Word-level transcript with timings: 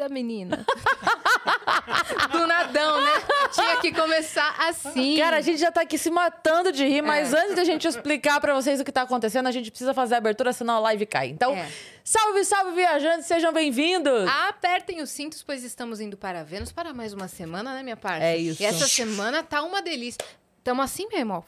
da 0.00 0.08
menina. 0.08 0.64
Do 2.32 2.46
nadão, 2.46 3.00
né? 3.00 3.10
Tinha 3.52 3.76
que 3.80 3.92
começar 3.92 4.54
assim. 4.68 5.16
Cara, 5.18 5.36
a 5.36 5.40
gente 5.40 5.58
já 5.60 5.70
tá 5.70 5.82
aqui 5.82 5.98
se 5.98 6.10
matando 6.10 6.72
de 6.72 6.84
rir, 6.86 7.02
mas 7.02 7.32
É. 7.32 7.38
antes 7.40 7.54
da 7.56 7.64
gente 7.64 7.86
explicar 7.86 8.40
pra 8.40 8.54
vocês 8.54 8.80
o 8.80 8.84
que 8.84 8.90
tá 8.92 9.02
acontecendo, 9.02 9.46
a 9.46 9.50
gente 9.52 9.70
precisa 9.70 9.92
fazer 9.94 10.14
a 10.14 10.18
abertura, 10.18 10.52
senão 10.52 10.76
a 10.76 10.78
live 10.80 11.06
cai. 11.06 11.28
Então, 11.28 11.54
É. 11.54 11.68
salve, 12.02 12.44
salve, 12.44 12.72
viajantes, 12.74 13.26
sejam 13.26 13.52
bem-vindos! 13.52 14.28
Apertem 14.48 15.00
os 15.02 15.10
cintos, 15.10 15.42
pois 15.42 15.62
estamos 15.62 16.00
indo 16.00 16.16
para 16.16 16.42
Vênus 16.42 16.72
para 16.72 16.92
mais 16.94 17.12
uma 17.12 17.28
semana, 17.28 17.74
né, 17.74 17.82
minha 17.82 17.96
parte? 17.96 18.22
É 18.24 18.36
isso. 18.36 18.62
E 18.62 18.66
essa 18.66 18.88
semana 18.88 19.42
tá 19.42 19.62
uma 19.62 19.82
delícia. 19.82 20.18
Tamo 20.64 20.82
assim 20.82 21.06
mesmo, 21.08 21.34
ó. 21.34 21.42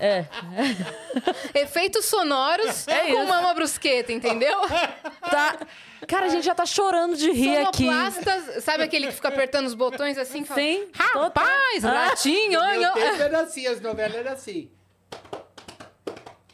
É. 0.00 0.24
Efeitos 1.54 2.04
sonoros 2.04 2.86
É 2.88 3.00
com 3.12 3.18
isso. 3.22 3.26
mama 3.26 3.54
brusqueta, 3.54 4.12
entendeu? 4.12 4.60
Tá. 5.20 5.58
Cara, 6.06 6.26
a 6.26 6.28
gente 6.28 6.44
já 6.44 6.54
tá 6.54 6.64
chorando 6.64 7.16
de 7.16 7.30
rir 7.32 7.56
aqui. 7.58 7.86
Sonoplastas, 7.86 8.62
sabe 8.64 8.84
aquele 8.84 9.08
que 9.08 9.12
fica 9.14 9.28
apertando 9.28 9.66
os 9.66 9.74
botões 9.74 10.16
assim? 10.16 10.44
Fala, 10.44 10.60
Sim, 10.60 10.88
Rapaz, 10.94 11.82
total. 11.82 11.92
ratinho, 12.08 12.60
No 12.60 12.80
meu 12.80 12.92
tempo 12.94 13.22
era 13.22 13.40
assim, 13.42 13.66
as 13.66 13.80
novelas 13.80 14.14
eram 14.14 14.32
assim. 14.32 14.70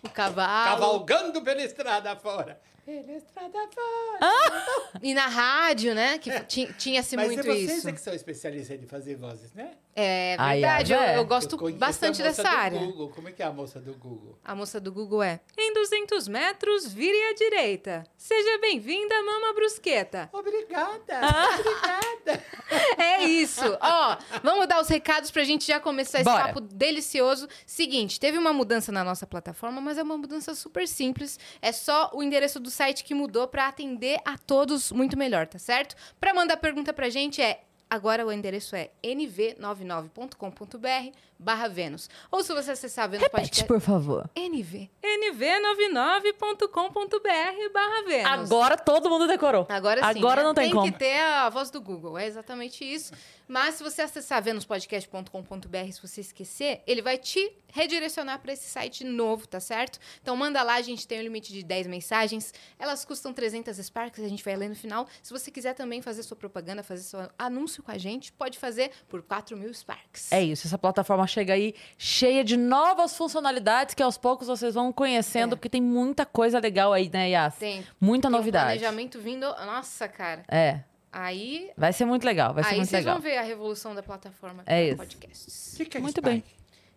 O 0.02 0.08
cavalo. 0.08 0.70
Cavalgando 0.70 1.42
pela 1.42 1.62
estrada 1.62 2.16
fora. 2.16 2.60
Pela 2.84 3.12
estrada 3.12 3.58
fora. 3.74 4.64
E 5.02 5.14
na 5.14 5.26
rádio, 5.26 5.94
né? 5.94 6.18
Que 6.18 6.40
ti- 6.40 6.74
tinha-se 6.78 7.16
Mas 7.16 7.26
muito 7.26 7.40
é 7.40 7.42
vocês 7.42 7.78
isso. 7.78 7.88
é 7.88 7.92
que 7.92 8.00
são 8.00 8.12
especialistas 8.14 8.82
em 8.82 8.86
fazer 8.86 9.16
vozes, 9.16 9.52
né? 9.54 9.72
É 9.96 10.36
verdade, 10.36 10.92
eu, 10.92 10.98
é. 11.00 11.16
eu 11.18 11.24
gosto 11.24 11.54
Eu 11.68 11.76
bastante 11.76 12.20
a 12.20 12.24
moça 12.26 12.36
dessa 12.42 12.42
do 12.42 12.56
área. 12.58 12.78
Google. 12.80 13.08
Como 13.10 13.28
é 13.28 13.32
que 13.32 13.42
é 13.42 13.46
a 13.46 13.52
moça 13.52 13.80
do 13.80 13.94
Google? 13.94 14.36
A 14.44 14.54
moça 14.54 14.80
do 14.80 14.90
Google 14.90 15.22
é. 15.22 15.40
Em 15.56 15.72
200 15.72 16.26
metros, 16.26 16.92
vire 16.92 17.16
à 17.30 17.34
direita. 17.34 18.04
Seja 18.16 18.58
bem-vinda, 18.58 19.14
Mama 19.22 19.52
Brusqueta. 19.54 20.28
Obrigada, 20.32 21.20
Ah. 21.22 21.48
obrigada. 21.58 22.44
É 22.98 23.24
isso. 23.24 23.62
Ó, 23.80 24.16
vamos 24.42 24.66
dar 24.66 24.80
os 24.80 24.88
recados 24.88 25.30
pra 25.30 25.44
gente 25.44 25.66
já 25.66 25.78
começar 25.78 26.18
esse 26.20 26.24
Bora. 26.30 26.46
papo 26.46 26.60
delicioso. 26.60 27.46
Seguinte, 27.66 28.18
teve 28.18 28.38
uma 28.38 28.52
mudança 28.52 28.90
na 28.90 29.04
nossa 29.04 29.26
plataforma, 29.26 29.80
mas 29.80 29.98
é 29.98 30.02
uma 30.02 30.16
mudança 30.16 30.54
super 30.54 30.88
simples. 30.88 31.38
É 31.60 31.70
só 31.72 32.10
o 32.14 32.22
endereço 32.22 32.58
do 32.58 32.70
site 32.70 33.04
que 33.04 33.14
mudou 33.14 33.46
pra 33.46 33.68
atender 33.68 34.18
a 34.24 34.36
todos 34.38 34.90
muito 34.90 35.16
melhor, 35.16 35.46
tá 35.46 35.58
certo? 35.58 35.94
Pra 36.18 36.32
mandar 36.34 36.56
pergunta 36.56 36.92
pra 36.92 37.08
gente 37.10 37.40
é 37.42 37.60
Agora 37.94 38.26
o 38.26 38.32
endereço 38.32 38.74
é 38.74 38.90
nv99.com.br 39.04 41.16
barra 41.38 41.68
Vênus. 41.68 42.10
Ou 42.28 42.42
se 42.42 42.52
você 42.52 42.72
acessar 42.72 43.08
Vênus 43.08 43.22
Repete, 43.22 43.42
Podcast... 43.42 43.68
por 43.68 43.80
favor. 43.80 44.28
NV. 44.34 44.90
nv99.com.br 45.00 47.72
barra 47.72 48.02
Vênus. 48.04 48.32
Agora 48.32 48.76
todo 48.76 49.08
mundo 49.08 49.28
decorou. 49.28 49.64
Agora 49.68 50.12
sim. 50.12 50.18
Agora 50.18 50.40
né? 50.40 50.46
não 50.48 50.54
tem, 50.54 50.72
como. 50.72 50.90
que 50.90 50.98
ter 50.98 51.20
a 51.20 51.48
voz 51.48 51.70
do 51.70 51.80
Google. 51.80 52.18
É 52.18 52.26
exatamente 52.26 52.84
isso. 52.84 53.12
Mas 53.46 53.74
se 53.76 53.82
você 53.82 54.02
acessar 54.02 54.42
venuspodcast.com.br, 54.42 55.92
se 55.92 56.00
você 56.02 56.20
esquecer, 56.20 56.82
ele 56.86 57.02
vai 57.02 57.18
te 57.18 57.52
redirecionar 57.72 58.38
para 58.40 58.52
esse 58.52 58.68
site 58.68 59.04
novo, 59.04 59.46
tá 59.48 59.58
certo? 59.60 59.98
Então 60.22 60.36
manda 60.36 60.62
lá, 60.62 60.74
a 60.74 60.82
gente 60.82 61.06
tem 61.06 61.18
um 61.18 61.22
limite 61.22 61.52
de 61.52 61.62
10 61.62 61.86
mensagens. 61.88 62.54
Elas 62.78 63.04
custam 63.04 63.32
300 63.32 63.76
Sparks, 63.78 64.22
a 64.24 64.28
gente 64.28 64.44
vai 64.44 64.54
ler 64.56 64.68
no 64.68 64.76
final. 64.76 65.06
Se 65.22 65.32
você 65.32 65.50
quiser 65.50 65.74
também 65.74 66.00
fazer 66.00 66.22
sua 66.22 66.36
propaganda, 66.36 66.82
fazer 66.82 67.02
seu 67.02 67.28
anúncio 67.38 67.82
com 67.82 67.90
a 67.90 67.98
gente, 67.98 68.32
pode 68.32 68.58
fazer 68.58 68.90
por 69.08 69.22
4 69.22 69.56
mil 69.56 69.72
Sparks. 69.74 70.30
É 70.32 70.42
isso, 70.42 70.66
essa 70.66 70.78
plataforma 70.78 71.26
chega 71.26 71.52
aí 71.54 71.74
cheia 71.98 72.44
de 72.44 72.56
novas 72.56 73.16
funcionalidades 73.16 73.94
que 73.94 74.02
aos 74.02 74.16
poucos 74.16 74.46
vocês 74.46 74.74
vão 74.74 74.92
conhecendo, 74.92 75.54
É. 75.54 75.56
porque 75.56 75.68
tem 75.68 75.82
muita 75.82 76.24
coisa 76.24 76.58
legal 76.60 76.92
aí, 76.92 77.10
né, 77.12 77.30
Yas? 77.30 77.56
Tem, 77.56 77.84
Muita 78.00 78.28
tem 78.28 78.34
um 78.34 78.38
novidade. 78.38 78.64
planejamento 78.78 79.18
vindo. 79.20 79.46
Nossa, 79.66 80.06
cara. 80.08 80.44
É, 80.48 80.80
Aí, 81.16 81.70
vai 81.76 81.92
ser 81.92 82.04
muito 82.04 82.24
legal, 82.24 82.52
vai 82.52 82.64
ser 82.64 82.70
aí 82.70 82.76
muito 82.76 82.88
vocês 82.90 83.04
legal. 83.04 83.20
vão 83.20 83.22
ver 83.22 83.38
a 83.38 83.42
revolução 83.42 83.94
da 83.94 84.02
plataforma 84.02 84.62
É 84.66 84.84
isso. 84.88 84.96
podcasts. 84.96 85.74
O 85.74 85.76
que, 85.76 85.84
que 85.86 85.96
é 85.96 86.00
Muito 86.00 86.18
Spy? 86.18 86.28
bem. 86.28 86.44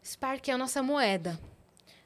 Spark 0.03 0.47
é 0.49 0.53
a 0.53 0.57
nossa 0.57 0.81
moeda. 0.81 1.37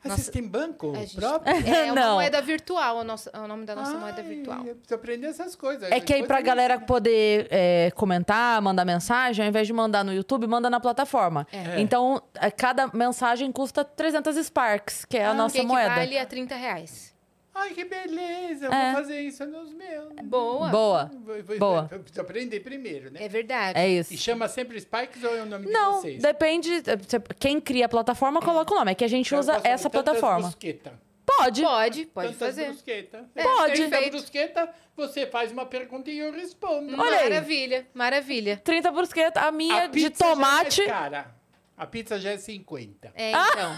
Ah, 0.04 0.08
Nossa. 0.10 0.24
Vocês 0.24 0.34
têm 0.34 0.48
banco 0.48 0.94
A 0.96 1.00
gente- 1.02 1.16
próprio? 1.16 1.54
É 1.56 1.86
uma 1.94 2.02
Não. 2.02 2.14
moeda 2.16 2.42
virtual, 2.42 3.00
a 3.00 3.04
nossa- 3.04 3.30
é 3.32 3.38
o 3.40 3.48
nome 3.48 3.66
da 3.68 3.76
nossa 3.76 3.96
moeda 4.00 4.20
Ai, 4.20 4.28
virtual. 4.28 4.58
Eu 4.66 4.74
preciso 4.76 4.96
aprender 4.96 5.28
essas 5.28 5.56
coisas. 5.56 5.92
É 5.92 6.00
que 6.00 6.12
aí 6.12 6.24
pra 6.26 6.38
me 6.38 6.44
galera 6.44 6.80
poder 6.80 7.48
é, 7.52 7.92
comentar, 7.96 8.60
mandar 8.64 8.84
mensagem, 8.84 9.46
ao 9.46 9.50
invés 9.50 9.68
de 9.68 9.74
mandar 9.74 10.04
no 10.04 10.12
YouTube, 10.12 10.48
manda 10.48 10.72
na 10.72 10.80
plataforma. 10.80 11.46
É. 11.54 11.80
Então, 11.80 12.20
é, 12.34 12.50
cada 12.50 12.88
mensagem 12.88 13.52
custa 13.52 13.86
300 13.86 14.36
Sparks, 14.48 15.06
que 15.06 15.18
é 15.18 15.26
a 15.26 15.30
Ah, 15.30 15.34
nossa 15.36 15.56
que 15.56 15.62
moeda. 15.64 15.86
equivale 15.92 16.18
a 16.18 16.26
30 16.26 16.56
reais. 16.56 17.11
Ai, 17.54 17.72
que 17.72 17.84
beleza. 17.84 18.66
Eu 18.68 18.72
É. 18.74 18.92
vou 18.94 19.02
fazer 19.02 19.20
isso 19.22 19.46
nos 19.46 19.74
meus. 19.74 20.14
Boa. 20.24 20.70
Boa. 20.70 21.12
Vou- 21.26 21.44
vou- 21.44 21.58
Boa. 21.60 21.90
Eu 21.92 22.00
preciso 22.00 22.22
aprender 22.22 22.60
primeiro, 22.62 23.12
né? 23.12 23.20
É 23.24 23.28
verdade. 23.28 23.78
É 23.78 23.88
isso. 23.90 24.14
E 24.14 24.18
chama 24.18 24.48
sempre 24.48 24.80
Spikes 24.80 25.24
ou 25.24 25.36
é 25.36 25.42
o 25.42 25.46
nome 25.46 25.66
de 25.68 25.72
Não, 25.72 25.94
vocês? 26.02 26.22
depende. 26.22 26.82
você- 26.82 27.20
Quem 27.40 27.60
cria 27.60 27.86
a 27.86 27.90
plataforma 27.90 28.42
coloca 28.42 28.74
o 28.74 28.78
nome. 28.78 28.92
É 28.92 28.96
que 28.96 29.04
a 29.04 29.08
gente 29.08 29.32
Eu 29.34 29.40
usa 29.40 29.54
faço 29.56 29.68
essa 29.68 29.90
tantas 29.90 30.04
plataforma. 30.14 30.42
brusqueta. 30.48 30.94
Pode. 31.26 31.62
Pode, 31.62 32.06
pode 32.08 32.28
Tantas 32.34 32.48
fazer. 32.48 32.66
brusqueta. 32.68 33.30
É, 33.36 33.44
Pode. 33.44 33.74
Tanta 33.78 33.90
perfeito. 33.90 34.12
brusqueta, 34.12 34.70
você 34.96 35.26
faz 35.28 35.52
uma 35.52 35.66
pergunta 35.66 36.10
e 36.10 36.18
eu 36.20 36.32
respondo. 36.32 36.94
Olha 37.00 37.20
aí. 37.20 37.30
Maravilha, 37.30 37.88
maravilha. 37.94 38.58
30 38.64 38.92
brusqueta. 38.92 39.40
A 39.42 39.52
minha 39.52 39.84
A 39.84 39.88
de 39.88 39.94
pizza 39.94 40.26
tomate. 40.26 40.78
Já 40.78 40.84
é 40.84 40.88
mais 40.88 41.02
cara. 41.02 41.36
A 41.82 41.88
pizza 41.88 42.20
já 42.20 42.30
é 42.30 42.38
50. 42.38 43.12
É, 43.16 43.32
então. 43.34 43.76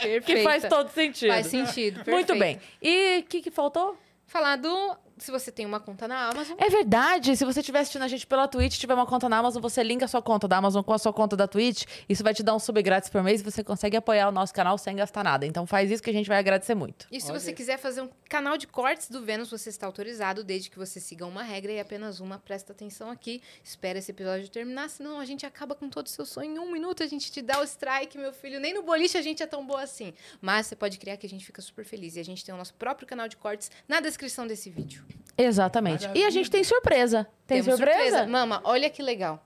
Perfeito. 0.00 0.24
Que 0.24 0.42
faz 0.44 0.62
todo 0.68 0.88
sentido. 0.88 1.32
Faz 1.32 1.48
sentido. 1.48 1.96
Muito 2.06 2.28
perfeito. 2.28 2.38
bem. 2.38 2.60
E 2.80 3.18
o 3.18 3.22
que, 3.24 3.42
que 3.42 3.50
faltou? 3.50 3.98
Falar 4.24 4.54
do. 4.54 4.96
Se 5.16 5.30
você 5.30 5.52
tem 5.52 5.64
uma 5.64 5.78
conta 5.78 6.08
na 6.08 6.28
Amazon. 6.28 6.56
É 6.58 6.68
verdade. 6.68 7.36
Se 7.36 7.44
você 7.44 7.60
estiver 7.60 7.80
assistindo 7.80 8.02
a 8.02 8.08
gente 8.08 8.26
pela 8.26 8.48
Twitch, 8.48 8.78
tiver 8.78 8.94
uma 8.94 9.06
conta 9.06 9.28
na 9.28 9.38
Amazon, 9.38 9.62
você 9.62 9.82
linka 9.82 10.04
a 10.04 10.08
sua 10.08 10.20
conta 10.20 10.48
da 10.48 10.56
Amazon 10.56 10.82
com 10.82 10.92
a 10.92 10.98
sua 10.98 11.12
conta 11.12 11.36
da 11.36 11.46
Twitch. 11.46 11.84
Isso 12.08 12.24
vai 12.24 12.34
te 12.34 12.42
dar 12.42 12.54
um 12.54 12.58
sub 12.58 12.82
grátis 12.82 13.08
por 13.08 13.22
mês 13.22 13.40
e 13.40 13.44
você 13.44 13.62
consegue 13.62 13.96
apoiar 13.96 14.28
o 14.28 14.32
nosso 14.32 14.52
canal 14.52 14.76
sem 14.76 14.96
gastar 14.96 15.22
nada. 15.22 15.46
Então 15.46 15.66
faz 15.66 15.90
isso 15.90 16.02
que 16.02 16.10
a 16.10 16.12
gente 16.12 16.26
vai 16.26 16.38
agradecer 16.38 16.74
muito. 16.74 17.06
E 17.12 17.20
se 17.20 17.30
Olha. 17.30 17.38
você 17.38 17.52
quiser 17.52 17.78
fazer 17.78 18.00
um 18.00 18.10
canal 18.28 18.56
de 18.56 18.66
cortes 18.66 19.08
do 19.08 19.24
Vênus, 19.24 19.50
você 19.50 19.68
está 19.70 19.86
autorizado, 19.86 20.42
desde 20.42 20.68
que 20.68 20.78
você 20.78 20.98
siga 20.98 21.24
uma 21.26 21.42
regra 21.42 21.72
e 21.72 21.78
apenas 21.78 22.18
uma. 22.18 22.38
Presta 22.38 22.72
atenção 22.72 23.08
aqui. 23.08 23.40
Espera 23.62 23.98
esse 23.98 24.10
episódio 24.10 24.48
terminar, 24.48 24.90
senão 24.90 25.20
a 25.20 25.24
gente 25.24 25.46
acaba 25.46 25.74
com 25.74 25.88
todo 25.88 26.06
o 26.06 26.10
seu 26.10 26.26
sonho 26.26 26.56
em 26.56 26.58
um 26.58 26.72
minuto. 26.72 27.02
A 27.02 27.06
gente 27.06 27.30
te 27.30 27.40
dá 27.40 27.60
o 27.60 27.64
strike, 27.64 28.18
meu 28.18 28.32
filho. 28.32 28.58
Nem 28.58 28.74
no 28.74 28.82
boliche 28.82 29.16
a 29.16 29.22
gente 29.22 29.42
é 29.42 29.46
tão 29.46 29.64
boa 29.64 29.82
assim. 29.82 30.12
Mas 30.40 30.66
você 30.66 30.74
pode 30.76 30.98
criar 30.98 31.16
que 31.16 31.26
a 31.26 31.30
gente 31.30 31.44
fica 31.44 31.62
super 31.62 31.84
feliz. 31.84 32.16
E 32.16 32.20
a 32.20 32.24
gente 32.24 32.44
tem 32.44 32.54
o 32.54 32.58
nosso 32.58 32.74
próprio 32.74 33.06
canal 33.06 33.28
de 33.28 33.36
cortes 33.36 33.70
na 33.86 34.00
descrição 34.00 34.46
desse 34.46 34.68
vídeo. 34.70 35.03
Exatamente. 35.36 36.02
E 36.02 36.04
a 36.04 36.08
Maravilha. 36.08 36.30
gente 36.30 36.50
tem 36.50 36.62
surpresa. 36.64 37.26
Tem 37.46 37.62
Temos 37.62 37.78
surpresa? 37.78 38.26
Mama, 38.26 38.60
olha 38.64 38.88
que 38.88 39.02
legal. 39.02 39.42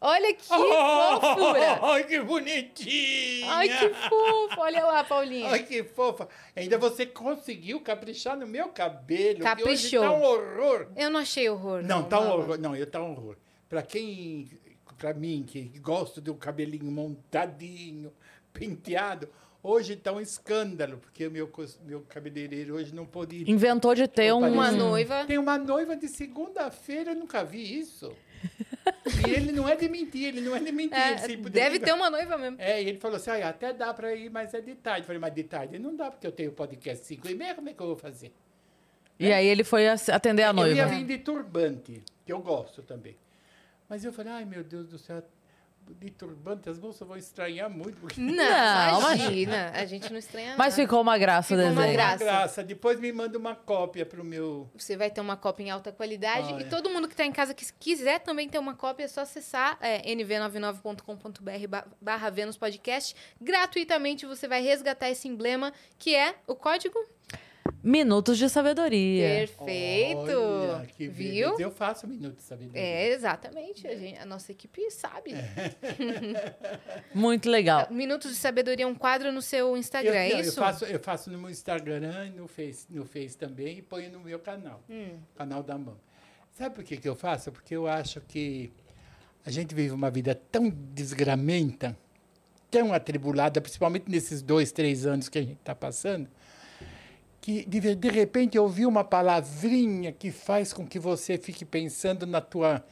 Olha 0.00 0.32
que 0.34 0.44
fofura. 0.46 1.80
Ai, 1.82 2.04
que 2.04 2.20
bonitinha! 2.20 3.52
Ai, 3.52 3.68
que 3.68 3.88
fofo. 4.08 4.60
Olha 4.60 4.84
lá, 4.84 5.02
Paulinha. 5.02 5.50
Ai, 5.50 5.62
que 5.64 5.82
fofa. 5.82 6.28
Ainda 6.54 6.78
você 6.78 7.04
conseguiu 7.04 7.80
caprichar 7.80 8.36
no 8.36 8.46
meu 8.46 8.68
cabelo. 8.68 9.40
Caprichou. 9.40 10.00
Que 10.02 10.06
hoje 10.06 10.08
tá 10.08 10.12
um 10.12 10.22
horror. 10.22 10.86
Eu 10.94 11.10
não 11.10 11.20
achei 11.20 11.48
horror. 11.48 11.82
Não, 11.82 12.04
tá 12.04 12.20
um 12.20 12.30
horror. 12.30 12.58
Não, 12.58 12.76
eu 12.76 12.86
tá 12.86 13.02
um 13.02 13.10
horror. 13.10 13.36
Pra 13.68 13.82
quem... 13.82 14.48
Pra 14.96 15.14
mim, 15.14 15.44
que 15.46 15.62
gosto 15.78 16.20
de 16.20 16.28
um 16.28 16.34
cabelinho 16.36 16.90
montadinho, 16.90 18.12
penteado, 18.52 19.28
hoje 19.62 19.96
tá 19.96 20.12
um 20.12 20.20
escândalo, 20.20 20.98
porque 20.98 21.26
o 21.26 21.30
meu, 21.30 21.50
meu 21.84 22.00
cabeleireiro 22.02 22.74
hoje 22.74 22.94
não 22.94 23.06
pôde 23.06 23.36
ir. 23.36 23.48
Inventou 23.50 23.94
de 23.94 24.06
ter 24.06 24.32
um. 24.32 24.46
Uma 24.52 24.70
noiva. 24.70 25.24
Tem 25.26 25.38
uma 25.38 25.58
noiva 25.58 25.96
de 25.96 26.08
segunda-feira, 26.08 27.12
eu 27.12 27.16
nunca 27.16 27.44
vi 27.44 27.78
isso. 27.78 28.12
e 29.26 29.30
ele 29.30 29.52
não 29.52 29.68
é 29.68 29.74
de 29.76 29.88
mentir, 29.88 30.28
ele 30.28 30.40
não 30.40 30.54
é 30.54 30.60
de 30.60 30.70
mentir. 30.72 30.96
É, 30.96 31.36
deve 31.50 31.80
ter 31.80 31.92
uma 31.92 32.08
noiva 32.08 32.38
mesmo. 32.38 32.56
É, 32.60 32.82
e 32.82 32.88
ele 32.88 32.98
falou 32.98 33.16
assim, 33.16 33.30
ah, 33.30 33.48
até 33.48 33.72
dá 33.72 33.92
pra 33.92 34.14
ir, 34.14 34.30
mas 34.30 34.54
é 34.54 34.60
de 34.60 34.74
tarde. 34.74 35.00
Eu 35.02 35.06
falei, 35.06 35.20
mas 35.20 35.34
de 35.34 35.44
tarde 35.44 35.78
não 35.78 35.94
dá, 35.94 36.10
porque 36.10 36.26
eu 36.26 36.32
tenho 36.32 36.52
podcast 36.52 37.04
5 37.04 37.28
e 37.28 37.34
meia, 37.34 37.54
como 37.54 37.68
é 37.68 37.72
que 37.72 37.80
eu 37.80 37.86
vou 37.86 37.96
fazer? 37.96 38.32
E 39.18 39.32
aí 39.32 39.46
ele 39.46 39.64
foi 39.64 39.88
atender 39.88 40.44
a 40.44 40.50
Eu 40.50 40.54
ia 40.54 40.54
noiva. 40.54 40.86
vir 40.86 41.04
de 41.04 41.18
turbante, 41.18 42.02
que 42.24 42.32
eu 42.32 42.38
gosto 42.40 42.82
também. 42.82 43.16
Mas 43.88 44.04
eu 44.04 44.12
falei, 44.12 44.32
ai 44.32 44.44
meu 44.44 44.62
Deus 44.62 44.86
do 44.86 44.98
céu, 44.98 45.22
de 45.94 46.10
turbante 46.10 46.68
as 46.68 46.78
moças 46.78 47.06
vão 47.06 47.16
estranhar 47.16 47.68
muito. 47.70 47.96
Porque 48.00 48.20
Não, 48.20 48.98
imagina. 49.00 49.70
A 49.74 49.84
gente 49.84 50.10
não 50.12 50.18
estranha 50.18 50.54
Mas 50.56 50.74
nada. 50.74 50.82
ficou 50.82 51.00
uma 51.00 51.16
graça 51.18 51.54
o 51.54 51.56
Ficou 51.58 51.72
uma 51.72 51.80
desenho. 51.82 51.92
graça. 51.96 52.24
graça. 52.24 52.64
Depois 52.64 52.98
me 53.00 53.10
manda 53.12 53.36
uma 53.38 53.54
cópia 53.54 54.04
pro 54.06 54.24
meu... 54.24 54.68
Você 54.76 54.96
vai 54.96 55.10
ter 55.10 55.20
uma 55.20 55.36
cópia 55.36 55.64
em 55.64 55.70
alta 55.70 55.90
qualidade. 55.92 56.52
Olha. 56.52 56.62
E 56.62 56.68
todo 56.68 56.90
mundo 56.90 57.08
que 57.08 57.14
está 57.14 57.24
em 57.24 57.32
casa 57.32 57.54
que 57.54 57.64
quiser 57.78 58.20
também 58.20 58.48
ter 58.48 58.58
uma 58.58 58.74
cópia, 58.74 59.04
é 59.04 59.08
só 59.08 59.22
acessar 59.22 59.76
é, 59.80 60.02
nv99.com.br 60.14 61.66
ba- 61.68 61.86
barra 62.00 62.30
Vênus 62.30 62.56
Podcast. 62.56 63.14
Gratuitamente 63.40 64.26
você 64.26 64.46
vai 64.48 64.62
resgatar 64.62 65.10
esse 65.10 65.28
emblema, 65.28 65.72
que 65.98 66.14
é 66.14 66.34
o 66.46 66.54
código 66.54 66.98
Minutos 67.82 68.38
de 68.38 68.48
sabedoria. 68.48 69.26
Perfeito. 69.28 70.18
Olha, 70.38 70.86
que 70.86 71.08
Viu? 71.08 71.58
Eu 71.58 71.70
faço 71.70 72.06
minuto 72.06 72.36
de 72.36 72.42
sabedoria. 72.42 72.80
É, 72.80 73.08
exatamente. 73.12 73.86
A, 73.86 73.96
gente- 73.96 74.18
a 74.18 74.24
nossa 74.26 74.52
equipe 74.52 74.90
sabe. 74.90 75.32
É. 75.32 75.74
Muito 77.14 77.48
legal. 77.48 77.86
Minutos 77.90 78.30
de 78.30 78.36
Sabedoria 78.36 78.84
é 78.84 78.88
um 78.88 78.94
quadro 78.94 79.30
no 79.32 79.40
seu 79.42 79.68
Eu, 79.68 79.76
Instagram, 79.76 80.14
é 80.14 80.28
não, 80.30 80.36
eu 80.36 80.40
isso? 80.42 80.54
faço, 80.60 80.84
eu 80.84 80.98
faço 81.00 81.30
no 81.30 81.38
meu 81.38 81.50
Instagram 81.50 82.26
e 82.26 82.30
no 82.30 82.46
Face, 82.48 82.86
no 82.90 83.04
Face 83.04 83.36
também 83.36 83.78
e 83.78 83.82
ponho 83.82 84.10
no 84.10 84.20
meu 84.20 84.38
canal, 84.38 84.82
Hum. 84.88 85.18
canal 85.36 85.62
da 85.62 85.76
mão. 85.78 85.96
Sabe 86.54 86.74
por 86.74 86.84
que, 86.84 86.96
que 86.96 87.08
eu 87.08 87.14
faço? 87.14 87.52
Porque 87.52 87.74
eu 87.76 87.86
acho 87.86 88.20
que 88.22 88.72
a 89.46 89.50
gente 89.50 89.74
vive 89.74 89.92
uma 89.94 90.10
vida 90.10 90.34
tão 90.34 90.68
desgramenta, 90.68 91.96
tão 92.70 92.92
atribulada, 92.92 93.60
principalmente 93.60 94.10
nesses 94.10 94.42
dois, 94.42 94.72
três 94.72 95.06
anos 95.06 95.28
que 95.28 95.38
a 95.38 95.42
gente 95.42 95.58
está 95.58 95.74
passando, 95.74 96.28
que 97.48 97.64
de, 97.64 97.94
de 97.94 98.08
repente 98.10 98.58
ouvir 98.58 98.84
uma 98.84 99.02
palavrinha 99.02 100.12
que 100.12 100.30
faz 100.30 100.70
com 100.70 100.86
que 100.86 100.98
você 100.98 101.38
fique 101.38 101.64
pensando 101.64 102.26
na 102.26 102.42
tua, 102.42 102.84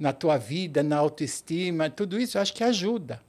na 0.00 0.12
tua 0.12 0.36
vida, 0.36 0.82
na 0.82 0.96
autoestima, 0.96 1.88
tudo 1.88 2.18
isso 2.18 2.36
eu 2.36 2.42
acho 2.42 2.52
que 2.52 2.64
ajuda. 2.64 3.22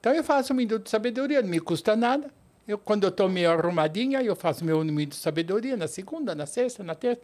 Então 0.00 0.14
eu 0.14 0.24
faço 0.24 0.54
um 0.54 0.56
minuto 0.56 0.84
de 0.84 0.90
sabedoria, 0.90 1.42
não 1.42 1.50
me 1.50 1.60
custa 1.60 1.94
nada. 1.94 2.30
Eu, 2.66 2.78
quando 2.78 3.04
eu 3.04 3.10
estou 3.10 3.28
meio 3.28 3.50
arrumadinha, 3.50 4.22
eu 4.22 4.34
faço 4.34 4.64
meu 4.64 4.82
minuto 4.82 5.10
de 5.10 5.16
sabedoria 5.16 5.76
na 5.76 5.86
segunda, 5.86 6.34
na 6.34 6.46
sexta, 6.46 6.82
na 6.82 6.94
terça 6.94 7.20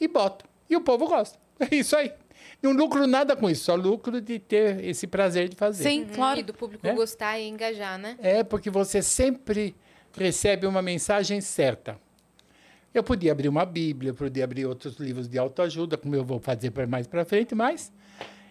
e 0.00 0.08
boto. 0.08 0.46
E 0.68 0.74
o 0.74 0.80
povo 0.80 1.06
gosta. 1.06 1.38
É 1.70 1.74
isso 1.76 1.94
aí. 1.94 2.10
Não 2.62 2.72
lucro 2.72 3.06
nada 3.06 3.36
com 3.36 3.50
isso, 3.50 3.64
só 3.64 3.74
lucro 3.74 4.18
de 4.18 4.38
ter 4.38 4.82
esse 4.82 5.06
prazer 5.06 5.46
de 5.50 5.56
fazer. 5.56 5.82
Sim, 5.82 6.04
Hum, 6.04 6.14
claro. 6.14 6.40
E 6.40 6.42
do 6.42 6.54
público 6.54 6.86
É? 6.86 6.94
gostar 6.94 7.38
e 7.38 7.46
engajar, 7.46 7.98
né? 7.98 8.16
É 8.18 8.42
porque 8.42 8.70
você 8.70 9.02
sempre 9.02 9.76
recebe 10.16 10.66
uma 10.66 10.80
mensagem 10.80 11.42
certa. 11.42 11.98
Eu 12.92 13.02
podia 13.04 13.30
abrir 13.32 13.48
uma 13.48 13.64
Bíblia, 13.64 14.10
eu 14.10 14.14
podia 14.14 14.42
abrir 14.44 14.66
outros 14.66 14.96
livros 14.96 15.28
de 15.28 15.38
autoajuda, 15.38 15.96
como 15.96 16.14
eu 16.16 16.24
vou 16.24 16.40
fazer 16.40 16.70
pra- 16.70 16.86
mais 16.86 17.06
para 17.06 17.24
frente, 17.24 17.54
mas 17.54 17.92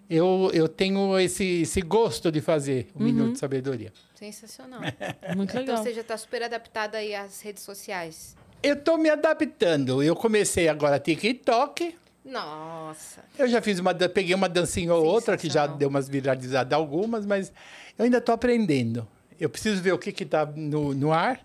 eu, 0.09 0.49
eu 0.53 0.67
tenho 0.69 1.19
esse, 1.19 1.61
esse 1.63 1.81
gosto 1.81 2.31
de 2.31 2.39
fazer 2.41 2.87
o 2.95 3.03
Minuto 3.03 3.33
de 3.33 3.39
Sabedoria. 3.39 3.91
Sensacional. 4.15 4.79
Muito 5.35 5.49
Então 5.51 5.61
legal. 5.61 5.77
você 5.77 5.93
já 5.93 6.01
está 6.01 6.17
super 6.17 6.41
adaptada 6.43 6.97
aí 6.97 7.13
às 7.13 7.41
redes 7.41 7.63
sociais. 7.63 8.35
Eu 8.63 8.73
estou 8.75 8.97
me 8.97 9.09
adaptando. 9.09 10.01
Eu 10.03 10.15
comecei 10.15 10.67
agora 10.67 10.99
TikTok. 10.99 11.95
Nossa. 12.25 13.23
Eu 13.37 13.47
já 13.47 13.61
fiz 13.61 13.79
uma, 13.79 13.93
peguei 13.93 14.35
uma 14.35 14.49
dancinha 14.49 14.93
ou 14.93 15.05
outra 15.05 15.37
que 15.37 15.49
já 15.49 15.65
deu 15.67 15.89
umas 15.89 16.07
viralizadas 16.09 16.73
algumas, 16.73 17.25
mas 17.25 17.51
eu 17.97 18.05
ainda 18.05 18.17
estou 18.19 18.35
aprendendo. 18.35 19.07
Eu 19.39 19.49
preciso 19.49 19.81
ver 19.81 19.93
o 19.93 19.97
que 19.97 20.09
está 20.23 20.45
no, 20.45 20.93
no 20.93 21.11
ar, 21.13 21.39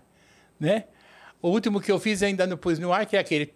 né? 0.59 0.85
O 1.41 1.49
último 1.49 1.79
que 1.79 1.91
eu 1.91 1.99
fiz 1.99 2.23
ainda 2.23 2.47
não 2.47 2.57
pus 2.57 2.79
no 2.79 2.91
ar, 2.91 3.05
que 3.05 3.15
é 3.15 3.19
aquele. 3.19 3.53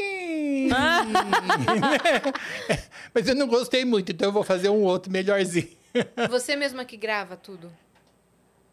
mas 3.14 3.28
eu 3.28 3.34
não 3.34 3.46
gostei 3.46 3.84
muito, 3.84 4.12
então 4.12 4.28
eu 4.28 4.32
vou 4.32 4.42
fazer 4.42 4.68
um 4.68 4.82
outro 4.82 5.12
melhorzinho. 5.12 5.68
Você 6.30 6.56
mesma 6.56 6.84
que 6.84 6.96
grava 6.96 7.36
tudo. 7.36 7.70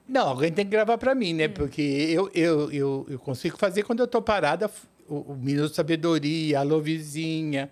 Não, 0.08 0.30
alguém 0.30 0.52
tem 0.52 0.64
que 0.64 0.72
gravar 0.72 0.98
para 0.98 1.14
mim, 1.14 1.34
né? 1.34 1.50
Porque 1.50 1.81
eu, 1.81 2.31
eu, 2.34 2.72
eu, 2.72 3.06
eu 3.10 3.19
consigo 3.19 3.58
fazer 3.58 3.84
quando 3.84 4.00
eu 4.00 4.06
estou 4.06 4.22
parada 4.22 4.72
o, 5.08 5.34
o 5.34 5.36
Minuto 5.36 5.75
Sabedoria, 5.75 6.60
Alô 6.60 6.80
Vizinha, 6.80 7.69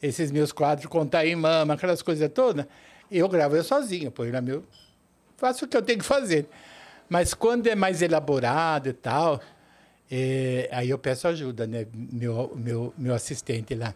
esses 0.00 0.30
meus 0.30 0.52
quadros, 0.52 0.86
Contar 0.86 1.26
em 1.26 1.34
Mama, 1.34 1.74
aquelas 1.74 2.02
coisas 2.02 2.30
todas. 2.32 2.66
Eu 3.10 3.28
gravo 3.28 3.56
eu 3.56 3.64
sozinho, 3.64 4.10
põe 4.10 4.30
lá 4.30 4.40
meu. 4.40 4.64
Faço 5.36 5.64
o 5.64 5.68
que 5.68 5.76
eu 5.76 5.82
tenho 5.82 5.98
que 5.98 6.04
fazer. 6.04 6.46
Mas 7.12 7.34
quando 7.34 7.66
é 7.66 7.74
mais 7.74 8.00
elaborado 8.00 8.88
e 8.88 8.92
tal, 8.94 9.38
é, 10.10 10.66
aí 10.72 10.88
eu 10.88 10.98
peço 10.98 11.28
ajuda, 11.28 11.66
né? 11.66 11.86
Meu, 11.92 12.50
meu, 12.56 12.94
meu 12.96 13.14
assistente 13.14 13.74
lá. 13.74 13.94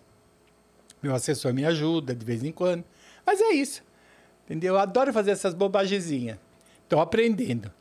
Meu 1.02 1.14
assessor 1.14 1.54
me 1.54 1.64
ajuda 1.64 2.14
de 2.14 2.22
vez 2.26 2.44
em 2.44 2.52
quando. 2.52 2.84
Mas 3.24 3.40
é 3.40 3.52
isso. 3.52 3.82
Entendeu? 4.44 4.74
Eu 4.74 4.78
adoro 4.78 5.14
fazer 5.14 5.30
essas 5.30 5.54
bobagezinhas. 5.54 6.36
Estou 6.82 7.00
aprendendo. 7.00 7.72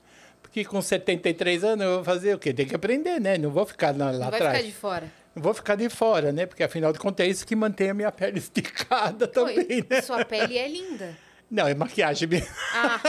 Porque 0.42 0.64
com 0.64 0.82
73 0.82 1.66
anos 1.66 1.86
eu 1.86 1.96
vou 1.96 2.04
fazer 2.06 2.34
o 2.34 2.40
quê? 2.40 2.54
Tem 2.54 2.66
que 2.66 2.74
aprender, 2.74 3.20
né? 3.20 3.38
Não 3.38 3.52
vou 3.52 3.66
ficar 3.66 3.94
lá, 3.94 4.12
lá 4.12 4.12
Não 4.14 4.20
vai 4.20 4.40
atrás. 4.40 4.58
ficar 4.60 4.66
de 4.70 4.74
fora. 4.74 5.12
Não 5.36 5.44
vou 5.44 5.54
ficar 5.54 5.76
de 5.76 5.90
fora, 5.90 6.32
né? 6.32 6.46
Porque 6.46 6.64
afinal 6.64 6.94
de 6.94 7.00
contas 7.00 7.26
é 7.26 7.30
isso 7.30 7.46
que 7.46 7.58
mantém 7.58 7.90
a 7.90 7.94
minha 7.94 8.10
pele 8.10 8.40
esticada 8.40 9.28
também, 9.28 9.58
Oi, 9.58 9.86
né? 9.90 10.02
Sua 10.02 10.24
pele 10.24 10.58
é 10.58 10.66
linda. 10.66 11.25
Não, 11.50 11.68
é 11.68 11.74
maquiagem 11.76 12.28
mesmo. 12.28 12.48
Ah, 12.74 13.00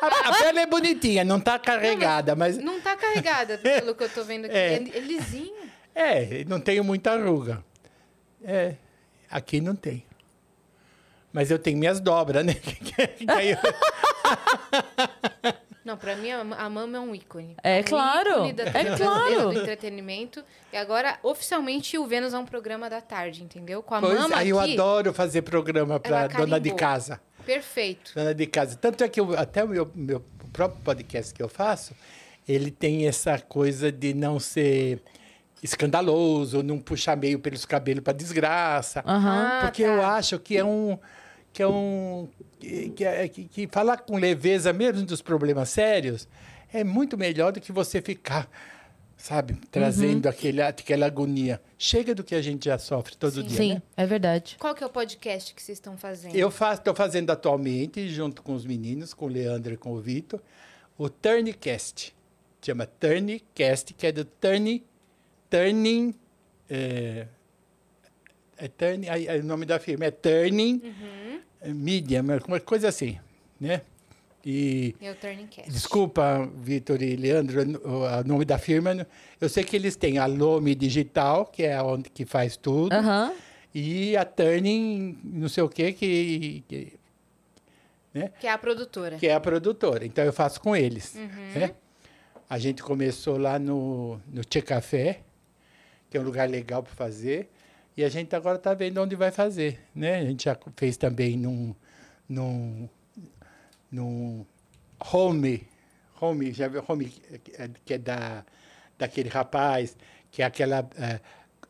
A, 0.00 0.06
a 0.30 0.38
pele 0.38 0.58
é 0.60 0.66
bonitinha, 0.66 1.22
não 1.24 1.38
tá 1.38 1.58
carregada, 1.58 2.34
mas 2.34 2.56
não 2.58 2.80
tá 2.80 2.96
carregada, 2.96 3.58
pelo 3.58 3.94
que 3.94 4.04
eu 4.04 4.08
tô 4.08 4.24
vendo 4.24 4.46
aqui. 4.46 4.54
É. 4.56 4.74
É, 4.74 4.96
é 4.96 5.00
lisinho. 5.00 5.70
é, 5.94 6.44
não 6.48 6.58
tenho 6.60 6.82
muita 6.82 7.16
ruga. 7.16 7.62
É, 8.44 8.74
aqui 9.30 9.60
não 9.60 9.74
tem. 9.76 10.04
Mas 11.32 11.50
eu 11.50 11.58
tenho 11.58 11.76
minhas 11.76 12.00
dobras, 12.00 12.44
né? 12.44 12.54
Que 12.62 13.30
aí 13.30 13.50
eu- 13.50 13.58
Não, 15.86 15.96
pra 15.96 16.16
mim 16.16 16.32
a, 16.32 16.68
mama 16.68 16.96
é 16.98 17.00
um 17.00 17.14
ícone. 17.14 17.56
É 17.62 17.78
um 17.78 17.84
claro, 17.84 18.30
ícone 18.30 18.52
da 18.54 18.64
é 18.64 18.96
claro. 18.96 19.52
do 19.52 19.60
entretenimento. 19.60 20.42
E 20.72 20.76
agora, 20.76 21.16
oficialmente, 21.22 21.96
o 21.96 22.04
Vênus 22.04 22.34
é 22.34 22.38
um 22.38 22.44
programa 22.44 22.90
da 22.90 23.00
tarde, 23.00 23.44
entendeu? 23.44 23.84
Com 23.84 23.94
a 23.94 24.00
Pois, 24.00 24.18
mama 24.18 24.36
aí 24.36 24.48
eu 24.48 24.58
aqui, 24.58 24.72
adoro 24.72 25.14
fazer 25.14 25.42
programa 25.42 26.00
para 26.00 26.22
Ela 26.22 26.28
dona 26.28 26.58
de 26.58 26.74
casa. 26.74 27.20
perfeito. 27.46 28.10
dona 28.16 28.34
de 28.34 28.46
casa. 28.48 28.74
Tanto 28.74 29.04
é 29.04 29.08
que 29.08 29.20
eu, 29.20 29.38
até 29.38 29.62
o 29.62 29.68
meu, 29.68 29.88
meu 29.94 30.24
próprio 30.52 30.82
podcast 30.82 31.32
que 31.32 31.40
eu 31.40 31.48
faço, 31.48 31.94
ele 32.48 32.72
tem 32.72 33.06
essa 33.06 33.38
coisa 33.38 33.92
de 33.92 34.12
não 34.12 34.40
ser 34.40 35.00
escandaloso, 35.62 36.64
não 36.64 36.80
puxar 36.80 37.16
meio 37.16 37.38
pelos 37.38 37.64
cabelos 37.64 38.02
para 38.02 38.12
desgraça. 38.12 39.04
Ah, 39.06 39.60
porque 39.62 39.84
tá. 39.84 39.88
eu 39.88 40.04
acho 40.04 40.36
que 40.40 40.56
é 40.56 40.64
um 40.64 40.98
que 41.56 41.62
é 41.62 41.66
um 41.66 42.28
que, 42.60 42.90
que, 42.90 43.04
é- 43.04 43.28
que- 43.28 43.44
que 43.44 43.66
falar 43.68 43.96
com 43.98 44.18
leveza 44.18 44.74
mesmo 44.74 45.06
dos 45.06 45.22
problemas 45.22 45.70
sérios 45.70 46.28
é 46.70 46.84
muito 46.84 47.16
melhor 47.16 47.50
do 47.50 47.60
que 47.62 47.72
você 47.72 48.02
ficar 48.02 48.46
sabe 49.16 49.54
trazendo 49.70 50.28
aquele 50.28 50.60
aquela 50.60 51.06
agonia 51.06 51.58
chega 51.78 52.14
do 52.14 52.22
que 52.22 52.34
a 52.34 52.42
gente 52.42 52.66
já 52.66 52.76
sofre 52.76 53.16
todo 53.16 53.42
dia 53.42 53.56
Sim, 53.56 53.74
né? 53.74 53.82
é 53.96 54.04
verdade. 54.04 54.56
Qual 54.60 54.74
que 54.74 54.84
é 54.84 54.86
o 54.86 54.90
podcast 54.90 55.54
que 55.54 55.62
vocês 55.62 55.78
estão 55.78 55.96
fazendo? 55.96 56.34
Eu 56.36 56.48
estou 56.50 56.94
fazendo 56.94 57.30
atualmente, 57.30 58.06
junto 58.10 58.42
com 58.42 58.52
os 58.54 58.66
meninos, 58.66 59.14
com 59.14 59.24
o 59.24 59.28
Leandro 59.28 59.72
e 59.72 59.76
com 59.78 59.92
o 59.92 59.98
Vitor, 60.00 60.40
o 60.98 61.08
Turncast. 61.08 62.14
Chama 62.60 62.84
Turncast, 62.86 63.94
que 63.94 64.06
é 64.06 64.12
do 64.12 64.24
Turn, 64.26 64.84
Turning. 65.48 66.14
É, 66.68 67.26
é 68.58 68.70
aí 69.10 69.40
o 69.40 69.44
nome 69.44 69.64
da 69.64 69.78
firma 69.78 70.06
é 70.06 70.10
Turning 70.10 70.80
Media, 70.82 71.45
mas 72.22 72.42
uma 72.44 72.60
coisa 72.60 72.88
assim, 72.88 73.18
né? 73.60 73.82
E 74.44 74.94
Meu 75.00 75.14
Turning 75.16 75.48
Cast. 75.48 75.70
Desculpa, 75.70 76.48
Vitor 76.54 77.02
e 77.02 77.16
Leandro, 77.16 77.60
o 77.84 78.24
nome 78.24 78.44
da 78.44 78.58
firma. 78.58 79.04
Eu 79.40 79.48
sei 79.48 79.64
que 79.64 79.74
eles 79.74 79.96
têm 79.96 80.18
a 80.18 80.26
Lome 80.26 80.72
Digital, 80.76 81.46
que 81.46 81.64
é 81.64 81.82
onde 81.82 82.08
que 82.10 82.24
faz 82.24 82.56
tudo, 82.56 82.94
e 83.74 84.16
a 84.16 84.24
Turning, 84.24 85.18
não 85.24 85.48
sei 85.48 85.64
o 85.64 85.68
quê, 85.68 85.92
que, 85.92 86.62
que, 86.68 86.92
Que 88.38 88.46
é 88.46 88.52
a 88.52 88.56
produtora. 88.58 89.16
que 89.16 89.26
é 89.26 89.34
a 89.34 89.40
produtora. 89.40 90.06
Então 90.06 90.24
eu 90.24 90.32
faço 90.32 90.60
com 90.60 90.76
eles. 90.76 91.16
Uhum. 91.16 91.60
né? 91.60 91.74
A 92.48 92.56
gente 92.58 92.82
começou 92.82 93.36
lá 93.36 93.58
no, 93.58 94.20
no 94.32 94.44
Tchê 94.44 94.62
Café, 94.62 95.20
que 96.08 96.16
é 96.16 96.20
um 96.20 96.24
lugar 96.24 96.48
legal 96.48 96.84
para 96.84 96.94
fazer, 96.94 97.50
e 97.96 98.04
a 98.04 98.08
gente 98.08 98.34
agora 98.36 98.56
está 98.58 98.74
vendo 98.74 99.00
onde 99.02 99.16
vai 99.16 99.30
fazer. 99.30 99.80
Né? 99.94 100.16
A 100.18 100.24
gente 100.24 100.44
já 100.44 100.56
fez 100.76 100.96
também 100.96 101.36
num, 101.36 101.74
num, 102.28 102.88
num 103.90 104.46
home, 105.12 105.66
home, 106.20 106.52
já 106.52 106.68
viu 106.68 106.84
home, 106.86 107.06
que 107.06 107.92
é- 107.92 107.94
é 107.94 107.98
da, 107.98 108.44
daquele 108.98 109.28
rapaz, 109.28 109.96
que 110.30 110.42
é 110.42 110.44
aquela 110.44 110.88
é, 110.96 111.20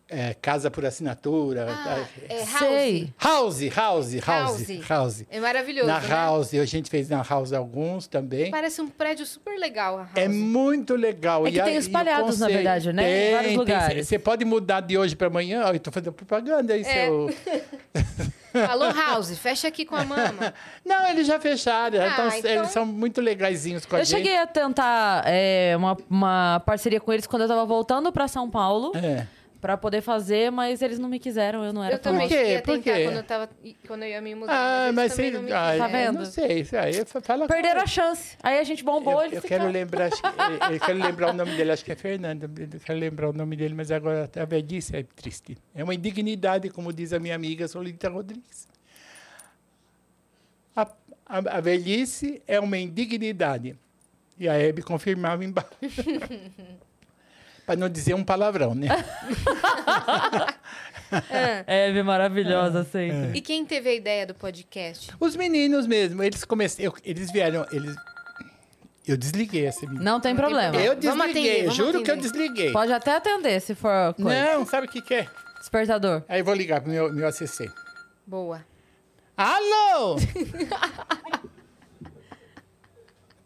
é, 0.08 0.34
casa 0.34 0.70
por 0.70 0.84
assinatura. 0.86 1.66
Ah, 1.68 2.04
é 2.28 2.38
House. 2.44 2.58
Sei. 2.58 3.12
House, 3.18 3.60
house, 3.74 4.14
house, 4.14 4.68
House. 4.68 4.88
house. 4.88 5.24
É 5.30 5.40
maravilhoso, 5.40 5.86
Na 5.88 6.00
né? 6.00 6.08
House, 6.08 6.54
a 6.54 6.64
gente 6.64 6.88
fez 6.88 7.08
na 7.08 7.22
House 7.22 7.52
alguns 7.52 8.06
também. 8.06 8.50
Parece 8.50 8.80
um 8.80 8.88
prédio 8.88 9.26
super 9.26 9.58
legal 9.58 9.94
a 9.98 10.02
House. 10.02 10.10
É 10.14 10.28
muito 10.28 10.94
legal. 10.94 11.46
É 11.46 11.50
que 11.50 11.56
E 11.56 11.60
a- 11.60 11.64
tem 11.64 11.76
espalhados, 11.76 12.38
na 12.38 12.46
verdade, 12.48 12.92
né? 12.92 13.02
Em 13.02 13.06
Tem, 13.24 13.32
vários 13.32 13.48
tem. 13.50 13.58
lugares. 13.58 14.08
Você 14.08 14.18
pode 14.18 14.44
mudar 14.44 14.80
de 14.80 14.96
hoje 14.96 15.16
para 15.16 15.26
amanhã. 15.26 15.62
Eu 15.72 15.80
tô 15.80 15.90
fazendo 15.90 16.12
propaganda 16.12 16.74
aí, 16.74 16.82
É. 16.82 17.06
seu... 17.06 17.30
Alô, 18.70 18.90
House, 18.90 19.36
fecha 19.38 19.68
aqui 19.68 19.84
com 19.84 19.94
a 19.96 20.04
mama. 20.04 20.54
Não, 20.82 21.06
eles 21.08 21.26
já 21.26 21.38
fecharam. 21.38 22.00
Ah, 22.00 22.06
então, 22.08 22.28
então- 22.38 22.50
Eles 22.50 22.70
são 22.70 22.86
muito 22.86 23.20
legaisinhos 23.20 23.84
com 23.84 23.96
a 23.96 23.98
Eu 23.98 24.04
gente. 24.04 24.16
cheguei 24.16 24.36
a 24.38 24.46
tentar 24.46 25.24
é, 25.26 25.74
uma, 25.76 25.94
uma 26.08 26.62
parceria 26.64 26.98
com 26.98 27.12
eles 27.12 27.26
quando 27.26 27.42
eu 27.42 27.48
tava 27.48 27.66
voltando 27.66 28.10
pra 28.10 28.26
São 28.28 28.48
Paulo. 28.48 28.92
É. 28.96 29.26
pra 29.60 29.76
poder 29.76 30.00
fazer, 30.00 30.50
mas 30.52 30.82
eles 30.82 30.98
não 30.98 31.08
me 31.08 31.18
quiseram, 31.18 31.64
eu 31.64 31.72
não 31.72 31.82
era 31.82 31.94
Eu 31.94 31.98
também 31.98 32.28
quê? 32.28 32.34
cheguei 32.36 32.56
a 32.56 32.62
Por 32.62 32.78
tentar 32.78 32.96
quê? 32.96 33.04
quando 33.04 33.16
eu, 33.16 33.22
tava, 33.22 33.50
quando 33.86 34.02
eu 34.04 34.08
ia 34.10 34.20
me 34.20 34.34
mudar. 34.34 34.52
Ah, 34.54 34.84
eles 34.84 34.94
mas 34.94 35.12
também 35.14 35.30
você. 35.30 35.36
não 35.36 35.42
me 35.44 35.52
ah, 35.52 35.74
Tá 35.78 35.86
vendo? 35.88 36.18
Não 36.18 36.24
sei. 36.24 36.60
Isso 36.60 36.76
aí, 36.76 36.92
fala 37.04 37.46
Perderam 37.48 37.80
a 37.80 37.86
chance. 37.86 38.36
Aí 38.42 38.58
a 38.58 38.64
gente 38.64 38.84
bombou, 38.84 39.14
Eu, 39.14 39.20
eles 39.22 39.36
eu 39.36 39.42
ficaram. 39.42 39.64
quero 39.66 39.72
lembrar, 39.78 40.06
acho 40.06 40.22
que- 40.22 40.28
eu, 40.70 40.72
eu 40.74 40.80
quero 40.80 40.98
lembrar 40.98 41.30
o 41.30 41.32
nome 41.32 41.56
dele, 41.56 41.70
acho 41.72 41.84
que 41.84 41.92
é 41.92 41.96
Fernando. 41.96 42.44
Eu 42.44 42.80
quero 42.80 42.98
lembrar 42.98 43.28
o 43.30 43.32
nome 43.32 43.56
dele, 43.56 43.74
mas 43.74 43.90
agora 43.90 44.30
a 44.36 44.44
velhice 44.44 44.96
é 44.96 45.02
triste. 45.02 45.56
É 45.74 45.82
uma 45.82 45.94
indignidade, 45.94 46.68
como 46.70 46.92
diz 46.92 47.12
a 47.12 47.18
minha 47.18 47.34
amiga 47.34 47.66
Solita 47.66 48.08
Rodrigues. 48.08 48.68
A, 50.76 50.82
a, 51.26 51.38
a 51.56 51.60
velhice 51.60 52.42
é 52.46 52.60
uma 52.60 52.76
indignidade. 52.78 53.76
E 54.38 54.48
a 54.48 54.54
Hebe 54.54 54.82
confirmava 54.82 55.42
embaixo. 55.44 55.68
Para 57.66 57.76
não 57.76 57.88
dizer 57.88 58.14
um 58.14 58.24
palavrão, 58.24 58.74
né? 58.74 58.88
É, 61.68 62.02
maravilhosa 62.02 62.82
sempre. 62.82 63.38
E 63.38 63.40
quem 63.40 63.64
teve 63.64 63.88
a 63.88 63.94
ideia 63.94 64.26
do 64.26 64.34
podcast? 64.34 65.12
Os 65.20 65.36
meninos 65.36 65.86
mesmo, 65.86 66.20
eles 66.20 66.44
começaram, 66.44 66.92
eles 67.04 67.30
vieram, 67.30 67.64
eles 67.70 67.94
eu 69.06 69.16
desliguei 69.16 69.66
essa 69.66 69.86
menina. 69.86 70.02
Não 70.02 70.20
tem 70.20 70.34
problema. 70.34 70.76
Eu 70.76 71.00
Vamos 71.00 71.26
desliguei, 71.26 71.50
atender, 71.52 71.60
vamos 71.60 71.76
juro 71.76 72.02
que 72.02 72.10
eu 72.10 72.14
atender. 72.14 72.32
desliguei. 72.32 72.72
Pode 72.72 72.92
até 72.92 73.14
atender, 73.14 73.60
se 73.60 73.76
for 73.76 74.14
coisa. 74.14 74.54
Não, 74.56 74.66
sabe 74.66 74.88
o 74.88 74.90
que, 74.90 75.00
que 75.00 75.14
é? 75.14 75.28
Despertador. 75.60 76.24
Aí 76.28 76.40
eu 76.40 76.44
vou 76.44 76.54
ligar 76.54 76.80
pro 76.80 76.90
meu, 76.90 77.12
meu 77.12 77.28
ACC. 77.28 77.70
Boa. 78.26 78.66
Alô! 79.36 80.16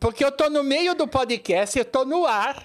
Porque 0.00 0.24
eu 0.24 0.32
tô 0.32 0.48
no 0.48 0.64
meio 0.64 0.94
do 0.94 1.06
podcast, 1.06 1.78
eu 1.78 1.84
tô 1.84 2.06
no 2.06 2.24
ar, 2.26 2.64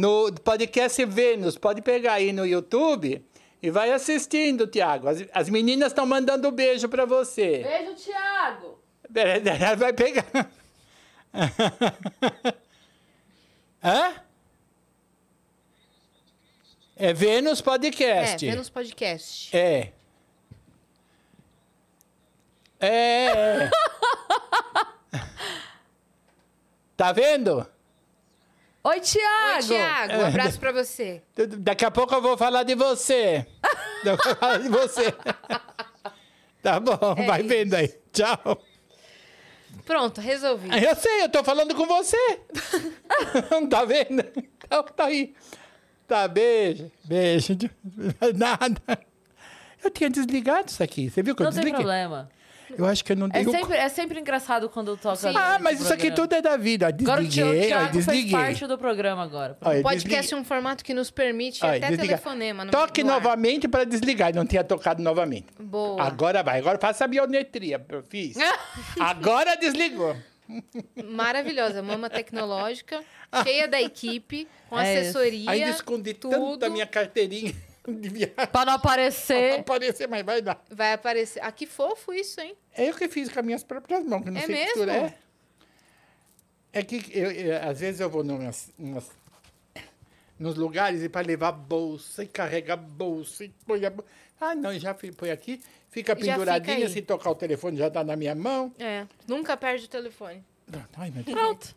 no 0.00 0.32
podcast 0.32 1.04
Vênus. 1.04 1.58
Pode 1.58 1.82
pegar 1.82 2.14
aí 2.14 2.32
no 2.32 2.46
YouTube 2.46 3.22
e 3.62 3.70
vai 3.70 3.92
assistindo, 3.92 4.66
Tiago. 4.66 5.06
As, 5.08 5.22
as 5.32 5.50
meninas 5.50 5.88
estão 5.88 6.06
mandando 6.06 6.50
beijo 6.50 6.88
pra 6.88 7.04
você. 7.04 7.58
Beijo, 7.62 7.94
Thiago. 7.96 8.80
Peraí, 9.12 9.42
ela 9.46 9.76
vai 9.76 9.92
pegar. 9.92 10.24
Hã? 13.84 14.14
É 16.96 17.12
Vênus 17.12 17.60
É, 17.60 17.62
Podcast. 17.62 18.46
Vênus 18.46 18.70
Podcast. 18.70 19.54
É. 19.56 19.92
É. 22.78 23.70
tá 26.96 27.12
vendo? 27.12 27.66
Oi, 28.82 28.94
Oi, 28.94 29.00
Thiago. 29.00 29.66
Thiago. 29.66 30.14
Um 30.14 30.26
abraço 30.26 30.58
pra 30.58 30.72
você. 30.72 31.22
Daqui 31.58 31.84
a 31.84 31.90
pouco 31.90 32.14
eu 32.14 32.22
vou 32.22 32.36
falar 32.38 32.62
de 32.62 32.74
você. 32.74 33.46
Eu 34.02 34.16
vou 34.16 34.34
falar 34.36 34.56
de 34.58 34.68
você. 34.70 35.14
Tá 36.62 36.80
bom, 36.80 36.98
É 37.18 37.26
vai 37.26 37.40
isso. 37.40 37.48
vendo 37.50 37.74
aí. 37.74 37.88
Tchau. 38.10 38.62
Pronto, 39.84 40.22
resolvi. 40.22 40.68
Eu 40.82 40.96
sei, 40.96 41.22
eu 41.24 41.28
tô 41.28 41.44
falando 41.44 41.74
com 41.74 41.84
você. 41.86 42.16
Não 43.52 43.68
tá 43.68 43.84
vendo? 43.84 44.24
Então 44.56 44.82
tá 44.84 45.04
aí. 45.04 45.34
Tá, 46.08 46.26
beijo. 46.26 46.90
Beijo. 47.04 47.58
Nada. 48.34 48.80
Eu 49.84 49.90
tinha 49.90 50.08
desligado 50.08 50.68
isso 50.68 50.82
aqui. 50.82 51.10
Você 51.10 51.22
viu 51.22 51.36
que 51.36 51.42
eu 51.42 51.44
Não 51.44 51.52
tem 51.52 51.60
desliguei? 51.60 51.80
problema. 51.84 52.30
Eu 52.76 52.86
acho 52.86 53.04
que 53.04 53.12
eu 53.12 53.16
não 53.16 53.28
É 53.32 53.40
o... 53.40 53.50
sempre, 53.50 53.76
é 53.76 53.88
sempre 53.88 54.20
engraçado 54.20 54.68
quando 54.68 54.96
toca. 54.96 55.30
Ah, 55.36 55.58
mas 55.60 55.80
isso 55.80 55.92
aqui 55.92 56.10
tudo 56.10 56.34
é 56.34 56.40
da 56.42 56.56
vida. 56.56 56.86
Ó, 56.86 56.88
Agora 56.88 57.22
o 57.22 57.28
Thi- 57.28 57.42
o 57.42 57.44
Desliguei, 57.46 57.66
Thiago 57.68 57.84
faz 57.92 58.06
desliguei. 58.06 58.32
parte 58.32 58.66
do 58.66 58.78
programa 58.78 59.22
agora. 59.22 59.56
Ó, 59.60 59.72
eu 59.72 59.82
Podcast 59.82 60.06
desliguei. 60.20 60.38
é 60.38 60.40
um 60.40 60.44
formato 60.44 60.84
que 60.84 60.94
nos 60.94 61.10
permite 61.10 61.64
Ó, 61.64 61.68
até 61.68 61.80
desliga. 61.80 62.02
telefonema. 62.02 62.64
No, 62.64 62.70
Toque 62.70 63.02
novamente 63.02 63.68
para 63.68 63.84
desligar. 63.84 64.34
Não 64.34 64.46
tinha 64.46 64.62
tocado 64.64 65.02
novamente. 65.02 65.46
Boa. 65.58 66.02
Agora 66.02 66.42
vai. 66.42 66.58
Agora 66.58 66.78
faça 66.78 67.04
a 67.04 67.08
biometria. 67.08 67.84
Eu 67.88 68.02
fiz. 68.02 68.36
Agora 69.00 69.56
desligou. 69.56 70.16
Maravilhosa. 71.04 71.82
Mama 71.82 72.10
tecnológica, 72.10 73.00
cheia 73.44 73.68
da 73.68 73.80
equipe, 73.80 74.48
com 74.68 74.78
É 74.78 74.92
isso. 74.94 75.02
assessoria. 75.18 75.50
Ainda 75.50 75.70
escondi 75.70 76.14
tanto 76.14 76.34
tudo. 76.36 76.64
a 76.64 76.68
minha 76.70 76.86
carteirinha 76.86 77.54
de 77.88 78.08
viagem. 78.08 78.34
Pra 78.34 78.64
não 78.64 78.64
Não 78.72 78.72
aparecer. 78.74 79.60
aparecer, 79.60 80.08
mas 80.08 80.24
vai 80.24 80.42
dar. 80.42 80.62
Vai 80.70 80.92
aparecer. 80.92 81.40
Ah, 81.42 81.50
que 81.52 81.66
fofo 81.66 82.12
isso, 82.12 82.40
hein? 82.40 82.56
É 82.74 82.88
eu 82.88 82.94
que 82.94 83.08
fiz 83.08 83.28
com 83.30 83.38
as 83.40 83.44
minhas 83.46 83.62
próprias 83.64 84.04
mãos, 84.04 84.22
que 84.22 84.30
não 84.30 84.40
É 84.40 84.46
sei 84.46 84.54
mesmo? 84.54 84.72
costura. 84.72 84.92
É. 84.96 85.14
É 86.72 86.82
que 86.84 87.02
eu, 87.18 87.30
eu- 87.32 87.68
às 87.68 87.80
vezes 87.80 88.00
eu 88.00 88.08
vou 88.08 88.22
numas, 88.22 88.70
nos 90.38 90.54
lugares 90.56 91.02
e 91.02 91.08
para 91.08 91.26
levar 91.26 91.52
bolsa 91.52 92.22
e 92.22 92.26
carregar 92.26 92.76
bolsa 92.76 93.44
e 93.44 93.48
põe 93.66 93.84
a 93.84 93.90
bolsa. 93.90 94.08
Ah, 94.40 94.54
não, 94.54 94.78
já 94.78 94.94
põe 94.94 95.30
aqui, 95.30 95.58
fica 95.90 96.14
fica 96.14 96.16
penduradinha, 96.16 96.86
aí. 96.86 96.88
se 96.88 97.02
tocar 97.02 97.30
o 97.30 97.34
telefone 97.34 97.76
já 97.76 97.90
tá 97.90 98.02
na 98.04 98.16
minha 98.16 98.34
mão. 98.34 98.72
É. 98.78 99.06
Nunca 99.26 99.56
perde 99.56 99.84
o 99.84 99.88
telefone. 99.88 100.42
Ai, 100.96 101.10
meu 101.10 101.22
Deus. 101.24 101.36
Pronto. 101.38 101.76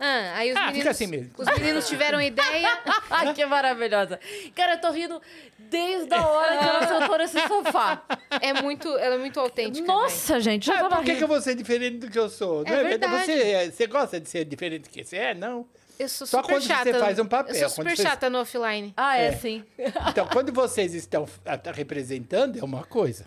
Ah, 0.00 0.32
aí 0.36 0.50
os 0.50 0.56
Ah, 0.56 0.60
meninos. 0.60 0.78
fica 0.78 0.90
assim 0.90 1.06
mesmo. 1.06 1.30
Os 1.36 1.46
meninos 1.46 1.86
tiveram 1.88 2.20
ideia. 2.22 2.78
Ai, 3.10 3.34
que 3.34 3.44
maravilhosa. 3.44 4.18
Cara, 4.54 4.74
eu 4.74 4.80
tô 4.80 4.90
rindo 4.90 5.20
desde 5.58 6.14
a 6.14 6.26
hora 6.26 6.56
que 6.58 6.64
ela 6.64 6.88
sentou 7.00 7.18
nesse 7.18 7.38
sofá. 7.46 8.02
É 8.40 8.54
muito, 8.62 8.88
ela 8.96 9.16
é 9.16 9.18
muito 9.18 9.38
autêntica. 9.38 9.86
Nossa, 9.86 10.40
gente, 10.40 10.66
já 10.66 10.76
Ah, 10.76 10.82
tava 10.84 10.96
por 10.96 11.04
que, 11.04 11.16
que 11.16 11.22
eu 11.22 11.28
vou 11.28 11.40
ser 11.40 11.54
diferente 11.54 11.98
do 11.98 12.10
que 12.10 12.18
eu 12.18 12.30
sou? 12.30 12.62
É 12.66 12.82
verdade. 12.82 13.26
Você, 13.26 13.32
é- 13.32 13.70
você 13.70 13.86
gosta 13.86 14.18
de 14.18 14.28
ser 14.28 14.44
diferente 14.46 14.84
do 14.84 14.88
que 14.88 15.04
você 15.04 15.16
é? 15.16 15.34
Não. 15.34 15.66
Eu 15.98 16.08
sou 16.08 16.26
Só 16.26 16.38
super 16.38 16.54
quando 16.54 16.62
você 16.62 16.68
chata. 16.68 16.98
faz 16.98 17.18
um 17.18 17.26
papel, 17.26 17.54
Eu 17.54 17.60
sou 17.60 17.68
super 17.68 17.84
quando 17.90 17.96
você- 17.98 18.02
chata 18.02 18.30
no 18.30 18.38
offline. 18.40 18.94
Ah, 18.96 19.18
é, 19.18 19.26
É. 19.26 19.32
sim. 19.32 19.62
Então, 20.08 20.26
quando 20.32 20.50
vocês 20.50 20.94
estão 20.94 21.28
tá 21.44 21.70
representando, 21.72 22.58
é 22.58 22.64
uma 22.64 22.84
coisa. 22.84 23.26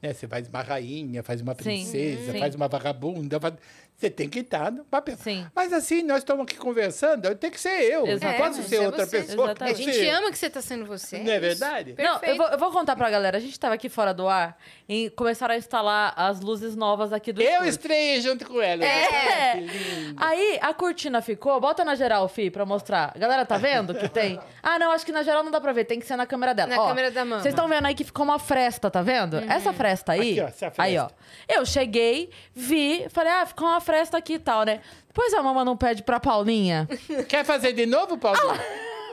Né? 0.00 0.12
Você 0.14 0.28
faz 0.28 0.46
uma 0.48 0.62
rainha, 0.62 1.24
faz 1.24 1.40
uma 1.40 1.56
princesa, 1.56 2.30
sim. 2.32 2.38
faz 2.38 2.54
uma 2.54 2.68
vagabunda. 2.68 3.40
faz- 3.40 3.54
Você 3.98 4.08
tem 4.08 4.28
que 4.28 4.38
estar 4.38 4.70
no 4.70 4.84
papel. 4.84 5.16
Sim. 5.16 5.44
Mas 5.52 5.72
assim, 5.72 6.04
nós 6.04 6.18
estamos 6.18 6.44
aqui 6.44 6.56
conversando, 6.56 7.24
eu 7.26 7.34
tenho 7.34 7.52
que 7.52 7.60
ser 7.60 7.82
eu. 7.82 8.06
Não 8.06 8.32
posso 8.34 8.60
É, 8.60 8.62
ser 8.62 8.76
é 8.76 8.80
outra 8.86 9.04
você. 9.04 9.22
pessoa. 9.22 9.52
A 9.58 9.72
gente 9.72 10.06
ama 10.08 10.30
que 10.30 10.38
você 10.38 10.48
tá 10.48 10.62
sendo 10.62 10.86
você. 10.86 11.18
Não 11.18 11.32
é 11.32 11.40
verdade? 11.40 11.96
Não, 11.98 12.04
eu 12.14 12.18
Perfeito. 12.20 12.36
vou, 12.38 12.46
eu 12.46 12.58
vou 12.58 12.70
contar 12.70 12.94
pra 12.94 13.10
galera. 13.10 13.36
A 13.38 13.40
gente 13.40 13.58
tava 13.58 13.74
aqui 13.74 13.88
fora 13.88 14.14
do 14.14 14.28
ar 14.28 14.56
e 14.88 15.10
começaram 15.10 15.52
a 15.52 15.58
instalar 15.58 16.14
as 16.16 16.40
luzes 16.40 16.76
novas 16.76 17.12
aqui 17.12 17.32
do 17.32 17.42
Eu 17.42 17.48
estúdio. 17.50 17.68
estreiei 17.70 18.20
junto 18.20 18.46
com 18.46 18.62
ela. 18.62 18.84
É. 18.84 19.54
Que 19.54 19.60
lindo. 19.66 20.14
Aí 20.16 20.60
a 20.62 20.72
cortina 20.72 21.20
ficou, 21.20 21.60
bota 21.60 21.84
na 21.84 21.96
geral, 21.96 22.28
Fi, 22.28 22.52
pra 22.52 22.64
mostrar. 22.64 23.10
A 23.16 23.18
galera 23.18 23.44
tá 23.44 23.58
vendo 23.58 23.92
que 23.96 24.08
tem? 24.08 24.38
Ah, 24.62 24.78
não, 24.78 24.92
acho 24.92 25.04
que 25.04 25.10
na 25.10 25.24
geral 25.24 25.42
não 25.42 25.50
dá 25.50 25.60
pra 25.60 25.72
ver, 25.72 25.84
tem 25.84 25.98
que 25.98 26.06
ser 26.06 26.14
na 26.14 26.24
câmera 26.24 26.54
dela. 26.54 26.68
Na 26.76 26.82
Ó, 26.82 26.86
câmera 26.86 27.10
da 27.10 27.24
mama. 27.24 27.42
Vocês 27.42 27.52
estão 27.52 27.66
vendo 27.66 27.84
aí 27.86 27.96
que 27.96 28.04
ficou 28.04 28.24
uma 28.24 28.38
fresta, 28.38 28.88
tá 28.88 29.02
vendo? 29.02 29.38
Essa 29.38 29.72
fresta 29.72 30.12
aí. 30.12 30.38
Aqui, 30.38 30.40
ó, 30.40 30.46
essa 30.46 30.70
fresta. 30.70 30.82
Aí, 30.84 30.96
ó. 30.98 31.08
Eu 31.48 31.66
cheguei, 31.66 32.30
vi, 32.54 33.04
falei, 33.10 33.32
ah, 33.32 33.44
ficou 33.44 33.66
uma 33.66 33.80
fresta 33.88 34.18
aqui 34.18 34.34
e 34.34 34.38
tal, 34.38 34.64
né? 34.64 34.80
Depois 35.06 35.32
a 35.32 35.42
mama 35.42 35.64
não 35.64 35.74
pede 35.76 36.02
pra 36.02 36.20
Paulinha. 36.20 36.86
Quer 37.26 37.42
fazer 37.42 37.72
de 37.72 37.86
novo, 37.86 38.18
Paulinho? 38.18 38.60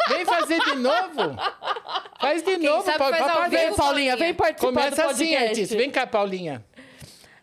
Vem 0.09 0.25
fazer 0.25 0.59
de 0.59 0.75
novo. 0.75 1.35
Faz 2.19 2.43
de 2.43 2.57
novo, 2.57 2.83
sabe 2.83 2.97
Paulinho. 2.97 3.17
faz 3.23 3.29
ao 3.31 3.35
Papai, 3.37 3.49
vivo, 3.49 3.61
Vem, 3.63 3.73
Paulinha, 3.75 4.17
vem 4.17 4.33
participar 4.33 4.67
Começa 4.67 5.03
do 5.03 5.09
assim 5.09 5.27
podcast. 5.29 5.61
antes. 5.61 5.69
Vem 5.69 5.89
cá, 5.89 6.05
Paulinha. 6.05 6.63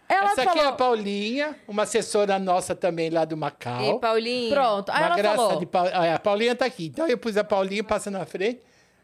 Ela 0.08 0.32
Essa 0.32 0.42
falou... 0.44 0.50
aqui 0.50 0.58
é 0.60 0.66
a 0.68 0.72
Paulinha, 0.72 1.56
uma 1.66 1.84
assessora 1.84 2.38
nossa 2.38 2.74
também 2.74 3.08
lá 3.08 3.24
do 3.24 3.34
Macau. 3.36 3.96
E 3.96 3.98
Paulinho. 3.98 4.54
Pronto, 4.54 4.90
aí 4.90 4.98
uma 4.98 5.06
ela 5.06 5.16
graça 5.16 5.36
falou... 5.36 5.58
de 5.58 5.66
Pau- 5.66 5.88
ah, 5.90 6.14
A 6.14 6.18
Paulinha 6.18 6.54
tá 6.54 6.66
aqui. 6.66 6.86
Então 6.86 7.08
eu 7.08 7.16
pus 7.16 7.36
a 7.38 7.42
Paulinha, 7.44 7.82
passa 7.82 8.10
na 8.10 8.26
frente. 8.26 8.60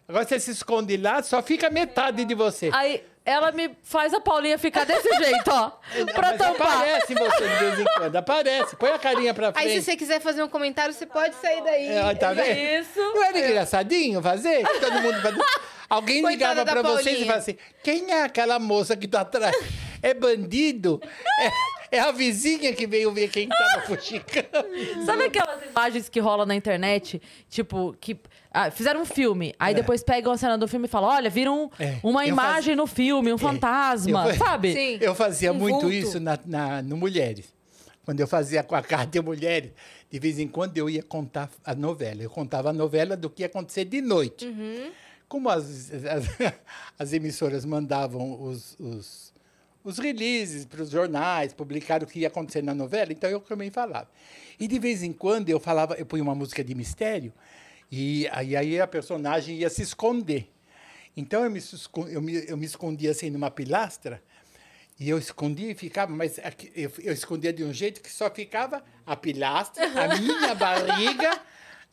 Agora 0.08 0.24
você 0.26 0.40
se 0.40 0.52
esconde 0.52 0.96
lá, 0.96 1.22
só 1.22 1.42
fica 1.42 1.68
metade 1.68 2.24
de 2.24 2.34
você. 2.34 2.70
Aí 2.72 3.04
ela 3.26 3.52
me 3.52 3.76
faz 3.82 4.14
a 4.14 4.20
Paulinha 4.20 4.56
ficar 4.56 4.84
desse 4.84 5.06
jeito, 5.18 5.50
ó. 5.50 5.72
pra 6.14 6.30
Mas 6.30 6.38
tampar. 6.38 6.76
aparece 6.78 7.14
você 7.14 7.48
de 7.48 7.54
vez 7.56 7.80
em 7.80 7.84
quando, 7.94 8.16
aparece. 8.16 8.74
Põe 8.76 8.90
a 8.90 8.98
carinha 8.98 9.34
pra 9.34 9.52
frente. 9.52 9.66
Aí, 9.68 9.74
se 9.74 9.84
você 9.84 9.96
quiser 9.96 10.18
fazer 10.18 10.42
um 10.42 10.48
comentário, 10.48 10.94
você 10.94 11.04
pode 11.04 11.34
sair 11.34 11.62
daí. 11.62 11.88
É, 11.88 12.14
tá 12.14 12.32
vendo? 12.32 12.56
Isso. 12.58 12.98
Não 12.98 13.22
era 13.22 13.38
engraçadinho 13.38 14.22
fazer? 14.22 14.66
Todo 14.80 15.02
mundo 15.02 15.20
fazia. 15.20 15.44
Alguém 15.90 16.22
Coitada 16.22 16.60
ligava 16.62 16.80
pra 16.80 16.90
vocês 16.90 17.06
e 17.06 17.10
Paulinha. 17.10 17.26
falava 17.26 17.42
assim: 17.42 17.56
quem 17.82 18.10
é 18.10 18.22
aquela 18.22 18.58
moça 18.58 18.96
que 18.96 19.06
tá 19.06 19.20
atrás? 19.20 19.54
É 20.02 20.14
bandido? 20.14 21.00
É, 21.40 21.50
é 21.90 21.98
a 22.00 22.12
vizinha 22.12 22.72
que 22.72 22.86
veio 22.86 23.12
ver 23.12 23.28
quem 23.30 23.48
tava 23.48 23.82
fuxicando. 23.86 24.48
Sabe 25.04 25.24
aquelas 25.24 25.62
imagens 25.70 26.08
que 26.08 26.20
rolam 26.20 26.46
na 26.46 26.54
internet? 26.54 27.20
Tipo, 27.48 27.94
que 28.00 28.18
ah, 28.52 28.70
fizeram 28.70 29.02
um 29.02 29.04
filme, 29.04 29.54
aí 29.58 29.74
depois 29.74 30.02
pegam 30.02 30.32
a 30.32 30.36
cena 30.36 30.56
do 30.58 30.66
filme 30.68 30.86
e 30.86 30.88
falam: 30.88 31.10
olha, 31.10 31.28
viram 31.30 31.70
É, 31.78 31.98
uma 32.02 32.24
eu 32.24 32.28
imagem 32.30 32.74
no 32.76 32.86
filme, 32.86 33.32
um 33.32 33.38
fantasma, 33.38 34.28
eu- 34.28 34.36
sabe? 34.36 34.72
Sim. 34.72 34.98
Eu 35.00 35.14
fazia 35.14 35.52
Um 35.52 35.56
muito 35.56 35.80
vulto. 35.82 35.92
isso 35.92 36.18
na, 36.20 36.38
na- 36.44 36.82
no 36.82 36.96
Mulheres. 36.96 37.46
Quando 38.04 38.20
eu 38.20 38.26
fazia 38.26 38.62
com 38.62 38.74
a 38.74 38.80
Cátia 38.82 39.20
Mulheres, 39.20 39.70
de 40.10 40.18
vez 40.18 40.38
em 40.38 40.48
quando 40.48 40.78
eu 40.78 40.88
ia 40.88 41.02
contar 41.02 41.50
a 41.62 41.74
novela. 41.74 42.22
Eu 42.22 42.30
contava 42.30 42.70
a 42.70 42.72
novela 42.72 43.14
do 43.16 43.28
que 43.28 43.42
ia 43.42 43.46
acontecer 43.46 43.84
de 43.84 44.00
noite. 44.00 44.46
Uhum. 44.46 44.90
Como 45.28 45.50
as, 45.50 45.90
as, 45.92 46.24
as 46.98 47.12
emissoras 47.12 47.66
mandavam 47.66 48.42
os, 48.42 48.74
os, 48.80 49.27
os 49.84 49.98
releases 49.98 50.64
para 50.64 50.82
os 50.82 50.90
jornais, 50.90 51.52
publicar 51.52 52.02
o 52.02 52.06
que 52.06 52.20
ia 52.20 52.28
acontecer 52.28 52.62
na 52.62 52.74
novela, 52.74 53.12
então 53.12 53.28
eu 53.30 53.40
também 53.40 53.70
falava. 53.70 54.08
E 54.58 54.66
de 54.68 54.78
vez 54.78 55.02
em 55.02 55.12
quando 55.12 55.48
eu 55.48 55.60
falava, 55.60 55.94
eu 55.94 56.04
punha 56.04 56.22
uma 56.22 56.34
música 56.34 56.62
de 56.64 56.74
mistério 56.74 57.32
E 57.90 58.28
aí, 58.32 58.54
aí 58.56 58.80
a 58.80 58.86
personagem 58.86 59.56
ia 59.58 59.70
se 59.70 59.80
esconder. 59.82 60.50
Então 61.16 61.42
eu 61.44 61.50
me, 61.50 61.60
eu 62.10 62.20
me, 62.20 62.44
eu 62.46 62.56
me 62.56 62.66
escondia 62.66 63.10
assim 63.12 63.30
numa 63.30 63.50
pilastra, 63.50 64.22
e 65.00 65.08
eu 65.08 65.16
escondia 65.18 65.70
e 65.70 65.74
ficava, 65.74 66.12
mas 66.12 66.38
aqui- 66.40 66.72
eu, 66.74 66.90
eu 66.98 67.12
escondia 67.12 67.52
de 67.52 67.62
um 67.64 67.72
jeito 67.72 68.00
que 68.02 68.10
só 68.10 68.28
ficava 68.30 68.82
a 69.06 69.16
pilastra, 69.16 69.84
a 69.86 70.18
minha 70.18 70.54
barriga 70.54 71.40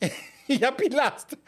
e 0.48 0.64
a 0.64 0.70
pilastra. 0.72 1.38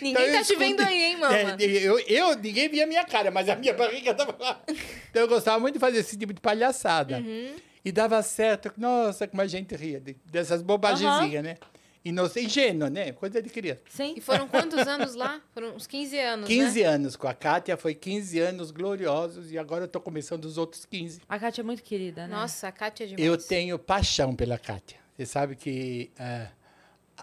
Ninguém 0.00 0.28
Então, 0.28 0.38
tá 0.38 0.44
te 0.44 0.56
vendo 0.56 0.80
aí, 0.80 1.02
hein, 1.02 1.16
mama? 1.18 1.36
É, 1.36 1.56
eu, 1.60 1.98
eu, 2.00 2.36
ninguém 2.36 2.68
via 2.68 2.84
a 2.84 2.86
minha 2.86 3.04
cara, 3.04 3.30
mas 3.30 3.48
a 3.48 3.56
minha 3.56 3.72
barriga 3.74 4.10
estava 4.10 4.34
lá. 4.38 4.62
Então 5.10 5.22
eu 5.22 5.28
gostava 5.28 5.58
muito 5.60 5.74
de 5.74 5.80
fazer 5.80 5.98
esse 5.98 6.16
tipo 6.16 6.32
de 6.32 6.40
palhaçada. 6.40 7.18
Uhum. 7.18 7.54
E 7.84 7.92
dava 7.92 8.20
certo. 8.22 8.72
Nossa, 8.76 9.26
como 9.28 9.42
a 9.42 9.46
gente 9.46 9.74
ria 9.76 10.00
de- 10.00 10.16
dessas 10.26 10.62
bobagenzinhas, 10.62 11.42
né? 11.44 11.56
Inocente, 12.04 12.46
ingênua, 12.46 12.90
né? 12.90 13.12
Coisa 13.12 13.40
de 13.40 13.48
criança. 13.48 13.80
Sim. 13.88 14.12
E 14.16 14.20
foram 14.20 14.46
quantos 14.46 14.86
anos 14.86 15.14
lá? 15.14 15.40
Foram 15.54 15.74
uns 15.74 15.86
15 15.86 16.18
anos, 16.18 16.46
15 16.46 16.80
né? 16.82 16.86
anos 16.86 17.16
com 17.16 17.26
a 17.26 17.32
Kátia, 17.32 17.78
foi 17.78 17.94
15 17.94 18.38
anos 18.40 18.70
gloriosos 18.70 19.50
e 19.50 19.56
agora 19.58 19.84
eu 19.84 19.88
tô 19.88 19.98
começando 20.00 20.44
os 20.44 20.58
outros 20.58 20.84
15. 20.84 21.22
A 21.26 21.38
Kátia 21.38 21.62
é 21.62 21.64
muito 21.64 21.82
querida, 21.82 22.26
né? 22.26 22.34
Nossa, 22.36 22.68
a 22.68 22.72
Kátia 22.72 23.04
é 23.04 23.06
demais. 23.06 23.26
Eu 23.26 23.38
tenho 23.38 23.78
paixão 23.78 24.36
pela 24.36 24.58
Kátia. 24.58 24.98
Você 25.16 25.24
sabe 25.24 25.56
que 25.56 26.10
ah, 26.18 26.48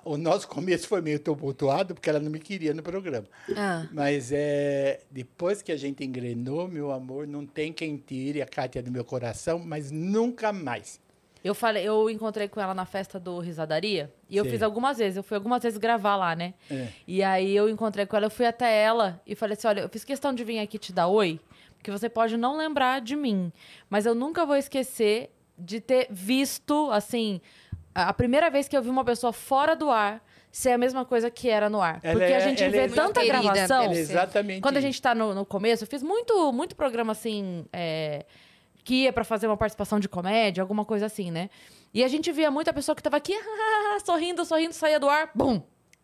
o 0.04 0.18
nosso 0.18 0.48
começo 0.48 0.88
foi 0.88 1.02
meio 1.02 1.20
tumultuado 1.20 1.94
porque 1.94 2.10
ela 2.10 2.20
não 2.20 2.32
me 2.32 2.40
queria 2.40 2.74
no 2.74 2.82
programa. 2.82 3.28
Ah, 3.56 3.88
Mas 3.92 4.32
é, 4.32 5.02
depois 5.12 5.62
que 5.62 5.72
a 5.72 5.78
gente 5.78 6.04
engrenou, 6.04 6.68
meu 6.68 6.92
amor, 6.92 7.28
não 7.28 7.46
tem 7.46 7.72
quem 7.72 7.98
tire 7.98 8.42
a 8.42 8.46
Kátia 8.46 8.82
do 8.82 8.92
meu 8.92 9.04
coração, 9.04 9.60
mas 9.60 9.92
nunca 9.92 10.52
mais. 10.52 11.00
Eu 11.44 11.56
falei, 11.56 11.84
eu 11.88 12.10
encontrei 12.10 12.48
com 12.48 12.62
ela 12.62 12.74
na 12.74 12.86
festa 12.86 13.20
do 13.20 13.40
Risadaria 13.40 14.14
e 14.30 14.38
eu 14.38 14.44
Sim. 14.46 14.52
fiz 14.52 14.62
algumas 14.62 15.00
vezes, 15.00 15.18
eu 15.18 15.24
fui 15.24 15.36
algumas 15.36 15.64
vezes 15.64 15.78
gravar 15.78 16.16
lá, 16.16 16.36
né? 16.36 16.54
É. 16.70 16.88
E 17.08 17.24
aí 17.24 17.56
eu 17.56 17.68
encontrei 17.68 18.06
com 18.06 18.16
ela, 18.16 18.28
eu 18.28 18.32
fui 18.32 18.46
até 18.46 18.72
ela 18.84 19.20
e 19.26 19.34
falei 19.34 19.58
assim: 19.58 19.68
olha, 19.68 19.82
eu 19.82 19.90
fiz 19.90 20.04
questão 20.04 20.34
de 20.34 20.44
vir 20.44 20.60
aqui 20.60 20.78
te 20.78 20.94
dar 20.94 21.08
oi, 21.08 21.40
porque 21.78 21.90
você 21.90 22.08
pode 22.08 22.38
não 22.38 22.58
lembrar 22.58 23.02
de 23.02 23.16
mim, 23.16 23.52
mas 23.90 24.06
eu 24.06 24.14
nunca 24.14 24.46
vou 24.46 24.56
esquecer 24.56 25.32
de 25.58 25.80
ter 25.80 26.08
visto, 26.12 26.92
assim, 26.92 27.42
a 27.94 28.14
primeira 28.14 28.50
vez 28.50 28.68
que 28.68 28.76
eu 28.76 28.82
vi 28.82 28.90
uma 28.90 29.04
pessoa 29.04 29.34
fora 29.34 29.76
do 29.76 29.90
ar 29.90 30.24
ser 30.52 30.72
a 30.72 30.78
mesma 30.78 31.06
coisa 31.06 31.32
que 31.32 31.50
era 31.50 31.70
no 31.70 31.82
ar. 31.82 32.00
Ela 32.04 32.20
porque 32.20 32.34
é- 32.34 32.36
a 32.36 32.40
gente 32.40 32.62
ela 32.62 32.72
vê 32.72 32.78
é 32.80 32.88
tanta 32.90 33.22
querida, 33.22 33.42
gravação. 33.42 33.92
É 33.92 33.98
exatamente. 33.98 34.62
Quando 34.62 34.78
a 34.78 34.82
gente 34.82 35.02
tá 35.02 35.16
no, 35.16 35.34
no 35.34 35.46
começo, 35.46 35.84
eu 35.84 35.88
fiz 35.88 36.04
muito, 36.04 36.52
muito 36.52 36.76
programa 36.76 37.14
assim, 37.14 37.66
é, 37.72 38.26
que 38.84 39.04
ia 39.04 39.14
pra 39.14 39.24
fazer 39.24 39.48
uma 39.48 39.58
participação 39.58 40.00
de 40.00 40.10
comédia, 40.10 40.62
alguma 40.62 40.84
coisa 40.84 41.06
assim, 41.06 41.32
né? 41.32 41.50
E 41.94 42.04
a 42.04 42.08
gente 42.08 42.32
via 42.32 42.52
muita 42.52 42.74
pessoa 42.74 42.96
que 42.96 43.04
tava 43.04 43.18
aqui, 43.18 43.34
sorrindo, 44.06 44.44
sorrindo, 44.46 44.74
saía 44.74 45.00
do 45.00 45.10
ar, 45.10 45.32
bum! 45.34 45.62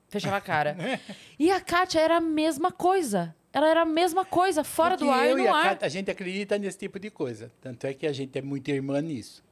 Fechava 0.10 0.38
a 0.38 0.42
cara. 0.42 0.78
e 1.38 1.52
a 1.52 1.60
Kátia 1.60 2.00
era 2.00 2.18
a 2.18 2.22
mesma 2.22 2.72
coisa. 2.72 3.36
Ela 3.52 3.70
era 3.70 3.82
a 3.82 3.86
mesma 3.86 4.24
coisa, 4.24 4.64
fora 4.64 4.92
Porque 4.92 5.06
do 5.06 5.12
ar 5.12 5.26
e 5.26 5.32
eu 5.32 5.38
no 5.38 5.44
e 5.44 5.48
a 5.48 5.56
ar. 5.56 5.64
Kátia, 5.70 5.86
a 5.86 5.90
gente 5.90 6.12
acredita 6.12 6.58
nesse 6.58 6.78
tipo 6.78 7.00
de 7.00 7.10
coisa. 7.10 7.52
Tanto 7.60 7.86
é 7.88 7.94
que 7.94 8.06
a 8.08 8.14
gente 8.14 8.38
é 8.38 8.42
muito 8.42 8.70
irmã 8.70 9.02
nisso. 9.02 9.44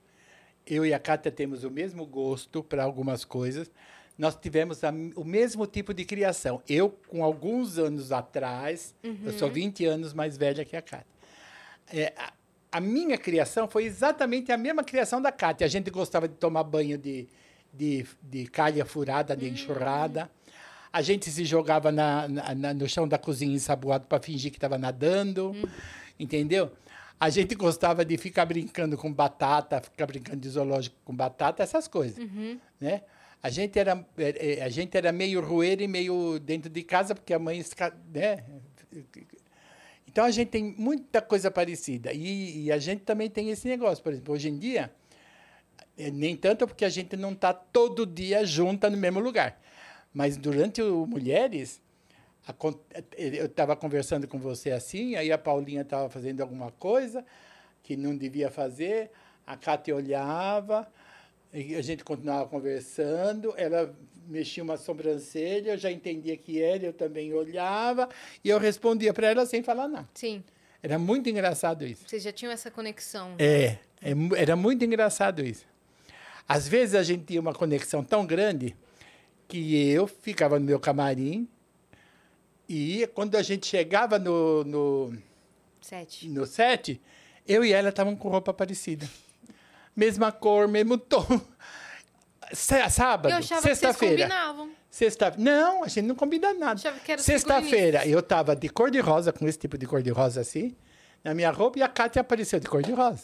Eu 0.66 0.86
e 0.86 0.94
a 0.94 1.00
Kátia 1.00 1.32
temos 1.32 1.64
o 1.64 1.70
mesmo 1.72 2.06
gosto 2.06 2.64
para 2.64 2.84
algumas 2.84 3.24
coisas. 3.24 3.70
Nós 4.18 4.36
tivemos 4.36 4.84
a- 4.84 4.94
o 5.16 5.24
mesmo 5.24 5.68
tipo 5.68 5.94
de 5.94 6.06
criação. 6.06 6.62
Eu, 6.68 6.90
com 7.08 7.24
alguns 7.24 7.78
anos 7.78 8.12
atrás, 8.12 8.96
eu 9.04 9.34
sou 9.34 9.50
20 9.50 9.86
anos 9.86 10.14
mais 10.14 10.38
velha 10.38 10.64
que 10.66 10.76
a 10.76 10.82
Kátia. 10.82 11.06
É, 11.94 12.14
a, 12.18 12.34
a 12.72 12.80
minha 12.80 13.18
criação 13.18 13.68
foi 13.68 13.84
exatamente 13.86 14.52
a 14.52 14.58
mesma 14.58 14.84
criação 14.84 15.22
da 15.22 15.32
Kátia. 15.32 15.66
A 15.66 15.70
gente 15.70 15.92
gostava 15.92 16.28
de 16.28 16.36
tomar 16.36 16.64
banho 16.64 16.98
de, 16.98 17.28
de, 17.74 18.06
de 18.24 18.48
calha 18.48 18.86
furada, 18.86 19.36
de 19.36 19.48
enxurrada. 19.50 20.32
A 20.92 21.02
gente 21.02 21.30
se 21.30 21.44
jogava 21.44 21.92
na, 21.92 22.28
na- 22.28 22.74
no 22.74 22.88
chão 22.88 23.06
da 23.08 23.18
cozinha 23.18 23.54
ensaboado 23.54 24.08
para 24.08 24.20
fingir 24.24 24.50
que 24.50 24.58
estava 24.58 24.78
nadando. 24.78 25.54
Entendeu? 26.18 26.72
A 27.20 27.30
gente 27.30 27.56
gostava 27.56 28.04
de 28.04 28.18
ficar 28.18 28.46
brincando 28.46 28.98
com 28.98 29.12
batata, 29.12 29.82
ficar 29.82 30.06
brincando 30.06 30.38
de 30.38 30.50
zoológico 30.50 30.96
com 31.06 31.16
batata, 31.16 31.64
essas 31.64 31.88
coisas. 31.88 32.18
Né? 32.80 33.02
A 33.42 33.50
gente, 33.50 33.78
era, 33.78 34.06
eh, 34.18 34.58
eh, 34.58 34.64
a 34.64 34.70
gente 34.70 34.98
era 34.98 35.12
meio 35.12 35.40
roeiro 35.40 35.82
e 35.84 35.88
meio 35.88 36.40
dentro 36.40 36.70
de 36.70 36.84
casa, 36.84 37.14
porque 37.14 37.34
a 37.34 37.40
mãe. 37.40 37.64
Né? 38.14 38.44
Então 40.08 40.26
a 40.26 40.32
gente 40.32 40.50
tem 40.50 40.76
muita 40.78 41.22
coisa 41.22 41.52
parecida. 41.52 42.12
E, 42.12 42.64
e 42.64 42.72
a 42.72 42.78
gente 42.78 43.04
também 43.04 43.30
tem 43.30 43.50
esse 43.50 43.68
negócio. 43.68 44.04
Por 44.04 44.14
exemplo, 44.14 44.34
hoje 44.34 44.50
em 44.50 44.58
dia, 44.58 44.92
eh, 45.98 46.12
nem 46.12 46.36
tanto 46.36 46.68
porque 46.68 46.84
a 46.84 46.90
gente 46.90 47.16
não 47.16 47.34
está 47.34 47.54
todo 47.54 48.06
dia 48.06 48.46
junta 48.46 48.90
no 48.90 48.98
mesmo 48.98 49.20
lugar. 49.20 49.62
Mas 50.14 50.38
durante 50.38 50.82
o 50.82 51.06
Mulheres, 51.06 51.82
eu 53.18 53.46
estava 53.46 53.76
conversando 53.76 54.28
com 54.28 54.40
você 54.40 54.72
assim, 54.72 55.16
aí 55.16 55.32
a 55.32 55.38
Paulinha 55.38 55.82
estava 55.82 56.10
fazendo 56.10 56.42
alguma 56.42 56.72
coisa 56.72 57.26
que 57.82 57.96
não 57.96 58.16
devia 58.16 58.50
fazer, 58.52 59.12
a 59.46 59.56
Cátia 59.56 59.96
olhava, 59.96 60.88
e 61.54 61.76
a 61.76 61.82
gente 61.82 62.04
continuava 62.04 62.48
conversando, 62.48 63.54
ela 63.58 63.96
mexia 64.28 64.64
uma 64.64 64.78
sobrancelha, 64.78 65.72
eu 65.72 65.78
já 65.78 65.92
entendia 65.92 66.36
que 66.36 66.62
era, 66.62 66.86
eu 66.86 66.94
também 66.94 67.34
olhava, 67.34 68.10
e 68.44 68.50
eu 68.50 68.60
respondia 68.60 69.14
para 69.14 69.28
ela 69.28 69.46
sem 69.46 69.64
falar 69.64 69.88
nada. 69.88 70.08
sim. 70.14 70.44
Era 70.84 71.00
muito 71.00 71.28
engraçado 71.28 71.84
isso. 71.84 72.04
Vocês 72.08 72.22
já 72.22 72.32
tinham 72.32 72.52
essa 72.52 72.70
conexão. 72.70 73.34
É, 73.40 73.78
é 74.00 74.12
era 74.38 74.56
muito 74.56 74.86
engraçado 74.86 75.44
isso. 75.44 75.66
Às 76.48 76.68
vezes 76.68 76.94
a 76.94 77.02
gente 77.02 77.24
tinha 77.24 77.42
uma 77.42 77.56
conexão 77.56 78.04
tão 78.04 78.24
grande 78.24 78.76
que 79.48 79.90
eu 79.90 80.06
ficava 80.06 80.60
no 80.60 80.66
meu 80.66 80.80
camarim 80.80 81.48
e 82.68 83.08
quando 83.14 83.36
a 83.36 83.42
gente 83.42 83.66
chegava 83.68 84.18
no, 84.20 84.64
no, 84.64 85.18
Sete. 85.82 86.28
no 86.30 86.46
set, 86.46 87.00
eu 87.48 87.64
e 87.64 87.72
ela 87.74 87.90
estavam 87.90 88.16
com 88.16 88.30
roupa 88.30 88.54
parecida. 88.54 89.08
Mesma 89.96 90.32
cor, 90.32 90.68
mesmo 90.68 90.98
tom. 90.98 91.26
Sá- 92.54 92.90
Sábado, 92.90 93.44
sexta-feira. 93.44 94.30
Sexta... 94.90 95.34
Não, 95.38 95.84
a 95.84 95.88
gente 95.88 96.06
não 96.06 96.16
combina 96.16 96.54
nada. 96.54 96.80
Sexta-feira 97.18 98.06
eu 98.08 98.22
tava 98.22 98.56
de 98.56 98.70
cor 98.70 98.90
de 98.92 99.00
rosa, 99.00 99.32
com 99.34 99.48
esse 99.48 99.58
tipo 99.58 99.78
de 99.78 99.86
cor 99.86 100.02
de 100.02 100.10
rosa 100.12 100.42
assim, 100.42 100.76
na 101.24 101.34
minha 101.34 101.52
roupa, 101.52 101.80
e 101.80 101.82
a 101.84 101.88
Kátia 101.88 102.22
apareceu 102.22 102.60
de 102.60 102.68
cor 102.68 102.82
de 102.84 102.92
rosa. 102.94 103.24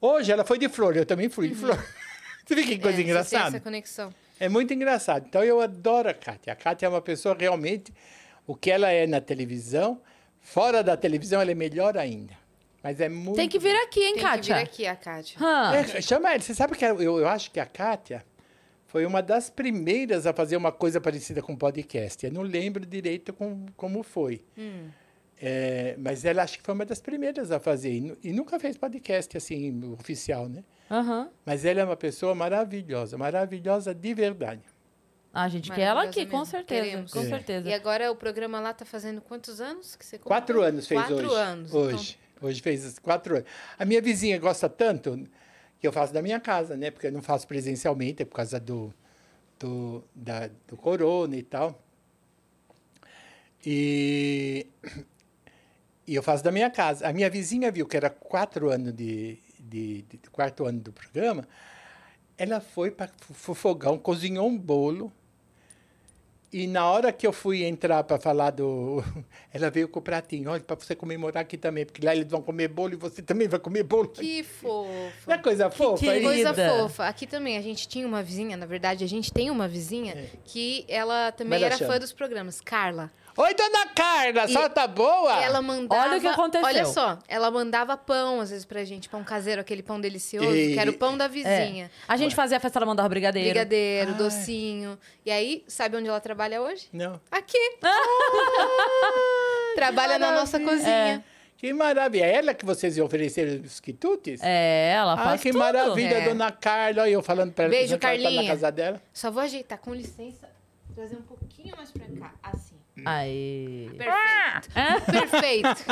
Hoje 0.00 0.30
ela 0.30 0.44
foi 0.44 0.58
de 0.58 0.68
flor, 0.68 0.96
eu 0.96 1.04
também 1.06 1.28
fui 1.28 1.48
de 1.48 1.54
flor. 1.54 1.76
Você 2.46 2.54
vê 2.54 2.62
que 2.62 2.78
coisa 2.78 2.96
Uhum. 2.98 3.02
É, 3.02 3.06
engraçada? 3.06 3.48
essa 3.56 3.60
conexão. 3.60 4.14
É 4.38 4.48
muito 4.48 4.72
engraçado. 4.74 5.26
Então 5.28 5.42
eu 5.42 5.60
adoro 5.60 6.08
a 6.08 6.14
Kátia. 6.14 6.52
A 6.52 6.56
Kátia 6.56 6.86
é 6.86 6.88
uma 6.88 7.00
pessoa 7.00 7.36
realmente, 7.38 7.92
o 8.46 8.54
que 8.54 8.70
ela 8.70 8.90
é 8.90 9.06
na 9.06 9.20
televisão, 9.20 10.00
fora 10.40 10.82
da 10.82 10.96
televisão 10.96 11.40
ela 11.40 11.50
é 11.50 11.54
melhor 11.54 11.96
ainda. 11.96 12.34
Mas 12.82 13.00
é 13.00 13.08
muito. 13.08 13.36
Tem 13.36 13.48
que 13.48 13.58
vir 13.58 13.74
aqui, 13.82 14.00
hein, 14.00 14.14
Tem 14.14 14.14
que 14.14 14.20
vir 14.20 14.28
Kátia? 14.28 14.56
aqui 14.58 14.86
a 14.86 14.96
Kátia. 14.96 15.38
É, 15.96 16.00
chama 16.00 16.30
ela. 16.30 16.40
Você 16.40 16.54
sabe 16.54 16.76
que 16.76 16.84
eu, 16.84 17.00
eu 17.00 17.26
acho 17.28 17.50
que 17.50 17.58
a 17.58 17.66
Kátia 17.66 18.24
foi 18.86 19.04
uma 19.04 19.20
das 19.20 19.50
primeiras 19.50 20.26
a 20.26 20.32
fazer 20.32 20.56
uma 20.56 20.70
coisa 20.70 21.00
parecida 21.00 21.42
com 21.42 21.56
podcast. 21.56 22.24
Eu 22.24 22.32
não 22.32 22.42
lembro 22.42 22.86
direito 22.86 23.32
com, 23.32 23.66
como 23.76 24.02
foi. 24.02 24.44
Hum. 24.56 24.88
É, 25.40 25.96
mas 25.98 26.24
ela 26.24 26.42
acho 26.42 26.58
que 26.58 26.64
foi 26.64 26.74
uma 26.74 26.84
das 26.84 27.00
primeiras 27.00 27.50
a 27.50 27.58
fazer. 27.58 27.90
E, 27.90 28.16
e 28.22 28.32
nunca 28.32 28.58
fez 28.60 28.76
podcast 28.76 29.36
assim, 29.36 29.92
oficial, 29.98 30.48
né? 30.48 30.62
Aham. 30.90 31.30
Mas 31.44 31.64
ela 31.64 31.80
é 31.80 31.84
uma 31.84 31.96
pessoa 31.96 32.34
maravilhosa, 32.34 33.18
maravilhosa 33.18 33.94
de 33.94 34.14
verdade. 34.14 34.62
Ah, 35.34 35.48
gente, 35.48 35.70
que 35.70 35.80
ela 35.80 36.04
aqui, 36.04 36.24
com 36.24 36.44
certeza. 36.44 36.82
Queremos. 36.84 37.12
Com 37.12 37.20
É. 37.20 37.28
certeza. 37.28 37.68
E 37.68 37.74
agora 37.74 38.10
o 38.10 38.16
programa 38.16 38.58
lá 38.60 38.72
tá 38.72 38.84
fazendo 38.86 39.20
quantos 39.20 39.60
anos 39.60 39.94
que 39.94 40.06
você? 40.06 40.18
Quatro 40.18 40.62
anos 40.62 40.86
fez 40.86 40.98
Quatro 41.00 41.26
hoje. 41.26 41.34
anos. 41.36 41.68
então. 41.70 41.80
Hoje. 41.82 42.18
Hoje 42.40 42.62
fez 42.62 42.98
quatro 42.98 43.36
anos. 43.36 43.48
A 43.78 43.84
minha 43.84 44.00
vizinha 44.00 44.38
gosta 44.38 44.68
tanto 44.68 45.26
que 45.78 45.86
eu 45.86 45.92
faço 45.92 46.12
da 46.14 46.22
minha 46.22 46.40
casa, 46.40 46.76
né? 46.76 46.90
Porque 46.90 47.06
eu 47.08 47.12
não 47.12 47.20
faço 47.20 47.46
presencialmente, 47.46 48.22
é 48.22 48.24
por 48.24 48.36
causa 48.36 48.58
do, 48.58 48.94
do, 49.58 50.02
da, 50.14 50.48
do 50.68 50.76
corona 50.76 51.36
e 51.36 51.42
tal. 51.42 51.82
E, 53.64 54.66
e 56.06 56.14
eu 56.14 56.22
faço 56.22 56.42
da 56.44 56.52
minha 56.52 56.70
casa. 56.70 57.06
A 57.06 57.12
minha 57.12 57.28
vizinha 57.28 57.70
viu 57.70 57.86
que 57.86 57.96
era 57.96 58.08
quatro 58.08 58.70
anos 58.70 58.92
de, 58.92 59.38
de, 59.68 60.02
de, 60.02 60.18
de 60.18 60.30
quarto 60.30 60.64
ano 60.64 60.80
do 60.80 60.92
programa. 60.92 61.46
Ela 62.38 62.60
foi 62.60 62.90
para 62.90 63.10
o 63.30 63.54
fogão, 63.54 63.98
cozinhou 63.98 64.46
um 64.46 64.56
bolo. 64.56 65.12
E 66.52 66.66
na 66.66 66.88
hora 66.88 67.12
que 67.12 67.26
eu 67.26 67.32
fui 67.32 67.64
entrar 67.64 68.04
para 68.04 68.18
falar 68.18 68.50
do. 68.50 69.02
Ela 69.52 69.68
veio 69.68 69.88
com 69.88 69.98
o 69.98 70.02
pratinho, 70.02 70.50
olha, 70.50 70.62
para 70.62 70.76
você 70.76 70.94
comemorar 70.94 71.42
aqui 71.42 71.58
também, 71.58 71.84
porque 71.84 72.04
lá 72.04 72.14
eles 72.14 72.30
vão 72.30 72.40
comer 72.40 72.68
bolo 72.68 72.94
e 72.94 72.96
você 72.96 73.20
também 73.20 73.48
vai 73.48 73.58
comer 73.58 73.82
bolo. 73.82 74.08
Que 74.08 74.42
fofo. 74.42 74.90
Não 75.26 75.34
é 75.34 75.38
coisa 75.38 75.70
fofa? 75.70 76.04
querida. 76.04 76.34
isso? 76.34 76.44
Coisa 76.44 76.68
fofa. 76.70 77.08
Aqui 77.08 77.26
também, 77.26 77.58
a 77.58 77.60
gente 77.60 77.88
tinha 77.88 78.06
uma 78.06 78.22
vizinha, 78.22 78.56
na 78.56 78.64
verdade, 78.64 79.02
a 79.02 79.08
gente 79.08 79.32
tem 79.32 79.50
uma 79.50 79.66
vizinha 79.66 80.30
que 80.44 80.84
ela 80.88 81.32
também 81.32 81.62
era 81.62 81.76
chama? 81.76 81.92
fã 81.92 81.98
dos 81.98 82.12
programas. 82.12 82.60
Carla. 82.60 83.10
Oi, 83.38 83.54
dona 83.54 83.86
Carla, 83.94 84.44
a 84.44 84.48
senhora 84.48 84.70
tá 84.70 84.86
boa? 84.86 85.42
Ela 85.42 85.60
mandava. 85.60 86.08
Olha 86.08 86.16
o 86.16 86.20
que 86.22 86.26
aconteceu. 86.26 86.66
Olha 86.66 86.84
só, 86.86 87.18
ela 87.28 87.50
mandava 87.50 87.94
pão 87.94 88.40
às 88.40 88.48
vezes 88.48 88.64
pra 88.64 88.82
gente, 88.82 89.10
pão 89.10 89.22
caseiro, 89.22 89.60
aquele 89.60 89.82
pão 89.82 90.00
delicioso, 90.00 90.56
E- 90.56 90.72
que 90.72 90.78
era 90.78 90.90
o 90.90 90.94
pão 90.94 91.18
da 91.18 91.26
É. 91.26 91.28
vizinha. 91.28 91.90
A 92.08 92.16
gente 92.16 92.34
fazia 92.34 92.56
a 92.56 92.60
festa, 92.60 92.78
ela 92.78 92.86
mandava 92.86 93.08
brigadeiro. 93.10 93.50
Brigadeiro, 93.50 94.12
Ai. 94.12 94.16
docinho. 94.16 94.98
E 95.24 95.30
aí, 95.30 95.62
sabe 95.68 95.98
onde 95.98 96.08
ela 96.08 96.18
trabalha 96.20 96.62
hoje? 96.62 96.88
Não. 96.92 97.20
Aqui. 97.30 97.58
Trabalha 99.76 100.18
na 100.18 100.32
nossa 100.32 100.58
cozinha. 100.58 101.22
Que 101.58 101.72
maravilha. 101.74 102.24
É 102.24 102.36
ela 102.36 102.54
que 102.54 102.64
vocês 102.64 102.98
ofereceram 102.98 103.62
os 103.62 103.80
quitutes? 103.80 104.40
É, 104.42 104.92
ela 104.96 105.16
faz 105.16 105.40
que 105.42 105.50
tudo. 105.50 105.58
maravilha, 105.58 106.14
É. 106.16 106.28
dona 106.28 106.50
Carla. 106.52 107.02
Olha 107.02 107.10
eu 107.10 107.22
falando 107.22 107.52
pra 107.52 107.64
ela 107.64 107.70
Beijo, 107.70 107.98
que 107.98 108.06
a 108.06 108.08
senhora 108.10 108.16
tá 108.18 108.22
Carlinha. 108.24 108.42
na 108.42 108.48
casa 108.48 108.72
dela. 108.72 109.02
Só 109.12 109.30
vou 109.30 109.42
ajeitar, 109.42 109.78
com 109.78 109.92
licença, 109.94 110.48
trazer 110.94 111.16
um 111.16 111.22
pouquinho 111.22 111.74
mais 111.76 111.90
pra 111.90 112.04
cá. 112.06 112.34
Assim. 112.42 112.65
Aí. 113.04 113.90
Perfeito. 113.96 114.70
Perfeito. 115.30 115.84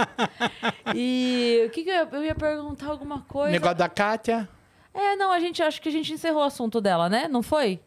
E 0.94 1.64
o 1.66 1.70
que, 1.70 1.84
que 1.84 1.90
eu, 1.90 1.94
ia, 1.94 2.08
eu 2.12 2.24
ia 2.24 2.34
perguntar 2.34 2.86
alguma 2.88 3.20
coisa? 3.22 3.50
Negócio 3.50 3.76
da 3.76 3.88
Kátia. 3.88 4.48
É, 4.92 5.16
não, 5.16 5.32
a 5.32 5.40
gente 5.40 5.62
acho 5.62 5.82
que 5.82 5.88
a 5.88 5.92
gente 5.92 6.12
encerrou 6.12 6.40
o 6.42 6.44
assunto 6.44 6.80
dela, 6.80 7.08
né? 7.08 7.26
Não 7.28 7.42
foi? 7.42 7.80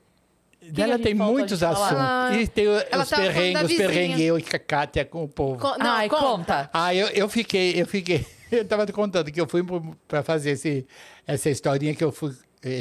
que 0.60 0.72
Dela 0.72 0.96
a 0.96 0.98
gente 0.98 1.06
tem 1.06 1.14
muitos 1.14 1.64
assuntos. 1.64 1.98
Ah, 2.00 2.32
e 2.34 2.48
tem 2.48 2.66
ela 2.66 3.04
os 3.04 3.10
perrengues, 3.10 3.72
os 3.72 3.78
perrengues 3.78 4.20
eu 4.22 4.40
e 4.40 4.46
a 4.54 4.60
Kátia 4.60 5.06
com 5.06 5.24
o 5.24 5.28
povo. 5.28 5.60
Co- 5.60 5.78
não, 5.78 5.92
Ai, 5.92 6.10
conta. 6.10 6.70
Ah, 6.74 6.94
eu, 6.94 7.08
eu 7.10 7.30
fiquei, 7.30 7.80
eu 7.82 7.86
fiquei. 7.86 8.26
Eu 8.50 8.64
tava 8.66 8.86
te 8.86 8.94
contando 8.94 9.30
que 9.30 9.42
eu 9.42 9.46
fui 9.46 9.62
para 10.08 10.24
fazer 10.24 10.52
esse, 10.52 10.88
essa 11.28 11.50
historinha 11.50 11.94
que 11.94 12.02
eu 12.02 12.14
fui. 12.14 12.34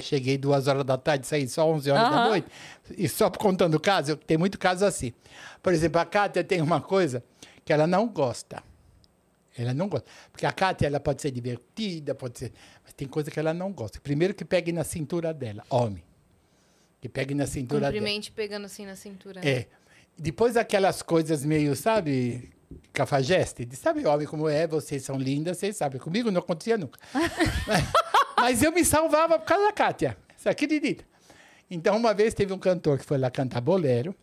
Cheguei 0.03 0.38
duas 0.38 0.66
horas 0.66 0.85
da 0.85 0.96
tarde, 0.96 1.27
saí 1.27 1.49
só 1.49 1.68
11 1.68 1.90
horas 1.90 2.11
da 2.11 2.29
noite. 2.29 2.49
E 2.96 3.09
só 3.09 3.31
contando 3.31 3.79
caso, 3.81 4.16
tem 4.16 4.37
muito 4.37 4.59
caso 4.59 4.85
assim. 4.85 5.12
Por 5.62 5.72
exemplo, 5.72 6.01
a 6.01 6.05
Kátia 6.05 6.44
tem 6.44 6.61
uma 6.61 6.81
coisa 6.81 7.22
que 7.64 7.72
ela 7.72 7.87
não 7.87 8.07
gosta. 8.09 8.62
Ela 9.59 9.72
não 9.72 9.88
gosta. 9.88 10.07
Porque 10.31 10.44
a 10.46 10.53
Kátia, 10.53 10.87
ela 10.87 11.01
pode 11.01 11.22
ser 11.22 11.31
divertida, 11.31 12.14
pode 12.14 12.38
ser. 12.38 12.53
Mas 12.85 12.92
tem 12.92 13.09
coisa 13.09 13.31
que 13.31 13.38
ela 13.38 13.55
não 13.55 13.72
gosta. 13.72 14.01
Primeiro 14.01 14.35
que 14.35 14.44
pegue 14.44 14.70
na 14.70 14.85
cintura 14.85 15.33
dela, 15.33 15.64
homem. 15.70 16.05
Que 17.01 17.09
pegue 17.09 17.35
na 17.35 17.46
cintura 17.46 17.81
dela. 17.81 17.92
Cumprimente 17.92 18.31
pegando 18.31 18.66
assim 18.66 18.87
na 18.87 18.96
cintura. 18.96 19.40
né? 19.40 19.51
É. 19.51 19.66
Depois 20.18 20.57
aquelas 20.57 21.03
coisas 21.03 21.44
meio, 21.44 21.77
sabe, 21.77 22.51
cafajeste, 22.92 23.68
sabe, 23.77 24.07
homem 24.07 24.27
como 24.27 24.49
é, 24.49 24.66
vocês 24.66 25.03
são 25.03 25.16
lindas, 25.18 25.59
vocês 25.59 25.77
sabem. 25.77 26.01
Comigo 26.01 26.31
não 26.31 26.40
acontecia 26.40 26.79
nunca. 26.79 26.99
mas, 28.37 28.62
eu 28.62 28.72
me 28.72 28.85
salvava 28.85 29.38
por 29.38 29.46
causa 29.46 29.64
da 29.64 29.72
Kátia. 29.72 30.16
Você 30.37 30.49
acredita? 30.49 31.05
Então, 31.70 31.96
uma 31.96 32.14
vez 32.14 32.35
teve 32.35 32.53
um 32.53 32.59
cantor 32.59 32.99
que 32.99 33.05
foi 33.05 33.18
lá 33.18 33.31
cantar 33.31 33.61
bolero 33.61 34.14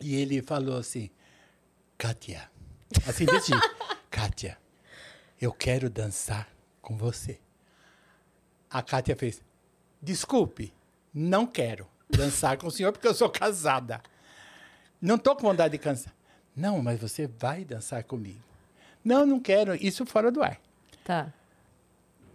e 0.00 0.14
ele 0.16 0.42
falou 0.42 0.78
assim, 0.78 1.10
Kátia, 1.96 2.50
assim 3.06 3.24
desse 3.24 3.52
Kátia, 4.10 4.58
eu 5.40 5.52
quero 5.52 5.88
dançar 5.88 6.48
com 6.82 6.96
você. 6.96 7.40
A 8.70 8.82
Kátia 8.82 9.14
fez, 9.14 9.42
desculpe, 10.02 10.74
não 11.14 11.46
quero 11.46 11.86
dançar 12.10 12.56
com 12.58 12.66
o 12.66 12.70
senhor 12.70 12.92
porque 12.92 13.06
eu 13.06 13.14
sou 13.14 13.30
casada. 13.30 14.02
Não 15.00 15.16
estou 15.16 15.36
com 15.36 15.42
vontade 15.42 15.72
de 15.72 15.78
cansar. 15.78 16.14
Não, 16.54 16.82
mas 16.82 16.98
você 16.98 17.26
vai 17.26 17.64
dançar 17.64 18.02
comigo. 18.04 18.40
Não, 19.04 19.26
não 19.26 19.38
quero. 19.38 19.74
Isso 19.74 20.04
fora 20.06 20.32
do 20.32 20.42
ar. 20.42 20.58
Tá. 21.04 21.32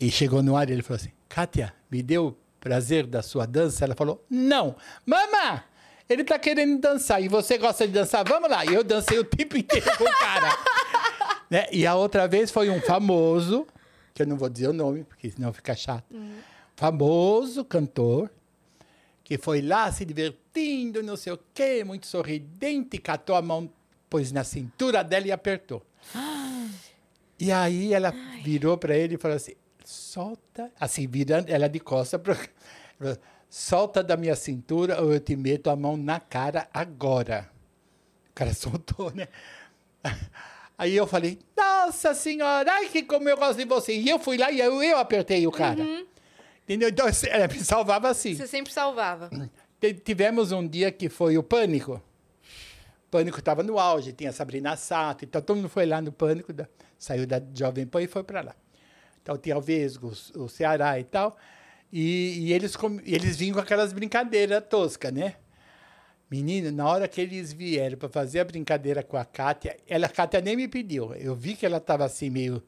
E 0.01 0.09
chegou 0.09 0.41
no 0.41 0.57
ar 0.57 0.67
e 0.67 0.73
ele 0.73 0.81
falou 0.81 0.99
assim: 0.99 1.11
Kátia, 1.29 1.71
me 1.89 2.01
deu 2.01 2.35
prazer 2.59 3.05
da 3.05 3.21
sua 3.21 3.45
dança? 3.45 3.85
Ela 3.85 3.93
falou: 3.93 4.25
Não. 4.27 4.75
Mama, 5.05 5.63
ele 6.09 6.23
tá 6.23 6.39
querendo 6.39 6.81
dançar 6.81 7.21
e 7.21 7.27
você 7.27 7.55
gosta 7.59 7.85
de 7.85 7.93
dançar? 7.93 8.27
Vamos 8.27 8.49
lá. 8.49 8.65
E 8.65 8.73
eu 8.73 8.83
dancei 8.83 9.19
o 9.19 9.23
tempo 9.23 9.55
inteiro 9.55 9.85
com 9.97 10.03
o 10.03 10.17
cara. 10.19 10.57
Né? 11.51 11.67
E 11.69 11.85
a 11.85 11.93
outra 11.95 12.29
vez 12.29 12.49
foi 12.49 12.69
um 12.69 12.79
famoso, 12.79 13.67
que 14.13 14.21
eu 14.21 14.25
não 14.25 14.37
vou 14.37 14.47
dizer 14.47 14.69
o 14.69 14.73
nome, 14.73 15.03
porque 15.03 15.29
senão 15.29 15.51
fica 15.51 15.75
chato. 15.75 16.15
Famoso 16.77 17.65
cantor, 17.65 18.31
que 19.21 19.37
foi 19.37 19.61
lá 19.61 19.91
se 19.91 20.05
divertindo, 20.05 21.03
não 21.03 21.17
sei 21.17 21.33
o 21.33 21.39
quê, 21.53 21.83
muito 21.83 22.07
sorridente, 22.07 22.97
catou 22.99 23.35
a 23.35 23.41
mão, 23.41 23.69
pôs 24.09 24.31
na 24.31 24.45
cintura 24.45 25.03
dela 25.03 25.27
e 25.27 25.31
apertou. 25.33 25.85
E 27.37 27.51
aí 27.51 27.91
ela 27.91 28.13
virou 28.43 28.77
para 28.77 28.95
ele 28.95 29.15
e 29.15 29.17
falou 29.17 29.35
assim: 29.35 29.55
solta, 29.85 30.71
assim, 30.79 31.07
virando 31.07 31.49
ela 31.49 31.67
de 31.67 31.79
costa 31.79 32.17
para 32.19 32.37
solta 33.49 34.01
da 34.03 34.15
minha 34.15 34.35
cintura 34.35 35.01
ou 35.01 35.13
eu 35.13 35.19
te 35.19 35.35
meto 35.35 35.69
a 35.69 35.75
mão 35.75 35.97
na 35.97 36.19
cara 36.19 36.67
agora. 36.73 37.49
O 38.29 38.33
cara 38.33 38.53
soltou, 38.55 39.11
né? 39.13 39.27
Aí 40.77 40.95
eu 40.95 41.05
falei, 41.05 41.37
nossa 41.55 42.13
senhora, 42.13 42.71
ai 42.71 42.87
que 42.89 43.03
como 43.03 43.27
eu 43.29 43.37
gosto 43.37 43.57
de 43.59 43.65
você. 43.65 43.95
E 43.95 44.09
eu 44.09 44.17
fui 44.17 44.37
lá 44.37 44.51
e 44.51 44.59
eu, 44.59 44.81
eu 44.81 44.97
apertei 44.97 45.45
o 45.45 45.51
cara. 45.51 45.83
Entendeu? 46.63 46.89
Então 46.89 47.05
ela 47.29 47.47
me 47.47 47.59
salvava 47.63 48.09
assim. 48.09 48.35
Você 48.35 48.47
sempre 48.47 48.71
salvava. 48.73 49.29
Tivemos 50.03 50.51
um 50.51 50.67
dia 50.67 50.91
que 50.91 51.09
foi 51.09 51.37
o 51.37 51.43
Pânico. 51.43 52.01
O 53.07 53.11
Pânico 53.11 53.39
estava 53.39 53.61
no 53.61 53.77
auge, 53.77 54.13
tinha 54.13 54.31
Sabrina 54.31 54.77
Sato, 54.77 55.25
então 55.25 55.41
todo 55.41 55.57
mundo 55.57 55.67
foi 55.69 55.85
lá 55.85 55.99
no 56.01 56.11
Pânico, 56.13 56.53
da- 56.53 56.67
saiu 56.97 57.27
da 57.27 57.41
Jovem 57.53 57.85
Pan 57.85 58.01
e 58.03 58.07
foi 58.07 58.23
para 58.23 58.41
lá. 58.41 58.55
Então 59.21 59.37
tinha 59.37 59.57
o 59.57 59.61
Vesgo, 59.61 60.11
o, 60.35 60.49
Ceará 60.49 60.99
e 60.99 61.03
tal, 61.03 61.37
e, 61.91 62.39
e 62.39 62.53
eles, 62.53 62.75
eles 63.03 63.37
vinham 63.37 63.55
com 63.55 63.59
aquelas 63.59 63.93
brincadeiras 63.93 64.63
toscas, 64.69 65.13
né? 65.13 65.35
Menino, 66.29 66.71
na 66.71 66.87
hora 66.87 67.07
que 67.07 67.19
eles 67.19 67.51
vieram 67.51 67.97
para 67.97 68.07
fazer 68.07 68.39
a 68.39 68.45
brincadeira 68.45 69.03
com 69.03 69.17
a 69.17 69.25
Kátia, 69.25 69.77
ela, 69.87 70.05
a 70.05 70.09
Kátia 70.09 70.39
nem 70.39 70.55
me 70.55 70.67
pediu, 70.67 71.13
eu 71.15 71.35
vi 71.35 71.55
que 71.55 71.65
ela 71.65 71.77
estava 71.77 72.05
assim 72.05 72.29
meio, 72.29 72.63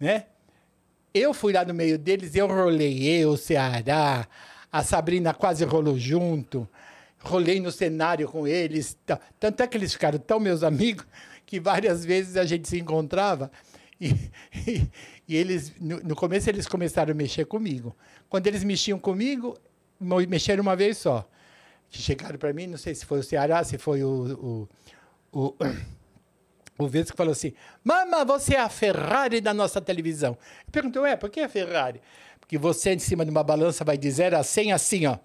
né? 0.00 0.26
Eu 1.12 1.32
fui 1.34 1.52
lá 1.52 1.64
no 1.64 1.74
meio 1.74 1.98
deles, 1.98 2.34
eu 2.34 2.46
rolei, 2.46 3.06
eu, 3.06 3.30
o 3.30 3.36
Ceará, 3.36 4.26
a 4.70 4.82
Sabrina 4.82 5.34
quase 5.34 5.64
rolou 5.64 5.98
junto, 5.98 6.68
rolei 7.20 7.60
no 7.60 7.72
cenário 7.72 8.28
com 8.28 8.46
eles. 8.46 8.96
Tanto 9.38 9.62
é 9.62 9.66
que 9.66 9.76
eles 9.76 9.92
ficaram 9.92 10.18
tão 10.18 10.38
meus 10.38 10.62
amigos 10.62 11.06
que 11.44 11.58
várias 11.58 12.04
vezes 12.04 12.36
a 12.36 12.44
gente 12.44 12.68
se 12.68 12.78
encontrava 12.78 13.50
e, 14.00 14.10
e, 14.66 14.88
e 15.28 15.36
eles, 15.36 15.74
no, 15.78 16.00
no 16.00 16.16
começo, 16.16 16.48
eles 16.48 16.66
começaram 16.66 17.12
a 17.12 17.14
mexer 17.14 17.44
comigo. 17.44 17.94
Quando 18.30 18.46
eles 18.46 18.64
mexiam 18.64 18.98
comigo, 18.98 19.54
mexeram 20.00 20.62
uma 20.62 20.74
vez 20.74 20.96
só. 20.96 21.28
Que 21.90 22.00
chegaram 22.00 22.38
para 22.38 22.52
mim, 22.52 22.66
não 22.66 22.78
sei 22.78 22.94
se 22.94 23.04
foi 23.04 23.18
o 23.18 23.22
Ceará, 23.22 23.62
se 23.62 23.76
foi 23.76 24.02
o, 24.02 24.68
o, 25.32 25.48
o 25.50 25.54
o 26.84 26.88
Vesco 26.88 27.14
falou 27.16 27.32
assim: 27.32 27.52
Mama, 27.84 28.24
você 28.24 28.54
é 28.54 28.60
a 28.60 28.70
Ferrari 28.70 29.42
da 29.42 29.52
nossa 29.52 29.82
televisão. 29.82 30.38
Eu 30.66 30.72
perguntei, 30.72 31.02
ué, 31.02 31.16
por 31.16 31.28
que 31.28 31.40
a 31.40 31.48
Ferrari? 31.48 32.00
Porque 32.40 32.56
você, 32.56 32.94
em 32.94 32.98
cima 32.98 33.24
de 33.24 33.30
uma 33.30 33.44
balança, 33.44 33.84
vai 33.84 33.98
de 33.98 34.10
0 34.10 34.38
a 34.38 34.42
100 34.42 34.72
assim, 34.72 35.06
ó. 35.06 35.18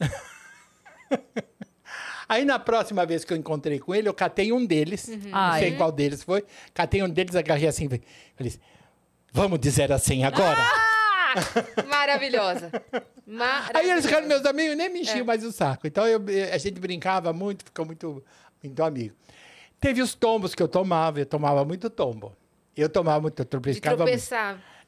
Aí, 2.26 2.44
na 2.44 2.58
próxima 2.58 3.04
vez 3.04 3.24
que 3.24 3.32
eu 3.32 3.36
encontrei 3.36 3.78
com 3.78 3.94
ele, 3.94 4.08
eu 4.08 4.14
catei 4.14 4.52
um 4.52 4.64
deles, 4.64 5.08
não 5.08 5.30
Ai. 5.32 5.60
sei 5.60 5.76
qual 5.76 5.90
deles 5.90 6.22
foi, 6.22 6.44
catei 6.72 7.02
um 7.02 7.08
deles, 7.08 7.34
agarrei 7.34 7.68
assim, 7.68 7.88
falei, 7.88 8.02
assim, 8.38 8.60
vamos 9.32 9.58
de 9.58 9.70
0 9.70 9.94
a 9.94 9.98
100 9.98 10.24
agora? 10.24 10.58
Maravilhosa. 11.88 12.70
Maravilhosa. 13.26 13.70
Aí 13.78 13.90
eles 13.90 14.04
ficaram 14.06 14.26
meus 14.26 14.44
amigos, 14.44 14.76
nem 14.76 14.88
me 14.88 15.00
enchiam 15.00 15.24
mais 15.24 15.44
o 15.44 15.52
saco. 15.52 15.86
Então 15.86 16.06
eu- 16.06 16.20
a 16.52 16.58
gente 16.58 16.80
brincava 16.80 17.32
muito, 17.32 17.64
ficou 17.64 17.86
muito, 17.86 18.24
muito 18.62 18.82
amigo. 18.82 19.14
Teve 19.78 20.02
os 20.02 20.14
tombos 20.14 20.54
que 20.54 20.62
eu 20.62 20.68
tomava, 20.68 21.20
eu 21.20 21.26
tomava 21.26 21.64
muito 21.64 21.88
tombo. 21.88 22.36
Eu 22.76 22.88
tomava 22.88 23.20
muito, 23.20 23.38
eu 23.40 23.44
De 23.44 23.48
tropeçava 23.50 24.04
muito. 24.04 24.10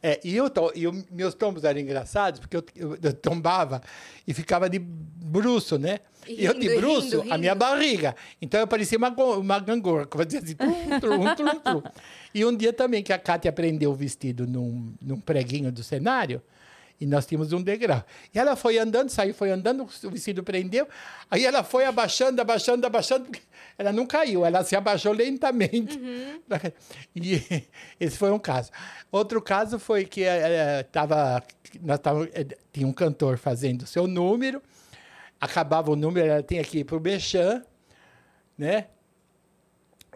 É, 0.03 0.21
e 0.25 0.37
eu, 0.37 0.51
e 0.75 0.87
o- 0.89 1.05
meus 1.11 1.33
tombos 1.35 1.63
eram 1.63 1.79
engraçados, 1.81 2.41
porque 2.41 2.57
eu, 2.57 2.65
eu- 2.75 2.99
eu 3.01 3.13
tombava 3.13 3.81
e 4.27 4.35
ficava 4.35 4.69
de 4.69 4.79
bruço, 4.81 5.79
né? 5.79 6.01
E 6.27 6.43
E, 6.43 6.45
eu 6.45 6.55
de 6.55 6.69
rindo, 6.69 6.81
bruço, 6.81 7.21
rindo, 7.21 7.33
a 7.35 7.39
minha 7.39 7.53
rindo. 7.53 7.65
barriga. 7.65 8.17
Então 8.41 8.59
eu 8.61 8.67
parecia 8.67 8.99
uma, 8.99 9.09
uma 9.11 9.59
gangorra, 9.61 10.07
que 10.07 10.17
fazia 10.17 10.41
assim, 10.41 10.55
trum, 10.57 11.01
trum, 11.01 11.35
trum, 11.35 11.61
trum. 11.61 11.83
E 12.35 12.45
um 12.45 12.57
dia 12.57 12.73
também 12.73 13.03
que 13.03 13.13
a 13.13 13.19
Kátia 13.19 13.53
prendeu 13.53 13.91
o 13.93 13.95
vestido 13.95 14.47
num, 14.47 14.93
num 15.01 15.21
preguinho 15.21 15.71
do 15.71 15.83
cenário, 15.85 16.43
e 17.01 17.07
nós 17.07 17.27
tínhamos 17.27 17.53
um 17.53 17.63
degrau. 17.63 18.05
E 18.35 18.39
ela 18.39 18.57
foi 18.57 18.79
andando, 18.79 19.11
saiu, 19.11 19.35
foi 19.35 19.51
andando, 19.51 19.83
o 19.83 20.11
vestido 20.11 20.43
prendeu, 20.43 20.87
aí 21.31 21.45
ela 21.45 21.63
foi 21.63 21.85
abaixando, 21.85 22.41
abaixando, 22.41 22.87
abaixando, 22.87 23.25
porque 23.27 23.43
ela 23.77 23.93
não 23.93 24.07
caiu, 24.07 24.45
ela 24.45 24.63
se 24.65 24.77
abaixou 24.77 25.13
lentamente. 25.13 25.99
E 27.15 27.65
esse 27.99 28.17
foi 28.17 28.31
um 28.31 28.39
caso. 28.39 28.71
Outro 29.11 29.41
caso 29.43 29.79
foi 29.79 30.05
que 30.05 30.23
eh, 30.25 30.83
tava, 30.85 31.43
nós 31.81 31.99
tava, 31.99 32.29
eh, 32.33 32.47
tinha 32.73 32.87
um 32.87 32.93
cantor 32.93 33.39
fazendo 33.39 33.83
o 33.83 33.87
seu 33.87 34.07
número, 34.07 34.63
acabava 35.41 35.91
o 35.91 35.97
número, 35.97 36.27
ela 36.27 36.43
tinha 36.43 36.63
que 36.63 36.79
ir 36.79 36.85
para 36.85 36.97
o 36.97 37.01
Bechan, 37.01 37.63
né? 38.57 38.87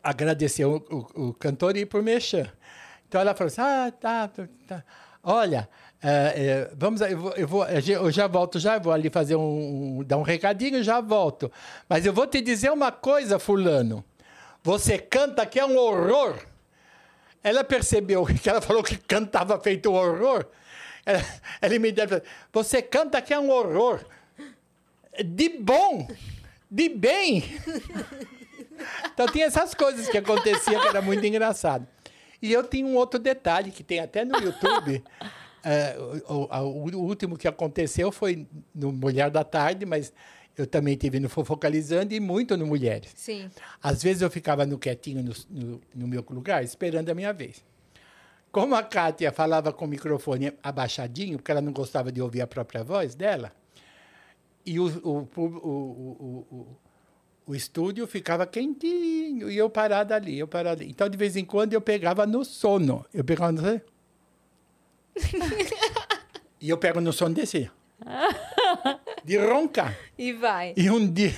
agradecer 0.07 0.65
o, 0.65 0.77
o, 0.89 1.29
o 1.29 1.35
cantor 1.35 1.77
e 1.77 1.81
ir 1.81 1.87
para 1.87 1.99
o 1.99 2.03
Mechan. 2.03 2.51
Então 3.09 3.21
ela 3.21 3.35
falou 3.35 3.49
assim: 3.49 3.61
ah, 3.61 3.91
tá, 3.91 4.29
tá, 4.29 4.49
tá. 4.67 4.85
Olha, 5.29 5.69
É, 6.03 6.69
é, 6.69 6.71
vamos, 6.77 7.01
eu, 7.01 7.19
vou, 7.19 7.33
eu, 7.33 7.49
vou, 7.49 7.65
eu 7.67 8.11
já 8.13 8.29
volto, 8.29 8.61
já 8.61 8.79
vou 8.79 8.93
ali 8.93 9.11
fazer 9.11 9.35
um, 9.35 9.99
um, 9.99 10.05
dar 10.05 10.19
um 10.19 10.23
recadinho, 10.23 10.85
já 10.85 11.01
volto. 11.01 11.51
Mas 11.89 12.07
eu 12.07 12.13
vou 12.13 12.27
te 12.29 12.41
dizer 12.41 12.71
uma 12.71 12.93
coisa, 12.93 13.39
fulano. 13.39 14.05
Você 14.63 14.99
canta 14.99 15.45
que 15.47 15.59
é 15.59 15.65
um 15.65 15.77
horror. 15.77 16.37
Ela 17.43 17.65
percebeu 17.65 18.25
que 18.41 18.49
ela 18.49 18.61
falou 18.61 18.85
que 18.85 18.97
cantava 18.99 19.59
feito 19.59 19.91
um 19.91 19.95
horror. 19.95 20.47
Ela, 21.05 21.25
ela 21.61 21.79
me 21.79 21.91
disse, 21.91 22.23
você 22.53 22.81
canta 22.83 23.21
que 23.21 23.35
é 23.35 23.39
um 23.41 23.51
horror. 23.51 24.05
De 25.25 25.49
bom, 25.59 26.07
de 26.71 26.89
bem. 26.89 27.43
Então 29.15 29.27
tinha 29.29 29.47
essas 29.47 29.73
coisas 29.73 30.07
que 30.07 30.19
aconteciam 30.19 30.79
que 30.83 30.89
era 30.89 31.01
muito 31.01 31.25
engraçado. 31.25 31.87
E 32.41 32.53
eu 32.53 32.63
tinha 32.63 32.87
um 32.87 32.97
outro 32.97 33.19
detalhe 33.19 33.71
que 33.71 33.83
tem 33.83 34.01
até 34.01 34.25
no 34.25 34.39
YouTube. 34.39 35.03
É, 35.69 35.97
o, 36.29 36.45
o, 36.45 36.97
o, 36.97 37.03
último 37.09 37.37
que 37.37 37.49
aconteceu 37.49 38.13
foi 38.13 38.47
no 38.73 38.93
Mulher 38.93 39.33
da 39.33 39.43
Tarde, 39.43 39.85
mas 39.85 40.13
eu 40.57 40.65
também 40.65 40.97
tive 40.97 41.19
no 41.19 41.29
Fofocalizando 41.29 42.15
e 42.15 42.21
muito 42.21 42.57
no 42.57 42.65
Mulheres. 42.65 43.13
Sim. 43.17 43.51
Às 43.83 44.01
vezes 44.01 44.23
eu 44.23 44.31
ficava 44.31 44.65
no 44.65 44.79
quietinho 44.79 45.25
no, 45.25 45.33
no, 45.51 45.81
no 45.93 46.07
meu 46.07 46.25
lugar, 46.31 46.63
esperando 46.63 47.11
a 47.11 47.15
minha 47.17 47.33
vez. 47.33 47.65
Como 48.53 48.77
a 48.77 48.83
Kátia 48.85 49.33
falava 49.33 49.73
com 49.73 49.87
o 49.87 49.89
microfone 49.89 50.53
abaixadinho, 50.63 51.37
porque 51.37 51.51
ela 51.51 51.61
não 51.61 51.73
gostava 51.73 52.13
de 52.13 52.23
ouvir 52.23 52.43
a 52.43 52.47
própria 52.47 52.85
voz 52.85 53.17
dela, 53.17 53.53
e 54.65 54.81
o, 54.81 54.87
o, 54.87 55.29
o, 55.37 55.43
o, 55.43 56.67
o 57.47 57.55
estúdio 57.55 58.07
ficava 58.07 58.47
quentinho, 58.47 59.49
e 59.49 59.57
eu 59.57 59.71
parada 59.71 60.17
ali, 60.17 60.39
eu 60.39 60.49
parada 60.49 60.83
ali. 60.83 60.91
Então, 60.91 61.09
de 61.09 61.17
vez 61.17 61.37
em 61.37 61.45
quando, 61.45 61.73
eu 61.73 61.81
pegava 61.81 62.27
no 62.27 62.45
sono. 62.45 63.07
Eu 63.15 63.23
pegava 63.23 63.53
no 63.53 63.61
sono. 63.63 63.81
e 66.61 66.69
eu 66.69 66.77
pego 66.77 67.01
no 67.01 67.13
sono 67.13 67.35
desse. 67.35 67.71
De 69.25 69.39
roncar. 69.39 69.97
E 70.19 70.33
vai. 70.33 70.75
E 70.77 70.91
um 70.91 71.11
dia, 71.11 71.35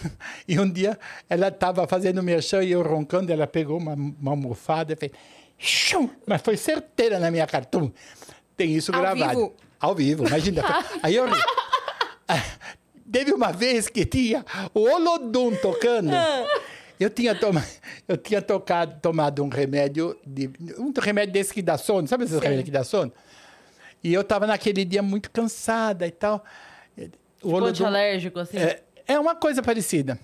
e 0.47 0.59
um 0.59 0.71
dia 0.71 0.99
ela 1.29 1.49
estava 1.49 1.87
fazendo 1.87 2.23
merchan 2.23 2.63
e 2.65 2.73
eu 2.73 2.83
roncando, 2.83 3.33
ela 3.33 3.47
pegou 3.47 3.79
uma, 3.79 3.93
uma 3.93 4.31
almofada 4.31 4.95
e 4.95 4.97
fez. 4.97 5.13
Shum! 5.59 6.09
Mas 6.27 6.41
foi 6.41 6.57
certeira 6.57 7.19
na 7.19 7.31
minha. 7.31 7.47
Tum. 7.47 7.91
Tem 8.57 8.75
isso 8.75 8.95
Ao 8.95 9.01
gravado. 9.01 9.39
vivo? 9.39 9.57
Ao 9.81 9.95
vivo, 9.95 10.27
imagina. 10.27 10.63
Aí 11.03 11.17
eu 11.17 11.27
ri. 11.27 11.41
Teve 13.11 13.33
uma 13.33 13.53
vez 13.53 13.89
que 13.89 14.05
tinha 14.05 14.45
o 14.75 14.81
Olodum 14.81 15.55
tocando. 15.57 16.11
Eu 17.01 17.09
tinha, 17.09 17.33
toma, 17.33 17.65
eu 18.09 18.17
tinha 18.17 18.43
tocado, 18.43 18.99
tomado 19.01 19.45
um 19.45 19.49
remédio, 19.49 20.19
de, 20.27 20.51
um 20.77 20.93
remédio 21.01 21.33
desse 21.33 21.55
que 21.55 21.63
dá 21.63 21.79
sono, 21.79 22.09
sabe 22.09 22.25
esse 22.25 22.35
Sim. 22.35 22.41
remédio 22.41 22.65
que 22.65 22.73
dá 22.73 22.83
sono? 22.83 23.13
E 24.03 24.13
eu 24.13 24.23
estava 24.23 24.49
naquele 24.49 24.85
dia 24.85 25.01
muito 25.01 25.31
cansada 25.31 26.05
e 26.09 26.11
tal. 26.11 26.45
O 27.41 27.51
Olodum- 27.51 27.67
antialérgico, 27.69 28.41
assim. 28.41 28.57
é, 28.59 28.83
é 29.07 29.17
uma 29.21 29.37
coisa 29.37 29.63
parecida. 29.63 30.19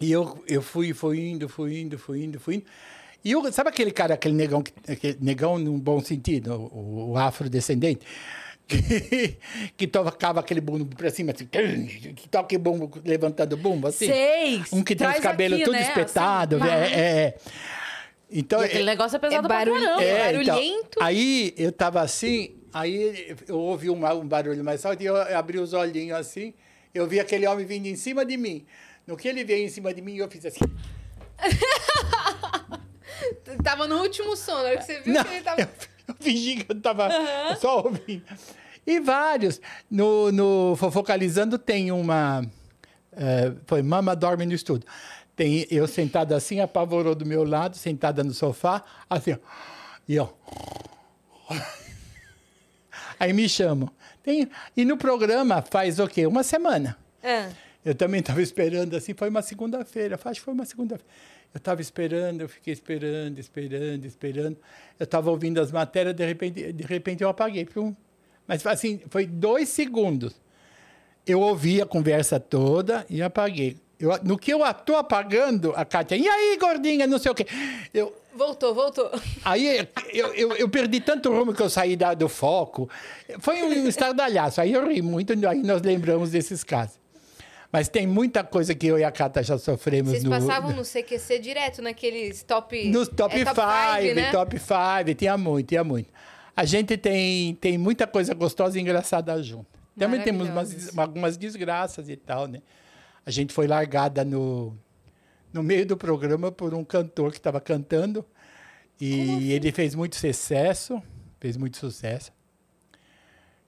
E 0.00 0.10
eu, 0.10 0.42
eu 0.48 0.62
fui, 0.62 0.94
fui 0.94 1.20
indo, 1.28 1.50
fui 1.50 1.78
indo, 1.82 1.98
fui 1.98 2.24
indo, 2.24 2.40
fui 2.40 2.54
indo. 2.54 2.64
E 3.22 3.32
eu, 3.32 3.52
sabe 3.52 3.68
aquele 3.68 3.90
cara, 3.90 4.14
aquele 4.14 4.34
negão, 4.34 4.62
que- 4.62 4.72
aquele 4.90 5.18
negão 5.20 5.58
num 5.58 5.78
bom 5.78 6.00
sentido, 6.00 6.54
o, 6.54 7.10
o 7.10 7.18
afrodescendente, 7.18 8.06
que, 8.68 9.36
que 9.76 9.86
tocava 9.86 10.40
aquele 10.40 10.60
bumbo 10.60 10.94
pra 10.94 11.10
cima, 11.10 11.32
assim, 11.32 11.46
que 11.46 12.28
toca 12.28 12.54
o 12.54 12.58
bumbo 12.58 13.00
levantando 13.04 13.54
o 13.54 13.56
bumbo, 13.56 13.88
assim. 13.88 14.06
Sei! 14.06 14.62
Um 14.72 14.82
que 14.84 14.94
tem 14.94 15.08
os 15.08 15.18
cabelos 15.18 15.56
aqui, 15.56 15.64
tudo 15.64 15.74
né, 15.74 15.82
espetado. 15.82 16.56
assim, 16.56 16.68
é, 16.68 16.76
é, 16.76 17.00
é. 17.00 17.34
Então, 18.30 18.60
E 18.60 18.66
aquele 18.66 18.84
negócio 18.84 19.16
é 19.16 19.18
pesado 19.18 19.46
É 19.46 19.48
pra 19.48 19.56
barulho- 19.58 19.82
caramba. 19.82 20.04
é. 20.04 20.32
então, 20.34 20.44
barulhento. 20.54 20.98
aí 21.02 21.54
eu 21.56 21.72
tava 21.72 22.02
assim, 22.02 22.56
aí 22.74 23.34
eu 23.48 23.58
ouvi 23.58 23.88
um, 23.88 23.94
um 24.06 24.28
barulho 24.28 24.62
mais 24.62 24.84
alto 24.84 25.02
e 25.02 25.06
eu 25.06 25.16
abri 25.16 25.58
os 25.58 25.72
olhinhos 25.72 26.18
assim, 26.18 26.52
eu 26.94 27.06
vi 27.06 27.18
aquele 27.18 27.46
homem 27.46 27.64
vindo 27.64 27.86
em 27.86 27.96
cima 27.96 28.26
de 28.26 28.36
mim. 28.36 28.66
No 29.06 29.16
que 29.16 29.26
ele 29.28 29.42
veio 29.44 29.64
em 29.64 29.70
cima 29.70 29.94
de 29.94 30.02
mim, 30.02 30.16
eu 30.16 30.28
fiz 30.30 30.44
assim. 30.44 30.60
Tava 33.64 33.86
no 33.86 34.00
último 34.02 34.36
sono, 34.36 34.58
na 34.62 34.68
hora 34.68 34.76
que 34.78 34.84
você 34.84 35.00
viu 35.00 35.14
Não, 35.14 35.24
que 35.24 35.34
ele 35.34 35.42
tava. 35.42 35.60
eu 35.62 35.68
fingi 36.20 36.64
que 36.64 36.72
eu 36.72 36.80
tava 36.80 37.08
só 37.60 37.82
ouvindo. 37.82 38.22
E 38.86 39.00
vários. 39.00 39.60
No, 39.90 40.32
no 40.32 40.76
Fofocalizando 40.76 41.58
tem 41.58 41.92
uma. 41.92 42.44
eh, 43.12 43.52
foi 43.66 43.82
Mama 43.82 44.16
Dorme 44.16 44.46
no 44.46 44.52
Estúdio. 44.54 44.88
Tem 45.36 45.66
eu 45.70 45.86
sentado 45.86 46.34
assim, 46.34 46.60
apavorou 46.60 47.14
do 47.14 47.24
meu 47.26 47.44
lado, 47.44 47.76
sentada 47.76 48.24
no 48.24 48.32
sofá, 48.34 48.82
assim, 49.08 49.32
ó. 49.34 49.38
E 50.08 50.16
eu. 50.16 50.36
Aí 53.20 53.32
me 53.32 53.48
chamam. 53.48 53.90
Tem, 54.22 54.48
e 54.76 54.84
no 54.84 54.96
programa 54.96 55.62
faz 55.62 55.98
o 55.98 56.06
quê? 56.08 56.26
Uma 56.26 56.42
semana. 56.42 56.96
Ah, 57.22 57.48
Eu 57.84 57.94
também 57.94 58.20
estava 58.20 58.42
esperando, 58.42 58.94
assim, 58.96 59.14
foi 59.14 59.28
uma 59.28 59.42
segunda-feira, 59.42 60.18
acho 60.22 60.40
que 60.40 60.44
foi 60.44 60.54
uma 60.54 60.64
segunda-feira. 60.64 61.12
Eu 61.54 61.58
estava 61.58 61.80
esperando, 61.80 62.42
eu 62.42 62.48
fiquei 62.48 62.72
esperando, 62.72 63.38
esperando, 63.38 64.04
esperando. 64.04 64.56
Eu 64.98 65.04
estava 65.04 65.30
ouvindo 65.30 65.60
as 65.60 65.72
matérias, 65.72 66.14
de 66.14 66.24
repente, 66.24 66.72
de 66.72 66.84
repente 66.84 67.22
eu 67.22 67.28
apaguei. 67.28 67.64
Pum. 67.64 67.94
Mas, 68.46 68.64
assim, 68.66 69.00
foi 69.08 69.26
dois 69.26 69.68
segundos. 69.68 70.34
Eu 71.26 71.40
ouvi 71.40 71.80
a 71.82 71.86
conversa 71.86 72.38
toda 72.38 73.04
e 73.10 73.22
apaguei. 73.22 73.76
Eu, 73.98 74.10
no 74.22 74.38
que 74.38 74.52
eu 74.52 74.64
estou 74.64 74.96
apagando, 74.96 75.72
a 75.74 75.84
Kátia, 75.84 76.16
e 76.16 76.28
aí, 76.28 76.56
gordinha, 76.58 77.06
não 77.06 77.18
sei 77.18 77.32
o 77.32 77.34
quê. 77.34 77.46
Eu, 77.92 78.14
voltou, 78.34 78.72
voltou. 78.74 79.10
Aí 79.44 79.88
eu, 80.12 80.32
eu, 80.34 80.52
eu 80.56 80.68
perdi 80.68 81.00
tanto 81.00 81.32
rumo 81.32 81.52
que 81.52 81.60
eu 81.60 81.68
saí 81.68 81.96
da- 81.96 82.14
do 82.14 82.28
foco. 82.28 82.88
Foi 83.40 83.60
um 83.62 83.88
estardalhaço. 83.88 84.60
Aí 84.60 84.72
eu 84.72 84.86
ri 84.86 85.02
muito, 85.02 85.32
aí 85.48 85.62
nós 85.62 85.82
lembramos 85.82 86.30
desses 86.30 86.62
casos. 86.62 86.97
Mas 87.70 87.88
tem 87.88 88.06
muita 88.06 88.42
coisa 88.42 88.74
que 88.74 88.86
eu 88.86 88.98
e 88.98 89.04
a 89.04 89.12
Cata 89.12 89.42
já 89.42 89.58
sofremos 89.58 90.12
Vocês 90.12 90.24
no, 90.24 90.30
passavam 90.30 90.72
no 90.72 90.82
CQC 90.82 91.38
direto, 91.38 91.82
naqueles 91.82 92.42
top. 92.42 92.88
nos 92.88 93.08
top 93.08 93.38
5, 93.38 93.50
é, 93.50 93.54
five, 93.54 94.14
né? 94.14 94.30
top 94.32 94.58
5, 94.58 95.14
tinha 95.14 95.36
muito, 95.36 95.66
tinha 95.66 95.84
muito. 95.84 96.10
A 96.56 96.64
gente 96.64 96.96
tem, 96.96 97.54
tem 97.56 97.76
muita 97.76 98.06
coisa 98.06 98.32
gostosa 98.34 98.78
e 98.78 98.82
engraçada 98.82 99.40
junto. 99.42 99.66
Também 99.98 100.22
temos 100.22 100.48
umas, 100.48 100.96
algumas 100.96 101.36
desgraças 101.36 102.08
e 102.08 102.16
tal, 102.16 102.46
né? 102.46 102.62
A 103.26 103.30
gente 103.30 103.52
foi 103.52 103.66
largada 103.66 104.24
no, 104.24 104.76
no 105.52 105.62
meio 105.62 105.84
do 105.84 105.96
programa 105.96 106.50
por 106.50 106.72
um 106.72 106.84
cantor 106.84 107.32
que 107.32 107.38
estava 107.38 107.60
cantando. 107.60 108.24
E 109.00 109.22
assim? 109.22 109.48
ele 109.48 109.72
fez 109.72 109.94
muito 109.94 110.16
sucesso, 110.16 111.02
fez 111.38 111.56
muito 111.56 111.76
sucesso 111.76 112.32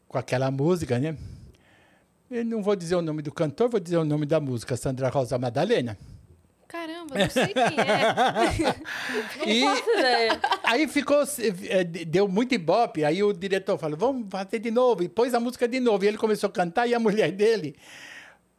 com 0.09 0.19
aquela 0.19 0.51
música, 0.51 0.99
né? 0.99 1.17
Eu 2.31 2.45
não 2.45 2.63
vou 2.63 2.77
dizer 2.77 2.95
o 2.95 3.03
nome 3.03 3.23
do 3.23 3.33
cantor, 3.33 3.69
vou 3.69 3.81
dizer 3.81 3.97
o 3.97 4.05
nome 4.05 4.25
da 4.25 4.39
música, 4.39 4.77
Sandra 4.77 5.09
Rosa 5.09 5.37
Madalena. 5.39 5.99
Caramba, 6.69 7.19
não 7.19 7.29
sei 7.31 7.49
quem 7.49 7.63
é. 7.65 8.75
Não 9.39 9.45
E- 9.49 9.65
faço 9.65 9.91
ideia. 9.91 10.41
Aí 10.63 10.87
ficou, 10.87 11.25
eh, 11.69 11.83
deu 11.83 12.29
muito 12.29 12.55
ibope, 12.55 13.05
aí 13.05 13.21
o 13.25 13.33
diretor 13.33 13.77
falou, 13.77 13.97
vamos 13.99 14.29
fazer 14.31 14.61
de 14.61 14.71
novo, 14.71 15.03
e 15.03 15.09
pôs 15.09 15.35
a 15.35 15.41
música 15.41 15.67
de 15.67 15.81
novo, 15.81 16.05
e 16.05 16.09
ele 16.09 16.17
começou 16.17 16.47
a 16.49 16.53
cantar, 16.53 16.87
e 16.87 16.95
a 16.95 17.01
mulher 17.01 17.33
dele 17.33 17.75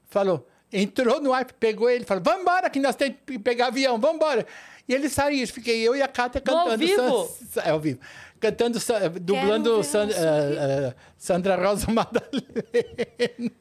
falou, 0.10 0.46
entrou 0.74 1.22
no 1.22 1.32
ar, 1.34 1.46
pegou 1.54 1.90
ele, 1.90 2.04
falou, 2.04 2.22
vamos 2.22 2.42
embora, 2.42 2.70
que 2.70 2.82
nós 2.82 2.98
temos 2.98 3.16
que 3.26 3.40
pegar 3.40 3.68
avião, 3.68 3.98
vamos 3.98 4.18
embora. 4.18 4.46
E 4.92 4.94
ele 4.94 5.08
saiu, 5.08 5.48
fiquei 5.48 5.80
eu 5.88 5.96
e 5.96 6.02
a 6.02 6.08
Cátia 6.10 6.42
No 6.46 6.52
ao 6.52 6.64
cantando. 6.66 6.86
vivo? 6.86 7.30
San- 7.50 7.62
é, 7.62 7.70
ao 7.70 7.80
vivo. 7.80 8.00
Cantando, 8.42 8.78
Sa- 8.78 9.08
dublando 9.08 9.82
San- 9.86 10.10
eh, 10.10 10.90
eh, 10.90 10.94
Sandra 11.18 11.56
Rosa 11.56 11.88
Madalena. 11.94 13.52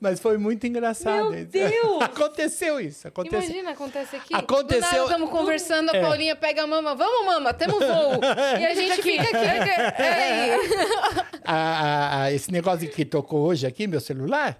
Mas 0.00 0.18
foi 0.18 0.38
muito 0.38 0.66
engraçado. 0.66 1.30
Meu 1.30 1.44
Deus! 1.44 2.02
Aconteceu 2.02 2.80
isso, 2.80 3.06
aconteceu. 3.06 3.38
Imagina, 3.42 3.70
acontece 3.70 4.16
aqui. 4.16 4.34
Aconteceu- 4.34 5.04
estamos 5.04 5.30
conversando, 5.30 5.90
a 5.90 5.96
É. 5.96 6.00
Paulinha 6.00 6.34
pega 6.34 6.64
a 6.64 6.66
mama. 6.66 6.96
Vamos, 6.96 7.26
mama, 7.26 7.54
temos 7.54 7.78
voo. 7.78 8.18
e 8.58 8.64
a 8.66 8.74
gente 8.74 9.02
fica 9.02 9.22
aqui. 9.22 9.36
É, 10.02 10.02
aí. 10.02 10.50
a- 11.44 11.54
a- 11.54 12.22
a- 12.24 12.32
esse 12.32 12.50
negócio 12.50 12.88
que 12.90 13.04
tocou 13.04 13.46
hoje 13.46 13.66
aqui, 13.68 13.86
meu 13.86 14.00
celular, 14.00 14.58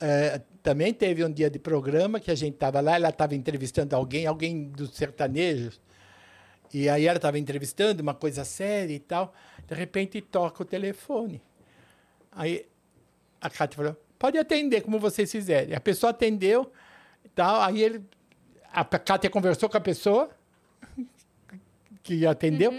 eh, 0.00 0.40
também 0.62 0.92
teve 0.92 1.24
um 1.24 1.32
dia 1.32 1.50
de 1.50 1.58
programa 1.58 2.20
que 2.20 2.30
a 2.30 2.34
gente 2.34 2.54
estava 2.54 2.80
lá, 2.80 2.96
ela 2.96 3.08
estava 3.08 3.34
entrevistando 3.34 3.96
alguém, 3.96 4.26
alguém 4.26 4.64
dos 4.64 4.94
sertanejos, 4.94 5.80
e 6.72 6.88
aí 6.88 7.06
ela 7.06 7.16
estava 7.16 7.38
entrevistando 7.38 8.02
uma 8.02 8.14
coisa 8.14 8.44
séria 8.44 8.94
e 8.94 9.00
tal, 9.00 9.34
de 9.66 9.74
repente 9.74 10.20
toca 10.20 10.62
o 10.62 10.66
telefone. 10.66 11.42
Aí 12.30 12.66
a 13.40 13.50
Cátia 13.50 13.76
falou, 13.76 13.96
pode 14.18 14.38
atender 14.38 14.82
como 14.82 14.98
vocês 14.98 15.30
fizerem. 15.30 15.74
A 15.74 15.80
pessoa 15.80 16.10
atendeu, 16.10 16.70
e 17.24 17.28
tal, 17.30 17.62
aí 17.62 17.82
ele, 17.82 18.04
a 18.72 18.84
Cátia 18.84 19.30
conversou 19.30 19.68
com 19.68 19.76
a 19.76 19.80
pessoa, 19.80 20.30
que 22.02 22.26
atendeu. 22.26 22.72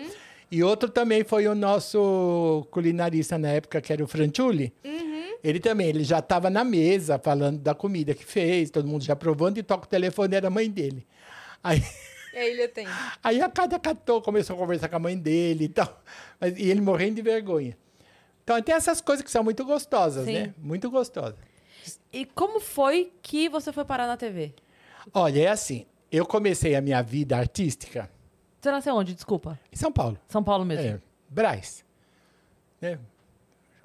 E 0.51 0.63
outro 0.63 0.89
também 0.89 1.23
foi 1.23 1.47
o 1.47 1.55
nosso 1.55 2.67
culinarista 2.71 3.37
na 3.37 3.49
época, 3.49 3.79
que 3.79 3.93
era 3.93 4.03
o 4.03 4.07
Franciulli. 4.07 4.73
Ele 5.43 5.59
também, 5.59 5.87
ele 5.87 6.03
já 6.03 6.19
estava 6.19 6.49
na 6.49 6.63
mesa 6.63 7.17
falando 7.17 7.59
da 7.59 7.73
comida 7.73 8.13
que 8.13 8.23
fez, 8.23 8.69
todo 8.69 8.87
mundo 8.87 9.03
já 9.03 9.15
provando, 9.15 9.57
e 9.57 9.63
toca 9.63 9.85
o 9.85 9.89
telefone, 9.89 10.35
era 10.35 10.47
a 10.47 10.51
mãe 10.51 10.69
dele. 10.69 11.07
Aí, 11.63 11.83
aí 12.33 12.49
ele 12.51 12.63
atende. 12.63 12.91
aí 13.23 13.41
a 13.41 13.49
Cátia 13.49 13.79
catou, 13.79 14.21
começou 14.21 14.55
a 14.55 14.59
conversar 14.59 14.89
com 14.89 14.95
a 14.97 14.99
mãe 14.99 15.17
dele 15.17 15.65
e 15.65 15.69
tal. 15.69 16.01
Mas, 16.39 16.57
e 16.57 16.69
ele 16.69 16.81
morrendo 16.81 17.15
de 17.15 17.21
vergonha. 17.21 17.77
Então 18.43 18.61
tem 18.61 18.75
essas 18.75 19.01
coisas 19.01 19.23
que 19.23 19.31
são 19.31 19.43
muito 19.43 19.63
gostosas, 19.65 20.25
Sim. 20.25 20.33
né? 20.33 20.53
Muito 20.57 20.89
gostosas. 20.89 21.35
E 22.11 22.25
como 22.25 22.59
foi 22.59 23.11
que 23.21 23.49
você 23.49 23.71
foi 23.71 23.85
parar 23.85 24.07
na 24.07 24.17
TV? 24.17 24.53
Olha, 25.13 25.41
é 25.41 25.47
assim. 25.47 25.85
Eu 26.11 26.25
comecei 26.25 26.75
a 26.75 26.81
minha 26.81 27.01
vida 27.01 27.37
artística 27.37 28.11
Você 28.59 28.69
nasceu 28.69 28.93
onde? 28.95 29.13
Desculpa. 29.15 29.57
em 29.71 29.77
São 29.77 29.91
Paulo. 29.91 30.19
São 30.27 30.43
Paulo 30.43 30.65
mesmo. 30.65 30.85
É, 30.85 31.01
Braz. 31.29 31.85
Né? 32.81 32.99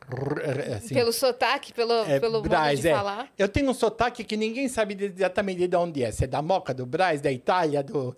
R- 0.08 0.74
Assim, 0.74 0.94
Pelo 0.94 1.12
sotaque, 1.12 1.72
pelo, 1.72 1.92
é, 2.04 2.20
pelo 2.20 2.34
modo 2.34 2.48
Braz, 2.48 2.80
de 2.80 2.88
é. 2.88 2.92
falar. 2.94 3.28
Eu 3.38 3.48
tenho 3.48 3.70
um 3.70 3.74
sotaque 3.74 4.22
que 4.24 4.36
ninguém 4.36 4.68
sabe 4.68 4.96
exatamente 5.02 5.66
de 5.66 5.76
onde 5.76 6.02
é. 6.04 6.10
Se 6.12 6.24
é 6.24 6.26
da 6.26 6.40
Moca, 6.42 6.72
do 6.72 6.86
Braz, 6.86 7.20
da 7.20 7.32
Itália, 7.32 7.82
do... 7.82 8.16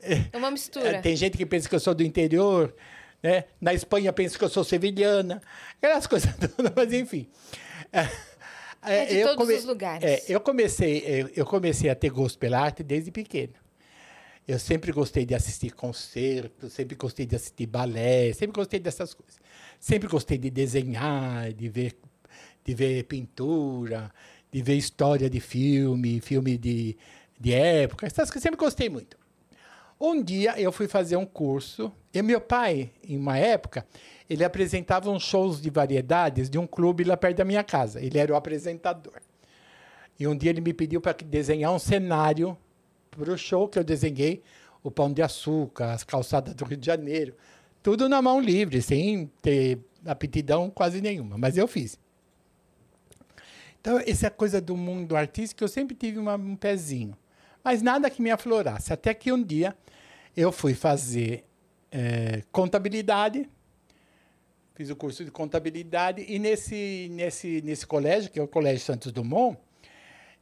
É 0.00 0.36
uma 0.36 0.50
mistura. 0.50 0.88
É, 0.88 1.00
Tem 1.00 1.14
gente 1.16 1.36
que 1.36 1.44
pensa 1.46 1.68
que 1.68 1.74
eu 1.74 1.80
sou 1.80 1.94
do 1.94 2.02
interior, 2.04 2.74
né? 3.22 3.44
Na 3.60 3.74
Espanha 3.74 4.12
pensa 4.12 4.38
que 4.38 4.44
eu 4.44 4.48
sou 4.48 4.62
sevilhana, 4.64 5.42
aquelas 5.76 6.06
coisas 6.06 6.30
todas, 6.56 6.72
mas 6.74 6.92
enfim. 6.92 7.28
É 8.82 9.04
de 9.06 9.16
eu 9.16 9.36
todos 9.36 9.48
os 9.58 9.64
lugares. 9.64 10.04
é, 10.04 10.22
eu 10.28 10.40
comecei, 10.40 11.28
eu 11.34 11.44
comecei 11.44 11.90
a 11.90 11.94
ter 11.94 12.10
gosto 12.10 12.38
pela 12.38 12.60
arte 12.60 12.82
desde 12.82 13.10
pequeno. 13.10 13.54
Eu 14.46 14.58
sempre 14.58 14.92
gostei 14.92 15.26
de 15.26 15.34
assistir 15.34 15.72
concertos, 15.72 16.72
sempre 16.72 16.96
gostei 16.96 17.26
de 17.26 17.36
assistir 17.36 17.66
balé, 17.66 18.32
sempre 18.32 18.54
gostei 18.54 18.80
dessas 18.80 19.12
coisas. 19.12 19.36
Sempre 19.78 20.08
gostei 20.08 20.38
de 20.38 20.50
desenhar, 20.50 21.52
de 21.52 21.68
ver, 21.68 21.96
de 22.64 22.74
ver 22.74 23.04
pintura, 23.04 24.12
de 24.50 24.62
ver 24.62 24.74
história 24.74 25.28
de 25.30 25.40
filme, 25.40 26.20
filme 26.20 26.56
de, 26.56 26.96
de 27.38 27.52
época, 27.52 28.06
essas 28.06 28.30
coisas, 28.30 28.42
sempre 28.42 28.58
gostei 28.58 28.88
muito. 28.88 29.16
Um 30.00 30.22
dia 30.22 30.58
eu 30.60 30.70
fui 30.70 30.86
fazer 30.86 31.16
um 31.16 31.26
curso 31.26 31.92
e 32.14 32.22
meu 32.22 32.40
pai, 32.40 32.90
em 33.02 33.16
uma 33.16 33.36
época, 33.36 33.84
ele 34.30 34.44
apresentava 34.44 35.10
uns 35.10 35.24
shows 35.24 35.60
de 35.60 35.70
variedades 35.70 36.48
de 36.48 36.56
um 36.56 36.66
clube 36.66 37.02
lá 37.02 37.16
perto 37.16 37.38
da 37.38 37.44
minha 37.44 37.64
casa. 37.64 38.00
Ele 38.00 38.16
era 38.16 38.32
o 38.32 38.36
apresentador. 38.36 39.20
E 40.18 40.26
um 40.26 40.36
dia 40.36 40.50
ele 40.50 40.60
me 40.60 40.72
pediu 40.72 41.00
para 41.00 41.16
desenhar 41.24 41.72
um 41.72 41.78
cenário 41.78 42.56
para 43.10 43.32
o 43.32 43.38
show 43.38 43.68
que 43.68 43.78
eu 43.78 43.84
desenhei, 43.84 44.42
o 44.82 44.90
Pão 44.90 45.12
de 45.12 45.20
Açúcar, 45.20 45.92
as 45.92 46.04
calçadas 46.04 46.54
do 46.54 46.64
Rio 46.64 46.76
de 46.76 46.86
Janeiro, 46.86 47.34
tudo 47.82 48.08
na 48.08 48.20
mão 48.20 48.40
livre, 48.40 48.80
sem 48.82 49.30
ter 49.40 49.78
aptidão 50.04 50.70
quase 50.70 51.00
nenhuma, 51.00 51.36
mas 51.38 51.56
eu 51.56 51.66
fiz. 51.66 51.98
Então, 53.80 53.98
essa 54.06 54.30
coisa 54.30 54.60
do 54.60 54.76
mundo 54.76 55.16
artístico, 55.16 55.62
eu 55.62 55.68
sempre 55.68 55.94
tive 55.94 56.18
uma- 56.18 56.36
um 56.36 56.56
pezinho, 56.56 57.16
mas 57.62 57.80
nada 57.80 58.10
que 58.10 58.20
me 58.20 58.30
aflorasse. 58.30 58.92
Até 58.92 59.14
que 59.14 59.32
um 59.32 59.42
dia 59.42 59.76
eu 60.36 60.52
fui 60.52 60.74
fazer 60.74 61.44
eh, 61.90 62.42
contabilidade, 62.52 63.48
fiz 64.74 64.90
o 64.90 64.96
curso 64.96 65.24
de 65.24 65.30
contabilidade, 65.30 66.22
e 66.28 66.38
nesse, 66.38 67.08
nesse, 67.10 67.62
nesse 67.62 67.86
colégio, 67.86 68.30
que 68.30 68.38
é 68.38 68.42
o 68.42 68.46
Colégio 68.46 68.84
Santos 68.84 69.10
Dumont, 69.10 69.56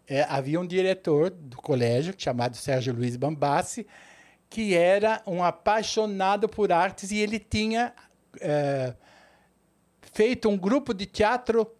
é, 0.08 0.22
havia 0.24 0.60
um 0.60 0.66
diretor 0.66 1.30
do 1.30 1.56
colégio, 1.56 2.12
chamado 2.18 2.56
Sérgio 2.56 2.92
Luiz 2.92 3.16
Bambassi, 3.16 3.86
que 4.48 4.74
era 4.74 5.22
um 5.26 5.42
apaixonado 5.42 6.48
por 6.48 6.72
artes 6.72 7.10
e 7.10 7.18
ele 7.18 7.38
tinha 7.38 7.92
é, 8.40 8.94
feito 10.12 10.48
um 10.48 10.56
grupo 10.56 10.94
de 10.94 11.06
teatro 11.06 11.70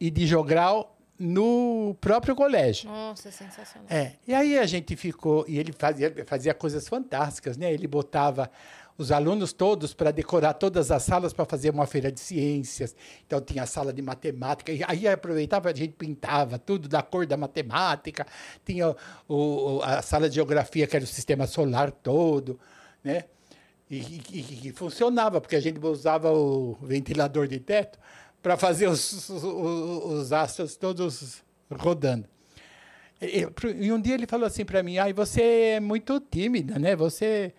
e 0.00 0.10
de 0.10 0.26
jogral 0.26 0.94
no 1.18 1.96
próprio 2.00 2.34
colégio. 2.34 2.90
Nossa, 2.90 3.30
sensacional. 3.30 3.86
É, 3.88 4.14
e 4.26 4.34
aí 4.34 4.58
a 4.58 4.66
gente 4.66 4.96
ficou, 4.96 5.44
e 5.46 5.58
ele 5.58 5.72
fazia, 5.72 6.12
fazia 6.26 6.52
coisas 6.52 6.88
fantásticas, 6.88 7.56
né? 7.56 7.72
Ele 7.72 7.86
botava 7.86 8.50
os 8.96 9.10
alunos 9.10 9.52
todos 9.52 9.92
para 9.92 10.10
decorar 10.10 10.54
todas 10.54 10.90
as 10.90 11.02
salas 11.02 11.32
para 11.32 11.44
fazer 11.44 11.70
uma 11.70 11.86
feira 11.86 12.12
de 12.12 12.20
ciências. 12.20 12.94
Então 13.26 13.40
tinha 13.40 13.64
a 13.64 13.66
sala 13.66 13.92
de 13.92 14.00
matemática, 14.00 14.72
e 14.72 14.82
aí 14.86 15.08
aproveitava, 15.08 15.70
a 15.70 15.74
gente 15.74 15.94
pintava 15.94 16.58
tudo 16.58 16.88
da 16.88 17.02
cor 17.02 17.26
da 17.26 17.36
matemática. 17.36 18.26
Tinha 18.64 18.90
o, 18.90 19.76
o- 19.78 19.82
a 19.82 20.00
sala 20.02 20.28
de 20.28 20.36
geografia, 20.36 20.86
que 20.86 20.94
era 20.96 21.04
o 21.04 21.08
sistema 21.08 21.46
solar 21.46 21.90
todo, 21.90 22.58
né? 23.02 23.24
E, 23.90 23.96
e- 23.96 24.68
e- 24.68 24.72
funcionava, 24.72 25.40
porque 25.40 25.56
a 25.56 25.60
gente 25.60 25.78
usava 25.84 26.32
o 26.32 26.74
ventilador 26.82 27.46
de 27.46 27.58
teto 27.60 27.98
para 28.42 28.56
fazer 28.56 28.88
os, 28.88 29.28
os, 29.28 29.42
os 29.44 30.32
astros 30.32 30.76
todos 30.76 31.42
rodando. 31.70 32.26
E, 33.20 33.90
um 33.92 34.00
dia 34.00 34.14
ele 34.14 34.26
falou 34.26 34.46
assim 34.46 34.64
para 34.64 34.82
mim: 34.82 34.98
ai, 34.98 35.12
você 35.12 35.42
é 35.76 35.80
muito 35.80 36.20
tímida, 36.20 36.78
né? 36.78 36.94
Você 36.96 37.54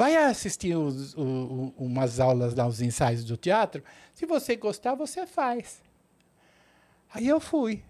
vai 0.00 0.16
assistir 0.16 0.74
os- 0.74 1.14
o- 1.14 1.74
umas 1.76 2.18
aulas 2.18 2.54
lá, 2.54 2.66
os 2.66 2.80
ensaios 2.80 3.22
do 3.22 3.36
teatro. 3.36 3.84
Se 4.14 4.24
você 4.24 4.56
gostar, 4.56 4.94
você 4.94 5.26
faz. 5.26 5.82
Aí 7.12 7.28
eu 7.28 7.38
fui. 7.38 7.84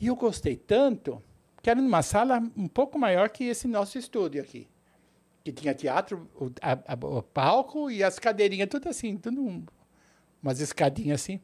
E 0.00 0.08
eu 0.08 0.16
gostei 0.16 0.56
tanto 0.56 1.22
que 1.62 1.70
era 1.70 1.80
numa 1.80 2.02
sala 2.02 2.40
um 2.56 2.66
pouco 2.66 2.98
maior 2.98 3.28
que 3.28 3.44
esse 3.44 3.68
nosso 3.68 3.96
estúdio 3.96 4.42
aqui. 4.42 4.66
Que 5.44 5.52
tinha 5.52 5.72
teatro, 5.72 6.28
o, 6.34 6.50
a- 6.60 6.72
a- 6.94 7.06
o 7.18 7.22
palco 7.22 7.88
e 7.88 8.02
as 8.02 8.18
cadeirinhas, 8.18 8.68
tudo 8.68 8.88
assim, 8.88 9.16
tudo 9.16 9.40
um- 9.40 9.64
umas 10.42 10.58
escadinhas 10.58 11.20
assim. 11.20 11.38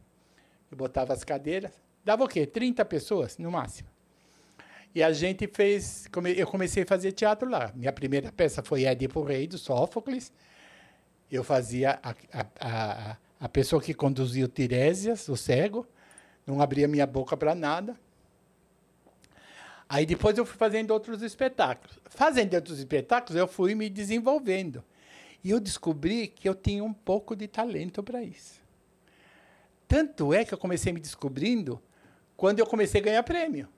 Eu 0.68 0.76
botava 0.76 1.12
as 1.12 1.22
cadeiras. 1.22 1.72
Dava 2.04 2.24
o 2.24 2.28
quê? 2.28 2.44
30 2.44 2.84
pessoas, 2.84 3.38
no 3.38 3.52
máximo. 3.52 3.88
E 4.94 5.02
a 5.02 5.12
gente 5.12 5.46
fez. 5.46 6.06
come- 6.12 6.34
Eu 6.36 6.46
comecei 6.46 6.82
a 6.82 6.86
fazer 6.86 7.12
teatro 7.12 7.48
lá. 7.48 7.72
Minha 7.74 7.92
primeira 7.92 8.32
peça 8.32 8.62
foi 8.62 8.84
Édipo 8.84 9.22
Rei, 9.22 9.46
do 9.46 9.56
Sófocles. 9.58 10.32
Eu 11.30 11.44
fazia 11.44 12.00
a, 12.02 12.10
a, 12.32 12.46
a, 12.60 13.16
a 13.40 13.48
pessoa 13.48 13.80
que 13.80 13.94
conduzia 13.94 14.44
o 14.44 14.48
Tiresias, 14.48 15.28
o 15.28 15.36
cego. 15.36 15.86
Não 16.46 16.60
abria 16.60 16.88
minha 16.88 17.06
boca 17.06 17.36
para 17.36 17.54
nada. 17.54 17.96
Aí 19.88 20.06
depois 20.06 20.36
eu 20.38 20.44
fui 20.46 20.56
fazendo 20.56 20.90
outros 20.92 21.22
espetáculos. 21.22 21.98
Fazendo 22.06 22.54
outros 22.54 22.78
espetáculos, 22.78 23.36
eu 23.38 23.46
fui 23.46 23.74
me 23.74 23.88
desenvolvendo. 23.88 24.82
E 25.42 25.50
eu 25.50 25.60
descobri 25.60 26.28
que 26.28 26.48
eu 26.48 26.54
tinha 26.54 26.82
um 26.84 26.92
pouco 26.92 27.34
de 27.34 27.46
talento 27.48 28.02
para 28.02 28.22
isso. 28.22 28.60
Tanto 29.88 30.32
é 30.34 30.44
que 30.44 30.52
eu 30.54 30.58
comecei 30.58 30.92
me 30.92 31.00
descobrindo 31.00 31.80
quando 32.36 32.58
eu 32.60 32.66
comecei 32.66 33.00
a 33.00 33.04
ganhar 33.04 33.22
prêmio. 33.22 33.68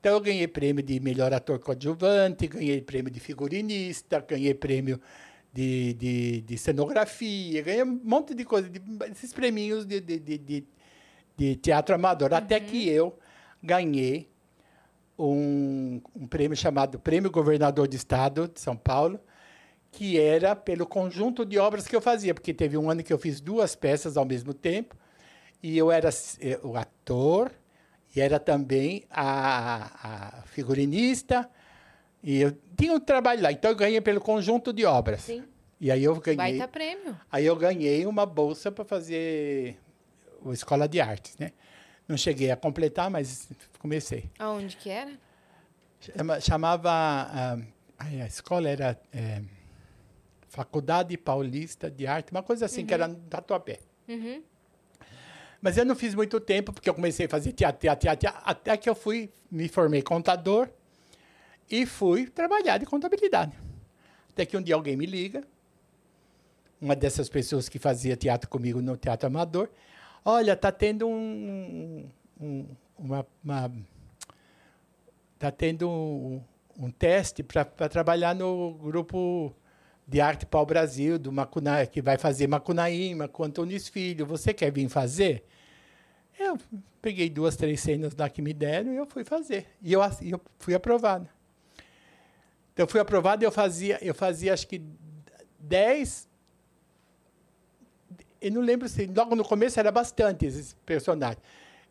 Então 0.00 0.12
eu 0.12 0.20
ganhei 0.20 0.46
prêmio 0.46 0.82
de 0.82 1.00
melhor 1.00 1.32
ator 1.32 1.58
coadjuvante, 1.58 2.46
ganhei 2.46 2.80
prêmio 2.80 3.10
de 3.10 3.18
figurinista, 3.18 4.20
ganhei 4.20 4.54
prêmio 4.54 5.00
de, 5.52 5.94
de, 5.94 6.40
de 6.42 6.58
cenografia, 6.58 7.62
ganhei 7.62 7.82
um 7.82 8.00
monte 8.04 8.32
de 8.34 8.44
coisa, 8.44 8.68
de, 8.68 8.80
esses 9.10 9.32
prêmios 9.32 9.84
de, 9.84 10.00
de, 10.00 10.64
de, 11.36 11.56
teatro 11.56 11.94
amador. 11.94 12.32
Até 12.32 12.60
que 12.60 12.88
eu 12.88 13.18
ganhei 13.60 14.28
um, 15.18 16.00
um 16.14 16.26
prêmio 16.28 16.56
chamado 16.56 16.98
Prêmio 17.00 17.30
Governador 17.30 17.88
de 17.88 17.96
Estado 17.96 18.46
de 18.46 18.60
São 18.60 18.76
Paulo, 18.76 19.18
que 19.90 20.18
era 20.18 20.54
pelo 20.54 20.86
conjunto 20.86 21.44
de 21.44 21.58
obras 21.58 21.88
que 21.88 21.96
eu 21.96 22.00
fazia, 22.00 22.34
porque 22.34 22.54
teve 22.54 22.76
um 22.78 22.88
ano 22.88 23.02
que 23.02 23.12
eu 23.12 23.18
fiz 23.18 23.40
duas 23.40 23.74
peças 23.74 24.16
ao 24.16 24.24
mesmo 24.24 24.54
tempo, 24.54 24.96
e 25.60 25.76
eu 25.76 25.90
era 25.90 26.10
eh, 26.40 26.60
o 26.62 26.76
ator, 26.76 27.50
e 28.14 28.20
era 28.20 28.38
também 28.40 29.04
a, 29.10 30.38
a 30.38 30.42
figurinista, 30.42 31.48
e 32.22 32.40
eu 32.40 32.56
tinha 32.76 32.92
um 32.92 33.00
trabalho 33.00 33.42
lá, 33.42 33.52
então 33.52 33.70
eu 33.70 33.76
ganhei 33.76 34.00
pelo 34.00 34.20
conjunto 34.20 34.72
de 34.72 34.84
obras. 34.84 35.22
Sim. 35.22 35.44
E 35.80 35.90
aí 35.92 36.02
eu 36.02 36.16
ganhei, 36.18 36.36
Baita 36.36 36.66
prêmio. 36.66 37.18
aí 37.30 37.46
eu 37.46 37.54
ganhei 37.54 38.04
uma 38.06 38.26
bolsa 38.26 38.72
para 38.72 38.84
fazer 38.84 39.78
a 40.44 40.52
escola 40.52 40.88
de 40.88 41.00
artes, 41.00 41.36
né? 41.38 41.52
Não 42.08 42.16
cheguei 42.16 42.50
a 42.50 42.56
completar, 42.56 43.08
mas 43.10 43.48
comecei. 43.78 44.28
Aonde 44.38 44.76
que 44.76 44.88
era? 44.90 45.12
Chama- 46.00 46.40
Chamava. 46.40 46.90
ah, 46.90 47.56
a 47.98 48.26
escola 48.26 48.68
era 48.68 48.98
é, 49.12 49.42
Faculdade 50.48 51.16
Paulista 51.16 51.90
de 51.90 52.06
Arte, 52.06 52.30
uma 52.32 52.42
coisa 52.42 52.64
assim, 52.66 52.86
que 52.86 52.94
era 52.94 53.06
no 53.06 53.16
Tatuapé. 53.16 53.80
Uhum. 54.08 54.42
Mas 55.60 55.76
eu 55.76 55.84
não 55.84 55.96
fiz 55.96 56.14
muito 56.14 56.38
tempo, 56.38 56.72
porque 56.72 56.88
eu 56.88 56.94
comecei 56.94 57.26
a 57.26 57.28
fazer 57.28 57.52
teatro, 57.52 57.80
teatro, 57.80 58.16
teatro, 58.16 58.40
até 58.44 58.76
que 58.76 58.88
eu 58.88 58.94
fui, 58.94 59.30
me 59.50 59.68
formei 59.68 60.02
contador 60.02 60.68
e 61.70 61.84
fui 61.84 62.26
trabalhar 62.28 62.78
de 62.78 62.86
contabilidade. 62.86 63.52
Até 64.30 64.46
que 64.46 64.56
um 64.56 64.62
dia 64.62 64.74
alguém 64.76 64.96
me 64.96 65.04
liga, 65.04 65.42
uma 66.80 66.94
dessas 66.94 67.28
pessoas 67.28 67.68
que 67.68 67.78
fazia 67.78 68.16
teatro 68.16 68.48
comigo 68.48 68.80
no 68.80 68.96
Teatro 68.96 69.26
Amador, 69.26 69.68
olha, 70.24 70.56
tá 70.56 70.70
tendo 70.70 71.08
um, 71.08 72.08
um- 72.40 72.66
uma, 72.96 73.26
uma- 73.42 73.72
tá 75.40 75.50
tendo 75.50 75.88
um, 75.90 76.40
um 76.78 76.90
teste 76.90 77.42
para 77.42 77.64
trabalhar 77.88 78.32
no 78.32 78.74
grupo 78.74 79.52
de 80.08 80.22
arte 80.22 80.46
pau 80.46 80.64
Brasil 80.64 81.18
do 81.18 81.30
Macuna, 81.30 81.84
que 81.84 82.00
vai 82.00 82.16
fazer 82.16 82.46
Macunaíma 82.46 83.28
com 83.28 83.44
Antunes 83.44 83.88
Filho. 83.88 84.24
Você 84.24 84.54
quer 84.54 84.72
vir 84.72 84.88
fazer? 84.88 85.44
Eu 86.38 86.56
peguei 87.02 87.28
duas, 87.28 87.56
três 87.56 87.80
cenas 87.80 88.14
lá 88.16 88.30
que 88.30 88.40
me 88.40 88.54
deram 88.54 88.94
e 88.94 88.96
eu 88.96 89.04
fui 89.04 89.22
fazer. 89.22 89.66
E 89.82 89.92
eu, 89.92 90.00
eu 90.22 90.40
fui 90.58 90.74
aprovado. 90.74 91.28
Então, 92.72 92.84
eu 92.84 92.88
fui 92.88 93.00
aprovado 93.00 93.44
e 93.44 93.46
eu 93.46 93.52
fazia, 93.52 93.98
eu 94.00 94.14
fazia 94.14 94.54
acho 94.54 94.66
que 94.66 94.82
dez 95.58 96.26
eu 98.40 98.52
não 98.52 98.60
lembro 98.60 98.88
se 98.88 99.04
logo 99.06 99.34
no 99.34 99.44
começo 99.44 99.78
era 99.80 99.90
bastante 99.90 100.46
esses 100.46 100.72
personagens. 100.86 101.42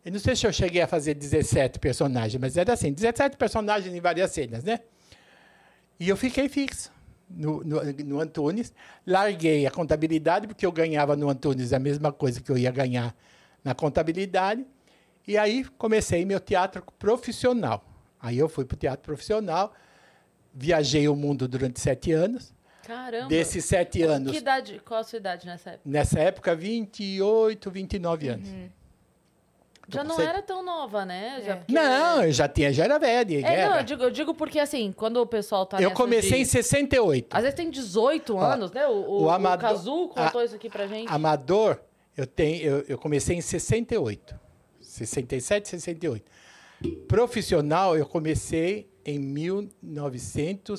Eu 0.02 0.10
não 0.10 0.18
sei 0.18 0.34
se 0.34 0.46
eu 0.46 0.52
cheguei 0.52 0.80
a 0.80 0.86
fazer 0.86 1.14
17 1.14 1.78
personagens, 1.78 2.40
mas 2.40 2.56
era 2.56 2.72
assim, 2.72 2.90
17 2.90 3.36
personagens 3.36 3.94
em 3.94 4.00
várias 4.00 4.30
cenas, 4.32 4.64
né? 4.64 4.80
E 6.00 6.08
eu 6.08 6.16
fiquei 6.16 6.48
fixo 6.48 6.90
no, 7.30 7.62
no, 7.64 7.82
no 7.84 8.20
Antunes. 8.20 8.72
Larguei 9.06 9.66
a 9.66 9.70
contabilidade, 9.70 10.46
porque 10.46 10.64
eu 10.64 10.72
ganhava 10.72 11.16
no 11.16 11.28
Antunes 11.28 11.72
a 11.72 11.78
mesma 11.78 12.12
coisa 12.12 12.40
que 12.40 12.50
eu 12.50 12.58
ia 12.58 12.70
ganhar 12.70 13.14
na 13.62 13.74
contabilidade. 13.74 14.66
E 15.26 15.36
aí 15.36 15.64
comecei 15.76 16.24
meu 16.24 16.40
teatro 16.40 16.82
profissional. 16.98 17.84
Aí 18.20 18.38
eu 18.38 18.48
fui 18.48 18.64
para 18.64 18.74
o 18.74 18.78
teatro 18.78 19.04
profissional, 19.04 19.72
viajei 20.52 21.06
o 21.08 21.14
mundo 21.14 21.46
durante 21.46 21.80
sete 21.80 22.12
anos. 22.12 22.52
Caramba. 22.84 23.28
Desses 23.28 23.66
sete 23.66 24.02
anos, 24.02 24.32
Que 24.32 24.38
idade, 24.38 24.80
qual 24.82 25.00
a 25.00 25.04
sua 25.04 25.18
idade 25.18 25.46
nessa 25.46 25.70
época? 25.70 25.82
nessa 25.84 26.18
época, 26.20 26.56
28, 26.56 27.70
29 27.70 28.28
anos. 28.28 28.48
Já 29.90 30.04
não 30.04 30.20
era 30.20 30.42
tão 30.42 30.62
nova, 30.62 31.06
né? 31.06 31.40
Já, 31.44 31.52
É. 31.52 31.56
porque- 31.56 31.72
Não, 31.72 32.22
eu 32.24 32.30
já 32.32 32.46
tinha, 32.46 32.70
já 32.72 32.84
era 32.84 32.98
velha. 32.98 33.24
de 33.24 33.42
É, 33.44 33.66
não, 33.68 33.76
eu 33.78 33.82
digo, 33.84 34.02
eu 34.02 34.10
digo 34.10 34.34
porque 34.34 34.60
assim, 34.60 34.92
quando 34.92 35.16
o 35.16 35.26
pessoal 35.26 35.64
tá 35.64 35.80
eu 35.80 35.90
comecei 35.92 36.40
em 36.40 36.42
de... 36.42 36.48
68. 36.50 37.34
Às 37.34 37.40
vezes 37.42 37.56
tem 37.56 37.70
18 37.70 38.36
Ó, 38.36 38.40
anos, 38.42 38.70
né? 38.70 38.86
O, 38.86 38.90
o, 38.92 39.22
o 39.22 39.24
o 39.24 39.30
Amador- 39.30 39.58
Kazu 39.70 40.08
contou 40.08 40.42
isso 40.44 40.54
aqui 40.54 40.68
pra 40.68 40.86
gente. 40.86 41.10
Amador, 41.10 41.80
eu, 42.16 42.26
tenho, 42.26 42.62
eu, 42.62 42.84
eu 42.88 42.98
comecei 42.98 43.34
em 43.36 43.40
68. 43.40 44.38
67, 44.80 45.68
68. 45.68 46.30
Profissional, 47.08 47.96
eu 47.96 48.04
comecei 48.06 48.88
em 49.06 49.18
1970. 49.18 50.74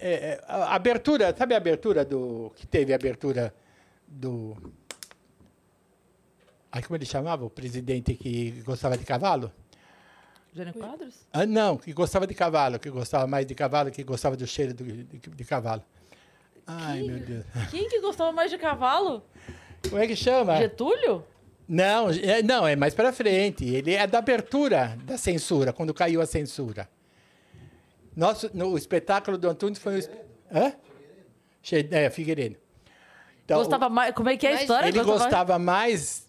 É, 0.00 0.12
é, 0.14 0.40
a 0.48 0.74
abertura, 0.74 1.32
sabe 1.36 1.54
a 1.54 1.56
abertura 1.56 2.04
do. 2.04 2.50
que 2.56 2.66
teve 2.66 2.92
a 2.92 2.96
abertura 2.96 3.54
do. 4.08 4.56
Ai, 6.72 6.82
como 6.82 6.96
ele 6.96 7.04
chamava? 7.04 7.44
O 7.44 7.50
presidente 7.50 8.14
que 8.14 8.62
gostava 8.64 8.96
de 8.96 9.04
cavalo? 9.04 9.52
Jânio 10.54 10.74
Quadros? 10.74 11.14
Ah, 11.32 11.46
não, 11.46 11.76
que 11.76 11.92
gostava 11.92 12.26
de 12.26 12.34
cavalo, 12.34 12.78
que 12.78 12.90
gostava 12.90 13.26
mais 13.26 13.46
de 13.46 13.54
cavalo, 13.54 13.90
que 13.90 14.02
gostava 14.02 14.36
do 14.36 14.46
cheiro 14.46 14.74
do- 14.74 14.84
de, 14.84 15.04
de 15.04 15.44
cavalo. 15.44 15.82
Ai, 16.66 16.98
Quem? 17.00 17.10
meu 17.10 17.20
Deus. 17.20 17.44
Quem 17.70 17.88
que 17.88 18.00
gostava 18.00 18.32
mais 18.32 18.50
de 18.50 18.58
cavalo? 18.58 19.22
Como 19.88 20.00
é 20.00 20.06
que 20.06 20.14
chama? 20.16 20.56
Getúlio? 20.56 21.24
Não, 21.68 22.10
é, 22.10 22.42
não, 22.42 22.66
é 22.66 22.76
mais 22.76 22.94
para 22.94 23.12
frente. 23.12 23.64
Ele 23.66 23.94
é 23.94 24.06
da 24.06 24.18
abertura 24.18 24.96
da 25.04 25.16
censura, 25.16 25.72
quando 25.72 25.92
caiu 25.94 26.20
a 26.20 26.26
censura. 26.26 26.88
Nosso, 28.14 28.50
no, 28.52 28.68
o 28.72 28.78
espetáculo 28.78 29.38
do 29.38 29.48
Antunes 29.48 29.78
foi 29.78 29.94
o. 29.94 29.98
esp- 29.98 30.12
Hã? 30.52 30.72
Che- 31.62 31.88
É, 31.90 32.10
Figueiredo. 32.10 32.56
Então, 33.44 33.58
gostava 33.58 33.88
mais. 33.88 34.14
Como 34.14 34.28
é 34.28 34.36
que 34.36 34.46
é 34.46 34.50
a 34.56 34.62
história? 34.62 34.88
ele 34.88 35.02
gostava 35.02 35.58
mais 35.58 36.28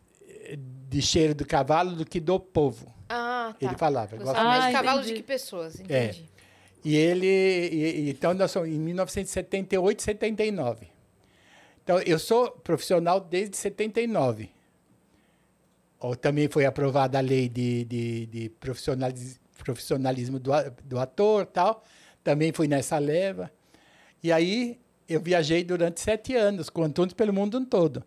de 0.93 1.01
cheiro 1.01 1.33
do 1.33 1.43
cavalo 1.45 1.95
do 1.95 2.05
que 2.05 2.19
do 2.19 2.39
povo. 2.39 2.85
Ah, 3.09 3.55
tá. 3.59 3.65
Ele 3.65 3.75
falava. 3.75 4.15
Gostava 4.15 4.33
gosta- 4.37 4.43
mais 4.43 4.63
Ah, 4.63 4.67
de 4.67 4.73
cavalo 4.73 4.99
entendi. 4.99 5.13
do 5.13 5.17
que 5.17 5.23
pessoas, 5.23 5.79
É. 5.89 6.05
entendi. 6.05 6.29
E 6.85 6.95
ele. 6.95 7.25
e- 7.27 7.99
e- 8.05 8.09
então, 8.11 8.33
nós 8.33 8.51
somos 8.51 8.69
em 8.69 8.77
1978, 8.79 10.03
79. 10.03 10.87
Então, 11.83 11.99
eu 12.01 12.19
sou 12.19 12.51
profissional 12.51 13.19
desde 13.19 13.57
79. 13.57 14.49
Ou 15.99 16.15
também 16.15 16.47
foi 16.49 16.65
aprovada 16.65 17.17
a 17.17 17.21
lei 17.21 17.47
de, 17.49 17.85
de, 17.85 18.25
de 18.27 18.49
profissionalis- 18.49 19.39
profissionalismo 19.63 20.37
do, 20.39 20.51
do 20.83 20.99
ator 20.99 21.45
tal. 21.45 21.83
Também 22.23 22.51
fui 22.53 22.67
nessa 22.67 22.97
leva. 22.99 23.51
E 24.21 24.31
aí, 24.31 24.79
eu 25.09 25.19
viajei 25.21 25.63
durante 25.63 25.99
sete 26.01 26.35
anos 26.35 26.69
com 26.69 26.89
pelo 27.15 27.33
mundo 27.33 27.65
todo. 27.65 28.03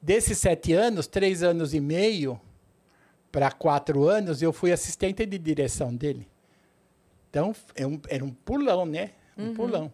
Desses 0.00 0.38
sete 0.38 0.72
anos, 0.72 1.06
três 1.06 1.42
anos 1.42 1.74
e 1.74 1.80
meio 1.80 2.40
para 3.32 3.50
quatro 3.50 4.08
anos, 4.08 4.40
eu 4.40 4.52
fui 4.52 4.72
assistente 4.72 5.26
de 5.26 5.38
direção 5.38 5.94
dele. 5.94 6.28
Então, 7.28 7.54
é 7.74 7.86
um- 7.86 8.00
era 8.08 8.24
um 8.24 8.30
pulão, 8.30 8.86
né? 8.86 9.10
Um 9.36 9.52
pulão. 9.54 9.92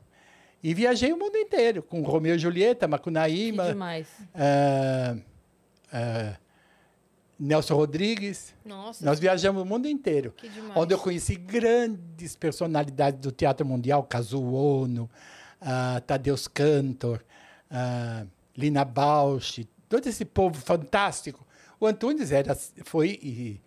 E 0.63 0.73
viajei 0.73 1.13
o 1.13 1.19
mundo 1.19 1.37
inteiro, 1.37 1.83
com 1.83 2.03
Romeu 2.03 2.37
e 2.37 2.39
Julieta, 2.39 2.87
Que 2.87 2.91
Macunaíma, 2.91 3.67
demais. 3.69 4.07
ah, 4.35 5.17
ah, 5.93 6.37
Nelson 7.39 7.75
Rodrigues. 7.75 8.55
Nossa, 8.65 9.05
Nós 9.05 9.19
viajamos 9.19 9.63
o 9.63 9.67
mundo 9.67 9.89
inteiro. 9.89 10.33
que 10.37 10.49
demais. 10.49 10.77
Onde 10.77 10.95
eu 10.95 10.99
conheci 10.99 11.35
grandes 11.35 12.37
personalidades 12.37 13.19
do 13.21 13.33
teatro 13.33 13.67
mundial, 13.67 14.05
Kazuo 14.05 14.55
Ono, 14.83 15.11
ah, 15.61 16.01
Tadeusz 16.07 16.47
Cantor, 16.47 17.21
ah, 17.71 18.25
Lina 18.57 18.85
Bausch, 18.85 19.67
todo 19.95 20.09
esse 20.09 20.25
povo 20.25 20.61
fantástico. 20.61 21.47
O 21.79 21.87
Antunes 21.87 22.33
era, 22.33 22.57
foi, 22.85 23.19
e, 23.23 23.61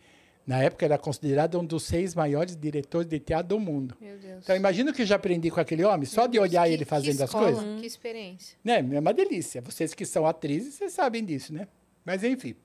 na 0.45 0.61
época, 0.61 0.85
era 0.85 0.97
considerado 0.97 1.59
um 1.59 1.65
dos 1.65 1.83
seis 1.83 2.13
maiores 2.15 2.55
diretores 2.55 3.07
de 3.07 3.19
teatro 3.19 3.49
do 3.49 3.59
mundo. 3.59 3.95
Meu 4.01 4.17
Deus. 4.17 4.43
Então, 4.43 4.55
imagina 4.55 4.91
o 4.91 4.93
que 4.93 5.03
eu 5.03 5.05
já 5.05 5.15
aprendi 5.15 5.49
com 5.49 5.59
aquele 5.59 5.83
homem, 5.83 6.05
só 6.05 6.21
Meu 6.23 6.31
de 6.31 6.39
olhar 6.39 6.67
que- 6.67 6.73
ele 6.73 6.83
que 6.83 6.89
fazendo 6.89 7.21
as 7.21 7.29
escola, 7.29 7.51
coisas. 7.53 7.79
Que 7.79 7.85
experiência. 7.85 8.57
Né? 8.63 8.79
É 8.93 8.99
uma 8.99 9.13
delícia. 9.13 9.61
Vocês 9.61 9.93
que 9.93 10.05
são 10.05 10.25
atrizes, 10.25 10.73
vocês 10.75 10.91
sabem 10.93 11.23
disso, 11.23 11.53
né? 11.53 11.67
Mas, 12.03 12.23
enfim. 12.23 12.55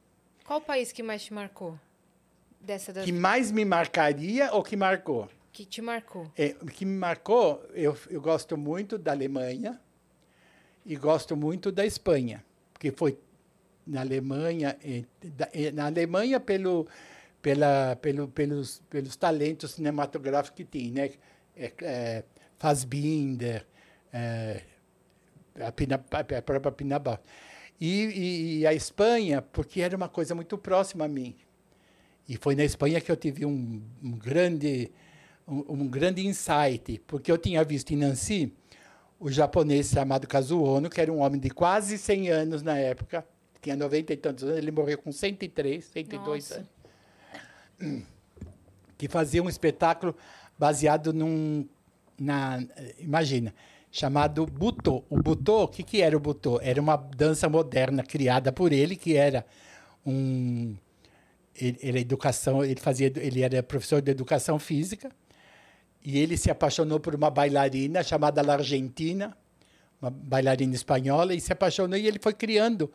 Qual 0.45 0.61
país 0.61 0.91
que 0.93 1.03
mais 1.03 1.23
te 1.25 1.33
marcou? 1.33 1.79
Dessa 2.61 2.93
das... 2.93 3.05
Que 3.05 3.13
mais 3.13 3.51
me 3.53 3.65
marcaria 3.65 4.53
ou 4.53 4.63
que 4.63 4.77
marcou? 4.77 5.29
que 5.53 5.67
te 5.67 5.83
marcou? 5.83 6.31
É, 6.37 6.51
que 6.73 6.85
me 6.87 6.97
marcou, 6.97 7.63
eu, 7.75 7.95
eu 8.09 8.23
gosto 8.23 8.57
muito 8.57 8.97
da 8.97 9.13
Alemanha 9.13 9.79
e 10.87 10.97
gosto 10.97 11.37
muito 11.37 11.71
da 11.71 11.85
Espanha, 11.85 12.43
porque 12.73 12.91
foi 12.91 13.19
na 13.87 14.01
Alemanha, 14.01 14.77
eh, 14.85 15.05
eh, 15.53 15.71
na 15.73 15.87
Alemanha 15.87 16.39
pelo, 16.41 16.87
pela, 17.41 17.97
pelo, 17.97 18.29
pelos, 18.29 18.83
pelos 18.89 19.17
talentos 19.17 19.73
cinematográficos 19.73 20.57
que 20.57 20.65
tinha, 20.65 21.07
né? 21.07 21.11
É, 21.55 21.73
é, 21.83 22.25
Fassbinder, 22.59 23.67
é, 24.13 24.63
a, 25.61 25.73
Pina, 25.73 25.97
a 25.97 26.43
própria 26.43 26.73
Pina 26.73 26.99
Bausch. 26.99 27.21
E, 27.81 28.05
e, 28.05 28.59
e 28.59 28.67
a 28.67 28.73
Espanha, 28.73 29.43
porque 29.43 29.81
era 29.81 29.97
uma 29.97 30.09
coisa 30.09 30.35
muito 30.35 30.57
próxima 30.57 31.05
a 31.05 31.09
mim. 31.09 31.35
E 32.29 32.37
foi 32.37 32.55
na 32.55 32.65
Espanha 32.65 33.01
que 33.01 33.11
eu 33.11 33.17
tive 33.17 33.45
um, 33.45 33.83
um 34.03 34.13
grande 34.13 34.91
um, 35.47 35.83
um 35.83 35.89
grande 35.89 36.25
insight, 36.27 37.03
porque 37.07 37.31
eu 37.31 37.37
tinha 37.37 37.63
visto 37.65 37.93
em 37.93 37.97
Nancy 37.97 38.53
o 39.19 39.31
japonês 39.31 39.91
chamado 39.91 40.27
Kazuo 40.27 40.65
Ono, 40.65 40.91
que 40.91 41.01
era 41.01 41.13
um 41.13 41.21
homem 41.21 41.41
de 41.41 41.51
quase 41.51 41.97
100 41.99 42.29
anos 42.31 42.63
na 42.63 42.77
época, 42.77 43.25
tinha 43.63 43.77
90 43.77 44.13
e 44.13 44.17
tantos 44.17 44.45
anos, 44.45 44.59
ele 44.59 44.73
morreu 44.73 44.99
com 44.99 45.13
103, 45.13 45.85
102 45.85 46.51
Nossa. 46.51 46.67
anos, 47.81 48.03
que 48.99 49.09
fazia 49.09 49.43
um 49.43 49.49
espetáculo 49.49 50.15
baseado 50.59 51.13
num, 51.13 51.67
na, 52.19 52.63
imagina, 52.99 53.55
chamado 53.91 54.45
Butô. 54.45 55.05
O 55.09 55.17
Butô, 55.23 55.63
o 55.65 55.69
que, 55.69 55.83
que 55.83 56.03
era 56.03 56.17
o 56.17 56.21
Butô? 56.21 56.61
Era 56.61 56.81
uma 56.81 56.97
dança 56.97 57.49
moderna 57.49 58.03
criada 58.03 58.53
por 58.53 58.73
ele, 58.73 58.97
que 58.97 59.17
era 59.17 59.47
um 60.05 60.77
ele, 61.55 61.79
ele, 61.83 62.01
educação, 62.01 62.65
ele 62.65 62.81
fazia, 62.81 63.13
ele 63.17 63.43
era 63.43 63.63
professor 63.63 64.01
de 64.01 64.11
educação 64.11 64.59
física 64.59 65.11
e 66.05 66.19
ele 66.19 66.37
se 66.37 66.51
apaixonou 66.51 66.99
por 66.99 67.15
uma 67.15 67.31
bailarina 67.31 68.03
chamada 68.03 68.43
La 68.43 68.55
Argentina, 68.55 69.37
uma 70.01 70.11
bailarina 70.11 70.75
espanhola, 70.75 71.35
e 71.35 71.41
se 71.41 71.53
apaixonou 71.53 71.97
e 71.97 72.07
ele 72.07 72.19
foi 72.21 72.33
criando. 72.33 72.91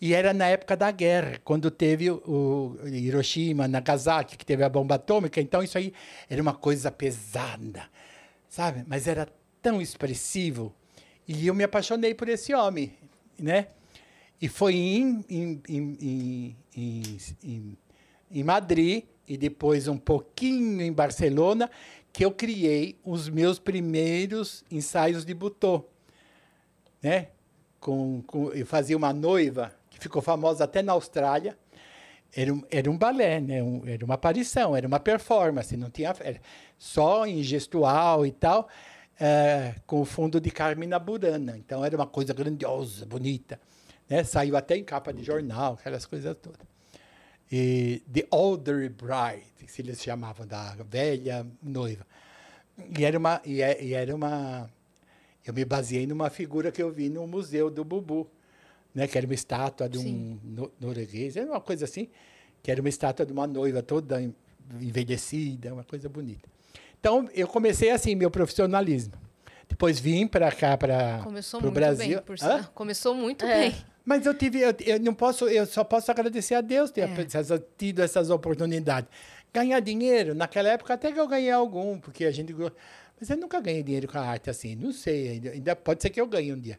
E 0.00 0.12
era 0.12 0.34
na 0.34 0.46
época 0.46 0.76
da 0.76 0.90
guerra, 0.90 1.40
quando 1.44 1.70
teve 1.70 2.10
o, 2.10 2.76
Hiroshima, 2.84 3.68
Nagasaki, 3.68 4.36
que 4.36 4.44
teve 4.44 4.62
a 4.62 4.68
bomba 4.68 4.96
atômica. 4.96 5.40
Então 5.40 5.62
isso 5.62 5.78
aí 5.78 5.92
era 6.28 6.42
uma 6.42 6.52
coisa 6.52 6.90
pesada, 6.90 7.84
sabe? 8.48 8.84
Mas 8.86 9.06
era 9.06 9.28
tão 9.62 9.80
expressivo. 9.80 10.74
E 11.26 11.46
eu 11.46 11.54
me 11.54 11.64
apaixonei 11.64 12.14
por 12.14 12.28
esse 12.28 12.52
homem, 12.52 12.92
né? 13.38 13.68
E 14.40 14.48
foi 14.48 14.74
em, 14.74 15.24
em, 15.30 15.62
em, 15.66 16.56
em, 16.76 17.78
em, 18.30 18.42
Madrid 18.44 19.04
e 19.26 19.38
depois 19.38 19.88
um 19.88 19.96
pouquinho 19.96 20.82
em 20.82 20.92
Barcelona 20.92 21.70
que 22.12 22.24
eu 22.24 22.30
criei 22.30 22.98
os 23.02 23.28
meus 23.28 23.58
primeiros 23.58 24.62
ensaios 24.70 25.24
de 25.24 25.32
butô, 25.32 25.86
né? 27.00 27.28
Com, 27.80 28.22
com, 28.26 28.52
eu 28.52 28.66
fazia 28.66 28.96
uma 28.96 29.12
noiva 29.12 29.74
ficou 30.04 30.22
famosa 30.22 30.64
até 30.64 30.82
na 30.82 30.92
Austrália. 30.92 31.56
Era 32.36 32.52
um, 32.52 32.62
era 32.70 32.90
um 32.90 32.96
balé, 32.96 33.40
né? 33.40 33.62
Um, 33.62 33.82
era 33.86 34.04
uma 34.04 34.14
aparição, 34.14 34.74
era 34.74 34.86
uma 34.86 34.98
performance, 34.98 35.76
não 35.76 35.90
tinha 35.90 36.14
só 36.78 37.26
em 37.26 37.42
gestual 37.42 38.26
e 38.26 38.32
tal, 38.32 38.68
é, 39.20 39.74
com 39.86 40.00
o 40.00 40.04
fundo 40.04 40.40
de 40.40 40.50
Carmina 40.50 40.98
Burana. 40.98 41.56
Então 41.56 41.84
era 41.84 41.96
uma 41.96 42.06
coisa 42.06 42.32
grandiosa, 42.32 43.06
bonita. 43.06 43.60
Né? 44.08 44.24
Saiu 44.24 44.56
até 44.56 44.76
em 44.76 44.84
capa 44.84 45.12
de 45.12 45.22
jornal, 45.22 45.74
aquelas 45.74 46.06
coisas 46.06 46.36
todas. 46.36 46.66
E 47.50 48.02
The 48.12 48.26
Older 48.30 48.90
Bride, 48.90 49.68
se 49.68 49.82
eles 49.82 50.02
chamavam 50.02 50.46
da 50.46 50.74
velha 50.88 51.46
noiva. 51.62 52.06
E 52.98 53.04
era 53.04 53.16
uma 53.16 53.40
e, 53.44 53.58
e 53.60 53.94
era 53.94 54.14
uma 54.14 54.68
Eu 55.46 55.54
me 55.54 55.64
baseei 55.64 56.06
numa 56.06 56.30
figura 56.30 56.72
que 56.72 56.82
eu 56.82 56.90
vi 56.90 57.08
no 57.08 57.26
museu 57.26 57.70
do 57.70 57.84
Bubu, 57.84 58.28
né? 58.94 59.06
Que 59.06 59.18
era 59.18 59.26
uma 59.26 59.34
estátua 59.34 59.88
de 59.88 59.98
um 59.98 60.38
no- 60.42 60.72
norueguês, 60.80 61.36
era 61.36 61.46
uma 61.50 61.60
coisa 61.60 61.84
assim, 61.84 62.08
que 62.62 62.70
era 62.70 62.80
uma 62.80 62.88
estátua 62.88 63.26
de 63.26 63.32
uma 63.32 63.46
noiva 63.46 63.82
toda 63.82 64.22
en- 64.22 64.34
envelhecida, 64.80 65.72
uma 65.74 65.84
coisa 65.84 66.08
bonita. 66.08 66.48
Então, 66.98 67.28
eu 67.34 67.46
comecei 67.46 67.90
assim, 67.90 68.14
meu 68.14 68.30
profissionalismo. 68.30 69.14
Depois 69.68 69.98
vim 69.98 70.26
para 70.26 70.50
cá, 70.52 70.76
para 70.76 71.24
o 71.62 71.70
Brasil. 71.70 72.16
bem, 72.16 72.22
por 72.22 72.34
Hã? 72.34 72.36
sinal. 72.38 72.64
Começou 72.74 73.14
muito 73.14 73.44
É. 73.44 73.70
bem. 73.70 73.76
Mas 74.04 74.26
eu 74.26 74.34
tive, 74.34 74.60
eu, 74.60 74.74
eu 74.84 75.00
não 75.00 75.14
posso, 75.14 75.48
eu 75.48 75.64
só 75.66 75.82
posso 75.82 76.10
agradecer 76.10 76.54
a 76.54 76.60
Deus 76.60 76.90
ter 76.90 77.00
É. 77.02 77.26
essa- 77.38 77.62
tido 77.76 78.00
essas 78.02 78.28
oportunidades. 78.30 79.08
Ganhar 79.52 79.80
dinheiro, 79.80 80.34
naquela 80.34 80.68
época 80.68 80.94
até 80.94 81.10
que 81.10 81.18
eu 81.18 81.26
ganhei 81.26 81.50
algum, 81.50 81.98
porque 81.98 82.24
a 82.24 82.30
gente. 82.30 82.54
Mas 83.18 83.30
eu 83.30 83.36
nunca 83.36 83.60
ganhei 83.60 83.82
dinheiro 83.82 84.06
com 84.08 84.18
a 84.18 84.22
arte 84.22 84.50
assim, 84.50 84.74
não 84.74 84.92
sei, 84.92 85.28
ainda, 85.30 85.50
ainda 85.50 85.76
pode 85.76 86.02
ser 86.02 86.10
que 86.10 86.20
eu 86.20 86.26
ganhe 86.26 86.52
um 86.52 86.58
dia. 86.60 86.78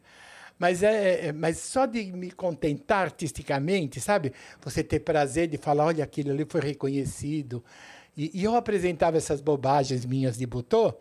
Mas, 0.57 0.83
é, 0.83 1.27
é- 1.27 1.31
mas 1.33 1.57
só 1.59 1.85
de 1.85 2.05
me 2.13 2.31
contentar 2.31 3.03
artisticamente, 3.03 3.99
sabe? 3.99 4.31
Você 4.63 4.83
ter 4.83 4.99
prazer 5.01 5.47
de 5.47 5.57
falar, 5.57 5.85
olha, 5.85 6.03
aquilo 6.03 6.31
ali 6.31 6.45
foi 6.47 6.61
reconhecido. 6.61 7.63
E, 8.15 8.31
e 8.33 8.43
eu 8.43 8.55
apresentava 8.55 9.17
essas 9.17 9.41
bobagens 9.41 10.05
minhas 10.05 10.37
de 10.37 10.45
butô, 10.45 10.93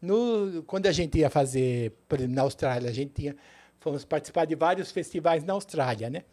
no, 0.00 0.62
quando 0.66 0.86
a 0.86 0.92
gente 0.92 1.18
ia 1.18 1.30
fazer, 1.30 1.92
por 2.08 2.18
exemplo, 2.18 2.34
na 2.36 2.42
Austrália, 2.42 2.90
a 2.90 2.92
gente 2.92 3.12
tinha, 3.12 3.36
fomos 3.80 4.04
participar 4.04 4.44
de 4.46 4.54
vários 4.54 4.90
festivais 4.90 5.44
na 5.44 5.52
Austrália, 5.54 6.10
né? 6.10 6.24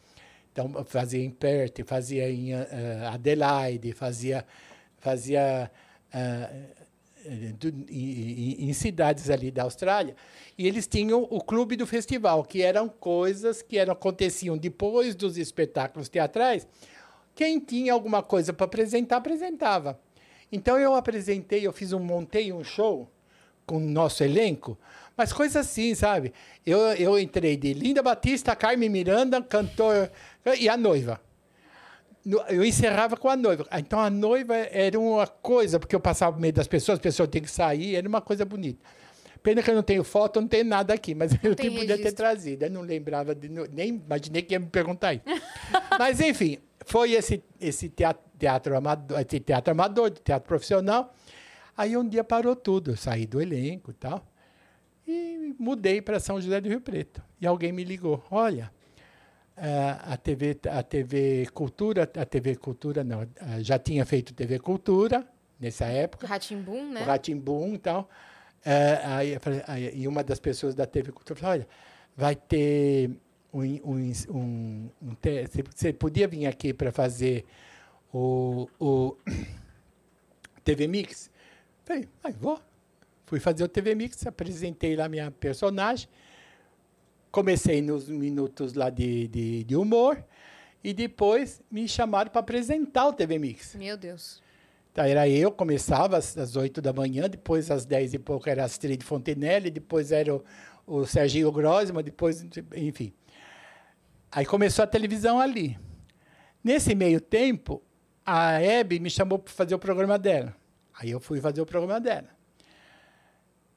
Então, 0.52 0.84
fazia 0.86 1.24
em 1.24 1.30
Perth, 1.32 1.82
fazia 1.86 2.30
em 2.30 2.54
eh, 2.54 3.08
Adelaide, 3.10 3.94
fazia, 3.94 4.46
fazia 4.98 5.72
eh, 6.14 6.50
do- 7.58 7.86
em, 7.90 8.70
em- 8.70 8.74
cidades 8.74 9.30
ali 9.30 9.52
da 9.52 9.64
Austrália. 9.64 10.16
E 10.58 10.68
eles 10.68 10.88
tinham 10.88 11.24
o 11.30 11.42
clube 11.42 11.76
do 11.76 11.86
festival, 11.88 12.44
que 12.44 12.62
eram 12.62 12.88
coisas 12.90 13.62
que 13.62 13.78
eram, 13.78 13.94
aconteciam 13.94 14.58
depois 14.58 15.16
dos 15.16 15.38
espetáculos 15.38 16.10
teatrais. 16.10 16.68
Quem 17.36 17.60
tinha 17.60 17.94
alguma 17.94 18.22
coisa 18.22 18.52
para 18.54 18.66
apresentar, 18.66 19.18
apresentava. 19.18 20.00
Então 20.52 20.78
eu 20.78 20.94
apresentei, 20.96 21.66
eu 21.66 21.72
fiz 21.72 21.94
um, 21.94 22.00
montei 22.00 22.52
um 22.52 22.64
show 22.64 23.10
com 23.66 23.78
o 23.78 23.80
nosso 23.80 24.22
elenco, 24.24 24.78
mas 25.16 25.32
coisa 25.32 25.62
assim, 25.62 25.96
sabe? 25.96 26.34
Eu, 26.66 26.80
eu 26.96 27.18
entrei 27.18 27.56
de 27.56 27.74
Linda 27.74 28.02
Batista, 28.04 28.56
Carmen 28.56 28.90
Miranda, 28.90 29.42
cantor 29.42 30.12
e 30.60 30.68
a 30.68 30.76
noiva. 30.76 31.22
Eu 32.50 32.64
encerrava 32.64 33.18
com 33.18 33.28
a 33.30 33.36
noiva. 33.36 33.66
Então 33.74 34.00
a 34.00 34.10
noiva 34.10 34.56
era 34.56 35.00
uma 35.00 35.26
coisa, 35.26 35.80
porque 35.80 35.96
eu 35.96 36.00
passava 36.00 36.36
no 36.36 36.42
meio 36.42 36.54
das 36.54 36.68
pessoas, 36.68 36.98
as 36.98 37.02
pessoas 37.02 37.30
têm 37.30 37.42
que 37.42 37.50
sair, 37.50 37.96
era 37.96 38.08
uma 38.08 38.22
coisa 38.22 38.46
bonita. 38.46 38.80
Pena 39.42 39.64
que 39.64 39.72
eu 39.72 39.76
não 39.76 39.82
tenho 39.82 40.04
foto, 40.04 40.40
não 40.40 40.48
tenho 40.48 40.66
nada 40.66 40.94
aqui, 40.94 41.16
mas 41.16 41.32
eu 41.44 41.56
tem 41.56 41.74
podia 41.74 41.98
ter 41.98 42.12
trazido. 42.12 42.66
Eu 42.66 42.70
não 42.70 42.82
lembrava, 42.82 43.34
de, 43.34 43.50
nem 43.50 43.90
imaginei 43.90 44.44
que 44.44 44.54
ia 44.54 44.60
me 44.60 44.68
perguntar 44.68 45.16
isso. 45.16 45.24
mas 45.98 46.20
enfim, 46.20 46.60
foi 46.86 47.14
esse, 47.14 47.44
esse 47.60 47.90
teatro, 47.90 48.24
teatro, 48.38 48.78
amador, 48.78 49.20
esse 49.20 49.40
teatro 49.40 49.72
amador, 49.72 50.12
teatro 50.12 50.48
profissional. 50.48 51.14
Aí 51.76 51.98
um 51.98 52.08
dia 52.08 52.24
parou 52.24 52.56
tudo, 52.56 52.92
eu 52.92 52.98
saí 52.98 53.26
do 53.26 53.42
elenco 53.42 53.90
e 53.90 53.94
tal. 53.96 54.24
E 55.08 55.56
mudei 55.58 56.02
para 56.02 56.20
São 56.20 56.40
José 56.40 56.62
do 56.62 56.70
Rio 56.70 56.82
Preto. 56.82 57.22
E 57.40 57.48
alguém 57.48 57.72
me 57.72 57.84
ligou: 57.84 58.24
olha, 58.30 58.72
a 60.14 60.18
TV, 60.18 60.58
a 60.70 60.82
TV 60.84 61.48
Cultura, 61.54 62.04
a 62.18 62.26
TV 62.26 62.56
Cultura 62.56 63.04
não, 63.04 63.28
já 63.60 63.78
tinha 63.78 64.06
feito 64.06 64.34
TV 64.34 64.58
Cultura 64.60 65.26
nessa 65.60 65.86
época, 65.86 66.26
Ratimbum, 66.26 66.92
né? 66.92 67.02
Ratimbum 67.04 67.76
e 67.76 67.78
tal. 67.78 68.10
Eh, 68.66 69.02
aí, 69.04 69.38
aí- 69.68 69.92
e 70.02 70.08
uma 70.08 70.24
das 70.24 70.40
pessoas 70.40 70.74
da 70.74 70.86
TV 70.86 71.12
Cultura 71.12 71.40
falou: 71.40 71.54
olha, 71.54 71.68
vai 72.18 72.36
ter 72.36 73.12
um, 73.54 73.62
um, 73.62 74.12
um, 74.30 74.90
um 75.02 75.16
você- 75.76 75.94
podia 75.94 76.28
vir 76.28 76.46
aqui 76.48 76.74
para 76.74 76.92
fazer 76.92 77.46
o, 78.14 78.68
o 78.80 79.16
TV 80.64 80.88
Mix? 80.88 81.30
Falei, 81.86 82.08
ai, 82.24 82.34
vou. 82.34 82.60
Fui 83.26 83.40
fazer 83.40 83.64
o 83.64 83.68
TV 83.68 83.96
Mix, 83.96 84.26
apresentei 84.28 84.96
lá 84.96 85.08
minha 85.08 85.32
personagem. 85.32 86.08
Comecei 87.32 87.82
nos 87.82 88.10
minutos 88.10 88.74
lá 88.74 88.90
de, 88.90 89.28
de, 89.28 89.64
de 89.64 89.76
humor. 89.76 90.24
E 90.84 90.94
depois 90.94 91.62
me 91.70 91.88
chamaram 91.88 92.32
para 92.32 92.42
apresentar 92.42 93.08
o 93.08 93.14
TV 93.14 93.38
Mix. 93.38 93.76
Meu 93.76 93.96
Deus. 93.96 94.42
Então, 94.92 95.06
era 95.06 95.30
eu, 95.30 95.52
começava 95.52 96.18
às, 96.18 96.38
às 96.38 96.56
8 96.56 96.82
da 96.82 96.92
manhã, 96.92 97.30
depois 97.30 97.72
às 97.72 97.86
10 97.86 98.16
e 98.16 98.20
pouco 98.20 98.50
era 98.50 98.64
a 98.64 98.66
Astrid 98.66 99.02
Fontenelle, 99.04 99.72
depois 99.72 100.12
era 100.12 100.36
o, 100.36 100.44
o 100.86 101.06
Serginho 101.06 101.52
Grosma, 101.52 102.04
depois, 102.04 102.46
enfim. 102.76 103.14
Aí 104.30 104.46
começou 104.46 104.84
a 104.84 104.88
televisão 104.88 105.40
ali. 105.40 105.80
Nesse 106.64 106.94
meio 106.94 107.22
tempo, 107.22 107.82
a 108.26 108.62
Hebe 108.62 109.00
me 109.00 109.10
chamou 109.10 109.40
para 109.40 109.54
fazer 109.54 109.76
o 109.76 109.80
programa 109.80 110.20
dela. 110.20 110.56
Aí 111.00 111.10
eu 111.10 111.20
fui 111.20 111.40
fazer 111.40 111.62
o 111.62 111.66
programa 111.66 112.00
dela. 112.00 112.28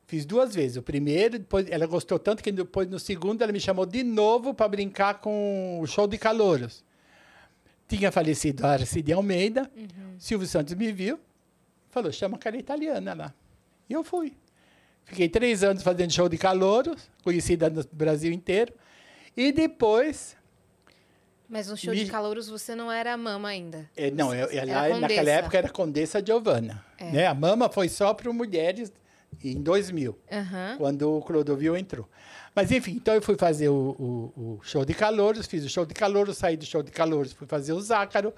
Fiz 0.07 0.25
duas 0.27 0.55
vezes. 0.55 0.77
O 0.77 0.83
primeiro, 0.83 1.39
depois 1.39 1.67
ela 1.71 1.87
gostou 1.87 2.19
tanto 2.19 2.43
que 2.43 2.53
depois 2.53 2.89
no 2.89 2.99
segundo 2.99 3.43
ela 3.43 3.53
me 3.53 3.61
chamou 3.61 3.87
de 3.87 4.03
novo 4.03 4.53
para 4.53 4.69
brincar 4.69 5.15
com 5.21 5.79
o 5.81 5.87
show 5.87 6.07
de 6.07 6.19
calouros. 6.19 6.85
Tinha 7.89 8.11
falecido 8.13 8.67
a 8.67 8.73
Arcide 8.73 9.13
Almeida. 9.13 9.71
Silvio 10.19 10.47
Santos 10.47 10.75
me 10.75 10.93
viu, 10.93 11.19
falou: 11.91 12.13
chama 12.13 12.37
a 12.37 12.39
cara 12.39 12.57
italiana 12.57 13.15
lá. 13.15 13.35
E 13.89 13.93
eu 13.93 14.03
fui. 14.05 14.35
Fiquei 15.05 15.29
três 15.29 15.63
anos 15.63 15.83
fazendo 15.83 16.11
show 16.13 16.29
de 16.29 16.39
calouros, 16.39 17.11
conhecida 17.23 17.69
no 17.69 17.85
Brasil 17.93 18.33
inteiro. 18.33 18.73
E 19.37 19.53
depois. 19.53 20.37
Mas 21.49 21.69
no 21.69 21.77
show 21.77 21.93
Me- 21.93 22.05
de 22.05 22.11
calouros 22.11 22.49
você 22.49 22.75
não 22.75 22.91
era 22.91 23.15
mama 23.17 23.49
ainda. 23.49 23.89
eh, 23.97 24.11
não, 24.11 24.35
eu, 24.35 24.49
ela, 24.51 24.99
naquela 24.99 25.31
época 25.31 25.59
era 25.59 25.69
Condessa 25.69 26.25
Giovanna. 26.25 26.83
É. 26.99 27.11
Né? 27.13 27.27
A 27.27 27.35
mama 27.35 27.69
foi 27.69 27.89
só 27.89 28.15
para 28.15 28.33
mulheres 28.33 28.91
em 29.43 29.61
2000. 29.63 30.19
Aham. 30.31 30.77
quando 30.79 31.11
o 31.17 31.21
Clodovil 31.23 31.77
entrou. 31.77 32.09
Mas, 32.55 32.71
enfim, 32.71 32.93
então 32.93 33.15
eu 33.15 33.23
fui 33.23 33.37
fazer 33.37 33.69
o, 33.69 33.75
o- 34.37 34.41
o 34.59 34.61
show 34.63 34.85
de 34.85 34.95
calouros, 34.95 35.47
fiz 35.47 35.65
o 35.65 35.69
show 35.69 35.85
de 35.85 35.93
calouros, 35.95 36.37
saí 36.37 36.57
do 36.57 36.65
show 36.65 36.83
de 36.83 36.93
calouros, 36.93 37.33
fui 37.33 37.47
fazer 37.47 37.73
o 37.73 37.81
Zácaro. 37.81 38.33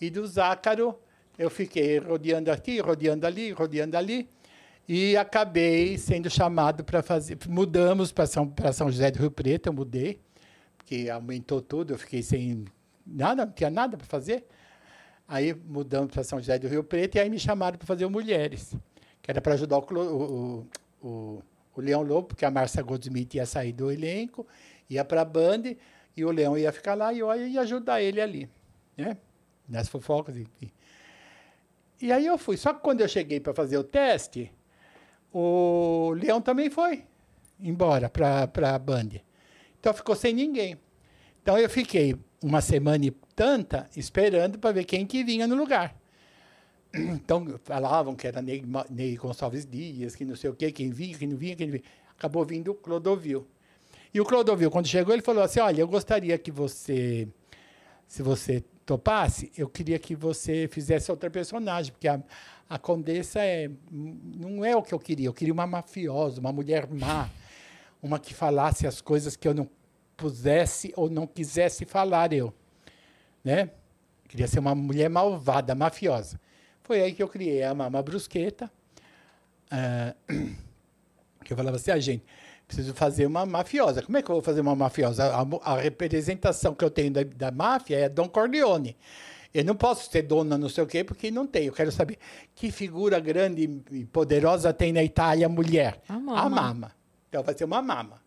E 0.00 0.10
do 0.10 0.26
Zácaro 0.26 0.94
eu 1.38 1.50
fiquei 1.50 1.98
rodeando 1.98 2.50
aqui, 2.52 2.78
rodeando 2.80 3.26
ali, 3.26 3.50
rodeando 3.52 3.96
ali. 3.96 4.28
E 4.88 5.16
acabei 5.16 5.96
sendo 5.98 6.28
chamado 6.28 6.84
para 6.84 7.02
fazer. 7.02 7.38
Mudamos 7.48 8.12
para 8.12 8.26
São, 8.26 8.46
pra 8.48 8.72
São 8.72 8.90
José 8.90 9.10
do 9.10 9.18
Rio 9.20 9.30
Preto, 9.30 9.68
eu 9.68 9.72
mudei, 9.72 10.20
porque 10.76 11.08
aumentou 11.08 11.60
tudo, 11.62 11.94
eu 11.94 11.98
fiquei 11.98 12.22
sem 12.22 12.64
nada, 13.06 13.46
não 13.46 13.52
tinha 13.52 13.70
nada 13.70 13.96
para 13.96 14.06
fazer. 14.06 14.44
Aí 15.26 15.54
mudamos 15.54 16.12
para 16.12 16.22
São 16.24 16.38
José 16.38 16.58
do 16.58 16.68
Rio 16.68 16.82
Preto 16.84 17.14
e 17.16 17.20
aí 17.20 17.30
me 17.30 17.38
chamaram 17.38 17.78
para 17.78 17.86
fazer 17.86 18.04
o 18.04 18.10
Mulheres, 18.10 18.74
que 19.22 19.30
era 19.30 19.40
para 19.40 19.54
ajudar 19.54 19.78
o, 19.78 19.86
o, 19.94 20.66
o, 21.00 21.42
o 21.74 21.80
Leão 21.80 22.02
Lobo, 22.02 22.28
porque 22.28 22.44
a 22.44 22.50
Márcia 22.50 22.82
Goldsmith 22.82 23.34
ia 23.34 23.46
sair 23.46 23.72
do 23.72 23.90
elenco, 23.90 24.46
ia 24.90 25.04
para 25.04 25.22
a 25.22 25.24
Band, 25.24 25.76
e 26.16 26.24
o 26.24 26.30
Leão 26.30 26.58
ia 26.58 26.72
ficar 26.72 26.94
lá 26.94 27.12
e 27.12 27.20
eu 27.20 27.34
ia 27.34 27.60
ajudar 27.62 28.02
ele 28.02 28.20
ali, 28.20 28.50
né? 28.96 29.16
Nas 29.68 29.88
fofocas, 29.88 30.36
enfim. 30.36 30.70
E 32.00 32.12
aí 32.12 32.26
eu 32.26 32.36
fui. 32.36 32.56
Só 32.56 32.74
que 32.74 32.80
quando 32.80 33.00
eu 33.00 33.08
cheguei 33.08 33.38
para 33.40 33.54
fazer 33.54 33.78
o 33.78 33.84
teste, 33.84 34.52
o 35.32 36.12
Leão 36.16 36.42
também 36.42 36.68
foi 36.68 37.04
embora 37.60 38.10
para 38.10 38.74
a 38.74 38.78
Band. 38.78 39.08
Então 39.78 39.94
ficou 39.94 40.16
sem 40.16 40.34
ninguém. 40.34 40.76
Então 41.40 41.56
eu 41.56 41.70
fiquei 41.70 42.16
uma 42.42 42.60
semana 42.60 43.06
e 43.06 43.10
tanta 43.34 43.88
esperando 43.96 44.58
para 44.58 44.72
ver 44.72 44.84
quem 44.84 45.06
que 45.06 45.24
vinha 45.24 45.46
no 45.46 45.54
lugar. 45.54 45.96
Então 46.94 47.58
falavam 47.64 48.14
que 48.14 48.26
era 48.26 48.42
Ney, 48.42 48.62
Ney 48.90 49.16
Gonçalves 49.16 49.64
Dias, 49.64 50.14
que 50.14 50.24
não 50.24 50.36
sei 50.36 50.50
o 50.50 50.54
quê, 50.54 50.70
quem 50.70 50.90
vinha, 50.90 51.16
quem 51.16 51.28
não 51.28 51.36
vinha, 51.36 51.56
quem 51.56 51.66
não 51.66 51.72
vinha. 51.72 51.84
Acabou 52.16 52.44
vindo 52.44 52.70
o 52.70 52.74
Clodovil. 52.74 53.46
E 54.12 54.20
o 54.20 54.24
Clodovil, 54.24 54.70
quando 54.70 54.86
chegou, 54.86 55.14
ele 55.14 55.22
falou 55.22 55.42
assim: 55.42 55.60
Olha, 55.60 55.80
eu 55.80 55.88
gostaria 55.88 56.36
que 56.36 56.50
você, 56.50 57.26
se 58.06 58.22
você 58.22 58.62
topasse, 58.84 59.50
eu 59.56 59.68
queria 59.68 59.98
que 59.98 60.14
você 60.14 60.68
fizesse 60.70 61.10
outra 61.10 61.30
personagem, 61.30 61.92
porque 61.92 62.08
a, 62.08 62.22
a 62.68 62.78
Condessa 62.78 63.40
é, 63.40 63.70
não 63.90 64.64
é 64.64 64.76
o 64.76 64.82
que 64.82 64.92
eu 64.92 64.98
queria. 64.98 65.28
Eu 65.28 65.34
queria 65.34 65.54
uma 65.54 65.66
mafiosa, 65.66 66.40
uma 66.40 66.52
mulher 66.52 66.86
má, 66.92 67.30
uma 68.02 68.18
que 68.18 68.34
falasse 68.34 68.86
as 68.86 69.00
coisas 69.00 69.34
que 69.34 69.48
eu 69.48 69.54
não 69.54 69.68
pusesse 70.16 70.92
ou 70.94 71.08
não 71.08 71.26
quisesse 71.26 71.86
falar 71.86 72.32
eu. 72.32 72.52
Né? 73.42 73.70
Queria 74.28 74.46
ser 74.46 74.58
uma 74.58 74.74
mulher 74.74 75.08
malvada, 75.08 75.74
mafiosa. 75.74 76.38
Foi 76.82 77.00
aí 77.00 77.12
que 77.12 77.22
eu 77.22 77.28
criei 77.28 77.62
a 77.62 77.74
Mama 77.74 78.02
Brusqueta. 78.02 78.70
ah, 79.70 80.14
que 81.44 81.52
eu 81.52 81.56
falava 81.56 81.76
assim, 81.76 81.90
ah, 81.90 81.98
gente, 81.98 82.24
preciso 82.66 82.94
fazer 82.94 83.26
uma 83.26 83.44
mafiosa. 83.44 84.02
Como 84.02 84.16
é 84.16 84.22
que 84.22 84.30
eu 84.30 84.36
vou 84.36 84.42
fazer 84.42 84.60
uma 84.60 84.74
mafiosa? 84.74 85.24
A, 85.26 85.72
a 85.72 85.80
representação 85.80 86.74
que 86.74 86.84
eu 86.84 86.90
tenho 86.90 87.12
da, 87.12 87.22
da 87.22 87.50
máfia 87.50 87.98
é 87.98 88.08
Don 88.08 88.28
Corleone. 88.28 88.96
Eu 89.52 89.64
não 89.64 89.76
posso 89.76 90.10
ser 90.10 90.22
dona 90.22 90.56
não 90.56 90.68
sei 90.68 90.82
o 90.82 90.86
quê, 90.86 91.04
porque 91.04 91.30
não 91.30 91.46
tenho. 91.46 91.68
Eu 91.68 91.72
quero 91.74 91.92
saber 91.92 92.18
que 92.54 92.70
figura 92.70 93.20
grande 93.20 93.82
e 93.90 94.06
poderosa 94.06 94.72
tem 94.72 94.92
na 94.92 95.04
Itália 95.04 95.48
mulher. 95.48 96.00
A 96.08 96.14
Mama. 96.14 96.40
A 96.40 96.48
Mama. 96.48 96.92
Então 97.28 97.42
vai 97.42 97.56
ser 97.56 97.64
uma 97.64 97.82
mama. 97.82 98.21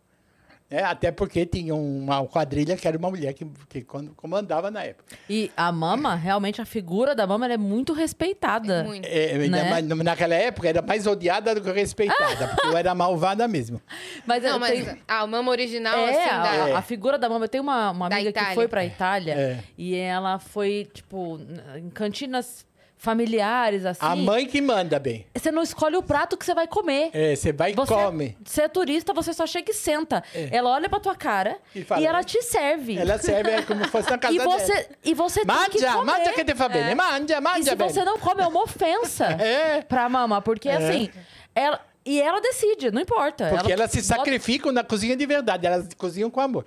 É, 0.75 0.83
até 0.83 1.11
porque 1.11 1.45
tinha 1.45 1.73
uma 1.75 2.25
quadrilha 2.27 2.75
que 2.75 2.87
era 2.87 2.97
uma 2.97 3.09
mulher 3.09 3.33
que, 3.33 3.45
que 3.69 3.81
quando- 3.81 4.13
comandava 4.15 4.69
na 4.69 4.83
época. 4.83 5.15
E 5.29 5.51
a 5.55 5.71
mama, 5.71 6.15
realmente, 6.15 6.61
a 6.61 6.65
figura 6.65 7.15
da 7.15 7.25
mama 7.25 7.45
ela 7.45 7.53
é 7.53 7.57
muito 7.57 7.93
respeitada. 7.93 8.83
Muito. 8.83 9.05
É, 9.05 9.33
ainda 9.35 9.79
Né? 9.95 10.03
naquela 10.03 10.35
época 10.35 10.67
era 10.67 10.81
mais 10.81 11.05
odiada 11.07 11.55
do 11.55 11.61
que 11.61 11.71
respeitada, 11.71 12.47
porque 12.49 12.67
eu 12.67 12.77
era 12.77 12.93
malvada 12.95 13.47
mesmo. 13.47 13.81
Mas, 14.25 14.43
Não, 14.43 14.59
mas 14.59 14.71
tenho- 14.83 14.97
a 15.07 15.27
mama 15.27 15.51
original, 15.51 15.97
É, 15.97 16.09
assim, 16.09 16.29
a, 16.29 16.43
da... 16.43 16.69
É. 16.69 16.73
a 16.73 16.81
figura 16.81 17.17
da 17.17 17.29
mama. 17.29 17.45
Eu 17.45 17.49
tenho 17.49 17.63
uma, 17.63 17.91
uma 17.91 18.07
amiga 18.07 18.31
que 18.31 18.53
foi 18.55 18.67
pra 18.67 18.83
Itália 18.83 19.33
É. 19.33 19.59
e 19.77 19.95
ela 19.95 20.39
foi, 20.39 20.89
tipo, 20.93 21.39
em 21.77 21.89
cantinas 21.89 22.65
familiares, 23.05 23.85
assim. 23.85 23.99
A 24.03 24.15
mãe 24.15 24.45
que 24.45 24.59
manda 24.59 24.99
bem. 24.99 25.25
Você 25.33 25.51
não 25.51 25.61
escolhe 25.61 25.95
o 25.95 26.03
prato 26.03 26.35
que 26.35 26.43
você 26.43 26.53
vai 26.53 26.67
comer. 26.67 27.11
É, 27.13 27.35
você 27.35 27.53
vai 27.53 27.71
e 27.71 27.75
Você, 27.75 27.93
come. 27.93 28.37
você 28.43 28.63
é 28.63 28.67
turista, 28.67 29.13
você 29.13 29.31
só 29.33 29.45
chega 29.47 29.71
e 29.71 29.73
senta. 29.73 30.21
Ela 30.51 30.71
olha 30.71 30.89
pra 30.89 30.99
tua 30.99 31.15
cara 31.15 31.57
E 31.73 31.79
e, 31.79 31.83
fala, 31.85 32.05
ela 32.05 32.17
né? 32.17 32.23
te 32.25 32.41
serve. 32.41 32.97
Ela 32.97 33.17
serve 33.17 33.51
é 33.51 33.61
como 33.61 33.85
se 33.85 33.89
fosse 33.91 34.09
na 34.09 34.17
casa 34.19 34.33
e 34.33 34.37
dela. 34.37 34.59
você, 34.59 34.89
e 35.05 35.13
você 35.13 35.45
tem 35.45 35.55
que 35.69 35.79
comer. 35.81 36.03
mangia 36.03 36.33
que 36.33 36.43
te 36.43 36.55
fa 36.55 36.67
bene, 36.67 36.95
mangia, 36.95 37.37
E 37.37 37.41
mangia 37.41 37.63
se 37.63 37.75
bene. 37.75 37.93
você 37.93 38.03
não 38.03 38.17
come, 38.19 38.41
é 38.41 38.47
uma 38.47 38.63
ofensa 38.63 39.25
É. 39.39 39.81
pra 39.81 40.09
mama. 40.09 40.41
Porque, 40.41 40.67
É. 40.67 40.75
assim, 40.75 41.09
ela... 41.53 41.79
E 42.07 42.21
ela 42.21 42.39
decide, 42.39 42.91
não 42.91 43.01
importa. 43.01 43.49
Porque 43.49 43.71
elas 43.71 43.89
se 43.89 43.97
bota- 43.99 44.15
sacrificam 44.17 44.71
na 44.71 44.83
cozinha 44.83 45.15
de 45.15 45.25
verdade, 45.25 45.65
elas 45.65 45.87
cozinham 45.97 46.29
com 46.29 46.39
amor. 46.39 46.63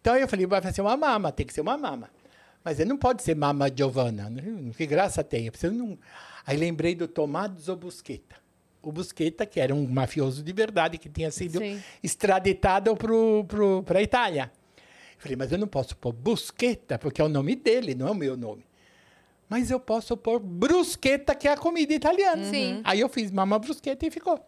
Então 0.00 0.16
eu 0.16 0.26
falei, 0.26 0.46
vai 0.46 0.60
ser 0.72 0.80
uma 0.80 0.96
mama, 0.96 1.30
tem 1.30 1.46
que 1.46 1.52
ser 1.54 1.60
uma 1.60 1.78
mama. 1.78 2.10
Mas 2.64 2.78
ele 2.78 2.88
não 2.88 2.96
pode 2.96 3.22
ser 3.22 3.34
mama 3.34 3.70
Giovanna, 3.74 4.28
né? 4.28 4.42
que 4.76 4.86
graça 4.86 5.24
tem. 5.24 5.46
Eu 5.46 5.52
preciso 5.52 5.72
não... 5.72 5.98
Aí 6.46 6.56
lembrei 6.56 6.94
do 6.94 7.08
Tommaso 7.08 7.74
Busqueta. 7.76 8.36
O 8.82 8.90
Busqueta, 8.90 9.44
que 9.44 9.60
era 9.60 9.74
um 9.74 9.86
mafioso 9.86 10.42
de 10.42 10.52
verdade, 10.52 10.98
que 10.98 11.08
tinha 11.08 11.30
sido 11.30 11.58
Sim. 11.58 11.82
extraditado 12.02 12.94
para 12.96 13.98
a 13.98 14.02
Itália. 14.02 14.50
Eu 15.16 15.20
falei, 15.20 15.36
mas 15.36 15.52
eu 15.52 15.58
não 15.58 15.68
posso 15.68 15.96
pôr 15.96 16.12
Busqueta, 16.12 16.98
porque 16.98 17.20
é 17.20 17.24
o 17.24 17.28
nome 17.28 17.54
dele, 17.56 17.94
não 17.94 18.08
é 18.08 18.10
o 18.10 18.14
meu 18.14 18.36
nome. 18.36 18.64
Mas 19.50 19.68
eu 19.68 19.80
posso 19.80 20.16
pôr 20.16 20.38
Bruschetta, 20.38 21.34
que 21.34 21.48
é 21.48 21.52
a 21.52 21.56
comida 21.56 21.92
italiana. 21.92 22.44
Sim. 22.44 22.80
Aí 22.84 23.00
eu 23.00 23.08
fiz 23.08 23.32
mama 23.32 23.58
Bruschetta 23.58 24.06
e 24.06 24.10
ficou. 24.10 24.38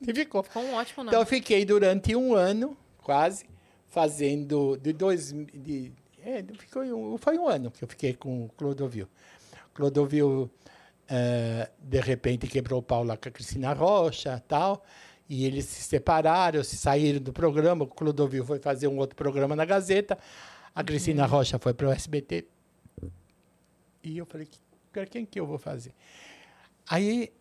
E 0.00 0.14
ficou. 0.14 0.44
Ficou 0.44 0.62
um 0.62 0.74
ótimo 0.74 1.02
nome. 1.02 1.08
Então 1.08 1.20
eu 1.20 1.26
fiquei 1.26 1.64
durante 1.64 2.14
um 2.14 2.32
ano, 2.32 2.76
quase, 3.02 3.44
fazendo 3.88 4.76
de 4.76 4.92
dois. 4.92 5.32
De, 5.32 5.92
é, 6.28 6.44
ficou 6.58 7.18
foi 7.18 7.38
um 7.38 7.48
ano 7.48 7.70
que 7.70 7.84
eu 7.84 7.88
fiquei 7.88 8.14
com 8.14 8.44
o 8.44 8.48
Clodovil. 8.50 9.08
Clodovil, 9.72 10.50
eh, 11.08 11.70
de 11.78 12.00
repente, 12.00 12.46
quebrou 12.46 12.80
o 12.80 12.82
pau 12.82 13.04
lá 13.04 13.16
com 13.16 13.28
a 13.28 13.32
Cristina 13.32 13.72
Rocha 13.72 14.42
tal. 14.48 14.84
E 15.28 15.44
eles 15.44 15.64
se 15.64 15.82
separaram, 15.82 16.62
se 16.62 16.76
saíram 16.76 17.20
do 17.20 17.32
programa. 17.32 17.84
O 17.84 17.86
Clodovil 17.88 18.44
foi 18.44 18.58
fazer 18.58 18.86
um 18.88 18.96
outro 18.98 19.16
programa 19.16 19.54
na 19.56 19.64
Gazeta. 19.64 20.18
A 20.74 20.84
Cristina 20.84 21.26
Rocha 21.26 21.58
foi 21.58 21.74
para 21.74 21.88
o 21.88 21.92
SBT. 21.92 22.46
E 24.02 24.18
eu 24.18 24.26
falei, 24.26 24.48
para 24.92 25.04
quem 25.06 25.26
que 25.26 25.38
eu 25.38 25.46
vou 25.46 25.58
fazer? 25.58 25.92
Aí 26.88 27.32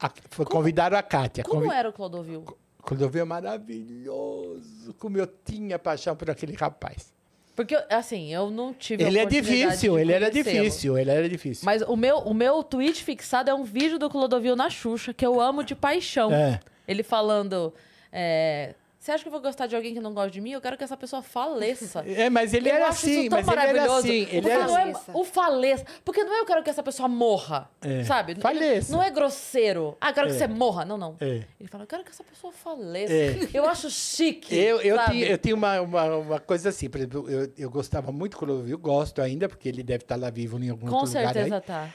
a, 0.00 0.10
foi, 0.30 0.46
convidaram 0.46 0.96
a 0.96 1.02
Kátia. 1.02 1.44
Como 1.44 1.62
convi- 1.62 1.74
era 1.74 1.90
o 1.90 1.92
Clodovil? 1.92 2.44
Clodovil 2.82 3.22
é 3.22 3.24
maravilhoso. 3.24 4.94
Como 4.94 5.18
eu 5.18 5.26
tinha 5.26 5.78
paixão 5.78 6.16
por 6.16 6.30
aquele 6.30 6.54
rapaz. 6.54 7.12
Porque, 7.58 7.76
assim, 7.90 8.32
eu 8.32 8.50
não 8.50 8.72
tive 8.72 9.02
Ele 9.02 9.18
é 9.18 9.26
difícil, 9.26 9.98
ele 9.98 10.12
era 10.12 10.30
difícil, 10.30 10.96
ele 10.96 11.10
era 11.10 11.28
difícil. 11.28 11.66
Mas 11.66 11.82
o 11.82 11.96
meu, 11.96 12.18
o 12.18 12.32
meu 12.32 12.62
tweet 12.62 13.02
fixado 13.02 13.50
é 13.50 13.54
um 13.54 13.64
vídeo 13.64 13.98
do 13.98 14.08
Clodovil 14.08 14.54
na 14.54 14.70
Xuxa, 14.70 15.12
que 15.12 15.26
eu 15.26 15.40
amo 15.40 15.64
de 15.64 15.74
paixão. 15.74 16.32
É. 16.32 16.60
Ele 16.86 17.02
falando... 17.02 17.74
é, 18.12 18.74
Você 18.98 19.12
acha 19.12 19.22
que 19.22 19.28
eu 19.28 19.32
vou 19.32 19.40
gostar 19.40 19.68
de 19.68 19.76
alguém 19.76 19.94
que 19.94 20.00
não 20.00 20.12
gosta 20.12 20.30
de 20.32 20.40
mim? 20.40 20.50
Eu 20.50 20.60
quero 20.60 20.76
que 20.76 20.82
essa 20.82 20.96
pessoa 20.96 21.22
faleça. 21.22 22.00
É, 22.04 22.28
mas 22.28 22.52
ele 22.52 22.68
Eu 22.68 22.74
era 22.74 22.88
assim, 22.88 23.28
mas 23.30 23.46
ele 23.46 23.60
era 23.60 23.96
assim. 23.96 24.08
Ele 24.22 24.26
Porque 24.42 24.48
era 24.50 24.66
não 24.66 24.74
assim. 24.74 24.90
é 24.90 24.92
Faleça. 24.92 25.12
o 25.14 25.24
faleça. 25.24 25.84
Porque 26.04 26.24
não 26.24 26.34
é 26.36 26.40
eu 26.40 26.44
quero 26.44 26.62
que 26.64 26.70
essa 26.70 26.82
pessoa 26.82 27.08
morra, 27.08 27.70
É. 27.80 28.02
sabe? 28.02 28.34
Faleça. 28.40 28.90
Não 28.92 29.00
é 29.00 29.08
grosseiro. 29.08 29.96
Ah, 30.00 30.10
eu 30.10 30.14
quero 30.14 30.26
que 30.26 30.34
É. 30.34 30.38
você 30.38 30.48
morra. 30.48 30.84
Não, 30.84 30.98
não. 30.98 31.16
É. 31.20 31.44
Ele 31.60 31.68
fala, 31.68 31.84
eu 31.84 31.88
quero 31.88 32.02
que 32.02 32.10
essa 32.10 32.24
pessoa 32.24 32.52
faleça. 32.52 33.12
É. 33.12 33.48
Eu 33.54 33.66
acho 33.68 33.88
chique, 33.88 34.52
Eu, 34.54 34.80
eu, 34.80 34.96
sabe? 34.96 35.12
tinha, 35.12 35.26
eu 35.30 35.38
tinha 35.38 35.54
uma, 35.54 35.80
uma, 35.80 36.16
uma 36.16 36.40
coisa 36.40 36.70
assim, 36.70 36.90
por 36.90 36.98
exemplo, 36.98 37.30
eu, 37.30 37.52
eu 37.56 37.70
gostava 37.70 38.10
muito 38.10 38.32
do 38.32 38.38
Clodovil, 38.38 38.78
gosto 38.78 39.22
ainda, 39.22 39.48
porque 39.48 39.68
ele 39.68 39.84
deve 39.84 40.02
estar 40.02 40.16
lá 40.16 40.28
vivo 40.28 40.58
em 40.62 40.70
algum 40.70 40.88
Com 40.88 41.04
lugar 41.04 41.26
aí. 41.28 41.32
certeza 41.34 41.60
tá. 41.60 41.88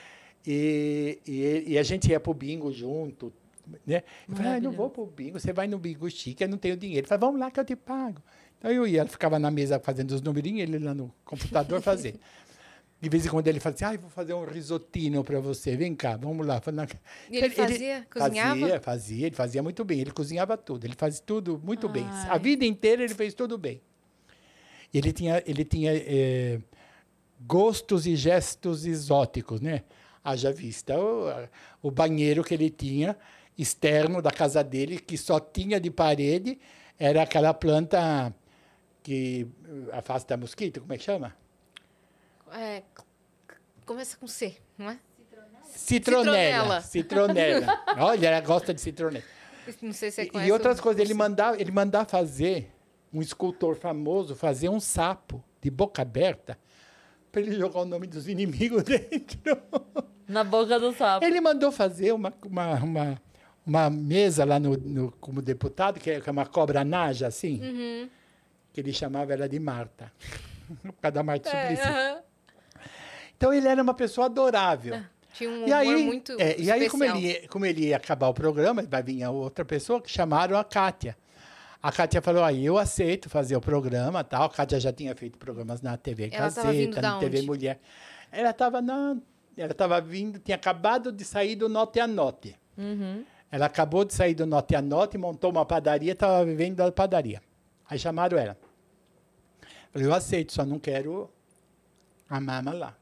E, 0.47 1.20
e, 1.28 1.64
e 1.74 1.78
a 1.78 1.84
gente 1.84 2.10
ia 2.10 2.20
pro 2.20 2.34
bingo 2.34 2.72
junto, 2.72 3.32
né? 3.86 4.03
Eu 4.28 4.36
falei, 4.36 4.51
ah, 4.53 4.59
não 4.59 4.72
vou 4.72 4.89
pro 4.89 5.05
bingo, 5.05 5.39
você 5.39 5.53
vai 5.53 5.68
no 5.68 5.78
bingo 5.78 6.09
chique, 6.09 6.43
eu 6.43 6.49
não 6.49 6.57
tenho 6.57 6.76
dinheiro. 6.76 7.01
Ele 7.01 7.07
falou, 7.07 7.28
vamos 7.28 7.39
lá 7.39 7.51
que 7.51 7.59
eu 7.59 7.66
te 7.66 7.76
pago. 7.76 8.22
Então 8.57 8.72
eu 8.72 8.88
ia, 8.88 9.01
ela 9.01 9.09
ficava 9.09 9.38
na 9.38 9.51
mesa 9.51 9.80
fazendo 9.80 10.11
os 10.11 10.22
numerinhos, 10.22 10.61
ele 10.61 10.80
lá 10.80 10.93
no 10.93 11.14
computador 11.26 11.82
fazendo. 11.84 12.20
De 13.01 13.09
vez 13.09 13.26
em 13.26 13.30
quando 13.30 13.47
ele 13.47 13.59
fazia 13.59 13.88
assim, 13.88 13.97
ah, 13.97 13.99
vou 13.99 14.09
fazer 14.09 14.34
um 14.34 14.45
risotino 14.45 15.24
para 15.24 15.39
você, 15.41 15.76
vem 15.76 15.93
cá, 15.93 16.16
vamos 16.16 16.47
lá. 16.47 16.61
E 17.30 17.38
ele 17.38 17.49
fazia? 17.49 18.07
Cozinhava? 18.09 18.59
Fazia, 18.59 18.80
fazia, 18.80 19.28
ele 19.28 19.36
fazia 19.36 19.64
muito 19.64 19.84
bem, 19.84 19.99
ele 19.99 20.11
cozinhava 20.11 20.55
tudo, 20.55 20.86
ele 20.86 20.95
fazia 20.95 21.22
tudo 21.26 21.61
muito 21.61 21.89
bem. 21.89 22.05
Ai. 22.07 22.30
A 22.30 22.38
vida 22.38 22.64
inteira 22.64 23.03
ele 23.03 23.14
fez 23.14 23.34
tudo 23.34 23.57
bem. 23.57 23.82
Ele 24.93 25.11
tinha, 25.11 25.43
ele 25.45 25.66
tinha 25.66 25.91
eh, 25.93 26.59
gostos 27.45 28.07
e 28.07 28.16
gestos 28.16 28.86
exóticos, 28.86 29.59
né? 29.59 29.84
Haja 30.24 30.53
vista 30.53 30.97
o, 30.97 31.28
o 31.82 31.91
banheiro 31.91 32.41
que 32.43 32.53
ele 32.53 32.70
tinha 32.70 33.18
externo 33.58 34.22
da 34.22 34.32
casa 34.32 34.64
dele, 34.64 34.99
que 34.99 35.18
só 35.18 35.39
tinha 35.39 35.80
de 35.80 35.89
parede, 35.91 36.60
era 36.99 37.22
aquela 37.24 37.54
planta 37.54 38.34
que 39.01 39.47
eh, 39.66 39.97
afasta 39.97 40.36
mosquito, 40.38 40.80
como 40.82 40.93
é 40.93 40.97
que 40.97 41.04
chama? 41.04 41.36
É, 42.56 42.84
começa 43.86 44.18
com 44.18 44.28
C, 44.28 44.56
não 44.78 44.89
é? 44.89 44.99
Citronela. 45.76 46.82
Citronela. 46.82 47.84
Olha, 47.97 48.28
ela 48.28 48.41
gosta 48.41 48.74
de 48.74 48.80
citronela. 48.82 49.24
Não 49.82 49.93
sei 49.93 50.12
se 50.12 50.16
você 50.18 50.22
E- 50.24 50.30
conhece. 50.30 50.49
E 50.49 50.51
outras 50.51 50.80
coisas, 50.80 51.01
ele 51.01 51.14
mandava, 51.14 51.60
ele 51.60 51.72
mandava 51.72 52.06
fazer, 52.06 52.72
um 53.12 53.22
escultor 53.22 53.76
famoso, 53.76 54.36
fazer 54.36 54.70
um 54.70 54.80
sapo 54.80 55.43
de 55.62 55.70
boca 55.72 56.01
aberta 56.01 56.58
para 57.32 57.41
ele 57.41 57.56
jogar 57.56 57.82
o 57.82 57.86
nome 57.86 58.06
dos 58.08 58.28
inimigos 58.28 58.84
dentro. 58.86 59.58
Na 60.28 60.43
boca 60.43 60.80
do 60.80 60.93
sapo. 60.93 61.26
Ele 61.26 61.41
mandou 61.41 61.72
fazer 61.72 62.12
uma, 62.14 62.32
uma, 62.45 62.76
uma, 62.76 63.22
uma 63.66 63.89
mesa 63.89 64.43
lá 64.45 64.59
no, 64.59 64.76
no- 64.78 65.11
como 65.20 65.41
deputado, 65.41 65.99
que 65.99 66.09
é 66.11 66.20
que 66.22 66.30
é 66.30 66.32
uma 66.32 66.45
cobra 66.45 66.84
naja, 66.84 67.28
assim, 67.28 67.59
Uhum. 67.61 68.09
que 68.74 68.82
ele 68.82 68.91
chamava 68.93 69.34
ela 69.34 69.47
de 69.47 69.59
Marta, 69.59 70.11
por 70.84 70.93
causa 70.93 71.11
da 71.14 71.24
Marta 71.24 71.49
É, 71.49 71.61
Suplicy. 71.61 71.82
aham. 71.88 72.20
Então 73.38 73.53
ele 73.53 73.68
era 73.68 73.82
uma 73.82 73.93
pessoa 73.93 74.26
adorável. 74.28 75.01
Tinha 75.34 75.49
um 75.49 75.68
E 75.68 75.74
aí, 75.74 76.05
muito 76.05 76.39
é, 76.39 76.59
e 76.59 76.72
aí 76.72 76.88
como, 76.89 77.03
ele, 77.03 77.47
como 77.47 77.66
ele 77.66 77.88
ia 77.88 77.97
acabar 77.97 78.28
o 78.28 78.34
programa, 78.34 78.84
vai 78.84 79.01
vir 79.01 79.24
a 79.24 79.32
outra 79.32 79.66
pessoa 79.66 79.99
que 80.01 80.09
chamaram 80.09 80.57
a 80.57 80.64
Kátia. 80.64 81.18
A 81.82 81.91
Kátia 81.91 82.22
falou, 82.22 82.43
aí 82.43 82.66
eu 82.66 82.78
aceito 82.78 83.30
fazer 83.30 83.55
o 83.57 83.61
programa 83.61 84.24
tal. 84.24 84.43
A 84.43 84.49
Kátia 84.49 84.80
já 84.80 84.93
tinha 84.93 85.14
feito 85.16 85.38
programas 85.38 85.82
na 85.82 85.97
TV 85.97 86.30
Ela 86.32 86.49
Gazeta, 86.49 87.01
na 87.01 87.18
TV 87.20 87.38
onde? 87.39 87.47
Mulher. 87.47 87.80
Ela 88.32 88.51
estava 88.51 88.82
na... 88.82 89.18
Ela 89.57 89.72
estava 89.72 89.99
vindo, 89.99 90.39
tinha 90.39 90.55
acabado 90.55 91.11
de 91.11 91.26
sair 91.26 91.55
do 91.55 91.68
Note 91.68 91.99
a 91.99 92.07
Note. 92.07 92.55
Uhum. 92.78 93.24
Ela 93.54 93.68
acabou 93.68 94.04
de 94.04 94.16
sair 94.16 94.34
do 94.34 94.47
Note 94.47 94.76
a 94.76 94.82
Note, 94.82 95.16
montou 95.16 95.51
uma 95.51 95.64
padaria, 95.64 96.14
estava 96.14 96.43
vivendo 96.43 96.78
da 96.78 96.91
padaria. 96.91 97.39
Aí 97.88 97.99
chamaram 97.99 98.36
ela. 98.36 98.58
Falei, 99.91 100.08
eu 100.08 100.12
aceito, 100.12 100.51
só 100.51 100.66
não 100.66 100.80
quero 100.80 101.30
a 102.28 102.41
mama 102.41 102.74
lá. 102.74 102.97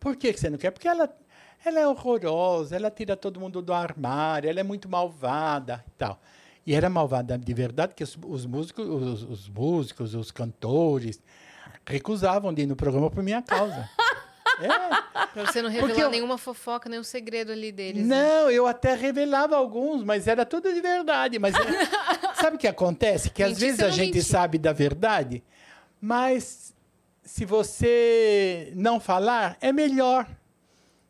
Por 0.00 0.16
que 0.16 0.32
você 0.32 0.48
não 0.48 0.56
quer? 0.56 0.70
Porque 0.70 0.88
ela, 0.88 1.14
ela 1.62 1.78
é 1.78 1.86
horrorosa, 1.86 2.74
ela 2.74 2.90
tira 2.90 3.14
todo 3.14 3.38
mundo 3.38 3.60
do 3.60 3.74
armário, 3.74 4.48
ela 4.48 4.60
é 4.60 4.62
muito 4.62 4.88
malvada 4.88 5.84
e 5.86 5.90
tal. 5.98 6.18
E 6.64 6.74
era 6.74 6.88
malvada 6.88 7.36
de 7.36 7.52
verdade, 7.52 7.92
que 7.94 8.02
os, 8.02 8.16
os 8.24 8.46
músicos, 8.46 8.88
os, 8.88 9.22
os 9.24 9.48
músicos, 9.50 10.14
os 10.14 10.30
cantores, 10.30 11.20
recusavam 11.86 12.50
de 12.50 12.62
ir 12.62 12.66
no 12.66 12.76
programa 12.76 13.10
por 13.10 13.22
minha 13.22 13.42
causa. 13.42 13.90
É. 14.60 15.26
Pra 15.32 15.46
você 15.46 15.62
não 15.62 15.70
revelar 15.70 15.98
eu- 16.00 16.10
nenhuma 16.10 16.36
fofoca, 16.38 16.88
nenhum 16.88 17.02
segredo 17.04 17.52
ali 17.52 17.72
deles. 17.72 18.06
né? 18.06 18.16
Não, 18.16 18.50
eu 18.50 18.66
até 18.66 18.94
revelava 18.94 19.56
alguns, 19.56 20.02
mas 20.04 20.26
era 20.28 20.44
tudo 20.44 20.72
de 20.72 20.80
verdade. 20.80 21.38
Mas 21.38 21.54
é- 21.54 21.58
sabe 22.40 22.56
o 22.56 22.58
que 22.58 22.68
acontece? 22.68 23.30
Que 23.30 23.42
às 23.42 23.50
Mentir, 23.50 23.60
vezes 23.66 23.80
você 23.80 23.84
a 23.86 23.90
gente 23.90 24.14
mentiu. 24.16 24.22
sabe 24.30 24.58
da 24.58 24.72
verdade, 24.72 25.42
mas 26.00 26.74
se 27.24 27.44
você 27.44 28.72
não 28.76 28.98
falar, 29.00 29.56
é 29.60 29.72
melhor. 29.72 30.26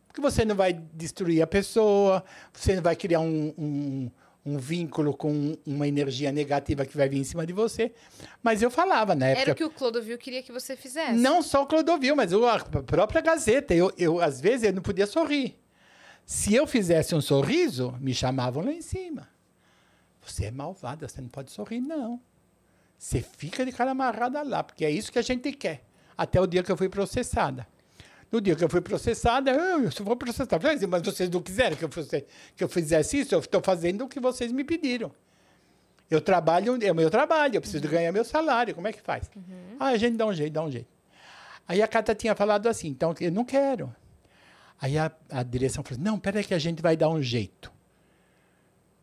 Porque 0.06 0.20
você 0.20 0.44
não 0.44 0.54
vai 0.54 0.74
destruir 0.74 1.40
a 1.42 1.46
pessoa, 1.46 2.22
você 2.52 2.74
não 2.76 2.82
vai 2.82 2.94
criar 2.94 3.20
um, 3.20 3.54
um, 3.56 4.10
um 4.44 4.58
vínculo 4.58 5.16
com 5.16 5.56
uma 5.64 5.86
energia 5.86 6.32
negativa 6.32 6.84
que 6.84 6.96
vai 6.96 7.08
vir 7.08 7.18
em 7.18 7.24
cima 7.24 7.46
de 7.46 7.52
você. 7.52 7.92
Mas 8.42 8.60
eu 8.60 8.70
falava 8.70 9.14
na 9.14 9.28
época. 9.28 9.42
Era 9.42 9.52
o 9.52 9.54
que 9.54 9.64
o 9.64 9.70
Clodovil 9.70 10.18
queria 10.18 10.42
que 10.42 10.50
você 10.50 10.76
fizesse. 10.76 11.14
Não 11.14 11.42
só 11.42 11.62
o 11.62 11.66
Clodovil, 11.66 12.16
mas 12.16 12.32
a 12.32 12.58
própria 12.82 13.20
Gazeta. 13.20 13.74
Eu, 13.74 13.92
eu, 13.96 14.20
às 14.20 14.40
vezes, 14.40 14.64
eu 14.64 14.72
não 14.72 14.82
podia 14.82 15.06
sorrir. 15.06 15.56
Se 16.26 16.54
eu 16.54 16.66
fizesse 16.66 17.14
um 17.14 17.20
sorriso, 17.20 17.96
me 18.00 18.12
chamavam 18.12 18.64
lá 18.64 18.72
em 18.72 18.82
cima. 18.82 19.28
Você 20.24 20.46
é 20.46 20.50
malvada, 20.50 21.08
você 21.08 21.20
não 21.20 21.28
pode 21.28 21.50
sorrir, 21.50 21.80
não. 21.80 22.20
Você 22.98 23.20
fica 23.20 23.64
de 23.64 23.72
cara 23.72 23.90
amarrada 23.90 24.42
lá, 24.42 24.62
porque 24.62 24.84
é 24.84 24.90
isso 24.90 25.10
que 25.10 25.18
a 25.18 25.22
gente 25.22 25.52
quer. 25.52 25.84
Até 26.16 26.40
o 26.40 26.46
dia 26.46 26.62
que 26.62 26.70
eu 26.70 26.76
fui 26.76 26.88
processada. 26.88 27.66
No 28.32 28.40
dia 28.40 28.56
que 28.56 28.64
eu 28.64 28.68
fui 28.68 28.80
processada, 28.80 29.50
eu, 29.50 29.84
eu 29.84 29.90
vou 30.00 30.16
processar. 30.16 30.58
Mas 30.88 31.02
vocês 31.02 31.28
não 31.28 31.42
quiseram 31.42 31.76
que 31.76 31.84
eu, 31.84 31.90
fosse, 31.90 32.24
que 32.56 32.64
eu 32.64 32.68
fizesse 32.68 33.20
isso? 33.20 33.34
Eu 33.34 33.40
estou 33.40 33.60
fazendo 33.62 34.04
o 34.04 34.08
que 34.08 34.18
vocês 34.18 34.50
me 34.50 34.64
pediram. 34.64 35.12
Eu 36.10 36.20
trabalho, 36.20 36.78
é 36.82 36.90
o 36.90 36.94
meu 36.94 37.10
trabalho, 37.10 37.56
eu 37.56 37.60
preciso 37.60 37.86
ganhar 37.86 38.10
meu 38.10 38.24
salário. 38.24 38.74
Como 38.74 38.88
é 38.88 38.92
que 38.92 39.02
faz? 39.02 39.30
Ah, 39.78 39.88
a 39.88 39.96
gente 39.98 40.16
dá 40.16 40.26
um 40.26 40.32
jeito, 40.32 40.52
dá 40.52 40.62
um 40.62 40.70
jeito. 40.70 40.88
Aí 41.68 41.82
a 41.82 41.86
Cata 41.86 42.14
tinha 42.14 42.34
falado 42.34 42.66
assim, 42.68 42.88
então 42.88 43.14
eu 43.20 43.30
não 43.30 43.44
quero. 43.44 43.94
Aí 44.80 44.98
a, 44.98 45.12
a 45.30 45.42
direção 45.42 45.84
falou: 45.84 46.02
não, 46.02 46.18
peraí 46.18 46.42
que 46.42 46.54
a 46.54 46.58
gente 46.58 46.82
vai 46.82 46.96
dar 46.96 47.10
um 47.10 47.22
jeito. 47.22 47.70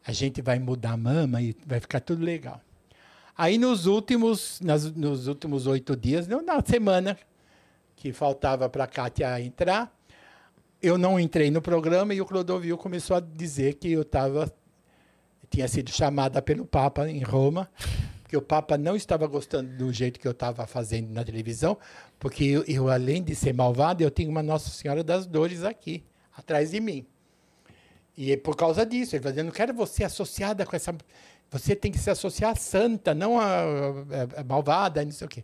A 0.06 0.12
gente 0.12 0.42
vai 0.42 0.58
mudar 0.58 0.92
a 0.92 0.98
mama 0.98 1.42
e 1.42 1.56
vai 1.66 1.80
ficar 1.80 2.00
tudo 2.00 2.24
legal. 2.24 2.60
Aí 3.38 3.58
nos 3.58 3.86
últimos, 3.86 4.60
nas, 4.60 4.92
nos 4.92 5.28
últimos 5.28 5.68
oito 5.68 5.96
dias, 5.96 6.28
não, 6.28 6.42
na 6.42 6.62
semana 6.66 7.18
que 8.00 8.14
faltava 8.14 8.70
para 8.70 8.86
a 8.86 8.88
Kátia 8.88 9.42
entrar, 9.42 9.94
eu 10.82 10.98
não 10.98 11.20
entrei 11.20 11.52
no 11.52 11.62
programa 11.62 12.14
e 12.14 12.22
o 12.22 12.26
Clodovil 12.26 12.78
começou 12.78 13.18
a 13.18 13.20
dizer 13.20 13.74
que 13.74 13.92
eu 13.92 14.04
estava 14.04 14.52
tinha 15.50 15.68
sido 15.68 15.92
chamada 15.92 16.42
pelo 16.42 16.66
Papa 16.66 17.10
em 17.10 17.22
Roma, 17.22 17.70
que 18.30 18.38
o 18.38 18.42
Papa 18.42 18.78
não 18.78 18.96
estava 18.96 19.28
gostando 19.28 19.76
do 19.76 19.92
jeito 19.92 20.18
que 20.18 20.28
eu 20.28 20.32
estava 20.32 20.66
fazendo 20.66 21.12
na 21.12 21.26
televisão, 21.26 21.78
porque 22.18 22.46
eu, 22.46 22.64
eu, 22.68 22.88
além 22.88 23.22
de 23.22 23.36
ser 23.36 23.54
malvada, 23.54 24.02
eu 24.02 24.12
tinha 24.12 24.30
uma 24.30 24.44
Nossa 24.44 24.70
Senhora 24.70 25.04
das 25.04 25.26
Dores 25.26 25.64
aqui, 25.66 26.06
atrás 26.38 26.72
de 26.72 26.80
mim. 26.80 27.06
E 28.16 28.32
é 28.32 28.38
por 28.38 28.56
causa 28.56 28.86
disso, 28.86 29.16
ele 29.16 29.28
eu 29.28 29.44
não 29.44 29.52
quero 29.52 29.74
você 29.74 30.06
associada 30.06 30.66
com 30.66 30.76
essa... 30.76 30.96
Você 31.52 31.76
tem 31.76 31.92
que 31.92 31.98
se 31.98 32.12
associar 32.12 32.52
a 32.52 32.56
santa, 32.56 33.14
não 33.14 33.40
a, 33.40 33.62
a, 34.38 34.42
a 34.42 34.44
malvada, 34.44 35.04
não 35.04 35.12
sei 35.12 35.26
o 35.26 35.30
quê. 35.30 35.44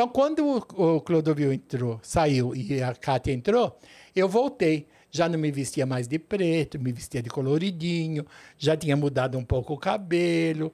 Então, 0.00 0.08
quando 0.08 0.64
o, 0.78 0.98
Clodovil 1.02 1.52
entrou, 1.52 2.00
saiu 2.02 2.56
e 2.56 2.82
a 2.82 2.94
Cátia 2.94 3.32
entrou, 3.32 3.78
eu 4.16 4.26
voltei. 4.26 4.86
Já 5.10 5.28
não 5.28 5.38
me 5.38 5.52
vestia 5.52 5.84
mais 5.84 6.08
de 6.08 6.18
preto, 6.18 6.80
me 6.80 6.90
vestia 6.90 7.22
de 7.22 7.28
coloridinho, 7.28 8.24
já 8.56 8.74
tinha 8.74 8.96
mudado 8.96 9.36
um 9.36 9.44
pouco 9.44 9.74
o 9.74 9.76
cabelo 9.76 10.72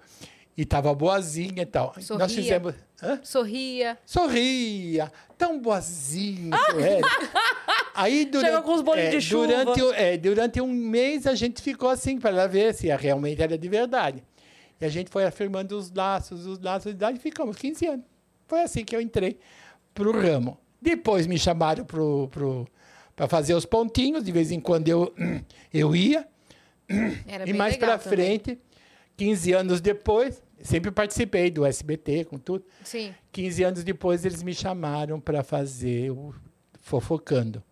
e 0.57 0.63
estava 0.63 0.95
boazinha 0.95 1.63
e 1.63 1.67
tal. 1.67 1.93
Sorria. 2.01 2.19
Nós 2.21 2.33
fizemos. 2.33 2.75
Hã? 3.03 3.19
Sorria. 3.25 3.99
Sorria, 4.07 5.13
tão 5.37 5.61
boazinha 5.61 6.57
era. 6.79 7.09
Aí 7.97 8.27
durante, 8.27 8.47
Chegou 8.55 8.63
com 8.63 8.75
os 8.75 8.83
bolinhos 8.83 9.11
de 9.11 9.21
chuva. 9.21 9.47
durante, 9.49 9.81
é, 9.97 10.17
durante 10.17 10.61
um 10.61 10.73
mês 10.73 11.27
a 11.27 11.35
gente 11.35 11.61
ficou 11.61 11.91
assim 11.91 12.21
para 12.21 12.47
ver 12.47 12.75
se 12.75 12.87
realmente 12.95 13.43
era 13.43 13.59
de 13.59 13.69
verdade. 13.69 14.23
E 14.81 14.85
a 14.85 14.89
gente 14.89 15.11
foi 15.11 15.25
afirmando 15.25 15.77
os 15.77 15.93
laços, 15.93 16.47
os 16.47 16.61
laços, 16.61 16.95
e 16.95 17.19
ficamos 17.19 17.57
15 17.57 17.87
anos. 17.87 18.16
Foi 18.47 18.63
assim 18.63 18.85
que 18.85 18.95
eu 18.95 19.01
entrei 19.01 19.39
pro 19.95 20.13
ramo. 20.13 20.59
Depois 20.81 21.27
me 21.27 21.39
chamaram 21.39 21.85
pro, 21.85 22.29
pro, 22.29 22.69
para 23.15 23.27
fazer 23.27 23.55
os 23.55 23.65
pontinhos, 23.65 24.23
de 24.23 24.31
vez 24.31 24.53
em 24.53 24.61
quando 24.61 24.89
eu, 24.89 25.13
eu 25.73 25.97
ia. 25.97 26.27
Era 27.27 27.49
E 27.49 27.53
mais 27.53 27.77
para 27.77 27.99
frente, 27.99 28.59
15 29.17 29.53
anos 29.53 29.81
depois, 29.81 30.43
sempre 30.63 30.91
participei 30.91 31.51
do 31.51 31.65
SBT 31.65 32.27
com 32.27 32.39
tudo. 32.39 32.65
Sim. 32.85 33.15
15 33.33 33.65
anos 33.65 33.85
depois, 33.85 34.25
eles 34.25 34.43
me 34.43 34.55
chamaram 34.55 35.19
para 35.19 35.43
fazer 35.43 36.11
o 36.11 36.35
Fofocando. 36.81 37.63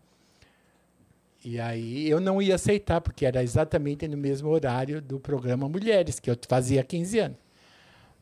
E 1.44 1.60
aí 1.60 2.08
eu 2.08 2.20
não 2.20 2.40
ia 2.40 2.54
aceitar, 2.54 3.02
porque 3.02 3.26
era 3.26 3.42
exatamente 3.42 4.08
no 4.08 4.16
mesmo 4.16 4.48
horário 4.48 5.02
do 5.02 5.20
programa 5.20 5.68
Mulheres, 5.68 6.18
que 6.18 6.30
eu 6.30 6.38
fazia 6.48 6.80
há 6.80 6.84
15 6.84 7.18
anos. 7.18 7.38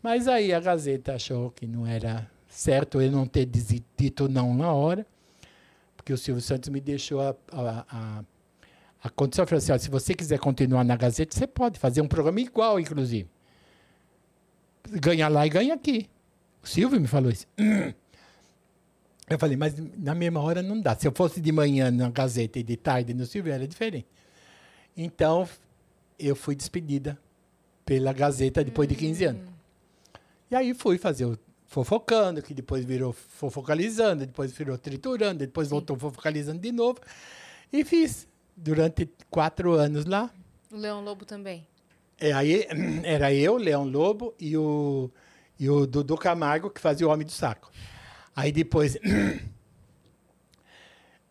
Mas 0.02 0.26
aí 0.26 0.52
a 0.52 0.58
Gazeta 0.58 1.14
achou 1.14 1.52
que 1.52 1.64
não 1.64 1.86
era 1.86 2.28
certo 2.52 3.00
eu 3.00 3.10
não 3.10 3.26
ter 3.26 3.46
dito 3.46 4.28
não 4.28 4.54
na 4.54 4.70
hora, 4.72 5.06
porque 5.96 6.12
o 6.12 6.18
Silvio 6.18 6.42
Santos 6.42 6.68
me 6.68 6.80
deixou 6.80 7.20
a, 7.20 7.34
a, 7.50 7.86
a, 7.90 8.24
a 9.04 9.10
condição. 9.10 9.46
Falou 9.46 9.58
assim: 9.58 9.72
"Olha, 9.72 9.78
se 9.78 9.90
você 9.90 10.14
quiser 10.14 10.38
continuar 10.38 10.84
na 10.84 10.96
Gazeta, 10.96 11.34
você 11.34 11.46
pode 11.46 11.78
fazer 11.78 12.02
um 12.02 12.08
programa 12.08 12.40
igual, 12.40 12.78
inclusive. 12.78 13.28
Ganha 14.88 15.28
lá 15.28 15.46
e 15.46 15.50
ganha 15.50 15.74
aqui. 15.74 16.08
O 16.62 16.66
Silvio 16.66 17.00
me 17.00 17.06
falou 17.06 17.30
isso. 17.30 17.46
Eu 19.28 19.38
falei, 19.38 19.56
mas 19.56 19.74
na 19.96 20.14
mesma 20.14 20.40
hora 20.40 20.60
não 20.62 20.78
dá. 20.78 20.94
Se 20.94 21.06
eu 21.06 21.12
fosse 21.12 21.40
de 21.40 21.50
manhã 21.50 21.90
na 21.90 22.10
Gazeta 22.10 22.58
e 22.58 22.62
de 22.62 22.76
tarde 22.76 23.14
no 23.14 23.24
Silvio, 23.24 23.52
era 23.52 23.66
diferente. 23.66 24.06
Então, 24.94 25.48
eu 26.18 26.36
fui 26.36 26.54
despedida 26.54 27.18
pela 27.86 28.12
Gazeta 28.12 28.62
depois 28.62 28.86
de 28.88 28.94
15 28.94 29.24
anos. 29.24 29.42
E 30.50 30.54
aí 30.54 30.74
fui 30.74 30.98
fazer 30.98 31.24
o 31.24 31.38
Fofocando, 31.72 32.42
que 32.42 32.52
depois 32.52 32.84
virou 32.84 33.14
Fofocalizando, 33.14 34.26
depois 34.26 34.52
virou 34.52 34.76
Triturando, 34.76 35.38
depois 35.38 35.70
voltou 35.70 35.98
Fofocalizando 35.98 36.60
de 36.60 36.70
novo. 36.70 37.00
E 37.72 37.82
fiz 37.82 38.28
durante 38.54 39.10
quatro 39.30 39.72
anos 39.72 40.04
lá. 40.04 40.30
O 40.70 40.76
Leão 40.76 41.02
Lobo 41.02 41.24
também. 41.24 41.66
É, 42.20 42.30
aí 42.30 42.66
era 43.04 43.32
eu, 43.32 43.56
Leão 43.56 43.88
Lobo 43.88 44.34
e 44.38 44.54
o, 44.54 45.10
e 45.58 45.70
o 45.70 45.86
Dudu 45.86 46.14
Camargo, 46.18 46.68
que 46.68 46.78
fazia 46.78 47.08
o 47.08 47.10
Homem 47.10 47.26
do 47.26 47.32
Saco. 47.32 47.72
Aí 48.36 48.52
depois 48.52 48.98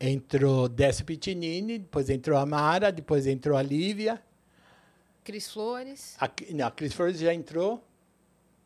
entrou 0.02 0.68
Décio 0.68 1.06
Pitinini, 1.06 1.78
depois 1.78 2.10
entrou 2.10 2.40
a 2.40 2.48
Mara, 2.48 2.92
depois 2.92 3.28
entrou 3.28 3.56
a 3.56 3.62
Lívia. 3.62 4.20
Cris 5.24 5.52
Flores. 5.52 6.18
A, 6.20 6.28
não, 6.52 6.66
a 6.66 6.72
Cris 6.72 6.94
Flores 6.94 7.20
já 7.20 7.32
entrou 7.32 7.88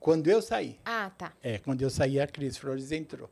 quando 0.06 0.28
eu 0.28 0.40
saí. 0.40 0.78
Ah, 0.86 1.10
tá. 1.18 1.34
É, 1.42 1.58
quando 1.58 1.82
eu 1.82 1.90
saí, 1.90 2.20
a 2.20 2.28
Cris 2.28 2.58
Flores 2.58 2.92
entrou. 2.92 3.28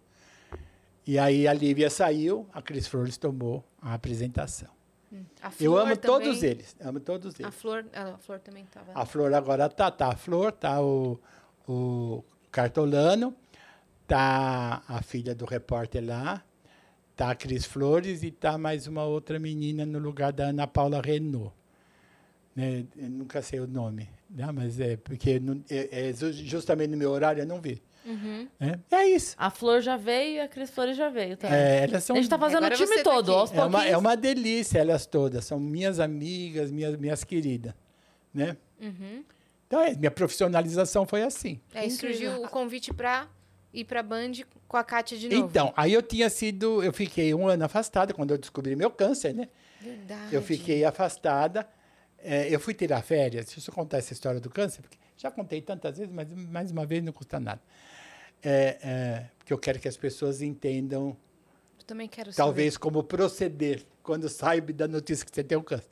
E 1.05 1.19
aí 1.19 1.47
a 1.47 1.53
Lívia 1.53 1.87
saiu, 1.87 2.49
a 2.51 2.63
Cris 2.63 2.87
Flores 2.87 3.15
tomou 3.15 3.63
a 3.79 3.93
apresentação. 3.93 4.69
A 5.39 5.51
eu 5.59 5.77
amo 5.77 5.95
também. 5.95 5.97
todos 5.97 6.41
eles, 6.41 6.75
amo 6.81 6.99
todos 6.99 7.35
eles. 7.35 7.45
A 7.45 7.51
Flor, 7.51 7.85
a 7.93 8.17
Flor 8.17 8.39
também 8.39 8.63
estava. 8.63 8.91
A 8.95 9.05
Flor 9.05 9.31
agora 9.35 9.69
tá, 9.69 9.91
tá 9.91 10.07
a 10.07 10.15
Flor, 10.15 10.51
tá 10.51 10.81
o, 10.81 11.19
o 11.67 12.23
Cartolano, 12.51 13.35
tá 14.07 14.81
a 14.87 15.03
filha 15.03 15.35
do 15.35 15.45
repórter 15.45 16.03
lá, 16.03 16.43
tá 17.15 17.29
a 17.29 17.35
Cris 17.35 17.65
Flores 17.65 18.23
e 18.23 18.31
tá 18.31 18.57
mais 18.57 18.87
uma 18.87 19.03
outra 19.03 19.37
menina 19.37 19.85
no 19.85 19.99
lugar 19.99 20.33
da 20.33 20.45
Ana 20.45 20.65
Paula 20.65 20.99
Renault. 20.99 21.53
Né? 22.55 22.85
Eu 22.95 23.09
nunca 23.09 23.41
sei 23.41 23.59
o 23.59 23.67
nome, 23.67 24.07
né? 24.29 24.51
mas 24.51 24.79
é 24.79 24.95
porque 24.97 25.39
não- 25.39 25.63
é, 25.69 26.09
é 26.09 26.13
ju- 26.13 26.31
justamente 26.31 26.91
no 26.91 26.97
meu 26.97 27.09
horário 27.11 27.41
eu 27.41 27.47
não 27.47 27.59
vi. 27.59 27.81
Uhum. 28.05 28.47
né? 28.59 28.79
É 28.91 29.05
isso. 29.07 29.33
A 29.39 29.49
Flor 29.49 29.79
já 29.81 29.95
veio 29.95 30.35
e 30.35 30.39
a 30.41 30.47
Cris 30.47 30.69
Flores 30.69 30.97
já 30.97 31.07
veio 31.09 31.37
também. 31.37 31.57
É, 31.57 31.83
elas 31.85 32.03
são 32.03 32.15
a 32.15 32.19
gente 32.19 32.29
tá 32.29 32.37
fazendo 32.37 32.65
Agora 32.65 32.75
o 32.75 32.77
time 32.77 32.97
tá 32.97 33.03
todo, 33.03 33.31
aqui. 33.31 33.39
aos 33.39 33.53
é 33.53 33.63
uma, 33.63 33.85
é 33.87 33.97
uma 33.97 34.15
delícia 34.17 34.77
elas 34.79 35.05
todas, 35.05 35.45
são 35.45 35.57
minhas 35.59 35.99
amigas, 36.01 36.69
minhas, 36.69 36.97
minhas 36.97 37.23
queridas. 37.23 37.73
Né? 38.33 38.57
Uhum. 38.81 39.23
Então, 39.67 39.79
é, 39.81 39.95
minha 39.95 40.11
profissionalização 40.11 41.05
foi 41.05 41.23
assim. 41.23 41.59
Aí 41.73 41.87
Incrível. 41.87 41.97
surgiu 42.31 42.43
o 42.43 42.49
convite 42.49 42.93
pra 42.93 43.27
ir 43.73 43.85
pra 43.85 44.03
Band 44.03 44.33
com 44.67 44.75
a 44.77 44.83
Kátia 44.83 45.17
de 45.17 45.29
novo. 45.29 45.47
Então, 45.49 45.73
aí 45.75 45.93
eu 45.93 46.01
tinha 46.03 46.29
sido, 46.29 46.83
eu 46.83 46.91
fiquei 46.91 47.33
um 47.33 47.47
ano 47.47 47.63
afastada 47.63 48.13
quando 48.13 48.31
eu 48.31 48.37
descobri 48.37 48.75
meu 48.75 48.91
câncer, 48.91 49.33
né? 49.33 49.47
Verdade. 49.81 50.35
Eu 50.35 50.41
fiquei 50.41 50.83
afastada. 50.83 51.65
É, 52.23 52.53
eu 52.53 52.59
fui 52.59 52.73
tirar 52.73 53.01
férias. 53.01 53.45
Deixa 53.45 53.69
eu 53.69 53.73
contar 53.73 53.97
essa 53.97 54.13
história 54.13 54.39
do 54.39 54.49
câncer, 54.49 54.81
porque 54.81 54.97
já 55.17 55.29
contei 55.29 55.61
tantas 55.61 55.97
vezes, 55.97 56.13
mas 56.13 56.27
mais 56.29 56.71
uma 56.71 56.85
vez 56.85 57.03
não 57.03 57.13
custa 57.13 57.39
nada. 57.39 57.61
É, 58.41 58.77
é, 58.81 59.25
porque 59.37 59.53
eu 59.53 59.57
quero 59.57 59.79
que 59.79 59.87
as 59.87 59.95
pessoas 59.95 60.41
entendam, 60.41 61.15
Eu 61.79 61.85
também 61.85 62.07
quero 62.07 62.31
saber. 62.31 62.37
talvez, 62.37 62.77
como 62.77 63.03
proceder 63.03 63.85
quando 64.01 64.27
saiba 64.27 64.73
da 64.73 64.87
notícia 64.87 65.25
que 65.25 65.33
você 65.33 65.43
tem 65.43 65.57
o 65.57 65.63
câncer. 65.63 65.87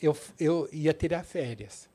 Eu, 0.00 0.16
eu 0.38 0.68
ia 0.72 0.94
tirar 0.94 1.22
férias. 1.22 1.88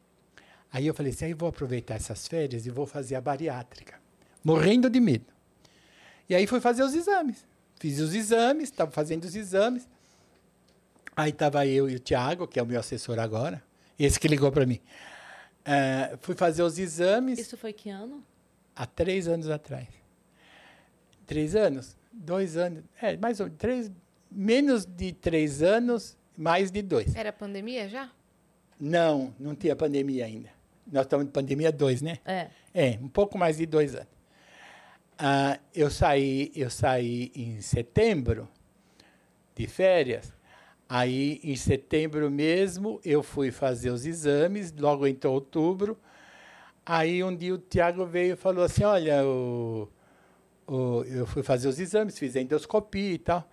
Aí 0.72 0.86
eu 0.86 0.94
falei 0.94 1.12
assim, 1.12 1.26
aí 1.26 1.32
eu 1.32 1.38
vou 1.38 1.50
aproveitar 1.50 1.96
essas 1.96 2.28
férias 2.28 2.66
e 2.66 2.70
vou 2.70 2.86
fazer 2.86 3.16
a 3.16 3.22
bariátrica. 3.22 4.00
Morrendo 4.44 4.90
de 4.90 5.00
medo. 5.00 5.34
E 6.30 6.36
aí 6.36 6.46
fui 6.46 6.60
fazer 6.60 6.84
os 6.84 6.94
exames. 6.94 7.46
Fiz 7.80 8.00
os 8.00 8.14
exames, 8.14 8.66
estava 8.70 8.92
fazendo 8.92 9.24
os 9.24 9.36
exames. 9.36 9.88
Aí 11.16 11.32
estava 11.32 11.66
eu 11.66 11.90
e 11.90 11.96
o 11.96 12.00
Tiago, 12.00 12.48
que 12.48 12.60
é 12.60 12.64
o 12.64 12.66
meu 12.66 12.80
assessor 12.80 13.20
agora, 13.20 13.64
esse 13.98 14.20
que 14.20 14.28
ligou 14.28 14.52
para 14.52 14.66
mim. 14.66 14.80
Eh, 15.64 16.18
fui 16.22 16.36
fazer 16.36 16.62
os 16.62 16.78
exames 16.78 17.40
Isso 17.40 17.58
foi 17.58 17.74
que 17.74 17.90
ano? 17.90 18.24
há 18.76 18.86
três 18.86 19.28
anos 19.28 19.50
atrás. 19.50 19.88
Três 21.26 21.56
anos? 21.56 21.98
Dois 22.12 22.56
anos? 22.56 22.84
É, 23.02 23.18
mais 23.18 23.40
ou 23.40 23.50
três, 23.50 23.92
menos 24.30 24.86
de 24.86 25.12
três 25.12 25.64
anos, 25.64 26.18
mais 26.38 26.70
de 26.70 26.82
dois. 26.82 27.16
Era 27.16 27.32
pandemia 27.34 27.90
já? 27.90 28.12
Não, 28.80 29.34
não 29.40 29.56
tinha 29.56 29.76
pandemia 29.76 30.26
ainda. 30.26 30.50
Nós 30.92 31.06
estamos 31.06 31.26
em 31.26 31.30
pandemia 31.30 31.72
dois, 31.72 32.02
né? 32.02 32.20
É. 32.26 32.50
É, 32.74 33.00
um 33.02 33.08
pouco 33.08 33.38
mais 33.38 33.58
de 33.58 33.66
dois 33.66 33.96
anos. 33.96 34.08
Ah, 35.18 35.58
eu 35.74 35.90
saí, 35.90 36.52
eu 36.56 36.70
saí 36.70 37.32
em 37.34 37.62
setembro 37.62 38.48
de 39.56 39.66
férias. 39.66 40.32
Aí, 40.88 41.40
em 41.44 41.56
setembro 41.56 42.30
mesmo, 42.30 43.00
eu 43.04 43.24
fui 43.24 43.50
fazer 43.52 43.90
os 43.90 44.06
exames, 44.06 44.72
logo 44.78 45.08
entrou 45.08 45.34
outubro. 45.34 45.98
Aí, 46.86 47.24
um 47.24 47.36
dia, 47.36 47.56
o 47.56 47.58
Tiago 47.58 48.06
veio 48.06 48.34
e 48.34 48.36
falou 48.36 48.64
assim, 48.64 48.84
olha, 48.84 49.26
o, 49.26 49.90
o, 50.68 51.04
eu 51.06 51.26
fui 51.26 51.42
fazer 51.42 51.68
os 51.68 51.80
exames, 51.80 52.20
fiz 52.20 52.36
a 52.36 52.42
endoscopia 52.42 53.14
e 53.14 53.18
tal. 53.18 53.50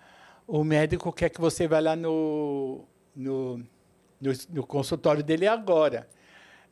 O 0.46 0.62
médico 0.62 1.10
quer 1.10 1.30
que 1.30 1.40
você 1.40 1.66
vá 1.66 1.80
lá 1.80 1.96
no, 1.96 2.84
no, 3.16 3.58
no, 4.20 4.32
no 4.50 4.66
consultório 4.66 5.22
dele 5.22 5.46
agora. 5.46 6.06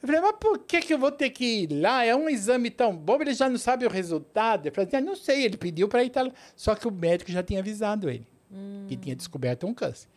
Eu 0.02 0.06
falei, 0.06 0.20
mas 0.20 0.36
por 0.38 0.58
que, 0.58 0.80
que 0.80 0.92
eu 0.92 0.98
vou 0.98 1.10
ter 1.12 1.30
que 1.30 1.62
ir 1.62 1.72
lá? 1.72 2.04
É 2.04 2.14
um 2.14 2.28
exame 2.28 2.70
tão 2.70 2.94
bom, 2.94 3.20
ele 3.20 3.32
já 3.32 3.48
não 3.48 3.58
sabe 3.58 3.86
o 3.86 3.90
resultado. 3.90 4.66
Eu 4.66 4.72
falei, 4.72 4.90
ah, 4.92 5.00
não 5.00 5.16
sei, 5.16 5.44
ele 5.44 5.56
pediu 5.56 5.88
para 5.88 6.04
ir 6.04 6.12
lá. 6.14 6.30
Só 6.54 6.74
que 6.74 6.86
o 6.86 6.90
médico 6.90 7.30
já 7.32 7.42
tinha 7.42 7.60
avisado 7.60 8.10
ele, 8.10 8.26
que 8.88 8.96
tinha 8.96 9.16
descoberto 9.16 9.66
um 9.66 9.72
câncer. 9.72 10.08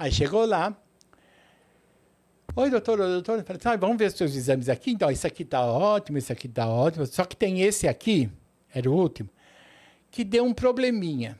Aí 0.00 0.10
chegou 0.10 0.46
lá. 0.46 0.74
Oi, 2.56 2.70
doutor, 2.70 2.96
doutor. 2.96 3.38
Eu 3.38 3.44
falei, 3.44 3.60
ah, 3.66 3.76
vamos 3.76 3.98
ver 3.98 4.06
os 4.06 4.14
seus 4.14 4.34
exames 4.34 4.70
aqui. 4.70 4.92
Então, 4.92 5.10
esse 5.10 5.26
aqui 5.26 5.42
está 5.42 5.62
ótimo, 5.62 6.16
esse 6.16 6.32
aqui 6.32 6.46
está 6.46 6.66
ótimo. 6.66 7.04
Só 7.04 7.22
que 7.26 7.36
tem 7.36 7.60
esse 7.60 7.86
aqui, 7.86 8.30
era 8.72 8.90
o 8.90 8.94
último, 8.94 9.28
que 10.10 10.24
deu 10.24 10.42
um 10.42 10.54
probleminha. 10.54 11.38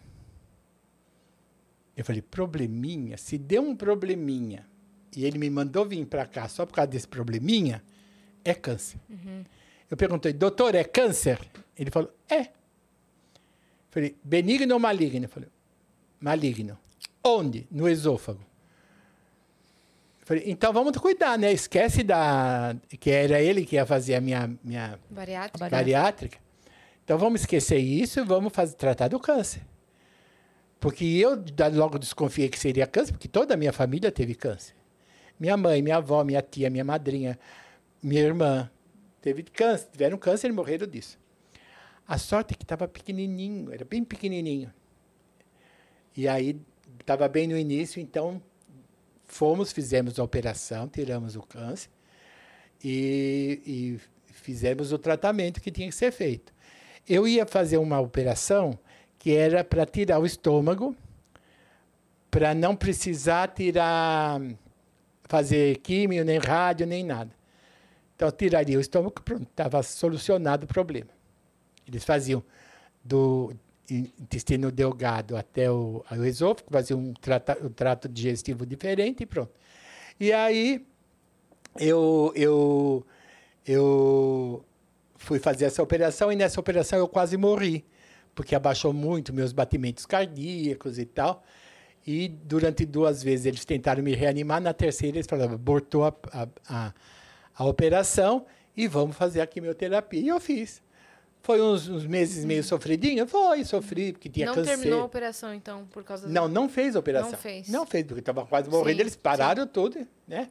Eu 1.96 2.04
falei, 2.04 2.20
probleminha? 2.20 3.16
Se 3.16 3.38
deu 3.38 3.62
um 3.62 3.74
probleminha 3.74 4.66
e 5.16 5.24
ele 5.24 5.38
me 5.38 5.48
mandou 5.48 5.86
vir 5.86 6.04
para 6.04 6.26
cá 6.26 6.46
só 6.46 6.66
por 6.66 6.74
causa 6.74 6.90
desse 6.90 7.08
probleminha, 7.08 7.82
é 8.44 8.52
câncer. 8.52 9.00
Eu 9.90 9.96
perguntei, 9.96 10.34
doutor, 10.34 10.74
é 10.74 10.84
câncer? 10.84 11.40
Ele 11.74 11.90
falou, 11.90 12.12
é. 12.28 12.40
Eu 12.42 12.48
falei, 13.90 14.16
benigno 14.22 14.74
ou 14.74 14.78
maligno? 14.78 15.16
Ele 15.16 15.28
falou, 15.28 15.48
maligno. 16.20 16.78
Onde? 17.24 17.66
No 17.70 17.88
esôfago. 17.88 18.49
Falei, 20.30 20.44
então 20.46 20.72
vamos 20.72 20.96
cuidar, 20.96 21.36
né? 21.36 21.52
Esquece 21.52 22.04
da. 22.04 22.76
que 23.00 23.10
era 23.10 23.42
ele 23.42 23.66
que 23.66 23.74
ia 23.74 23.84
fazer 23.84 24.14
a 24.14 24.20
minha, 24.20 24.56
minha 24.62 24.96
Bariátrica. 25.10 25.68
Bariátrica. 25.68 26.38
Então 27.02 27.18
vamos 27.18 27.40
esquecer 27.40 27.78
isso 27.78 28.20
e 28.20 28.22
vamos 28.22 28.52
fazer, 28.52 28.76
tratar 28.76 29.08
do 29.08 29.18
câncer. 29.18 29.60
Porque 30.78 31.04
eu 31.04 31.30
logo 31.74 31.98
desconfiei 31.98 32.48
que 32.48 32.60
seria 32.60 32.86
câncer, 32.86 33.10
porque 33.10 33.26
toda 33.26 33.54
a 33.54 33.56
minha 33.56 33.72
família 33.72 34.12
teve 34.12 34.36
câncer. 34.36 34.72
Minha 35.36 35.56
mãe, 35.56 35.82
minha 35.82 35.96
avó, 35.96 36.22
minha 36.22 36.40
tia, 36.40 36.70
minha 36.70 36.84
madrinha, 36.84 37.36
minha 38.00 38.22
irmã 38.22 38.70
teve 39.20 39.42
câncer, 39.42 39.88
tiveram 39.90 40.16
câncer 40.16 40.46
e 40.46 40.52
morreram 40.52 40.86
disso. 40.86 41.18
A 42.06 42.16
sorte 42.18 42.54
é 42.54 42.56
que 42.56 42.62
estava 42.62 42.86
pequenininho, 42.86 43.72
era 43.72 43.84
bem 43.84 44.04
pequenininho. 44.04 44.72
E 46.16 46.28
aí 46.28 46.56
estava 47.00 47.26
bem 47.26 47.48
no 47.48 47.58
início, 47.58 48.00
então 48.00 48.40
fomos, 49.32 49.72
fizemos 49.72 50.18
a 50.18 50.24
operação, 50.24 50.88
tiramos 50.88 51.36
o 51.36 51.42
câncer 51.42 51.90
e, 52.82 53.60
e 53.66 54.00
fizemos 54.32 54.92
o 54.92 54.98
tratamento 54.98 55.60
que 55.60 55.70
tinha 55.70 55.88
que 55.88 55.94
ser 55.94 56.10
feito. 56.10 56.52
Eu 57.08 57.26
ia 57.26 57.46
fazer 57.46 57.78
uma 57.78 58.00
operação 58.00 58.78
que 59.18 59.34
era 59.34 59.62
para 59.62 59.84
tirar 59.86 60.18
o 60.18 60.26
estômago, 60.26 60.96
para 62.30 62.54
não 62.54 62.74
precisar 62.74 63.48
tirar, 63.48 64.40
fazer 65.24 65.78
químio, 65.78 66.24
nem 66.24 66.38
rádio, 66.38 66.86
nem 66.86 67.04
nada. 67.04 67.30
Então, 68.16 68.30
tiraria 68.30 68.78
o 68.78 68.80
estômago, 68.80 69.20
pronto, 69.22 69.44
estava 69.44 69.82
solucionado 69.82 70.64
o 70.64 70.68
problema. 70.68 71.10
Eles 71.86 72.04
faziam 72.04 72.42
do 73.04 73.52
intestino 73.90 74.70
delgado 74.70 75.36
até 75.36 75.70
o, 75.70 76.04
o 76.10 76.24
esôfago, 76.24 76.70
faziam 76.70 77.00
um, 77.00 77.12
trata, 77.12 77.58
um 77.62 77.68
trato 77.68 78.08
digestivo 78.08 78.64
diferente 78.64 79.22
e 79.22 79.26
pronto. 79.26 79.52
E 80.18 80.32
aí, 80.32 80.86
eu, 81.78 82.32
eu, 82.34 83.06
eu 83.66 84.64
fui 85.16 85.38
fazer 85.38 85.66
essa 85.66 85.82
operação 85.82 86.32
e 86.32 86.36
nessa 86.36 86.58
operação 86.60 86.98
eu 86.98 87.08
quase 87.08 87.36
morri, 87.36 87.84
porque 88.34 88.54
abaixou 88.54 88.92
muito 88.92 89.32
meus 89.32 89.52
batimentos 89.52 90.06
cardíacos 90.06 90.98
e 90.98 91.04
tal. 91.04 91.42
E 92.06 92.28
durante 92.28 92.86
duas 92.86 93.22
vezes 93.22 93.46
eles 93.46 93.64
tentaram 93.64 94.02
me 94.02 94.14
reanimar, 94.14 94.60
na 94.60 94.72
terceira 94.72 95.18
eles 95.18 95.26
falaram, 95.26 95.54
abortou 95.54 96.04
a, 96.04 96.14
a, 96.32 96.48
a, 96.68 96.94
a 97.54 97.64
operação 97.66 98.46
e 98.76 98.88
vamos 98.88 99.16
fazer 99.16 99.40
a 99.40 99.46
quimioterapia. 99.46 100.20
E 100.20 100.28
eu 100.28 100.40
fiz. 100.40 100.82
Foi 101.42 101.60
uns, 101.60 101.88
uns 101.88 102.04
meses 102.06 102.44
meio 102.44 102.62
sofridinho? 102.62 103.26
Foi, 103.26 103.64
sofri, 103.64 104.12
porque 104.12 104.28
tinha 104.28 104.46
não 104.46 104.54
câncer. 104.54 104.70
terminou 104.76 105.00
a 105.00 105.04
operação, 105.04 105.54
então, 105.54 105.86
por 105.86 106.04
causa 106.04 106.26
do- 106.26 106.32
Não, 106.32 106.46
não 106.46 106.68
fez 106.68 106.94
a 106.94 106.98
operação. 106.98 107.30
Não 107.32 107.38
fez. 107.38 107.68
Não 107.68 107.86
fez, 107.86 108.04
porque 108.04 108.20
estava 108.20 108.44
quase 108.44 108.68
morrendo. 108.68 108.96
Sim, 108.96 109.00
eles 109.00 109.16
pararam 109.16 109.66
tudo, 109.66 110.06
né? 110.28 110.48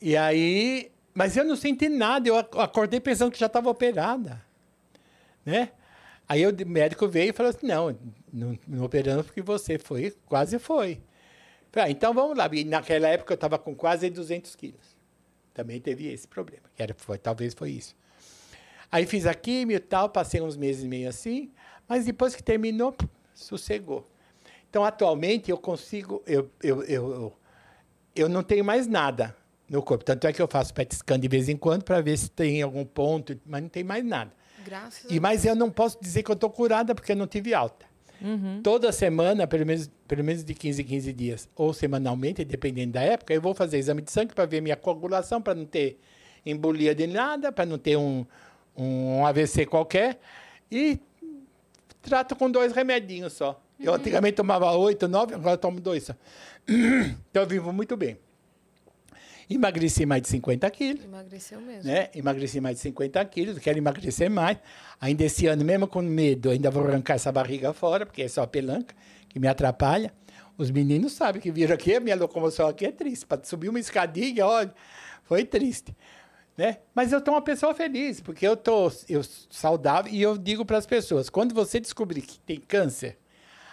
E 0.00 0.16
aí... 0.16 0.90
Mas 1.14 1.36
eu 1.36 1.44
não 1.44 1.54
senti 1.56 1.88
nada. 1.88 2.28
Eu 2.28 2.36
ac- 2.36 2.58
acordei 2.58 2.98
pensando 3.00 3.30
que 3.30 3.38
já 3.38 3.46
estava 3.46 3.70
operada, 3.70 4.42
né? 5.46 5.70
Aí 6.28 6.44
o 6.46 6.52
médico 6.66 7.06
veio 7.06 7.30
e 7.30 7.32
falou 7.32 7.50
assim, 7.50 7.66
não, 7.66 7.96
não, 8.32 8.58
não 8.66 8.84
operamos 8.84 9.26
porque 9.26 9.40
você 9.42 9.78
foi, 9.78 10.12
quase 10.26 10.58
foi. 10.58 11.00
Falei, 11.70 11.88
ah, 11.88 11.90
então 11.90 12.12
vamos 12.12 12.36
lá. 12.36 12.48
E 12.52 12.64
naquela 12.64 13.06
época 13.08 13.32
eu 13.32 13.36
estava 13.36 13.58
com 13.58 13.74
quase 13.74 14.10
200 14.10 14.56
quilos. 14.56 14.96
Também 15.52 15.80
teve 15.80 16.08
esse 16.12 16.26
problema. 16.26 16.62
Que 16.74 16.82
era, 16.82 16.94
foi, 16.96 17.16
talvez 17.18 17.54
foi 17.54 17.70
isso. 17.70 17.94
Aí 18.94 19.06
fiz 19.06 19.26
a 19.26 19.34
químio 19.34 19.74
e 19.76 19.80
tal, 19.80 20.08
passei 20.08 20.40
uns 20.40 20.56
meses 20.56 20.84
meio 20.84 21.08
assim, 21.08 21.50
mas 21.88 22.04
depois 22.04 22.32
que 22.32 22.40
terminou, 22.40 22.94
sossegou. 23.34 24.06
Então, 24.70 24.84
atualmente, 24.84 25.50
eu 25.50 25.58
consigo, 25.58 26.22
eu, 26.24 26.48
eu, 26.62 26.84
eu, 26.84 27.32
eu, 28.14 28.28
não 28.28 28.44
tenho 28.44 28.64
mais 28.64 28.86
nada 28.86 29.34
no 29.68 29.82
corpo. 29.82 30.04
Tanto 30.04 30.28
é 30.28 30.32
que 30.32 30.40
eu 30.40 30.46
faço 30.46 30.72
PET 30.72 30.94
scan 30.94 31.18
de 31.18 31.26
vez 31.26 31.48
em 31.48 31.56
quando 31.56 31.82
para 31.82 32.00
ver 32.00 32.16
se 32.16 32.30
tem 32.30 32.62
algum 32.62 32.84
ponto, 32.84 33.36
mas 33.44 33.62
não 33.62 33.68
tem 33.68 33.82
mais 33.82 34.04
nada. 34.04 34.32
Graças 34.64 35.10
E, 35.10 35.18
mas 35.18 35.44
eu 35.44 35.56
não 35.56 35.72
posso 35.72 36.00
dizer 36.00 36.22
que 36.22 36.30
eu 36.30 36.34
estou 36.34 36.48
curada 36.48 36.94
porque 36.94 37.10
eu 37.10 37.16
não 37.16 37.26
tive 37.26 37.52
alta. 37.52 37.84
Toda 38.62 38.92
semana, 38.92 39.44
pelo 39.44 39.66
menos, 39.66 39.90
pelo 40.06 40.22
menos 40.22 40.44
de 40.44 40.54
15 40.54 40.82
em 40.82 40.84
15 40.84 41.12
dias, 41.12 41.48
ou 41.56 41.74
semanalmente, 41.74 42.44
dependendo 42.44 42.92
da 42.92 43.02
época, 43.02 43.34
eu 43.34 43.42
vou 43.42 43.54
fazer 43.56 43.76
exame 43.76 44.02
de 44.02 44.12
sangue 44.12 44.32
para 44.32 44.46
ver 44.46 44.62
minha 44.62 44.76
coagulação, 44.76 45.42
para 45.42 45.56
não 45.56 45.66
ter 45.66 45.98
embolia 46.46 46.94
de 46.94 47.08
nada, 47.08 47.50
para 47.50 47.66
não 47.66 47.76
ter 47.76 47.96
um, 47.96 48.24
um 48.76 49.24
AVC 49.26 49.66
qualquer. 49.66 50.18
E 50.70 50.98
trato 52.02 52.34
com 52.36 52.50
dois 52.50 52.72
remedinhos 52.72 53.32
só. 53.32 53.60
Eu 53.78 53.94
antigamente 53.94 54.36
tomava 54.36 54.70
oito, 54.72 55.08
nove, 55.08 55.34
agora 55.34 55.56
tomo 55.56 55.80
dois 55.80 56.04
só. 56.04 56.14
Então 57.30 57.42
eu 57.42 57.48
vivo 57.48 57.72
muito 57.72 57.96
bem. 57.96 58.16
Emagreci 59.48 60.06
mais 60.06 60.22
de 60.22 60.28
50 60.28 60.70
quilos 60.70 61.04
Emagreceu 61.04 61.60
mesmo. 61.60 61.84
né? 61.84 62.08
Emagreci 62.14 62.60
mais 62.60 62.76
de 62.76 62.82
50 62.82 63.22
quilos, 63.26 63.58
quero 63.58 63.76
emagrecer 63.76 64.30
mais. 64.30 64.56
Ainda 64.98 65.24
esse 65.24 65.46
ano, 65.46 65.62
mesmo 65.64 65.86
com 65.86 66.00
medo, 66.00 66.48
ainda 66.50 66.70
vou 66.70 66.82
arrancar 66.86 67.14
essa 67.14 67.30
barriga 67.30 67.72
fora, 67.74 68.06
porque 68.06 68.22
é 68.22 68.28
só 68.28 68.42
a 68.42 68.46
pelanca 68.46 68.94
que 69.28 69.38
me 69.38 69.46
atrapalha. 69.46 70.12
Os 70.56 70.70
meninos 70.70 71.12
sabem 71.12 71.42
que 71.42 71.50
viram 71.50 71.74
aqui, 71.74 71.94
a 71.94 72.00
minha 72.00 72.16
locomoção 72.16 72.68
aqui 72.68 72.86
é 72.86 72.92
triste. 72.92 73.26
Para 73.26 73.44
subir 73.44 73.68
uma 73.68 73.78
escadinha, 73.78 74.46
olha, 74.46 74.72
foi 75.24 75.44
triste. 75.44 75.94
Né? 76.56 76.78
Mas 76.94 77.10
eu 77.10 77.18
estou 77.18 77.34
uma 77.34 77.42
pessoa 77.42 77.74
feliz, 77.74 78.20
porque 78.20 78.46
eu 78.46 78.54
estou 78.54 78.92
eu, 79.08 79.22
saudável 79.50 80.12
e 80.12 80.22
eu 80.22 80.38
digo 80.38 80.64
para 80.64 80.78
as 80.78 80.86
pessoas: 80.86 81.28
quando 81.28 81.54
você 81.54 81.80
descobrir 81.80 82.22
que 82.22 82.38
tem 82.40 82.60
câncer, 82.60 83.18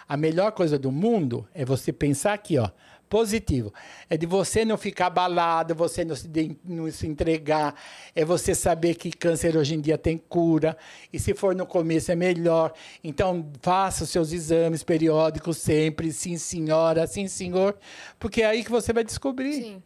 a 0.08 0.16
melhor 0.16 0.50
coisa 0.52 0.78
do 0.78 0.90
mundo 0.90 1.48
é 1.54 1.64
você 1.64 1.92
pensar 1.92 2.32
aqui, 2.32 2.58
ó, 2.58 2.68
positivo. 3.08 3.72
É 4.10 4.16
de 4.16 4.26
você 4.26 4.64
não 4.64 4.76
ficar 4.76 5.06
abalado, 5.06 5.76
você 5.76 6.04
não 6.04 6.16
se, 6.16 6.26
de- 6.26 6.56
não 6.64 6.90
se 6.90 7.06
entregar, 7.06 7.74
é 8.16 8.24
você 8.24 8.52
saber 8.52 8.96
que 8.96 9.12
câncer 9.12 9.56
hoje 9.56 9.74
em 9.76 9.80
dia 9.80 9.96
tem 9.96 10.18
cura, 10.18 10.76
e 11.12 11.20
se 11.20 11.34
for 11.34 11.54
no 11.54 11.64
começo 11.66 12.10
é 12.10 12.16
melhor. 12.16 12.72
Então, 13.04 13.48
faça 13.60 14.02
os 14.02 14.10
seus 14.10 14.32
exames 14.32 14.82
periódicos 14.82 15.58
sempre, 15.58 16.10
sim 16.10 16.36
senhora, 16.36 17.06
sim 17.06 17.28
senhor, 17.28 17.78
porque 18.18 18.42
é 18.42 18.46
aí 18.46 18.64
que 18.64 18.70
você 18.72 18.92
vai 18.92 19.04
descobrir. 19.04 19.54
Sim. 19.62 19.82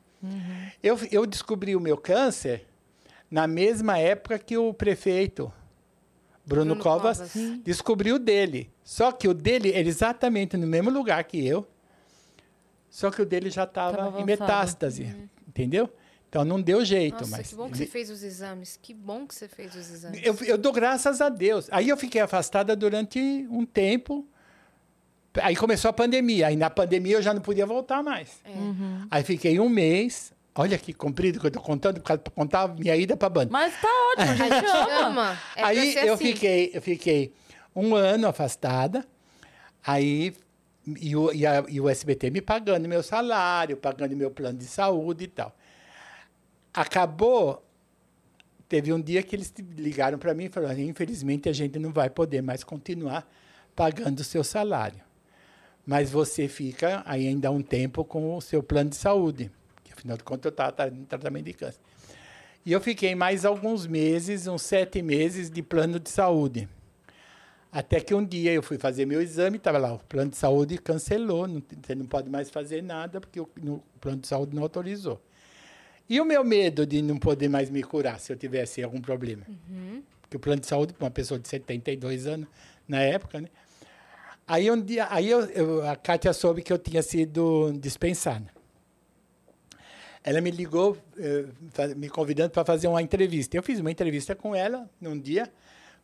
Eu, 0.82 0.98
eu 1.12 1.26
descobri 1.26 1.76
o 1.76 1.80
meu 1.80 1.96
câncer 1.98 2.64
na 3.30 3.46
mesma 3.46 3.98
época 3.98 4.38
que 4.38 4.56
o 4.56 4.72
prefeito 4.72 5.52
Bruno, 6.44 6.74
Bruno 6.74 6.82
Covas, 6.82 7.18
Covas. 7.18 7.60
Descobriu 7.64 8.16
o 8.16 8.18
dele. 8.18 8.70
Só 8.84 9.10
que 9.10 9.26
o 9.26 9.34
dele 9.34 9.72
era 9.72 9.86
exatamente 9.86 10.56
no 10.56 10.66
mesmo 10.66 10.90
lugar 10.90 11.22
que 11.24 11.44
eu, 11.44 11.66
só 12.88 13.10
que 13.10 13.20
o 13.20 13.26
dele 13.26 13.50
já 13.50 13.66
Tava 13.66 13.96
estava 13.96 14.20
em 14.20 14.24
metástase, 14.24 15.28
entendeu? 15.46 15.90
Então 16.28 16.44
não 16.44 16.60
deu 16.60 16.84
jeito, 16.84 17.20
Nossa, 17.20 17.36
mas 17.36 17.48
que 17.48 17.54
bom 17.54 17.70
que 17.70 17.78
você 17.78 17.86
fez 17.86 18.10
os 18.10 18.22
exames. 18.22 18.78
Que 18.80 18.94
bom 18.94 19.26
que 19.26 19.34
você 19.34 19.48
fez 19.48 19.74
os 19.74 19.90
exames. 19.90 20.20
eu, 20.24 20.34
eu 20.44 20.58
dou 20.58 20.72
graças 20.72 21.20
a 21.20 21.28
Deus. 21.28 21.68
Aí 21.70 21.88
eu 21.88 21.96
fiquei 21.96 22.20
afastada 22.20 22.76
durante 22.76 23.18
um 23.50 23.64
tempo. 23.64 24.26
Aí 25.42 25.56
começou 25.56 25.88
a 25.88 25.92
pandemia. 25.92 26.48
Aí 26.48 26.56
na 26.56 26.70
pandemia 26.70 27.16
eu 27.16 27.22
já 27.22 27.32
não 27.32 27.40
podia 27.40 27.66
voltar 27.66 28.02
mais. 28.02 28.40
É. 28.44 28.52
Aí 29.10 29.22
fiquei 29.22 29.58
um 29.60 29.68
mês. 29.68 30.32
Olha 30.58 30.78
que 30.78 30.92
comprido 30.94 31.38
que 31.38 31.46
eu 31.46 31.48
estou 31.48 31.62
contando, 31.62 32.00
para 32.00 32.16
contar 32.16 32.62
a 32.62 32.68
minha 32.68 32.96
ida 32.96 33.16
para 33.16 33.26
a 33.26 33.30
banda. 33.30 33.52
Mas 33.52 33.78
tá 33.78 33.88
ótimo, 34.12 34.30
a 34.30 34.32
A 34.32 34.36
gente 34.36 34.66
ama. 35.02 35.38
É 35.54 35.60
pra 35.60 35.68
aí 35.68 35.94
eu 35.96 36.14
assim. 36.14 36.26
fiquei, 36.26 36.70
eu 36.72 36.80
fiquei 36.80 37.32
um 37.74 37.94
ano 37.94 38.26
afastada. 38.26 39.04
Aí 39.86 40.34
e, 40.98 41.14
o, 41.14 41.32
e, 41.32 41.44
a, 41.44 41.64
e 41.68 41.80
o 41.80 41.88
SBT 41.88 42.30
me 42.30 42.40
pagando 42.40 42.88
meu 42.88 43.02
salário, 43.02 43.76
pagando 43.76 44.16
meu 44.16 44.30
plano 44.30 44.58
de 44.58 44.64
saúde 44.64 45.24
e 45.24 45.28
tal. 45.28 45.54
Acabou, 46.72 47.62
teve 48.68 48.92
um 48.92 49.00
dia 49.00 49.22
que 49.22 49.36
eles 49.36 49.52
ligaram 49.76 50.18
para 50.18 50.32
mim 50.32 50.44
e 50.44 50.48
falaram: 50.48 50.78
infelizmente 50.80 51.50
a 51.50 51.52
gente 51.52 51.78
não 51.78 51.92
vai 51.92 52.08
poder 52.08 52.40
mais 52.40 52.64
continuar 52.64 53.28
pagando 53.74 54.20
o 54.20 54.24
seu 54.24 54.42
salário. 54.42 55.00
Mas 55.84 56.10
você 56.10 56.48
fica 56.48 57.02
ainda 57.06 57.50
um 57.50 57.62
tempo 57.62 58.04
com 58.04 58.36
o 58.36 58.40
seu 58.40 58.62
plano 58.62 58.90
de 58.90 58.96
saúde. 58.96 59.50
Afinal 59.96 60.16
de 60.16 60.24
contas, 60.24 60.44
eu 60.44 60.50
estava 60.50 60.94
em 60.94 61.04
tratamento 61.04 61.44
de 61.46 61.52
câncer. 61.54 61.80
E 62.64 62.72
eu 62.72 62.80
fiquei 62.80 63.14
mais 63.14 63.44
alguns 63.44 63.86
meses, 63.86 64.46
uns 64.46 64.62
sete 64.62 65.00
meses 65.00 65.48
de 65.48 65.62
plano 65.62 65.98
de 65.98 66.10
saúde. 66.10 66.68
Até 67.70 68.00
que 68.00 68.14
um 68.14 68.24
dia 68.24 68.52
eu 68.52 68.62
fui 68.62 68.78
fazer 68.78 69.06
meu 69.06 69.22
exame, 69.22 69.56
estava 69.56 69.78
lá, 69.78 69.94
o 69.94 69.98
plano 69.98 70.30
de 70.30 70.36
saúde 70.36 70.78
cancelou, 70.78 71.46
não, 71.46 71.62
você 71.82 71.94
não 71.94 72.06
pode 72.06 72.28
mais 72.28 72.50
fazer 72.50 72.82
nada, 72.82 73.20
porque 73.20 73.40
o, 73.40 73.48
no, 73.62 73.74
o 73.74 73.98
plano 74.00 74.20
de 74.20 74.26
saúde 74.26 74.54
não 74.54 74.62
autorizou. 74.62 75.20
E 76.08 76.20
o 76.20 76.24
meu 76.24 76.42
medo 76.44 76.86
de 76.86 77.02
não 77.02 77.18
poder 77.18 77.48
mais 77.48 77.70
me 77.70 77.82
curar 77.82 78.18
se 78.18 78.32
eu 78.32 78.36
tivesse 78.36 78.82
algum 78.82 79.00
problema? 79.00 79.44
Uhum. 79.48 80.02
Porque 80.22 80.36
o 80.36 80.40
plano 80.40 80.60
de 80.60 80.66
saúde, 80.66 80.92
para 80.92 81.04
uma 81.04 81.10
pessoa 81.10 81.38
de 81.38 81.48
72 81.48 82.26
anos, 82.26 82.48
na 82.88 83.00
época, 83.00 83.40
né? 83.40 83.48
Aí 84.46 84.70
um 84.70 84.80
dia, 84.80 85.06
aí 85.10 85.28
eu, 85.28 85.40
eu, 85.46 85.88
a 85.88 85.96
Kátia 85.96 86.32
soube 86.32 86.62
que 86.62 86.72
eu 86.72 86.78
tinha 86.78 87.02
sido 87.02 87.72
dispensada 87.80 88.55
ela 90.26 90.40
me 90.40 90.50
ligou 90.50 90.98
eh, 91.16 91.46
me 91.96 92.10
convidando 92.10 92.50
para 92.50 92.64
fazer 92.64 92.88
uma 92.88 93.00
entrevista. 93.00 93.56
Eu 93.56 93.62
fiz 93.62 93.78
uma 93.78 93.92
entrevista 93.92 94.34
com 94.34 94.56
ela 94.56 94.90
num 95.00 95.16
dia, 95.16 95.48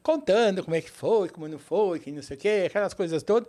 contando 0.00 0.62
como 0.62 0.76
é 0.76 0.80
que 0.80 0.92
foi, 0.92 1.28
como 1.28 1.48
não 1.48 1.58
foi, 1.58 1.98
que 1.98 2.12
não 2.12 2.22
sei 2.22 2.36
o 2.36 2.40
quê, 2.40 2.64
aquelas 2.68 2.94
coisas 2.94 3.24
todas. 3.24 3.48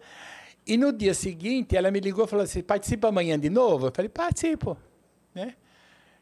E 0.65 0.75
no 0.75 0.91
dia 0.91 1.13
seguinte, 1.13 1.77
ela 1.77 1.91
me 1.91 1.99
ligou 1.99 2.25
e 2.25 2.27
falou 2.27 2.43
assim: 2.43 2.63
participa 2.63 3.09
amanhã 3.09 3.39
de 3.39 3.51
novo? 3.51 3.87
Eu 3.87 3.91
falei: 3.93 4.09
participo. 4.09 4.75
Né? 5.35 5.53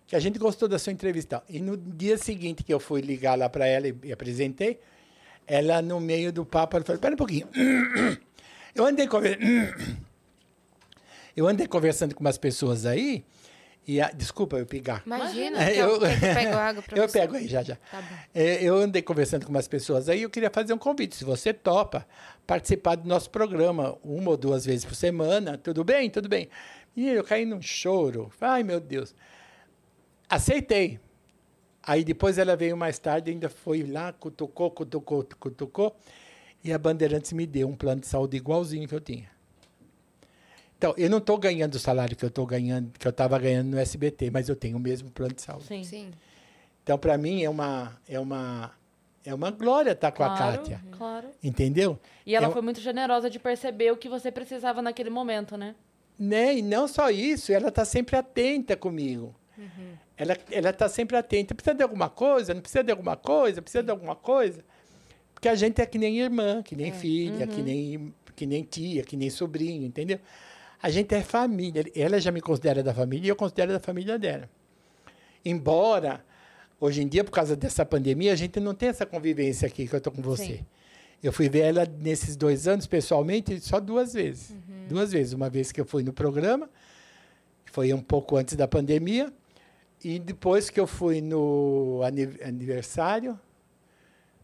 Que 0.06 0.18
a 0.18 0.20
gente 0.20 0.38
gostou 0.38 0.68
da 0.68 0.78
sua 0.78 0.92
entrevista. 0.92 1.42
E 1.48 1.62
no 1.62 1.78
dia 1.78 2.18
seguinte 2.18 2.62
que 2.62 2.74
eu 2.74 2.80
fui 2.80 3.00
ligar 3.00 3.38
lá 3.38 3.48
para 3.48 3.66
ela 3.66 3.88
e, 3.88 4.12
apresentei, 4.12 4.82
ela, 5.48 5.82
no 5.82 6.02
meio 6.02 6.34
do 6.34 6.46
papo, 6.46 6.76
ela 6.76 6.84
falou: 6.84 6.98
espera 6.98 7.14
um 7.14 7.18
pouquinho. 7.18 7.48
Eu 8.74 8.86
andei, 8.86 9.06
eu 11.36 11.46
andei 11.46 11.68
conversando 11.68 12.16
com 12.16 12.22
umas 12.22 12.38
pessoas 12.38 12.86
aí 12.86 13.26
e 13.92 14.00
a, 14.02 14.10
desculpa 14.12 14.58
eu 14.58 14.66
pegar. 14.66 15.04
Imagina, 15.06 15.64
é, 15.70 15.76
eu, 15.76 15.90
eu 15.96 16.00
pego 16.00 16.56
água 16.58 16.82
para 16.82 16.98
Eu 16.98 17.08
você. 17.10 17.20
pego 17.20 17.36
aí 17.36 17.48
já 17.48 17.62
já. 17.62 17.76
Tá 17.76 18.02
é, 18.34 18.64
eu 18.64 18.76
andei 18.78 19.02
conversando 19.02 19.46
com 19.46 19.52
umas 19.52 19.68
pessoas 19.68 20.08
aí, 20.08 20.22
eu 20.22 20.30
queria 20.30 20.50
fazer 20.50 20.74
um 20.74 20.78
convite. 20.78 21.16
Se 21.16 21.26
você 21.26 21.54
topa 21.54 22.08
participar 22.48 22.96
do 22.96 23.08
nosso 23.08 23.30
programa 23.30 23.98
uma 24.04 24.32
ou 24.32 24.38
duas 24.38 24.66
vezes 24.66 24.86
por 24.86 24.96
semana, 24.96 25.58
tudo 25.58 25.84
bem? 25.84 26.10
Tudo 26.10 26.30
bem. 26.30 26.48
E 26.96 27.10
eu 27.10 27.24
caí 27.24 27.46
num 27.46 27.62
choro. 27.62 28.32
Ai, 28.40 28.64
meu 28.64 28.80
Deus. 28.80 29.14
Aceitei. 30.30 31.00
Aí 31.84 32.04
depois 32.04 32.38
ela 32.38 32.56
veio 32.56 32.78
mais 32.78 33.00
tarde, 33.00 33.32
ainda 33.32 33.50
foi 33.50 33.84
lá, 33.84 34.14
cutucou, 34.14 34.72
cutucou, 34.72 35.28
cutucou. 35.40 35.96
E 36.64 36.72
a 36.72 36.78
Bandeirantes 36.78 37.34
me 37.34 37.46
deu 37.46 37.68
um 37.68 37.76
plano 37.76 38.02
de 38.02 38.08
saúde 38.08 38.38
igualzinho 38.38 38.88
que 38.88 38.94
eu 38.96 39.02
tinha. 39.02 39.30
Então, 40.82 40.96
eu 40.98 41.12
não 41.12 41.20
estou 41.20 41.38
ganhando 41.38 41.76
o 41.76 41.80
salário 41.80 42.18
que 42.18 42.26
eu 42.26 42.30
estou 42.30 42.44
ganhando, 42.44 42.92
que 42.98 43.06
eu 43.06 43.12
estava 43.12 43.38
ganhando 43.38 43.68
no 43.68 43.78
SBT, 43.78 44.32
mas 44.32 44.50
eu 44.50 44.56
tenho 44.56 44.78
o 44.78 44.80
mesmo 44.80 45.12
plano 45.12 45.32
de 45.32 45.44
saúde. 45.44 45.68
Sim. 45.68 45.84
Sim. 45.84 46.12
Então, 46.82 46.98
para 46.98 47.20
mim 47.20 47.44
é 47.44 47.50
uma 47.52 48.02
é 48.10 48.20
uma 48.20 48.72
é 49.24 49.32
uma 49.32 49.52
glória 49.52 49.92
estar 49.92 50.10
tá 50.10 50.18
com 50.18 50.24
claro, 50.24 50.54
a 50.54 50.58
Kátia. 50.58 50.82
Claro. 50.98 51.28
Entendeu? 51.44 52.00
E 52.26 52.36
ela 52.36 52.48
é, 52.48 52.50
foi 52.50 52.64
muito 52.64 52.82
generosa 52.82 53.30
de 53.30 53.38
perceber 53.38 53.92
o 53.92 53.96
que 53.96 54.10
você 54.10 54.32
precisava 54.32 54.82
naquele 54.82 55.12
momento, 55.12 55.56
né? 55.56 55.76
Né? 56.18 56.58
E 56.58 56.64
não 56.64 56.88
só 56.88 57.12
isso, 57.12 57.54
ela 57.54 57.68
está 57.68 57.86
sempre 57.86 58.16
atenta 58.16 58.76
comigo. 58.76 59.36
Uhum. 59.56 59.94
Ela 60.18 60.36
ela 60.50 60.72
está 60.72 60.90
sempre 60.90 61.16
atenta. 61.16 61.54
Precisa 61.54 61.76
de 61.76 61.84
alguma 61.84 62.10
coisa? 62.10 62.56
Não 62.56 62.62
precisa 62.62 62.84
de 62.84 62.90
alguma 62.90 63.16
coisa? 63.16 63.62
Precisa 63.62 63.84
de 63.84 63.92
alguma 63.92 64.16
coisa? 64.16 64.66
Porque 65.32 65.48
a 65.48 65.54
gente 65.54 65.80
é 65.80 65.86
que 65.86 66.00
nem 66.00 66.20
irmã, 66.20 66.64
que 66.64 66.76
nem 66.76 66.90
é. 66.90 66.92
filha, 66.92 67.46
uhum. 67.46 67.52
que 67.52 67.62
nem 67.62 68.14
que 68.36 68.46
nem 68.48 68.64
tia, 68.64 69.04
que 69.04 69.16
nem 69.16 69.30
sobrinho, 69.30 69.86
entendeu? 69.86 70.20
A 70.82 70.90
gente 70.90 71.14
é 71.14 71.22
família. 71.22 71.86
Ela 71.96 72.20
já 72.20 72.32
me 72.32 72.42
considera 72.42 72.82
da 72.82 72.94
família 72.94 73.28
e 73.28 73.30
eu 73.30 73.36
considero 73.36 73.72
da 73.72 73.80
família 73.80 74.18
dela. 74.18 74.50
Embora, 75.46 76.24
hoje 76.80 77.02
em 77.02 77.08
dia, 77.08 77.24
por 77.24 77.32
causa 77.32 77.56
dessa 77.56 77.86
pandemia, 77.86 78.34
a 78.34 78.36
gente 78.36 78.60
não 78.60 78.74
tem 78.74 78.90
essa 78.90 79.06
convivência 79.06 79.68
aqui 79.68 79.88
que 79.88 79.94
eu 79.94 79.98
estou 79.98 80.12
com 80.12 80.22
você. 80.22 80.58
Sim. 80.58 80.66
Eu 81.24 81.32
fui 81.32 81.48
ver 81.48 81.60
ela 81.60 81.86
nesses 82.00 82.36
dois 82.36 82.68
anos, 82.68 82.88
pessoalmente, 82.88 83.60
só 83.60 83.80
duas 83.80 84.14
vezes. 84.14 84.50
Uhum. 84.50 84.88
Duas 84.90 85.12
vezes. 85.12 85.34
Uma 85.34 85.50
vez 85.50 85.72
que 85.72 85.80
eu 85.80 85.86
fui 85.86 86.02
no 86.04 86.12
programa, 86.12 86.68
que 87.64 87.72
foi 87.72 87.94
um 87.94 88.02
pouco 88.02 88.36
antes 88.38 88.56
da 88.56 88.68
pandemia, 88.68 89.32
e 90.04 90.18
depois 90.18 90.72
que 90.72 90.80
eu 90.80 90.88
fui 90.88 91.22
no 91.22 92.02
aniversário, 92.44 93.40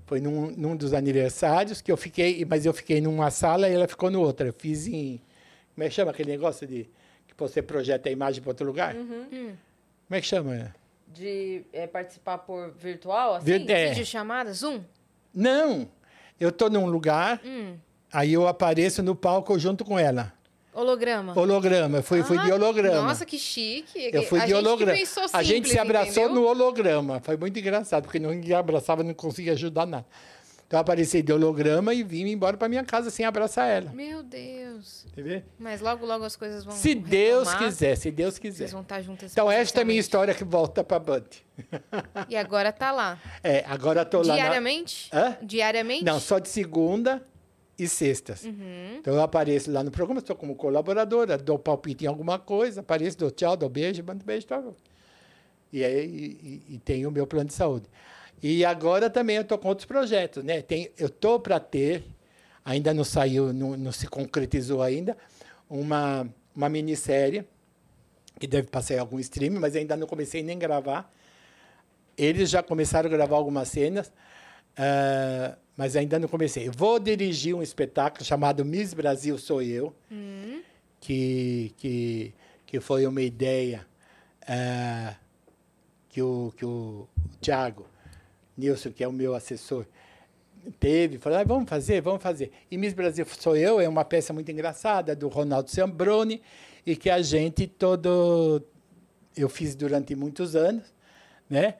foi 0.05 0.21
num, 0.21 0.51
num 0.51 0.75
dos 0.75 0.93
aniversários 0.93 1.81
que 1.81 1.91
eu 1.91 1.97
fiquei, 1.97 2.45
mas 2.45 2.65
eu 2.65 2.73
fiquei 2.73 3.01
numa 3.01 3.31
sala 3.31 3.67
e 3.67 3.73
ela 3.73 3.87
ficou 3.87 4.11
no 4.11 4.21
outra. 4.21 4.47
Eu 4.47 4.53
fiz 4.53 4.85
em 4.87 5.19
como 5.77 5.85
é 5.85 5.89
que 5.89 5.93
chama 5.93 6.09
aquele 6.09 6.31
negócio 6.31 6.65
de 6.65 6.89
que 7.27 7.35
você 7.37 7.61
projeta 7.61 8.09
a 8.09 8.11
imagem 8.11 8.41
para 8.41 8.49
outro 8.49 8.65
lugar? 8.65 8.95
Uhum. 8.95 9.27
Hum. 9.31 9.55
Como 10.07 10.17
é 10.17 10.19
que 10.19 10.25
chama? 10.25 10.75
De 11.07 11.65
é, 11.71 11.85
participar 11.85 12.39
por 12.39 12.71
virtual, 12.71 13.35
assim? 13.35 13.45
Vir 13.45 13.69
é. 13.69 13.89
Vídeo 13.89 14.03
chamada, 14.03 14.51
Zoom? 14.51 14.81
Não. 15.31 15.87
Eu 16.39 16.49
estou 16.49 16.67
num 16.67 16.87
lugar, 16.87 17.39
hum. 17.45 17.75
aí 18.11 18.33
eu 18.33 18.47
apareço 18.47 19.03
no 19.03 19.15
palco 19.15 19.59
junto 19.59 19.85
com 19.85 19.99
ela. 19.99 20.33
Holograma. 20.73 21.39
Holograma. 21.39 21.97
Eu 21.99 22.03
fui, 22.03 22.21
ah, 22.21 22.23
fui 22.23 22.39
de 22.39 22.51
ah, 22.51 22.55
holograma. 22.55 23.03
Nossa, 23.03 23.23
que 23.23 23.37
chique. 23.37 24.09
Eu 24.11 24.23
fui 24.23 24.39
a 24.39 24.47
de 24.47 24.55
holograma. 24.55 24.97
Simples, 24.97 25.31
a 25.31 25.43
gente 25.43 25.69
se 25.69 25.77
abraçou 25.77 26.23
entendeu? 26.23 26.41
no 26.41 26.47
holograma. 26.47 27.19
Foi 27.19 27.37
muito 27.37 27.59
engraçado, 27.59 28.05
porque 28.05 28.17
ninguém 28.17 28.55
abraçava, 28.55 29.03
não 29.03 29.13
conseguia 29.13 29.53
ajudar 29.53 29.85
nada. 29.85 30.07
Então 30.67 30.77
eu 30.77 30.81
apareci 30.81 31.21
de 31.21 31.31
holograma 31.31 31.93
e 31.93 32.03
vim 32.03 32.27
embora 32.27 32.57
para 32.57 32.67
minha 32.67 32.83
casa 32.83 33.09
sem 33.09 33.25
abraçar 33.25 33.69
ela. 33.69 33.89
Meu 33.93 34.21
Deus. 34.21 35.05
Entendeu? 35.05 35.41
Mas 35.57 35.79
logo, 35.79 36.05
logo 36.05 36.25
as 36.25 36.35
coisas 36.35 36.65
vão. 36.65 36.75
Se 36.75 36.89
retomar, 36.89 37.09
Deus 37.09 37.53
quiser, 37.53 37.95
se 37.95 38.11
Deus 38.11 38.37
quiser. 38.37 38.57
Vocês 38.57 38.71
vão 38.73 38.81
estar 38.81 39.01
juntas. 39.01 39.31
Então 39.31 39.49
esta 39.49 39.79
é 39.79 39.83
a 39.83 39.85
minha 39.85 39.99
história 39.99 40.33
que 40.33 40.43
volta 40.43 40.83
para 40.83 40.99
Band. 40.99 41.23
E 42.27 42.35
agora 42.35 42.73
tá 42.73 42.91
lá. 42.91 43.17
É, 43.41 43.63
agora 43.65 44.03
tô 44.03 44.21
lá. 44.21 44.35
Diariamente? 44.35 45.09
Na... 45.13 45.21
Hã? 45.21 45.37
Diariamente? 45.41 46.03
Não, 46.03 46.19
só 46.19 46.37
de 46.37 46.49
segunda 46.49 47.23
e 47.79 47.87
sextas. 47.87 48.43
Uhum. 48.43 48.97
Então 48.99 49.13
eu 49.13 49.21
apareço 49.21 49.71
lá 49.71 49.81
no 49.85 49.91
programa, 49.91 50.19
estou 50.19 50.35
como 50.35 50.53
colaboradora, 50.53 51.37
dou 51.37 51.57
palpite 51.57 52.03
em 52.03 52.07
alguma 52.09 52.37
coisa, 52.37 52.81
apareço, 52.81 53.17
dou 53.17 53.31
tchau, 53.31 53.55
dou 53.55 53.69
beijo, 53.69 54.03
mando 54.05 54.25
beijo, 54.25 54.45
tá. 54.45 54.61
E 55.71 55.81
aí 55.81 56.05
e, 56.05 56.63
e, 56.71 56.75
e 56.75 56.79
tenho 56.79 57.07
o 57.07 57.11
meu 57.11 57.25
plano 57.25 57.47
de 57.47 57.53
saúde. 57.53 57.87
E 58.41 58.63
agora 58.63 59.09
também 59.09 59.35
eu 59.35 59.41
estou 59.41 59.57
com 59.57 59.67
outros 59.67 59.85
projetos, 59.85 60.43
né? 60.43 60.61
Tem, 60.61 60.91
eu 60.97 61.07
estou 61.07 61.39
para 61.39 61.59
ter, 61.59 62.03
ainda 62.63 62.93
não 62.93 63.03
saiu, 63.03 63.51
não, 63.51 63.75
não, 63.75 63.91
se 63.91 64.07
concretizou 64.07 64.81
ainda, 64.81 65.17
uma, 65.69 66.27
uma 66.55 66.69
minissérie 66.69 67.45
que 68.39 68.45
deve 68.45 68.67
passar 68.67 68.95
em 68.95 68.99
algum 68.99 69.19
stream, 69.19 69.59
mas 69.59 69.75
ainda 69.75 69.97
não 69.97 70.05
comecei 70.05 70.43
nem 70.43 70.55
a 70.55 70.59
gravar. 70.59 71.11
Eles 72.15 72.49
já 72.49 72.61
começaram 72.61 73.07
a 73.07 73.11
gravar 73.11 73.35
algumas 73.35 73.69
cenas, 73.69 74.07
uh, 74.07 75.57
mas 75.75 75.95
ainda 75.95 76.19
não 76.19 76.27
comecei. 76.27 76.67
Eu 76.67 76.71
vou 76.71 76.99
dirigir 76.99 77.55
um 77.55 77.63
espetáculo 77.63 78.23
chamado 78.23 78.63
Miss 78.63 78.93
Brasil 78.93 79.37
Sou 79.39 79.63
Eu, 79.63 79.95
uhum. 80.11 80.61
que, 80.99 81.73
que, 81.77 82.33
que 82.67 82.79
foi 82.79 83.07
uma 83.07 83.21
ideia 83.21 83.85
uh, 84.43 85.15
que 86.09 86.21
o, 86.21 86.53
que 86.55 86.65
o 86.65 87.07
Tiago 87.41 87.87
Nilson, 88.57 88.91
que 88.91 89.03
é 89.03 89.07
o 89.07 89.11
meu 89.11 89.35
assessor, 89.35 89.85
teve, 90.79 91.17
falou, 91.17 91.39
ah, 91.39 91.43
vamos 91.43 91.69
fazer, 91.69 92.01
vamos 92.01 92.21
fazer. 92.21 92.51
E 92.69 92.77
Miss 92.77 92.93
Brasil 92.93 93.25
Sou 93.25 93.55
Eu 93.55 93.79
é 93.79 93.87
uma 93.87 94.03
peça 94.03 94.33
muito 94.33 94.51
engraçada, 94.51 95.15
do 95.15 95.27
Ronaldo 95.27 95.69
Sambroni, 95.69 96.41
e 96.85 96.95
que 96.95 97.09
a 97.09 97.21
gente 97.21 97.67
todo... 97.67 98.61
Eu 99.35 99.47
fiz 99.47 99.75
durante 99.75 100.15
muitos 100.15 100.55
anos, 100.55 100.83
né? 101.47 101.75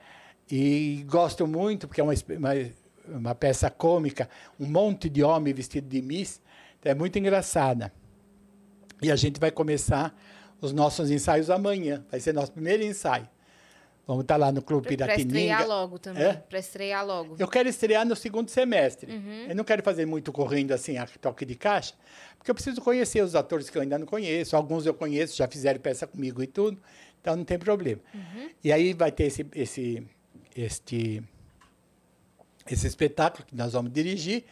E 0.50 1.04
gosto 1.08 1.46
muito, 1.46 1.88
porque 1.88 2.00
é 2.00 2.04
uma, 2.04 2.14
uma, 2.36 2.50
uma 3.18 3.34
peça 3.34 3.68
cômica, 3.68 4.28
um 4.58 4.66
monte 4.66 5.08
de 5.08 5.22
homem 5.22 5.52
vestido 5.52 5.88
de 5.88 6.00
Miss, 6.00 6.40
então 6.78 6.92
é 6.92 6.94
muito 6.94 7.18
engraçada. 7.18 7.92
E 9.02 9.10
a 9.10 9.16
gente 9.16 9.40
vai 9.40 9.50
começar 9.50 10.16
os 10.60 10.72
nossos 10.72 11.10
ensaios 11.10 11.50
amanhã, 11.50 12.04
vai 12.10 12.20
ser 12.20 12.32
nosso 12.32 12.52
primeiro 12.52 12.82
ensaio. 12.82 13.28
Vamos 14.08 14.22
estar 14.22 14.36
tá 14.36 14.46
lá 14.46 14.50
no 14.50 14.62
Clube 14.62 14.88
Piratininga. 14.88 15.28
Para 15.28 15.38
estrear 15.38 15.68
logo 15.68 15.98
também. 15.98 16.22
É? 16.24 16.32
Para 16.32 16.58
estrear 16.58 17.06
logo. 17.06 17.36
Eu 17.38 17.46
quero 17.46 17.68
estrear 17.68 18.06
no 18.06 18.16
segundo 18.16 18.48
semestre. 18.48 19.12
Uhum. 19.12 19.46
Eu 19.50 19.54
não 19.54 19.64
quero 19.64 19.82
fazer 19.82 20.06
muito 20.06 20.32
correndo 20.32 20.72
assim, 20.72 20.96
a 20.96 21.06
toque 21.20 21.44
de 21.44 21.54
caixa, 21.54 21.92
porque 22.38 22.50
eu 22.50 22.54
preciso 22.54 22.80
conhecer 22.80 23.22
os 23.22 23.34
atores 23.34 23.68
que 23.68 23.76
eu 23.76 23.82
ainda 23.82 23.98
não 23.98 24.06
conheço. 24.06 24.56
Alguns 24.56 24.86
eu 24.86 24.94
conheço, 24.94 25.36
já 25.36 25.46
fizeram 25.46 25.78
peça 25.78 26.06
comigo 26.06 26.42
e 26.42 26.46
tudo. 26.46 26.80
Então 27.20 27.36
não 27.36 27.44
tem 27.44 27.58
problema. 27.58 28.00
Uhum. 28.14 28.48
E 28.64 28.72
aí 28.72 28.94
vai 28.94 29.12
ter 29.12 29.24
esse, 29.24 29.46
esse, 29.54 30.02
este, 30.56 31.22
esse 32.70 32.86
espetáculo 32.86 33.44
que 33.44 33.54
nós 33.54 33.74
vamos 33.74 33.92
dirigir. 33.92 34.44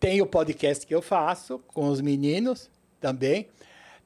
Tem 0.00 0.22
o 0.22 0.26
podcast 0.26 0.86
que 0.86 0.94
eu 0.94 1.02
faço 1.02 1.58
com 1.74 1.88
os 1.88 2.00
meninos, 2.00 2.70
também. 2.98 3.48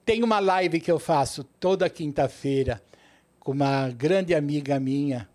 Tem 0.04 0.24
uma 0.24 0.40
live 0.40 0.80
que 0.80 0.90
eu 0.90 0.98
faço 0.98 1.44
toda 1.44 1.88
quinta-feira 1.88 2.82
com 3.42 3.52
uma 3.52 3.88
grande 3.90 4.34
amiga 4.34 4.78
minha, 4.78 5.28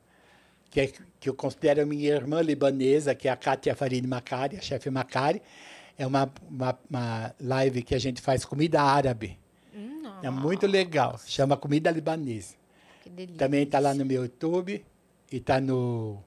que, 0.69 0.79
é, 0.79 0.91
que 1.19 1.29
eu 1.29 1.33
considero 1.33 1.85
minha 1.85 2.09
irmã 2.09 2.41
libanesa, 2.41 3.13
que 3.13 3.27
é 3.27 3.31
a 3.31 3.35
Kátia 3.35 3.75
Farid 3.75 4.07
Macari, 4.07 4.57
a 4.57 4.61
chefe 4.61 4.89
Macari. 4.89 5.41
É 5.97 6.07
uma, 6.07 6.31
uma, 6.49 6.79
uma 6.89 7.35
live 7.39 7.81
que 7.81 7.93
a 7.95 7.99
gente 7.99 8.21
faz 8.21 8.45
comida 8.45 8.81
árabe. 8.81 9.37
Hum, 9.75 10.03
É 10.21 10.29
muito 10.29 10.65
legal. 10.67 11.19
Chama 11.25 11.57
Comida 11.57 11.89
Libanesa. 11.91 12.55
Que 13.03 13.09
delícia. 13.09 13.37
Também 13.37 13.63
está 13.63 13.79
lá 13.79 13.93
no 13.93 14.05
meu 14.05 14.21
YouTube 14.23 14.85
e 15.31 15.35
está 15.35 15.59
no, 15.59 16.23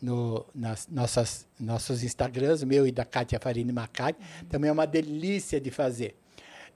no, 0.00 0.44
nas 0.54 0.88
nossas, 0.88 1.46
nossos 1.60 2.02
Instagrams, 2.02 2.62
o 2.62 2.66
meu 2.66 2.86
e 2.86 2.90
da 2.90 3.04
Kátia 3.04 3.38
Farini 3.38 3.70
Macari. 3.70 4.16
Também 4.48 4.70
é 4.70 4.72
uma 4.72 4.86
delícia 4.86 5.60
de 5.60 5.70
fazer. 5.70 6.16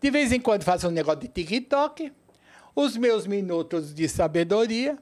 De 0.00 0.10
vez 0.10 0.30
em 0.30 0.38
quando 0.38 0.62
faço 0.62 0.86
um 0.86 0.90
negócio 0.90 1.20
de 1.20 1.28
TikTok, 1.28 2.12
os 2.76 2.94
meus 2.96 3.26
minutos 3.26 3.94
de 3.94 4.06
sabedoria, 4.06 4.98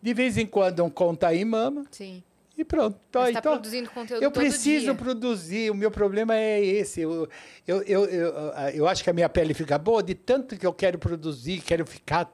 de 0.00 0.14
vez 0.14 0.38
em 0.38 0.46
quando 0.46 0.82
um 0.82 0.88
conta 0.88 1.28
aí 1.28 1.44
mama 1.44 1.84
Sim. 1.90 2.22
e 2.56 2.64
pronto. 2.64 2.98
Você 3.12 3.28
está 3.28 3.38
então, 3.38 3.52
produzindo 3.52 3.90
conteúdo 3.90 4.22
eu 4.22 4.30
preciso 4.30 4.86
dia. 4.86 4.94
produzir, 4.94 5.70
o 5.70 5.74
meu 5.74 5.90
problema 5.90 6.34
é 6.34 6.64
esse. 6.64 7.02
Eu, 7.02 7.28
eu, 7.68 7.82
eu, 7.82 8.04
eu, 8.06 8.32
eu 8.74 8.88
acho 8.88 9.04
que 9.04 9.10
a 9.10 9.12
minha 9.12 9.28
pele 9.28 9.52
fica 9.52 9.76
boa 9.76 10.02
de 10.02 10.14
tanto 10.14 10.56
que 10.56 10.66
eu 10.66 10.72
quero 10.72 10.98
produzir, 10.98 11.60
quero 11.60 11.84
ficar. 11.84 12.32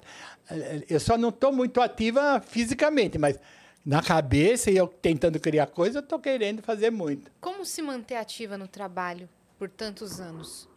Eu 0.89 1.01
só 1.01 1.19
não 1.19 1.31
estou 1.31 1.53
muito 1.53 1.81
ativa 1.81 2.41
fisicamente, 2.41 3.19
mas 3.19 3.39
na 3.85 4.01
cabeça 4.01 4.71
e 4.71 4.77
eu 4.77 4.87
tentando 4.87 5.41
criar 5.41 5.67
coisa, 5.67 5.99
eu 5.99 6.03
estou 6.03 6.21
querendo 6.21 6.63
fazer 6.63 6.91
muito. 6.91 7.33
Como 7.41 7.65
se 7.65 7.83
manter 7.83 8.15
ativa 8.15 8.57
no 8.57 8.69
trabalho 8.69 9.29
por 9.59 9.69
tantos 9.69 10.21
anos? 10.21 10.69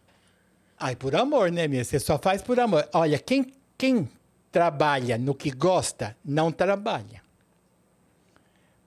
Ai, 0.78 0.96
por 0.96 1.14
amor, 1.14 1.50
né, 1.50 1.68
minha? 1.68 1.84
Você 1.84 1.98
só 1.98 2.18
faz 2.18 2.42
por 2.42 2.58
amor. 2.58 2.86
Olha, 2.92 3.18
quem, 3.18 3.52
quem 3.76 4.08
trabalha 4.50 5.18
no 5.18 5.34
que 5.34 5.50
gosta, 5.50 6.16
não 6.24 6.50
trabalha. 6.50 7.22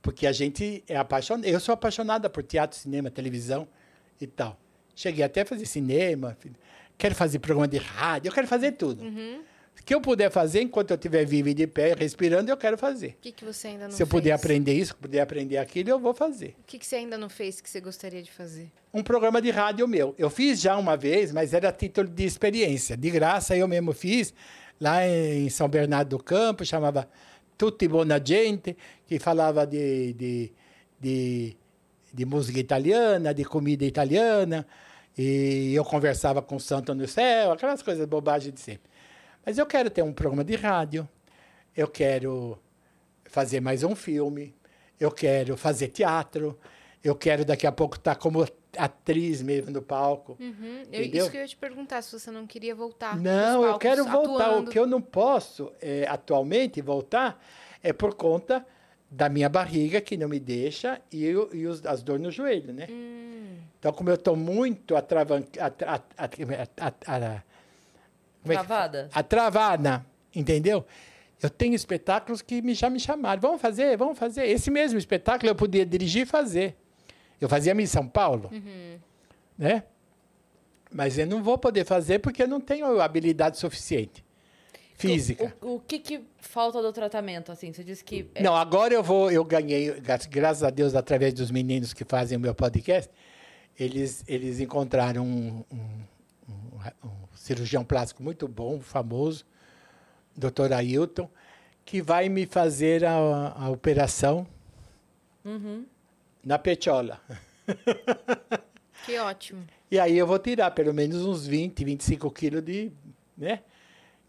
Porque 0.02 0.26
a 0.26 0.32
gente 0.32 0.84
é 0.88 0.96
apaixonado. 0.96 1.46
Eu 1.46 1.60
sou 1.60 1.74
apaixonada 1.74 2.30
por 2.30 2.44
teatro, 2.44 2.78
cinema, 2.78 3.12
televisão 3.12 3.68
e 4.20 4.26
tal. 4.26 4.58
Cheguei 4.96 5.24
até 5.24 5.42
a 5.42 5.46
fazer 5.46 5.66
cinema, 5.66 6.38
quero 6.98 7.16
fazer 7.16 7.40
programa 7.40 7.68
de 7.68 7.78
rádio, 7.78 8.30
eu 8.30 8.34
quero 8.34 8.48
fazer 8.48 8.74
tudo. 8.74 9.04
O 9.04 9.84
que 9.84 9.96
eu 9.96 10.02
puder 10.02 10.30
fazer 10.30 10.62
enquanto 10.62 10.92
eu 10.92 10.96
estiver 10.96 11.26
vivo 11.26 11.48
e 11.48 11.54
de 11.54 11.66
pé, 11.66 11.94
respirando, 11.94 12.52
eu 12.52 12.58
quero 12.58 12.78
fazer. 12.78 13.12
O 13.12 13.22
que, 13.22 13.32
que 13.32 13.46
você 13.46 13.70
ainda 13.70 13.86
não 13.86 13.92
Se 13.92 14.04
eu 14.04 14.08
fez? 14.08 14.22
puder 14.22 14.32
aprender 14.34 14.74
isso, 14.74 14.96
puder 14.98 15.22
aprender 15.22 15.58
aquilo, 15.58 15.90
eu 15.90 15.98
vou 16.00 16.14
fazer. 16.14 16.54
O 16.60 16.64
que, 16.66 16.78
que 16.78 16.86
você 16.86 16.98
ainda 16.98 17.18
não 17.18 17.30
fez 17.30 17.62
que 17.62 17.70
você 17.70 17.80
gostaria 17.80 18.22
de 18.22 18.32
fazer? 18.32 18.70
um 18.94 19.04
programa 19.04 19.40
de 19.42 19.52
rádio 19.52 19.88
meu. 19.88 20.16
Eu 20.18 20.30
fiz 20.32 20.60
já 20.60 20.76
uma 20.76 20.98
vez, 20.98 21.32
mas 21.32 21.54
era 21.54 21.70
a 21.70 21.72
título 21.72 22.08
de 22.10 22.26
experiência. 22.26 22.98
De 22.98 23.10
graça, 23.12 23.56
eu 23.56 23.68
mesmo 23.68 23.94
fiz, 23.94 24.34
lá 24.80 25.06
em 25.08 25.50
São 25.50 25.68
Bernardo 25.68 26.18
do 26.18 26.24
Campo, 26.24 26.66
chamava 26.66 27.10
Tutti 27.58 27.88
Buona 27.88 28.22
Gente, 28.24 28.78
que 29.06 29.20
falava 29.20 29.66
de, 29.68 30.14
de, 30.14 30.54
de, 31.00 31.58
de 32.14 32.26
música 32.26 32.60
italiana, 32.60 33.34
de 33.34 33.44
comida 33.44 33.84
italiana, 33.84 34.66
e 35.18 35.74
eu 35.74 35.84
conversava 35.84 36.42
com 36.42 36.56
o 36.56 36.60
Santo 36.60 36.96
no 36.96 37.08
Céu, 37.08 37.52
aquelas 37.52 37.82
coisas 37.82 38.06
bobagens 38.06 38.54
de 38.54 38.60
sempre. 38.60 38.90
Mas 39.46 39.58
eu 39.58 39.66
quero 39.66 39.90
ter 39.90 40.02
um 40.02 40.14
programa 40.14 40.44
de 40.44 40.56
rádio, 40.56 41.08
eu 41.76 41.88
quero 41.88 42.58
fazer 43.26 43.60
mais 43.60 43.84
um 43.84 43.96
filme, 43.96 44.56
eu 45.00 45.12
quero 45.12 45.58
fazer 45.58 45.90
teatro, 45.90 46.58
eu 47.04 47.16
quero 47.16 47.44
daqui 47.44 47.68
a 47.68 47.72
pouco 47.72 47.96
estar 47.96 48.16
como 48.16 48.46
atriz 48.78 49.42
mesmo 49.42 49.72
no 49.72 49.82
palco. 49.82 50.38
Uhum. 50.40 50.84
Eu, 50.92 51.02
Entendeu? 51.02 51.22
isso 51.24 51.32
que 51.32 51.38
eu 51.38 51.42
ia 51.42 51.48
te 51.48 51.56
perguntar, 51.58 52.02
se 52.02 52.12
você 52.18 52.30
não 52.32 52.46
queria 52.46 52.74
voltar. 52.76 53.16
Não, 53.20 53.64
eu 53.66 53.78
quero 53.78 54.06
voltar. 54.06 54.46
atuando. 54.46 54.70
O 54.70 54.72
que 54.72 54.80
eu 54.80 54.86
não 54.88 55.02
posso 55.02 55.72
é, 55.82 56.06
atualmente 56.08 56.82
voltar 56.82 57.44
é 57.82 57.92
por 57.94 58.14
conta 58.16 58.66
da 59.12 59.28
minha 59.28 59.50
barriga 59.50 60.00
que 60.00 60.16
não 60.16 60.30
me 60.30 60.40
deixa 60.40 61.02
e, 61.12 61.34
o- 61.36 61.50
e 61.52 61.66
os- 61.66 61.84
as 61.86 62.04
dores 62.04 62.22
no 62.22 62.30
joelho, 62.32 62.72
né? 62.74 62.86
Hum, 62.90 63.58
Então, 63.80 63.92
como 63.94 64.10
eu 64.10 64.16
estou 64.16 64.36
muito 64.36 64.96
atravanca, 64.96 65.66
atra- 65.66 65.92
at- 65.94 66.04
at- 66.18 66.40
at- 66.40 66.80
at- 66.80 67.06
como 68.42 68.54
é 68.54 68.56
que 68.58 68.64
Travada? 68.66 69.10
Atravada, 69.14 70.06
entendeu? 70.36 70.86
Eu 71.42 71.50
tenho 71.50 71.74
espetáculos 71.74 72.42
que 72.42 72.62
me, 72.62 72.74
já 72.74 72.90
me 72.90 73.00
chamaram. 73.00 73.42
Vamos 73.42 73.62
fazer, 73.62 73.96
vamos 73.98 74.18
fazer. 74.20 74.46
Esse 74.48 74.70
mesmo 74.70 75.00
espetáculo 75.00 75.50
eu 75.50 75.56
podia 75.56 75.86
dirigir 75.86 76.24
e 76.24 76.26
fazer. 76.26 76.76
Eu 77.40 77.48
fazia 77.50 77.74
em 77.74 77.86
São 77.86 78.08
Paulo, 78.08 78.50
né? 79.58 79.84
Mas 80.92 81.18
eu 81.18 81.28
não 81.28 81.44
vou 81.44 81.58
poder 81.58 81.86
fazer 81.86 82.20
porque 82.20 82.44
eu 82.44 82.48
não 82.48 82.60
tenho 82.60 83.00
habilidade 83.00 83.58
suficiente 83.58 84.26
física. 84.96 85.56
O, 85.62 85.76
o 85.76 85.80
que 85.80 86.00
que 86.00 86.22
falta 86.40 86.82
do 86.82 86.92
tratamento, 86.92 87.52
assim? 87.52 87.72
Você 87.72 87.84
disse 87.84 88.04
que... 88.04 88.28
é- 88.36 88.42
Não, 88.44 88.56
agora 88.56 88.94
eu 88.94 89.02
vou, 89.04 89.32
eu 89.32 89.46
ganhei, 89.46 90.00
gra- 90.02 90.20
graças 90.30 90.64
a 90.64 90.70
Deus, 90.70 90.96
através 90.96 91.34
dos 91.34 91.52
meninos 91.52 91.94
que 91.94 92.04
fazem 92.04 92.38
o 92.38 92.42
meu 92.42 92.54
podcast, 92.56 93.10
eles, 93.80 94.24
eles 94.28 94.60
encontraram 94.60 95.24
um, 95.26 95.64
um- 95.72 96.04
um- 96.50 97.08
um 97.08 97.12
cirurgião 97.36 97.86
plástico 97.86 98.22
muito 98.24 98.48
bom, 98.48 98.80
famoso, 98.82 99.46
Dr. 100.36 100.74
Ailton, 100.74 101.30
que 101.86 102.02
vai 102.02 102.28
me 102.28 102.46
fazer 102.46 103.06
a, 103.06 103.54
a 103.58 103.70
operação 103.70 104.46
na 106.44 106.58
petiola. 106.60 107.20
que 109.06 109.18
ótimo. 109.20 109.66
E 109.92 110.00
aí 110.00 110.18
eu 110.18 110.28
vou 110.28 110.40
tirar 110.40 110.72
pelo 110.72 110.94
menos 110.94 111.26
uns 111.26 111.48
20, 111.48 111.84
25 111.84 112.32
quilos 112.32 112.64
de, 112.64 112.92
né? 113.38 113.62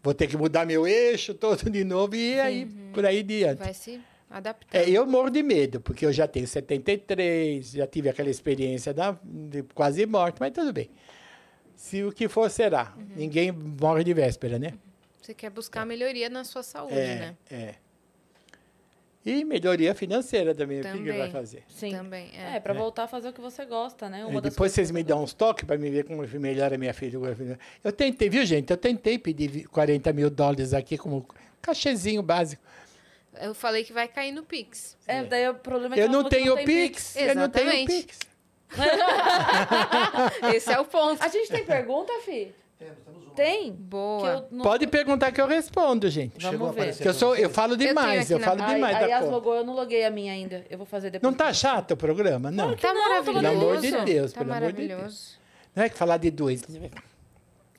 Vou 0.03 0.13
ter 0.13 0.27
que 0.27 0.35
mudar 0.35 0.65
meu 0.65 0.87
eixo 0.87 1.33
todo 1.33 1.69
de 1.69 1.83
novo 1.83 2.15
e 2.15 2.39
aí 2.39 2.65
por 2.93 3.05
aí 3.05 3.21
diante. 3.21 3.59
Vai 3.59 3.73
se 3.73 4.01
adaptar. 4.29 4.75
É, 4.79 4.89
eu 4.89 5.05
morro 5.05 5.29
de 5.29 5.43
medo, 5.43 5.79
porque 5.79 6.05
eu 6.05 6.11
já 6.11 6.27
tenho 6.27 6.47
73, 6.47 7.71
já 7.71 7.85
tive 7.85 8.09
aquela 8.09 8.29
experiência 8.29 8.93
da, 8.93 9.15
de 9.23 9.61
quase 9.75 10.05
morte, 10.05 10.37
mas 10.39 10.51
tudo 10.51 10.73
bem. 10.73 10.89
Se 11.75 12.03
o 12.03 12.11
que 12.11 12.27
for, 12.27 12.49
será. 12.49 12.95
Ninguém 13.15 13.51
morre 13.51 14.03
de 14.03 14.13
véspera, 14.13 14.57
né? 14.57 14.73
Você 15.21 15.33
quer 15.35 15.51
buscar 15.51 15.85
melhoria 15.85 16.29
na 16.29 16.43
sua 16.43 16.63
saúde, 16.63 16.93
É, 16.95 17.15
né? 17.15 17.35
é. 17.51 17.75
E 19.23 19.45
melhoria 19.45 19.93
financeira 19.93 20.55
também, 20.55 20.79
o 20.79 20.81
que 20.83 20.91
que 20.91 20.97
Também. 20.97 21.17
vai 21.17 21.29
fazer? 21.29 21.63
Sim. 21.67 21.91
Também, 21.91 22.31
é. 22.35 22.55
É, 22.55 22.59
pra 22.59 22.73
voltar 22.73 23.03
a 23.03 23.07
fazer 23.07 23.29
o 23.29 23.33
que 23.33 23.39
você 23.41 23.65
gosta, 23.65 24.09
né? 24.09 24.21
É, 24.21 24.25
Uma 24.25 24.41
depois 24.41 24.71
vocês 24.71 24.89
me 24.89 25.03
dão 25.03 25.23
uns 25.23 25.31
toques 25.31 25.63
para 25.63 25.77
me 25.77 25.91
ver 25.91 26.05
como 26.05 26.25
melhora 26.39 26.73
a 26.73 26.77
minha 26.77 26.93
figura. 26.93 27.37
Eu 27.83 27.91
tentei, 27.91 28.29
viu, 28.29 28.43
gente? 28.45 28.71
Eu 28.71 28.77
tentei 28.77 29.19
pedir 29.19 29.47
vi- 29.47 29.63
40 29.65 30.11
mil 30.11 30.29
dólares 30.29 30.73
aqui 30.73 30.97
como 30.97 31.23
cachezinho 31.61 32.23
básico. 32.23 32.63
Eu 33.39 33.53
falei 33.53 33.83
que 33.83 33.93
vai 33.93 34.07
cair 34.07 34.31
no 34.31 34.41
Pix. 34.43 34.97
É, 35.07 35.23
daí 35.23 35.47
o 35.49 35.53
problema 35.53 35.93
é 35.93 35.97
que 35.99 36.03
Eu 36.03 36.09
não 36.09 36.27
tenho 36.27 36.55
tem 36.55 36.65
Pix. 36.65 37.15
Eu 37.15 37.35
não 37.35 37.47
tenho. 37.49 37.85
Pix. 37.85 38.19
Esse 40.55 40.71
é 40.71 40.79
o 40.79 40.85
ponto. 40.85 41.21
A 41.23 41.27
gente 41.27 41.49
tem 41.49 41.63
pergunta, 41.65 42.11
Fi? 42.25 42.53
Temos, 42.81 42.97
temos 43.05 43.23
uma. 43.25 43.33
Tem? 43.35 43.71
Boa. 43.71 44.21
Que 44.21 44.27
eu 44.53 44.57
não- 44.57 44.63
Pode 44.65 44.87
perguntar 44.87 45.31
que 45.31 45.39
eu 45.39 45.47
respondo, 45.47 46.09
gente. 46.09 46.33
Vamos 46.41 46.49
Chegou 46.49 46.71
ver. 46.73 46.97
Que 46.97 47.07
eu, 47.07 47.13
sou, 47.13 47.35
eu 47.35 47.49
falo 47.49 47.77
demais, 47.77 48.29
eu 48.31 48.39
na- 48.39 48.45
falo 48.47 48.63
Aí, 48.63 48.73
demais 48.75 48.95
aí 48.97 49.09
da 49.09 49.19
logou, 49.21 49.55
eu 49.55 49.63
não 49.63 49.73
loguei 49.75 50.03
a 50.03 50.09
minha 50.11 50.33
ainda. 50.33 50.65
Eu 50.69 50.77
vou 50.77 50.85
fazer 50.87 51.11
depois. 51.11 51.31
Não 51.31 51.37
tá 51.37 51.53
chato 51.53 51.91
o 51.91 51.97
programa? 51.97 52.49
Não. 52.51 52.75
Tá 52.75 52.93
não, 52.93 53.01
maravilhoso. 53.09 53.41
pelo 53.47 53.47
amor 53.61 53.77
de 53.81 53.91
Deus, 54.03 54.33
Tá 54.33 54.41
pelo 54.41 54.53
amor 54.53 54.73
de 54.73 54.87
maravilhoso. 54.87 55.39
Não 55.75 55.83
é 55.83 55.89
que 55.89 55.97
falar 55.97 56.17
de 56.17 56.29
dois. 56.31 56.63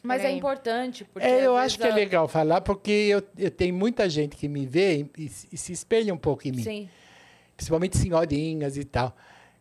Mas 0.03 0.21
é 0.21 0.25
Peraí. 0.25 0.37
importante, 0.39 1.05
porque 1.05 1.27
É, 1.29 1.47
eu 1.47 1.55
acho 1.57 1.79
que 1.79 1.87
é 1.87 1.93
legal 1.93 2.27
falar, 2.27 2.61
porque 2.61 2.91
eu, 2.91 3.23
eu 3.39 3.51
tenho 3.51 3.73
muita 3.75 4.09
gente 4.11 4.35
que 4.37 4.49
me 4.49 4.67
vê 4.67 5.07
e, 5.17 5.31
e 5.53 5.57
se 5.57 5.73
espelha 5.73 6.13
um 6.13 6.17
pouco 6.19 6.49
em 6.49 6.53
mim. 6.53 6.63
Sim. 6.63 6.89
Principalmente 7.57 7.97
senhorinhas 7.97 8.77
e 8.77 8.85
tal. 8.85 9.15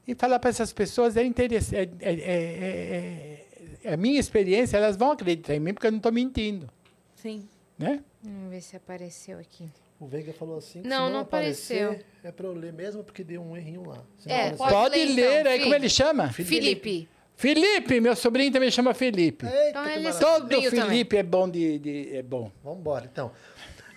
E 0.08 0.16
falar 0.16 0.40
para 0.40 0.50
essas 0.50 0.74
pessoas 0.74 1.16
é 1.16 1.24
interessante. 1.24 1.76
É, 1.76 2.10
é- 2.10 2.14
é- 2.14 2.16
é- 2.16 3.46
é 3.51 3.51
a 3.86 3.98
minha 3.98 4.20
experiência, 4.20 4.78
elas 4.78 4.96
vão 4.96 5.12
acreditar 5.12 5.56
em 5.56 5.60
mim, 5.60 5.74
porque 5.74 5.88
eu 5.88 5.92
não 5.92 5.98
estou 5.98 6.12
mentindo. 6.12 6.68
Sim. 7.16 7.48
Né? 7.78 8.02
Vamos 8.24 8.50
ver 8.52 8.62
se 8.62 8.76
apareceu 8.76 9.40
aqui. 9.40 9.68
O 10.00 10.08
Veiga 10.08 10.34
falou 10.34 10.58
assim 10.58 10.82
que 10.82 10.88
Não, 10.88 11.08
se 11.08 11.14
não 11.14 11.20
aparecer, 11.20 11.84
apareceu. 11.84 12.06
é 12.24 12.32
pra 12.32 12.48
eu 12.48 12.54
ler 12.54 12.74
mesmo, 12.74 13.04
porque 13.04 13.24
deu 13.24 13.42
um 13.42 13.56
errinho 13.56 13.88
lá. 13.88 14.00
Se 14.18 14.28
não 14.28 14.36
É, 14.36 14.40
aparecer- 14.50 14.58
Pode 14.58 14.72
Pode, 14.74 14.96
ler, 14.98 15.16
ler, 15.16 15.40
então, 15.42 15.52
aí 15.52 15.60
como 15.62 15.76
ele 15.76 15.90
chama? 15.90 16.30
Felipe. 16.32 17.08
Felipe, 17.36 18.00
meu 18.00 18.16
sobrinho 18.16 18.52
também 18.52 18.70
chama 18.70 18.94
Felipe. 18.94 19.46
Eita, 19.46 19.70
Então 19.70 19.86
ele 19.90 20.04
maravilha. 20.04 20.14
Todo 20.14 20.40
sobrinho 20.42 20.70
também. 20.72 20.86
Felipe 20.90 21.18
é 21.18 21.24
bom 21.24 21.50
de, 21.50 21.80
de- 21.80 22.16
é 22.16 22.22
bom. 22.24 22.52
Vamos 22.64 22.80
embora, 22.80 23.10
então. 23.12 23.32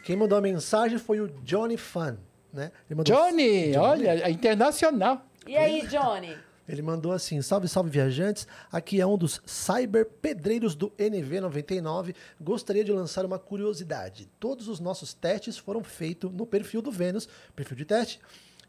Quem 0.05 0.17
mandou 0.17 0.37
a 0.37 0.41
mensagem 0.41 0.99
foi 0.99 1.21
o 1.21 1.29
Johnny 1.43 1.77
Fan, 1.77 2.17
né? 2.53 2.71
Mandou, 2.91 3.05
Johnny, 3.05 3.77
olha, 3.77 4.27
é 4.27 4.31
internacional. 4.31 5.27
E 5.47 5.57
aí, 5.57 5.87
Johnny? 5.89 6.37
Ele 6.69 6.83
mandou 6.83 7.13
assim: 7.13 7.41
salve, 7.43 7.69
salve 7.69 7.91
viajantes. 7.91 8.47
Aqui 8.73 9.01
é 9.01 9.07
um 9.07 9.19
dos 9.19 9.41
cyber 9.45 10.07
pedreiros 10.07 10.75
do 10.75 10.91
NV99. 10.93 12.15
Gostaria 12.41 12.85
de 12.85 12.93
lançar 12.93 13.25
uma 13.25 13.39
curiosidade. 13.39 14.29
Todos 14.41 14.69
os 14.69 14.81
nossos 14.81 15.13
testes 15.15 15.57
foram 15.59 15.83
feitos 15.85 16.31
no 16.33 16.47
perfil 16.47 16.81
do 16.81 16.91
Vênus, 16.91 17.29
perfil 17.55 17.77
de 17.77 17.85
teste. 17.85 18.21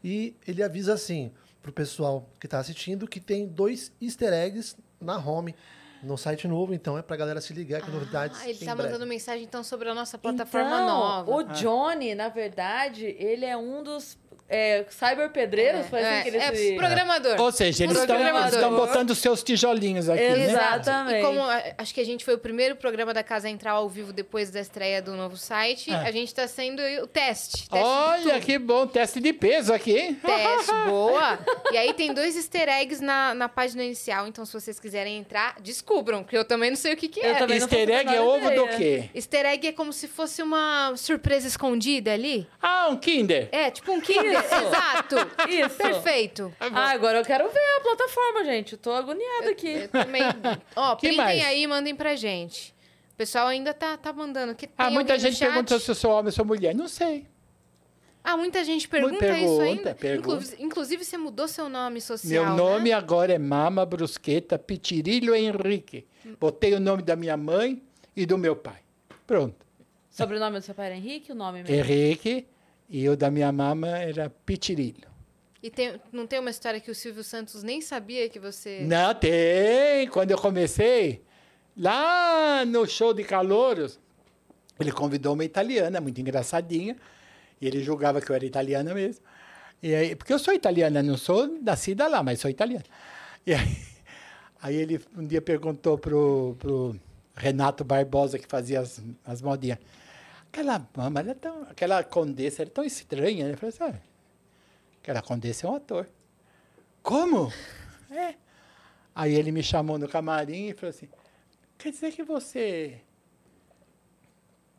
E 0.04 0.34
ele 0.46 0.62
avisa 0.62 0.92
assim 0.94 1.32
pro 1.62 1.72
pessoal 1.72 2.28
que 2.38 2.46
está 2.46 2.58
assistindo 2.58 3.08
que 3.08 3.18
tem 3.18 3.46
dois 3.46 3.90
easter 4.00 4.32
eggs 4.32 4.76
na 5.00 5.18
home 5.18 5.54
no 6.02 6.16
site 6.16 6.46
novo, 6.46 6.72
então 6.74 6.96
é 6.96 7.02
pra 7.02 7.16
galera 7.16 7.40
se 7.40 7.52
ligar 7.52 7.82
que 7.82 7.90
novidades. 7.90 8.38
Ah, 8.40 8.48
ele 8.48 8.62
em 8.62 8.66
tá 8.66 8.74
breve. 8.74 8.92
mandando 8.92 9.08
mensagem 9.08 9.42
então 9.44 9.64
sobre 9.64 9.88
a 9.88 9.94
nossa 9.94 10.16
plataforma 10.18 10.68
Então, 10.68 10.86
nova. 10.86 11.30
O 11.34 11.42
Johnny, 11.54 12.14
na 12.14 12.28
verdade, 12.28 13.06
ele 13.18 13.44
é 13.44 13.56
um 13.56 13.82
dos 13.82 14.16
é, 14.48 14.84
cyberpedreiros, 14.88 15.86
foi 15.88 16.00
assim 16.00 16.14
é, 16.14 16.22
que 16.22 16.28
ele 16.28 16.36
é 16.36 16.54
se... 16.54 16.74
programador. 16.76 17.40
Ou 17.40 17.50
seja, 17.52 17.84
eles 17.84 17.98
estão 17.98 18.16
eles 18.20 18.56
botando 18.76 19.10
os 19.10 19.18
seus 19.18 19.42
tijolinhos 19.42 20.08
aqui, 20.08 20.22
né? 20.22 20.44
Exatamente. 20.50 21.18
E 21.18 21.22
como 21.22 21.42
a- 21.42 21.62
acho 21.78 21.92
que 21.94 22.00
a 22.00 22.04
gente 22.04 22.24
foi 22.24 22.34
o 22.34 22.38
primeiro 22.38 22.76
programa 22.76 23.12
da 23.12 23.22
casa 23.22 23.48
a 23.48 23.50
entrar 23.50 23.72
ao 23.72 23.88
vivo 23.88 24.12
depois 24.12 24.50
da 24.50 24.60
estreia 24.60 25.02
do 25.02 25.12
novo 25.16 25.36
site, 25.36 25.90
É. 25.90 25.96
a 25.96 26.12
gente 26.12 26.34
tá 26.34 26.46
sendo 26.46 26.80
o 27.02 27.06
teste. 27.06 27.68
teste 27.68 27.70
Olha 27.72 28.40
que 28.40 28.58
bom, 28.58 28.86
teste 28.86 29.20
de 29.20 29.32
peso 29.32 29.72
aqui, 29.72 29.96
hein? 29.98 30.20
Teste, 30.24 30.72
boa. 30.86 31.38
E 31.72 31.76
aí 31.76 31.92
tem 31.94 32.14
dois 32.14 32.36
easter 32.36 32.68
eggs 32.68 33.02
na, 33.02 33.34
na 33.34 33.48
página 33.48 33.82
inicial, 33.84 34.26
então 34.26 34.44
se 34.44 34.52
vocês 34.52 34.78
quiserem 34.78 35.18
entrar, 35.18 35.56
descubram, 35.60 36.22
que 36.22 36.36
eu 36.36 36.44
também 36.44 36.70
não 36.70 36.76
sei 36.76 36.92
o 36.92 36.96
que, 36.96 37.08
que 37.08 37.20
Eu 37.20 37.34
é. 37.34 37.46
Easter 37.56 37.90
egg 37.90 38.14
é 38.14 38.20
ovo 38.20 38.50
do 38.50 38.68
quê? 38.76 39.10
Easter 39.14 39.46
egg 39.46 39.66
é 39.66 39.72
como 39.72 39.92
se 39.92 40.06
fosse 40.06 40.42
uma 40.42 40.92
surpresa 40.96 41.48
escondida 41.48 42.12
ali. 42.12 42.46
Ah, 42.62 42.88
um 42.90 42.96
Kinder. 42.96 43.48
É, 43.50 43.70
tipo 43.70 43.92
um 43.92 44.00
Kinder. 44.00 44.35
Isso. 44.44 44.54
Exato. 44.54 45.16
Isso. 45.48 45.76
Perfeito. 45.76 46.52
Ah, 46.60 46.90
agora 46.90 47.18
eu 47.18 47.24
quero 47.24 47.48
ver 47.48 47.76
a 47.76 47.80
plataforma, 47.80 48.44
gente. 48.44 48.72
Eu 48.72 48.78
tô 48.78 48.92
agoniada 48.92 49.50
aqui. 49.50 49.68
Eu 49.68 49.88
também. 49.88 50.22
Ó, 50.76 50.96
Que 50.96 51.08
printem 51.08 51.24
mais? 51.24 51.44
aí 51.44 51.62
e 51.62 51.66
mandem 51.66 51.94
pra 51.94 52.14
gente. 52.16 52.74
O 53.12 53.16
pessoal 53.16 53.46
ainda 53.48 53.72
tá, 53.72 53.96
tá 53.96 54.12
mandando. 54.12 54.54
Que 54.54 54.68
Ah, 54.76 54.84
tem 54.86 54.94
muita 54.94 55.12
alguém 55.14 55.24
no 55.26 55.30
gente 55.30 55.38
chat? 55.38 55.48
perguntou 55.48 55.80
se 55.80 55.90
eu 55.90 55.94
sou 55.94 56.10
homem 56.10 56.26
ou 56.26 56.32
sou 56.32 56.44
mulher. 56.44 56.74
Não 56.74 56.88
sei. 56.88 57.26
Ah, 58.22 58.36
muita 58.36 58.64
gente 58.64 58.88
pergunta, 58.88 59.18
pergunta, 59.18 59.44
isso 59.52 59.60
ainda. 59.60 59.94
pergunta. 59.94 60.28
Inclusive, 60.28 60.62
inclusive, 60.64 61.04
você 61.04 61.16
mudou 61.16 61.46
seu 61.46 61.68
nome 61.68 62.00
social. 62.00 62.44
Meu 62.44 62.56
nome 62.56 62.90
né? 62.90 62.96
agora 62.96 63.32
é 63.32 63.38
Mama 63.38 63.86
Brusqueta 63.86 64.58
Pitirilho 64.58 65.32
Henrique. 65.34 66.04
Botei 66.40 66.74
o 66.74 66.80
nome 66.80 67.02
da 67.02 67.14
minha 67.14 67.36
mãe 67.36 67.80
e 68.16 68.26
do 68.26 68.36
meu 68.36 68.56
pai. 68.56 68.80
Pronto. 69.26 69.54
Sobrenome 70.10 70.58
do 70.58 70.62
seu 70.64 70.74
pai 70.74 70.86
era 70.86 70.96
Henrique, 70.96 71.30
o 71.30 71.34
nome 71.36 71.62
mesmo? 71.62 71.72
Henrique 71.74 72.46
e 72.88 73.08
o 73.08 73.16
da 73.16 73.30
minha 73.30 73.50
mama 73.52 73.88
era 73.98 74.30
Pitirilho. 74.30 75.08
E 75.62 75.70
tem- 75.70 76.00
não 76.12 76.26
tem 76.26 76.38
uma 76.38 76.50
história 76.50 76.80
que 76.80 76.90
o 76.90 76.94
Silvio 76.94 77.24
Santos 77.24 77.62
nem 77.62 77.80
sabia 77.80 78.28
que 78.28 78.38
você. 78.38 78.80
Não, 78.82 79.14
tem. 79.14 80.06
Quando 80.12 80.30
eu 80.30 80.38
comecei, 80.38 81.22
lá 81.76 82.64
no 82.64 82.86
show 82.86 83.12
de 83.12 83.24
calouros, 83.24 83.98
ele 84.78 84.92
convidou 84.92 85.34
uma 85.34 85.44
italiana, 85.44 86.00
muito 86.00 86.20
engraçadinha, 86.20 86.96
e 87.60 87.66
ele 87.66 87.82
julgava 87.82 88.20
que 88.20 88.30
eu 88.30 88.36
era 88.36 88.44
italiana 88.44 88.94
mesmo. 88.94 89.24
E 89.82 89.94
aí, 89.94 90.14
porque 90.16 90.32
eu 90.32 90.38
sou 90.38 90.54
italiana, 90.54 91.02
não 91.02 91.16
sou 91.16 91.46
nascida 91.62 92.06
lá, 92.06 92.22
mas 92.22 92.40
sou 92.40 92.50
italiana. 92.50 92.84
E 93.46 93.52
aí, 93.54 93.76
aí 94.62 94.76
ele 94.76 95.00
um 95.16 95.26
dia 95.26 95.42
perguntou 95.42 95.98
pro, 95.98 96.54
pro 96.58 96.96
Renato 97.34 97.82
Barbosa, 97.84 98.38
que 98.38 98.46
fazia 98.46 98.80
as, 98.80 99.02
as 99.24 99.42
modinhas, 99.42 99.78
aquela 100.56 100.88
mama, 100.96 101.20
ela 101.20 101.32
é 101.32 101.34
tão, 101.34 101.62
aquela 101.64 102.02
condessa, 102.02 102.62
era 102.62 102.70
tão 102.70 102.82
estranha, 102.82 103.44
né? 103.44 103.52
Eu 103.52 103.58
falei 103.58 103.74
assim, 103.74 103.84
ah, 103.84 104.00
aquela 105.02 105.20
condessa 105.20 105.66
é 105.66 105.70
um 105.70 105.76
ator. 105.76 106.08
Como? 107.02 107.52
É. 108.10 108.34
Aí 109.14 109.34
ele 109.34 109.52
me 109.52 109.62
chamou 109.62 109.98
no 109.98 110.08
camarim 110.08 110.68
e 110.68 110.74
falou 110.74 110.90
assim: 110.90 111.08
Quer 111.78 111.90
dizer 111.90 112.12
que 112.12 112.22
você 112.22 113.00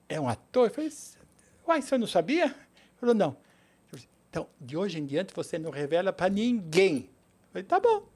é 0.10 0.20
um 0.20 0.28
ator? 0.28 0.68
Eu 0.68 0.74
falei: 0.74 0.92
Uai, 1.68 1.82
você 1.82 1.98
não 1.98 2.08
sabia? 2.08 2.46
Ele 2.46 2.56
falou: 3.00 3.16
Não. 3.16 3.38
Então, 4.30 4.48
de 4.60 4.76
hoje 4.76 5.00
em 5.00 5.06
diante 5.06 5.34
você 5.34 5.58
não 5.58 5.72
revela 5.72 6.12
para 6.12 6.30
ninguém. 6.30 6.98
Eu 6.98 7.52
falei: 7.52 7.64
Tá 7.64 7.80
bom. 7.80 8.08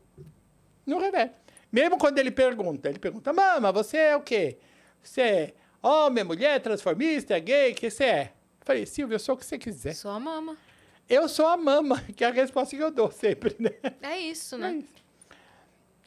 Não 0.85 0.99
revela. 0.99 1.33
Mesmo 1.71 1.97
quando 1.97 2.19
ele 2.19 2.31
pergunta, 2.31 2.89
ele 2.89 2.99
pergunta: 2.99 3.31
Mama, 3.31 3.71
você 3.71 3.97
é 3.97 4.15
o 4.15 4.21
quê? 4.21 4.57
Você 5.01 5.21
é 5.21 5.53
homem, 5.82 6.24
mulher, 6.24 6.60
transformista, 6.62 7.38
gay? 7.40 7.72
O 7.72 7.76
que 7.76 7.90
você 7.90 8.03
é? 8.03 8.24
Eu 8.60 8.66
falei: 8.66 8.86
Silvio, 8.86 9.16
eu 9.16 9.20
sou 9.20 9.36
o 9.36 9.38
que 9.38 9.45
você 9.45 9.58
quiser. 9.58 9.94
Sou 9.94 10.12
a 10.12 10.20
mama. 10.20 10.58
Eu 11.10 11.28
sou 11.28 11.48
a 11.48 11.58
mama, 11.58 12.02
que 12.16 12.24
é 12.24 12.28
a 12.28 12.32
resposta 12.32 12.76
que 12.76 12.82
eu 12.82 12.91
dou 12.91 13.12
sempre, 13.12 13.56
né? 13.60 13.72
É 14.02 14.18
isso, 14.20 14.56
É 14.56 14.58
né? 14.60 14.74
isso. 14.76 15.02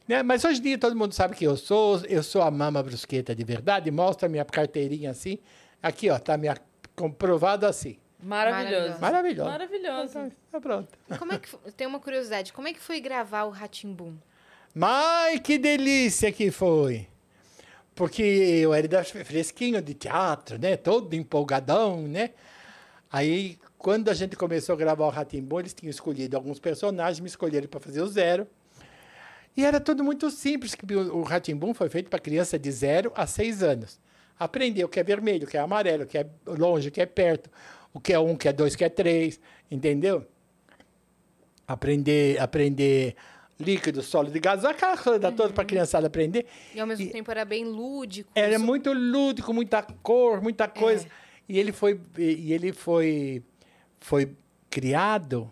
Né? 0.06 0.22
Mas 0.22 0.44
hoje 0.44 0.60
em 0.60 0.62
dia 0.62 0.78
todo 0.78 0.94
mundo 0.94 1.12
sabe 1.14 1.34
que 1.34 1.44
eu 1.44 1.56
sou, 1.56 1.98
eu 2.06 2.22
sou 2.22 2.42
a 2.42 2.50
mama 2.50 2.82
brusqueta 2.82 3.34
de 3.34 3.42
verdade, 3.44 3.90
mostra 3.90 4.28
minha 4.28 4.44
carteirinha 4.44 5.10
assim. 5.10 5.38
Aqui, 5.82 6.10
ó, 6.10 6.18
tá 6.18 6.36
minha 6.36 6.56
comprovado 6.94 7.66
assim. 7.66 7.98
Maravilhoso. 8.22 9.00
Maravilhoso. 9.00 9.50
Maravilhoso. 9.50 10.32
Tá 10.50 10.60
pronto. 10.60 10.88
Como 11.18 11.32
é 11.32 11.38
que 11.38 11.48
tenho 11.72 11.90
uma 11.90 12.00
curiosidade. 12.00 12.52
Como 12.52 12.66
é 12.68 12.72
que 12.72 12.80
foi 12.80 13.00
gravar 13.00 13.44
o 13.44 13.50
Ratimbum? 13.50 14.16
Mas 14.74 15.40
que 15.40 15.58
delícia 15.58 16.32
que 16.32 16.50
foi! 16.50 17.06
Porque 17.94 18.22
eu 18.22 18.74
era 18.74 19.04
fresquinho 19.04 19.80
de 19.80 19.94
teatro, 19.94 20.58
né? 20.58 20.76
Todo 20.76 21.14
empolgadão, 21.14 22.02
né? 22.02 22.30
Aí, 23.10 23.58
quando 23.78 24.08
a 24.08 24.14
gente 24.14 24.34
começou 24.34 24.72
a 24.72 24.76
gravar 24.76 25.06
o 25.06 25.10
Ratimbom, 25.10 25.60
eles 25.60 25.72
tinham 25.72 25.90
escolhido 25.90 26.36
alguns 26.36 26.58
personagens, 26.58 27.20
me 27.20 27.28
escolheram 27.28 27.68
para 27.68 27.78
fazer 27.78 28.02
o 28.02 28.08
zero. 28.08 28.46
E 29.56 29.64
era 29.64 29.78
tudo 29.78 30.02
muito 30.02 30.30
simples, 30.30 30.74
que 30.74 30.92
o 30.94 31.22
Ratimbum 31.22 31.72
foi 31.72 31.88
feito 31.88 32.10
para 32.10 32.18
criança 32.18 32.58
de 32.58 32.72
0 32.72 33.12
a 33.14 33.24
6 33.26 33.62
anos. 33.62 34.00
Aprender 34.36 34.82
o 34.84 34.88
que 34.88 34.98
é 34.98 35.04
vermelho, 35.04 35.44
o 35.44 35.46
que 35.46 35.56
é 35.56 35.60
amarelo, 35.60 36.02
o 36.02 36.06
que 36.06 36.18
é 36.18 36.26
longe, 36.44 36.88
o 36.88 36.90
que 36.90 37.00
é 37.00 37.06
perto, 37.06 37.48
o 37.92 38.00
que 38.00 38.12
é 38.12 38.18
um, 38.18 38.32
o 38.32 38.36
que 38.36 38.48
é 38.48 38.52
dois, 38.52 38.74
o 38.74 38.78
que 38.78 38.84
é 38.84 38.88
três, 38.88 39.38
entendeu? 39.70 40.26
Aprender, 41.68 42.40
aprender 42.40 43.14
líquido, 43.58 44.02
sólido 44.02 44.36
e 44.36 44.40
gases, 44.40 44.64
aquela 44.64 44.96
coisa 44.96 45.30
toda 45.32 45.52
para 45.52 45.62
a 45.62 45.66
criançada 45.66 46.06
aprender. 46.06 46.46
E 46.74 46.80
ao 46.80 46.86
mesmo 46.86 47.04
E- 47.06 47.10
tempo 47.10 47.30
era 47.30 47.44
bem 47.44 47.64
lúdico. 47.64 48.30
Era 48.34 48.58
su- 48.58 48.64
muito 48.64 48.92
lúdico, 48.92 49.52
muita 49.54 49.82
cor, 49.82 50.40
muita 50.42 50.66
coisa. 50.68 51.06
E 51.48 51.58
ele 51.58 51.72
foi 51.72 52.00
e 52.18 52.52
ele 52.52 52.72
foi 52.72 53.42
foi 54.00 54.34
criado 54.70 55.50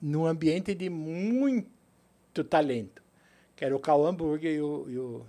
num 0.00 0.24
ambiente 0.26 0.74
de 0.74 0.88
muito 0.90 2.42
talento, 2.48 3.02
que 3.54 3.64
era 3.64 3.74
o 3.76 3.78
Cal 3.78 4.04
Hamburger 4.06 4.52
e 4.52 4.60
o, 4.60 4.86
e 4.88 4.98
o, 4.98 5.26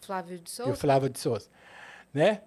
Flávio 0.00 0.36
de 0.38 0.42
e 0.42 0.44
o 0.44 0.48
Souza. 0.64 0.76
Flávio 0.76 1.08
de 1.08 1.18
Souza, 1.18 1.48
né? 2.12 2.42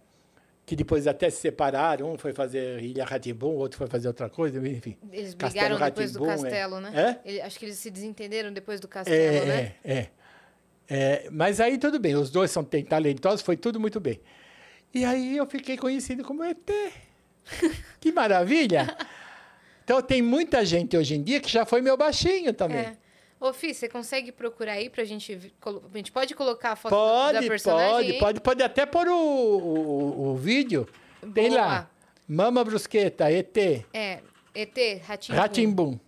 Que 0.66 0.76
depois 0.76 1.06
até 1.06 1.30
se 1.30 1.38
separaram, 1.42 2.14
um 2.14 2.18
foi 2.18 2.34
fazer 2.34 2.82
Ilha 2.82 3.06
Ratibum, 3.06 3.50
o 3.50 3.58
outro 3.58 3.78
foi 3.78 3.86
fazer 3.88 4.08
outra 4.08 4.30
coisa, 4.30 4.58
enfim. 4.68 4.98
Eles 5.12 5.36
Castelo 5.36 5.76
brigaram 5.76 5.86
depois 5.86 6.12
do 6.12 6.24
é. 6.26 6.28
castelo, 6.28 6.80
né? 6.82 6.92
É? 7.24 7.30
Ele- 7.30 7.42
acho 7.42 7.60
que 7.60 7.66
eles 7.66 7.78
se 7.78 7.92
desentenderam 7.92 8.52
depois 8.52 8.80
do 8.80 8.88
castelo, 8.88 9.18
É, 9.18 9.46
né? 9.46 9.76
é, 9.84 9.94
é. 9.94 10.10
É, 10.88 11.28
Mas 11.32 11.60
aí 11.60 11.78
tudo 11.78 12.00
bem, 12.00 12.16
os 12.16 12.30
dois 12.32 12.50
são 12.52 12.64
talentosos, 12.64 13.42
foi 13.42 13.58
tudo 13.58 13.80
muito 13.80 14.00
bem. 14.00 14.20
E 14.94 15.04
aí 15.06 15.38
eu 15.38 15.46
fiquei 15.46 15.78
conhecido 15.78 16.24
como 16.24 16.44
ET. 16.44 16.58
que 18.00 18.12
maravilha! 18.12 18.96
Então 19.84 20.02
tem 20.02 20.22
muita 20.22 20.66
gente 20.66 20.98
hoje 20.98 21.16
em 21.16 21.22
dia 21.22 21.40
que 21.40 21.50
já 21.50 21.64
foi 21.66 21.82
meu 21.82 21.96
baixinho 21.96 22.54
também. 22.54 22.98
Ô, 23.40 23.52
Fih, 23.54 23.74
você 23.74 23.88
consegue 23.90 24.32
procurar 24.32 24.74
aí 24.74 24.90
pra 24.90 25.04
gente... 25.04 25.52
A 25.66 25.98
gente 25.98 26.12
pode 26.12 26.34
colocar 26.34 26.72
a 26.72 26.76
foto 26.76 26.92
da- 26.92 27.32
da 27.32 27.34
Pode, 27.40 27.48
personagem 27.50 27.92
pode, 27.94 28.12
aí? 28.14 28.20
pode, 28.20 28.40
pode 28.42 28.64
até 28.64 28.86
pôr 28.86 29.08
o, 29.08 29.14
o, 29.18 30.30
o 30.32 30.36
vídeo. 30.36 30.88
Tem 31.34 31.50
Boa. 31.50 31.62
lá. 31.62 31.90
Mama 32.28 32.64
Brusqueta, 32.64 33.30
ET, 33.32 33.56
É, 33.94 34.20
ET, 34.54 35.02
Ratinho. 35.06 35.38
Ratimbum. 35.38 36.00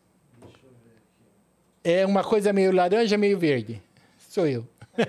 É 1.84 2.06
uma 2.06 2.24
coisa 2.24 2.52
meio 2.52 2.72
laranja, 2.74 3.18
meio 3.18 3.38
verde. 3.38 3.82
Sou 4.30 4.48
eu. 4.48 4.68
Eu 4.98 5.06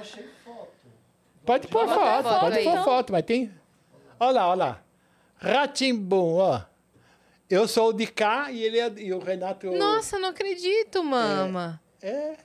achei 0.00 0.24
foto. 0.44 0.68
Pode 1.44 1.68
pôr 1.68 1.86
foto, 1.88 2.22
foto 2.22 2.40
pode 2.40 2.62
pôr 2.64 2.84
foto, 2.84 3.12
mas 3.12 3.22
tem. 3.24 3.50
Olha 4.18 4.32
lá, 4.32 4.48
olha 4.48 4.56
lá. 4.64 4.82
Ratimbum, 5.36 6.34
ó. 6.36 6.60
Eu 7.50 7.66
sou 7.66 7.88
o 7.88 7.92
de 7.92 8.06
cá 8.06 8.52
e 8.52 8.62
ele 8.62 8.78
é, 8.78 8.92
e 8.98 9.12
o 9.12 9.18
Renato. 9.18 9.66
Nossa, 9.72 10.20
não 10.20 10.28
acredito, 10.28 11.02
mama. 11.02 11.80
É. 12.00 12.36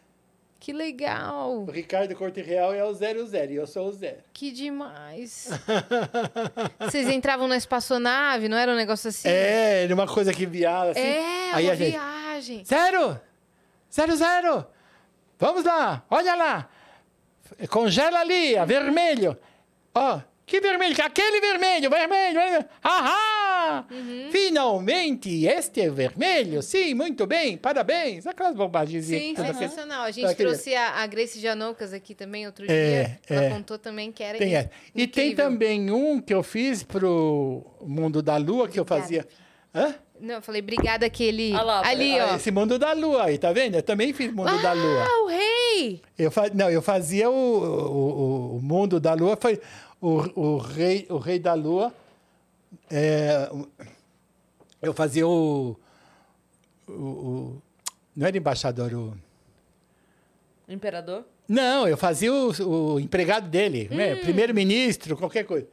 Que 0.59 0.73
legal. 0.73 1.59
O 1.61 1.69
Ricardo 1.69 2.15
Corte 2.15 2.41
Real 2.41 2.73
é 2.73 2.83
o 2.83 2.91
00 2.91 3.51
e 3.51 3.55
eu 3.55 3.67
sou 3.67 3.87
o 3.87 3.91
zero. 3.91 4.17
Que 4.33 4.51
demais. 4.51 5.47
Vocês 6.81 7.07
entravam 7.07 7.47
na 7.47 7.55
espaçonave, 7.55 8.49
não 8.49 8.57
era 8.57 8.71
um 8.71 8.75
negócio 8.75 9.09
assim? 9.09 9.27
É, 9.29 9.83
era 9.83 9.93
uma 9.93 10.07
coisa 10.07 10.33
que 10.33 10.47
viava 10.47 10.89
assim. 10.89 10.99
É, 10.99 11.51
Aí 11.53 11.65
uma 11.67 11.75
gente. 11.75 11.91
viagem. 11.91 12.65
Zero! 12.65 13.21
Zero, 13.93 14.15
zero! 14.15 14.65
Vamos 15.37 15.63
lá, 15.63 16.03
olha 16.09 16.33
lá. 16.33 16.69
Congela 17.69 18.21
ali, 18.21 18.57
a 18.57 18.65
vermelho. 18.65 19.37
Ó, 19.93 20.19
que 20.47 20.59
vermelho? 20.59 20.95
Aquele 21.03 21.39
vermelho, 21.41 21.91
vermelho, 21.91 22.39
vermelho. 22.39 22.65
Ahá! 22.83 23.44
Uhum. 23.91 24.29
Finalmente, 24.31 25.45
este 25.45 25.81
é 25.81 25.89
vermelho. 25.89 26.61
Sim, 26.61 26.93
muito 26.93 27.25
bem, 27.27 27.57
parabéns. 27.57 28.25
Aquelas 28.25 28.55
bobagens. 28.55 29.05
Sim, 29.05 29.35
sensacional. 29.35 30.03
A 30.03 30.11
gente 30.11 30.25
Aquele- 30.25 30.49
trouxe 30.49 30.73
a, 30.75 31.01
a 31.01 31.07
Grace 31.07 31.39
Janoucas 31.39 31.93
aqui 31.93 32.13
também 32.15 32.45
outro 32.45 32.65
É, 32.67 33.03
dia. 33.03 33.19
Ela 33.29 33.45
é. 33.45 33.49
contou 33.49 33.77
também 33.77 34.11
que 34.11 34.23
era 34.23 34.37
Tem 34.37 34.55
essa. 34.55 34.69
E 34.93 35.07
tem 35.07 35.35
também 35.35 35.91
um 35.91 36.19
que 36.21 36.33
eu 36.33 36.41
fiz 36.43 36.83
pro 36.83 37.63
Mundo 37.81 38.21
da 38.21 38.37
Lua, 38.37 38.67
que 38.67 38.79
eu 38.79 38.85
fazia. 38.85 39.27
Hã? 39.73 39.93
Não, 40.21 40.35
eu 40.35 40.41
falei, 40.41 40.61
obrigada 40.61 41.05
aquele... 41.05 41.53
Ah 41.53 41.61
lá, 41.61 41.85
ali, 41.85 42.17
Ah, 42.17 42.29
ó. 42.31 42.35
Esse 42.37 42.49
Mundo 42.49 42.79
da 42.79 42.93
Lua 42.93 43.25
aí, 43.25 43.37
tá 43.37 43.51
vendo? 43.51 43.75
Eu 43.75 43.83
também 43.83 44.13
fiz 44.13 44.31
Mundo 44.31 44.61
da 44.61 44.71
Lua. 44.71 45.03
Ah, 45.03 45.23
o 45.23 45.27
rei! 45.27 45.45
rei? 45.77 46.01
Eu 46.17 46.31
fa... 46.31 46.49
Não, 46.53 46.69
eu 46.69 46.81
fazia 46.81 47.29
o, 47.29 47.33
o, 47.33 48.55
o 48.55 48.61
mundo 48.61 48.97
da 48.99 49.13
lua, 49.13 49.35
foi 49.39 49.59
o, 49.99 50.23
o, 50.39 50.57
rei, 50.57 51.05
o 51.09 51.17
rei 51.17 51.37
da 51.37 51.53
lua. 51.53 51.93
É, 52.89 53.49
eu 54.81 54.93
fazia 54.93 55.27
o, 55.27 55.75
o, 56.87 56.91
o- 56.93 57.61
Não 58.15 58.27
era 58.27 58.37
embaixador, 58.37 58.93
o. 58.93 59.13
Imperador? 60.67 61.25
Não, 61.47 61.87
eu 61.87 61.95
fazia 61.97 62.33
o, 62.33 62.93
o 62.95 62.99
empregado 62.99 63.47
dele, 63.47 63.87
né? 63.91 64.15
primeiro-ministro, 64.15 65.15
qualquer 65.15 65.43
coisa. 65.45 65.67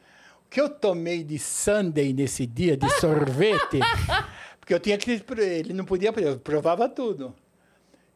O 0.47 0.51
que 0.51 0.61
eu 0.61 0.69
tomei 0.69 1.25
de 1.25 1.39
Sunday 1.39 2.13
nesse 2.13 2.47
dia, 2.47 2.77
de 2.77 2.89
sorvete, 3.01 3.79
porque 4.61 4.75
eu 4.75 4.81
tinha 4.81 4.99
que. 4.99 5.23
Ele 5.39 5.73
não 5.73 5.85
podia, 5.85 6.13
eu 6.15 6.39
provava 6.39 6.89
tudo. 6.91 7.35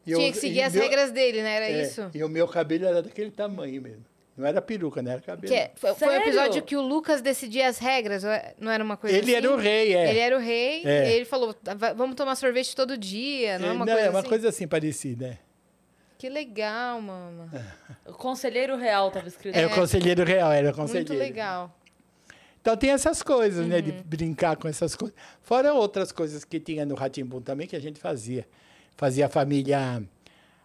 E 0.05 0.11
eu- 0.11 0.19
Tinha 0.19 0.31
que 0.31 0.37
seguir 0.37 0.61
as 0.61 0.73
meu- 0.73 0.83
regras 0.83 1.11
dele, 1.11 1.41
né? 1.41 1.55
Era 1.55 1.65
é, 1.65 1.81
isso. 1.81 2.09
E 2.13 2.23
o 2.23 2.29
meu 2.29 2.47
cabelo 2.47 2.85
era 2.85 3.01
daquele 3.01 3.31
tamanho 3.31 3.81
mesmo. 3.81 4.05
Não 4.37 4.45
era 4.45 4.61
peruca, 4.61 5.01
não 5.01 5.11
era 5.11 5.19
cabelo. 5.21 5.47
Que 5.51 5.53
é- 5.59 5.71
foi, 5.75 5.93
foi 5.95 6.07
o 6.09 6.21
episódio 6.21 6.61
que 6.61 6.75
o 6.77 6.81
Lucas 6.81 7.21
decidia 7.21 7.67
as 7.67 7.79
regras, 7.79 8.23
é- 8.23 8.53
não 8.59 8.71
era 8.71 8.83
uma 8.83 8.95
coisa 8.95 9.17
Ele 9.17 9.25
assim? 9.35 9.45
era 9.45 9.51
o 9.51 9.57
rei, 9.57 9.95
é. 9.95 10.09
Ele 10.11 10.19
era 10.19 10.37
o 10.37 10.39
rei, 10.39 10.83
É. 10.85 11.09
e 11.09 11.13
ele 11.15 11.25
falou, 11.25 11.53
"Tá, 11.55 11.73
va- 11.73 11.93
vamos 11.93 12.15
tomar 12.15 12.35
sorvete 12.35 12.75
todo 12.75 12.95
dia, 12.97 13.57
não 13.57 13.69
é 13.69 13.71
uma 13.71 13.85
não, 13.85 13.93
coisa 13.93 14.07
é 14.07 14.09
uma 14.11 14.19
assim? 14.19 14.29
coisa 14.29 14.49
assim 14.49 14.67
parecida. 14.67 15.25
é. 15.27 15.37
Que 16.19 16.29
legal, 16.29 16.99
mama. 17.01 17.49
O 18.05 18.13
conselheiro 18.13 18.75
real 18.75 19.11
tava 19.11 19.27
escrito. 19.27 19.55
É, 19.55 19.65
o 19.67 19.69
conselheiro 19.69 20.23
real, 20.23 20.51
era 20.51 20.71
o 20.71 20.73
conselheiro. 20.73 21.09
Muito 21.13 21.19
legal. 21.23 21.75
Então 22.59 22.75
tem 22.75 22.89
essas 22.89 23.21
coisas, 23.21 23.65
né? 23.67 23.75
Uhum. 23.77 23.81
De 23.83 23.91
brincar 24.03 24.57
com 24.57 24.67
essas 24.67 24.95
coisas. 24.95 25.15
Fora 25.41 25.73
outras 25.73 26.11
coisas 26.11 26.43
que 26.43 26.59
tinha 26.59 26.85
no 26.87 26.95
Ratimbum 26.95 27.39
também 27.39 27.67
que 27.67 27.75
a 27.75 27.79
gente 27.79 27.99
fazia. 27.99 28.47
Fazia 28.95 29.27
a 29.27 29.29
família. 29.29 30.01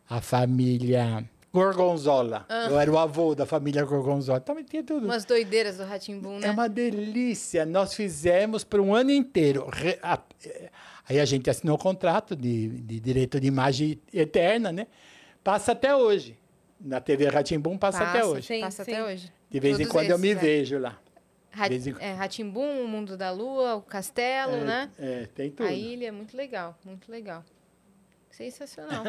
A 0.09 0.20
família 0.23 1.23
Gorgonzola. 1.53 2.47
Eu 2.70 2.79
era 2.81 2.91
o 2.91 2.99
avô 2.99 3.35
da 3.35 3.45
família 3.45 3.85
Gorgonzola. 3.85 4.41
Também 4.41 4.65
tinha 4.65 4.83
tudo. 4.83 5.05
Umas 5.05 5.24
doideiras 5.24 5.77
do 5.77 5.85
Ratimbum, 5.85 6.39
né? 6.39 6.49
É 6.49 6.51
uma 6.51 6.69
delícia. 6.69 7.66
Nós 7.66 7.95
fizemos 7.95 8.65
por 8.65 8.81
um 8.81 8.95
ano 8.95 9.11
inteiro. 9.11 9.69
Eh, 9.85 10.70
Aí 11.09 11.19
a 11.20 11.24
gente 11.24 11.51
assinou 11.51 11.74
o 11.74 11.79
contrato 11.79 12.35
de, 12.37 12.69
de 12.69 13.01
direito 13.01 13.39
de 13.41 13.47
imagem 13.49 14.01
eterna, 14.15 14.70
né? 14.73 14.87
Passa 15.43 15.73
até 15.73 15.95
hoje. 15.95 16.39
Na 16.81 17.01
TV 17.01 17.29
Ratimbum 17.29 17.77
passa, 17.77 18.03
até 18.05 18.24
hoje. 18.24 18.47
sim, 18.47 18.61
Passa 18.61 18.85
sim. 18.85 18.93
até 18.93 19.05
hoje. 19.05 19.33
De 19.51 19.61
vez 19.61 19.74
em 19.79 19.83
Todos 19.83 19.93
quando 19.93 20.11
eu 20.11 20.19
me 20.19 20.29
esses, 20.29 20.43
é. 20.43 20.47
vejo 20.47 20.79
lá. 20.79 20.99
Ra 21.51 21.69
vez 21.69 21.87
em- 21.87 21.95
é, 22.01 22.12
Ratimbum, 22.15 22.85
o 22.85 22.89
Mundo 22.89 23.16
da 23.16 23.31
Lua, 23.31 23.74
o 23.74 23.83
Castelo, 23.83 24.55
É, 24.55 24.65
né? 24.65 24.91
É, 24.99 25.29
tem 25.35 25.51
tudo. 25.51 25.66
A 25.66 25.73
ilha, 25.73 26.12
muito 26.12 26.37
legal, 26.37 26.79
muito 26.85 27.11
legal. 27.11 27.45
Sensacional. 28.33 29.05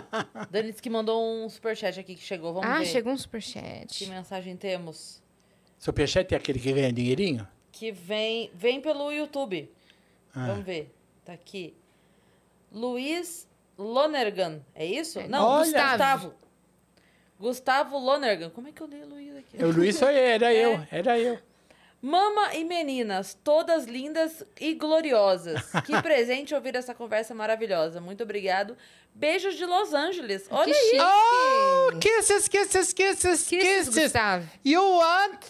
Dani 0.50 0.70
disse 0.70 0.82
que 0.82 0.90
mandou 0.90 1.20
um 1.22 1.48
superchat 1.48 1.98
aqui 1.98 2.14
que 2.14 2.22
chegou. 2.22 2.52
Vamos 2.52 2.68
ah, 2.68 2.78
ver. 2.78 2.86
chegou 2.86 3.12
um 3.12 3.16
Que 3.16 3.22
superchat. 3.22 4.06
mensagem 4.08 4.56
temos? 4.56 5.22
Superchat 5.78 6.32
é 6.32 6.36
aquele 6.36 6.58
que 6.58 6.72
ganha 6.72 6.92
dinheirinho? 6.92 7.48
Que 7.72 7.90
vem, 7.90 8.50
vem 8.54 8.80
pelo 8.80 9.10
YouTube. 9.10 9.70
Ah. 10.34 10.46
Vamos 10.48 10.64
ver. 10.64 10.94
Tá 11.24 11.32
aqui. 11.32 11.74
Luiz 12.70 13.48
Lonergan. 13.78 14.60
É 14.74 14.84
isso? 14.84 15.20
Não, 15.28 15.44
Olha. 15.44 15.64
Gustavo. 15.64 16.34
Gustavo 17.38 17.98
Lonergan. 17.98 18.50
Como 18.50 18.68
é 18.68 18.72
que 18.72 18.80
eu 18.82 18.86
leio 18.86 19.08
Luiz 19.08 19.36
aqui? 19.36 19.62
O 19.62 19.70
Luiz 19.70 19.98
foi, 19.98 20.14
era 20.14 20.52
É. 20.52 20.64
eu, 20.64 20.86
era 20.90 21.18
eu. 21.18 21.38
Mama 22.06 22.54
e 22.54 22.62
meninas, 22.62 23.36
todas 23.42 23.86
lindas 23.86 24.46
e 24.60 24.74
gloriosas. 24.74 25.72
Que 25.84 25.90
presente 26.00 26.54
ouvir 26.54 26.76
essa 26.76 26.94
conversa 26.94 27.34
maravilhosa. 27.34 28.00
Muito 28.00 28.22
obrigado. 28.22 28.76
Beijos 29.18 29.54
de 29.56 29.64
Los 29.64 29.94
Angeles. 29.94 30.44
Olha 30.50 30.70
que 30.70 30.78
aí. 30.78 31.00
Oh, 31.00 31.98
kisses, 31.98 32.46
kisses, 32.48 32.92
kisses, 32.92 33.42
Kisses, 33.48 33.48
kisses. 33.48 33.88
Gustavo. 33.88 34.46
You 34.62 34.82
want 34.82 35.40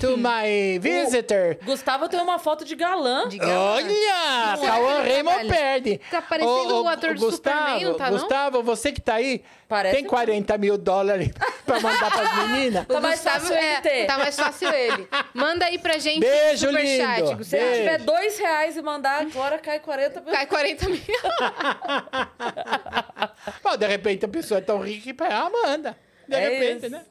to 0.00 0.14
my 0.16 0.78
visitor? 0.78 1.56
Gustavo 1.64 2.08
tem 2.08 2.20
uma 2.20 2.38
foto 2.38 2.64
de 2.64 2.76
galã. 2.76 3.28
De 3.28 3.36
galã. 3.36 3.74
Olha, 3.74 4.56
Não, 4.56 4.64
Cauã 4.64 4.92
é, 5.04 5.08
Raymond 5.14 5.48
perde. 5.48 6.00
Tá 6.08 6.22
parecendo 6.22 6.82
o 6.84 6.86
ator 6.88 7.14
do 7.14 7.20
Gustavo, 7.20 7.58
Superman, 7.58 7.84
não 7.84 7.94
tá, 7.96 8.10
não? 8.12 8.18
Gustavo, 8.18 8.62
você 8.62 8.92
que 8.92 9.00
tá 9.00 9.14
aí, 9.14 9.42
Parece 9.68 9.96
tem 9.96 10.04
um- 10.04 10.08
40 10.08 10.56
mil 10.56 10.78
dólares 10.78 11.30
pra 11.66 11.80
mandar 11.80 12.10
pras 12.12 12.48
meninas? 12.48 12.86
Tá 12.86 12.98
O 12.98 13.02
mais 13.02 13.20
fácil 13.20 13.54
ele 13.56 13.66
é, 13.66 13.80
ter. 13.80 14.06
Tá 14.06 14.18
mais 14.18 14.36
fácil 14.36 14.72
ele. 14.72 15.08
Manda 15.34 15.64
aí 15.64 15.78
pra 15.78 15.98
gente 15.98 16.20
Beijo, 16.20 16.66
superchat, 16.68 17.22
lindo. 17.22 17.44
Se 17.44 17.56
ele 17.56 17.64
Gustavo. 17.64 17.74
tiver 17.74 17.98
Beijo. 17.98 18.04
dois 18.04 18.38
reais 18.38 18.76
e 18.76 18.82
mandar 18.82 19.20
agora, 19.22 19.58
cai 19.58 19.80
40 19.80 20.20
mil. 20.20 20.32
Cai 20.32 20.46
40 20.46 20.88
mil. 20.88 21.00
Bom, 23.62 23.76
de 23.76 23.86
repente 23.86 24.24
a 24.24 24.28
pessoa 24.28 24.58
é 24.58 24.60
tão 24.60 24.80
rica 24.80 25.12
que 25.14 25.22
ah, 25.24 25.50
manda. 25.50 25.96
De 26.28 26.34
É 26.34 26.48
repente, 26.48 26.86
isso. 26.86 26.90
né? 26.90 27.06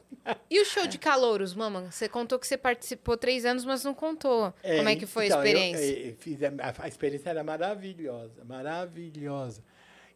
E 0.48 0.60
o 0.60 0.64
show 0.64 0.86
de 0.86 0.98
calouros, 0.98 1.54
mamãe? 1.54 1.90
Você 1.90 2.08
contou 2.08 2.38
que 2.38 2.46
você 2.46 2.56
participou 2.56 3.16
três 3.16 3.44
anos, 3.44 3.64
mas 3.64 3.82
não 3.82 3.94
contou. 3.94 4.52
Como 4.62 4.88
é 4.88 4.94
que 4.94 5.06
foi 5.06 5.26
então, 5.26 5.40
a 5.40 5.44
experiência? 5.44 5.98
Eu, 5.98 6.10
eu 6.10 6.16
fiz 6.16 6.42
a, 6.42 6.50
a 6.78 6.88
experiência 6.88 7.30
era 7.30 7.42
maravilhosa, 7.42 8.44
maravilhosa. 8.44 9.62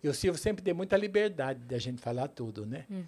E 0.03 0.09
o 0.09 0.15
Silvio 0.15 0.41
sempre 0.41 0.63
deu 0.63 0.75
muita 0.75 0.97
liberdade 0.97 1.61
da 1.61 1.79
gente 1.79 2.01
falar 2.01 2.29
tudo, 2.29 2.67
né? 2.67 2.85
Hum. 2.91 3.05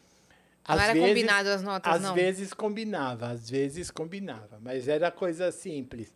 Não 0.66 0.80
era 0.80 0.98
combinado 0.98 1.48
as 1.50 1.62
notas, 1.62 1.94
às 1.94 2.00
não. 2.00 2.14
vezes 2.14 2.54
combinava, 2.54 3.28
às 3.28 3.50
vezes 3.50 3.90
combinava, 3.90 4.58
mas 4.62 4.88
era 4.88 5.10
coisa 5.10 5.52
simples, 5.52 6.10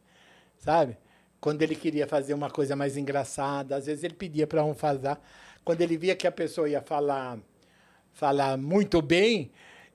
sabe? 0.56 0.96
Quando 1.38 1.60
ele 1.60 1.76
queria 1.76 2.06
fazer 2.06 2.32
uma 2.32 2.50
coisa 2.50 2.74
mais 2.74 2.96
engraçada, 2.96 3.76
às 3.76 3.84
vezes 3.84 4.04
ele 4.04 4.14
pedia 4.14 4.46
para 4.46 4.64
um 4.64 4.74
fazer. 4.74 5.18
Quando 5.68 5.82
ele 5.82 5.98
via 5.98 6.16
que 6.16 6.26
a 6.26 6.32
pessoa 6.32 6.66
ia 6.66 6.80
falar, 6.80 7.38
falar 8.14 8.56
muito 8.56 9.02
bem, 9.02 9.50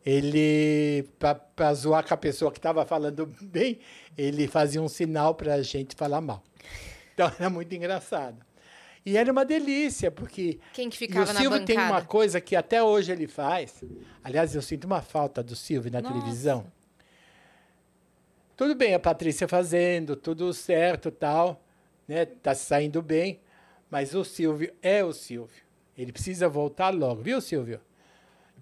ele, 0.06 1.04
para 1.18 1.74
zoar 1.74 2.08
com 2.08 2.14
a 2.14 2.18
pessoa 2.18 2.52
que 2.52 2.60
estava 2.60 2.86
falando 2.86 3.26
bem, 3.42 3.80
ele 4.16 4.48
fazia 4.48 4.80
um 4.80 4.88
sinal 4.88 5.34
para 5.34 5.56
a 5.56 5.64
gente 5.64 5.96
falar 5.96 6.22
mal. 6.22 6.44
Então 7.12 7.26
era 7.40 7.50
muito 7.50 7.74
engraçado. 7.74 8.38
E 9.04 9.18
era 9.18 9.32
uma 9.32 9.44
delícia, 9.44 10.12
porque 10.12 10.60
Quem 10.74 10.92
que 10.92 10.96
e 10.96 11.00
ficava 11.00 11.32
o 11.32 11.34
na 11.34 11.40
Silvio 11.40 11.60
bancada? 11.62 11.66
tem 11.66 11.78
uma 11.80 12.06
coisa 12.06 12.40
que 12.40 12.56
até 12.56 12.84
hoje 12.84 13.12
ele 13.12 13.26
faz. 13.26 13.84
Aliás, 14.24 14.54
eu 14.54 14.62
sinto 14.62 14.84
uma 14.84 15.02
falta 15.02 15.42
do 15.42 15.56
Silvio 15.56 15.92
na 15.92 16.04
Nossa. 16.04 16.14
televisão. 16.14 16.72
Tudo 18.56 18.76
bem 18.76 18.94
a 18.94 19.00
Patrícia 19.00 19.48
fazendo, 19.48 20.16
tudo 20.16 20.54
certo 20.54 21.10
tal, 21.10 21.60
né? 22.08 22.28
Tá 22.28 22.54
saindo 22.54 23.02
bem, 23.02 23.40
mas 23.90 24.14
o 24.14 24.24
Silvio 24.24 24.72
é 24.80 25.04
o 25.04 25.12
Silvio. 25.12 25.63
Ele 25.98 26.12
precisa 26.12 26.48
voltar 26.50 26.90
logo, 26.90 27.22
viu, 27.22 27.40
Silvio? 27.40 27.80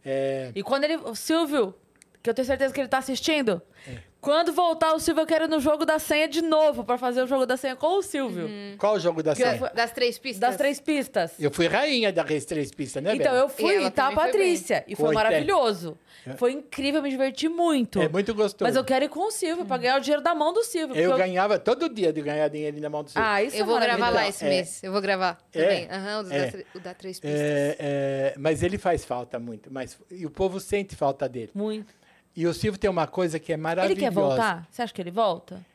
É, 0.04 0.52
E 0.56 0.64
quando 0.64 0.84
ele. 0.84 0.98
Silvio, 1.16 1.74
que 2.22 2.30
eu 2.30 2.34
tenho 2.34 2.46
certeza 2.46 2.74
que 2.74 2.80
ele 2.80 2.88
tá 2.88 2.98
assistindo. 2.98 3.62
É. 3.88 4.00
Quando 4.22 4.54
voltar 4.54 4.94
o 4.94 5.00
Silvio, 5.00 5.24
eu 5.24 5.26
quero 5.26 5.46
ir 5.46 5.48
no 5.48 5.60
jogo 5.60 5.84
da 5.84 5.98
senha 5.98 6.28
de 6.28 6.44
novo 6.44 6.84
pra 6.84 6.96
fazer 6.96 7.24
o 7.24 7.28
jogo 7.28 7.44
da 7.48 7.58
senha 7.58 7.76
com 7.76 7.98
o 7.98 8.02
Silvio. 8.04 8.48
qual 8.78 8.94
o 8.94 9.00
jogo 9.00 9.24
da 9.24 9.34
fui- 9.36 9.70
Das 9.74 9.92
três 9.92 10.20
pistas? 10.20 10.40
Das 10.40 10.56
três 10.56 10.80
pistas. 10.80 11.32
Eu 11.40 11.50
fui 11.50 11.66
rainha 11.68 12.14
da 12.14 12.22
Race 12.22 12.46
Três 12.46 12.70
Pistas, 12.72 13.02
né, 13.02 13.16
Então, 13.16 13.32
Bela? 13.32 13.40
eu 13.46 13.50
fui 13.50 13.74
E 13.74 13.76
ela 13.78 13.90
tá 13.90 14.04
a 14.04 14.10
também 14.10 14.16
foi 14.24 14.26
Patrícia. 14.32 14.84
E 14.88 14.96
foi, 14.96 15.06
Foi, 15.08 15.16
maravilhoso. 15.16 15.98
Foi 16.38 16.52
incrível, 16.52 17.02
me 17.02 17.10
diverti 17.10 17.50
muito. 17.50 18.00
É 18.00 18.08
muito 18.08 18.32
gostoso. 18.36 18.64
Mas 18.64 18.76
eu 18.76 18.84
quero 18.84 19.06
ir 19.06 19.10
com 19.10 19.22
o 19.28 19.32
Silvio, 19.32 19.66
pra 19.66 19.78
ganhar 19.78 19.98
o 19.98 20.00
dinheiro 20.00 20.22
da 20.22 20.36
mão 20.36 20.54
do 20.54 20.64
Silvio. 20.64 20.96
Eu 20.96 21.18
ganhava 21.18 21.58
todo 21.58 21.90
dia 21.90 22.14
de 22.14 22.22
ganhar 22.22 22.48
dinheiro 22.48 22.80
na 22.80 22.90
mão 22.92 23.04
do 23.04 23.10
Silvio. 23.10 23.28
Ah, 23.28 23.42
isso 23.42 23.56
Eu 23.58 23.64
é 23.64 23.66
vou 23.66 23.80
gravar 23.80 23.98
lá 23.98 24.06
maravilhoso. 24.12 24.30
esse 24.30 24.46
É. 24.46 24.50
mês. 24.50 24.84
Eu 24.84 24.92
vou 24.92 25.02
gravar 25.02 25.40
É? 25.52 25.62
também. 25.64 25.88
Aham, 25.90 26.20
o, 26.20 26.24
da, 26.30 26.36
É. 26.36 26.48
tre- 26.52 26.66
o 26.76 26.80
da 26.80 26.94
três 26.94 27.20
pistas. 27.20 27.40
É, 27.42 27.76
é, 27.80 28.34
mas 28.38 28.62
ele 28.62 28.78
faz 28.78 29.04
falta 29.04 29.40
muito. 29.40 29.74
Mas, 29.74 29.98
e 30.12 30.28
o 30.28 30.30
povo 30.30 30.60
sente 30.60 30.96
falta 30.96 31.28
dele. 31.28 31.50
Muito. 31.56 31.92
E 32.36 32.48
o 32.48 32.54
Silvio 32.54 32.80
tem 32.80 32.90
uma 32.90 33.08
coisa 33.08 33.40
que 33.40 33.52
é 33.52 33.58
maravilhosa. 33.58 33.94
Ele 33.94 34.00
quer 34.00 34.12
voltar? 34.12 34.68
Você 34.72 34.82
acha 34.82 34.94
que 34.94 35.02
ele 35.02 35.12
volta? 35.12 35.66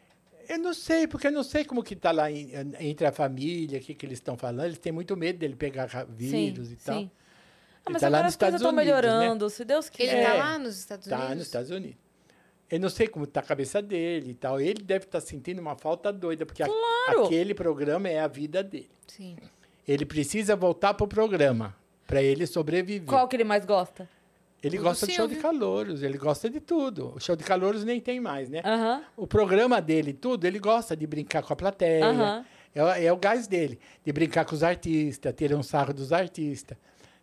Eu 0.49 0.59
não 0.59 0.73
sei, 0.73 1.07
porque 1.07 1.27
eu 1.27 1.33
não 1.33 1.43
sei 1.43 1.65
como 1.65 1.83
que 1.83 1.97
tá 1.97 2.12
lá 2.12 2.31
em- 2.31 2.51
entre 2.81 3.07
a 3.07 3.12
família, 3.12 3.78
o 3.78 3.83
que, 3.83 3.95
que 3.95 4.07
eles 4.07 4.19
estão 4.19 4.37
falando. 4.37 4.65
Eles 4.65 4.78
têm 4.78 4.93
muito 4.93 5.16
medo 5.16 5.39
dele 5.41 5.57
pegar 5.57 6.07
vírus 6.09 6.70
e 6.73 6.77
tal. 6.77 6.99
sim. 7.01 7.11
Ah, 7.11 7.89
Ele 7.89 7.93
mas 7.93 8.01
tá 8.01 8.09
lá 8.09 8.19
agora 8.19 8.27
nos 8.27 8.35
as 8.35 8.37
coisas 8.37 8.55
Estados 8.55 8.55
estão 8.61 8.70
Unidos, 8.70 8.87
né? 8.87 9.11
melhorando, 9.19 9.51
se 9.51 9.65
Deus 9.65 9.87
Ele 9.87 9.97
quiser. 10.09 10.24
tá 10.27 10.35
É. 10.35 10.39
lá 10.39 10.59
nos 10.59 10.78
Estados 10.78 11.07
Unidos? 11.07 11.27
Tá 11.28 11.35
nos 11.35 11.45
Estados 11.47 11.70
Unidos. 11.70 11.97
Eu 12.70 12.81
não 12.81 12.89
sei 12.89 13.07
como 13.07 13.27
tá 13.27 13.41
a 13.41 13.43
cabeça 13.45 13.81
dele 13.83 14.31
e 14.31 14.35
tal. 14.35 14.61
Ele 14.61 14.83
deve 14.83 15.05
estar 15.05 15.20
sentindo 15.20 15.61
uma 15.61 15.77
falta 15.77 16.12
doida, 16.12 16.45
porque 16.47 16.62
a- 16.62 16.66
Claro. 16.66 17.27
aquele 17.27 17.55
programa 17.55 18.09
é 18.09 18.19
a 18.20 18.27
vida 18.27 18.62
dele. 18.62 18.91
Sim. 19.07 19.37
Ele 19.87 20.05
precisa 20.05 20.57
voltar 20.57 20.95
pro 20.95 21.07
programa 21.07 21.77
para 22.09 22.20
ele 22.23 22.45
sobreviver. 22.47 23.07
Qual 23.09 23.28
que 23.28 23.37
ele 23.37 23.45
mais 23.45 23.65
gosta? 23.65 24.09
Ele 24.62 24.78
do 24.78 24.83
gosta 24.85 25.07
de 25.07 25.12
show 25.12 25.28
de 25.28 25.37
calouros, 25.37 26.03
ele 26.03 26.16
gosta 26.19 26.49
de 26.51 26.61
tudo. 26.61 27.12
O 27.15 27.20
show 27.20 27.37
de 27.37 27.45
calouros 27.45 27.85
nem 27.85 28.01
tem 28.01 28.19
mais, 28.20 28.49
né? 28.49 28.62
Aham. 28.65 29.05
O 29.16 29.27
programa 29.27 29.81
dele, 29.81 30.12
tudo, 30.12 30.45
ele 30.47 30.59
gosta 30.59 30.97
de 30.97 31.07
brincar 31.07 31.43
com 31.43 31.53
a 31.53 31.57
plateia. 31.57 32.07
Aham. 32.07 32.45
É, 32.74 32.83
o- 32.85 32.89
é 32.89 33.12
o 33.12 33.16
gás 33.16 33.47
dele. 33.47 33.78
De 34.05 34.12
brincar 34.12 34.45
com 34.45 34.55
os 34.55 34.62
artistas, 34.62 35.33
ter 35.35 35.55
um 35.55 35.62
sarro 35.62 35.93
dos 35.95 36.12
artistas. 36.12 36.77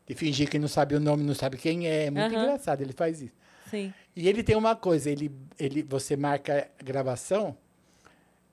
De 0.07 0.14
fingir 0.15 0.49
que 0.49 0.60
não 0.60 0.68
sabe 0.68 0.95
o 0.95 0.99
nome, 0.99 1.23
não 1.23 1.34
sabe 1.35 1.57
quem 1.57 1.88
é. 1.88 2.05
É 2.05 2.11
muito 2.11 2.34
Aham. 2.34 2.43
engraçado, 2.43 2.81
ele 2.81 2.93
faz 2.93 3.22
isso. 3.22 3.35
Sim. 3.69 3.93
E 4.15 4.30
ele 4.30 4.43
tem 4.43 4.55
uma 4.55 4.76
coisa, 4.76 5.10
ele, 5.10 5.31
ele, 5.60 5.81
você 5.81 6.15
marca 6.15 6.69
a 6.80 6.84
gravação, 6.84 7.57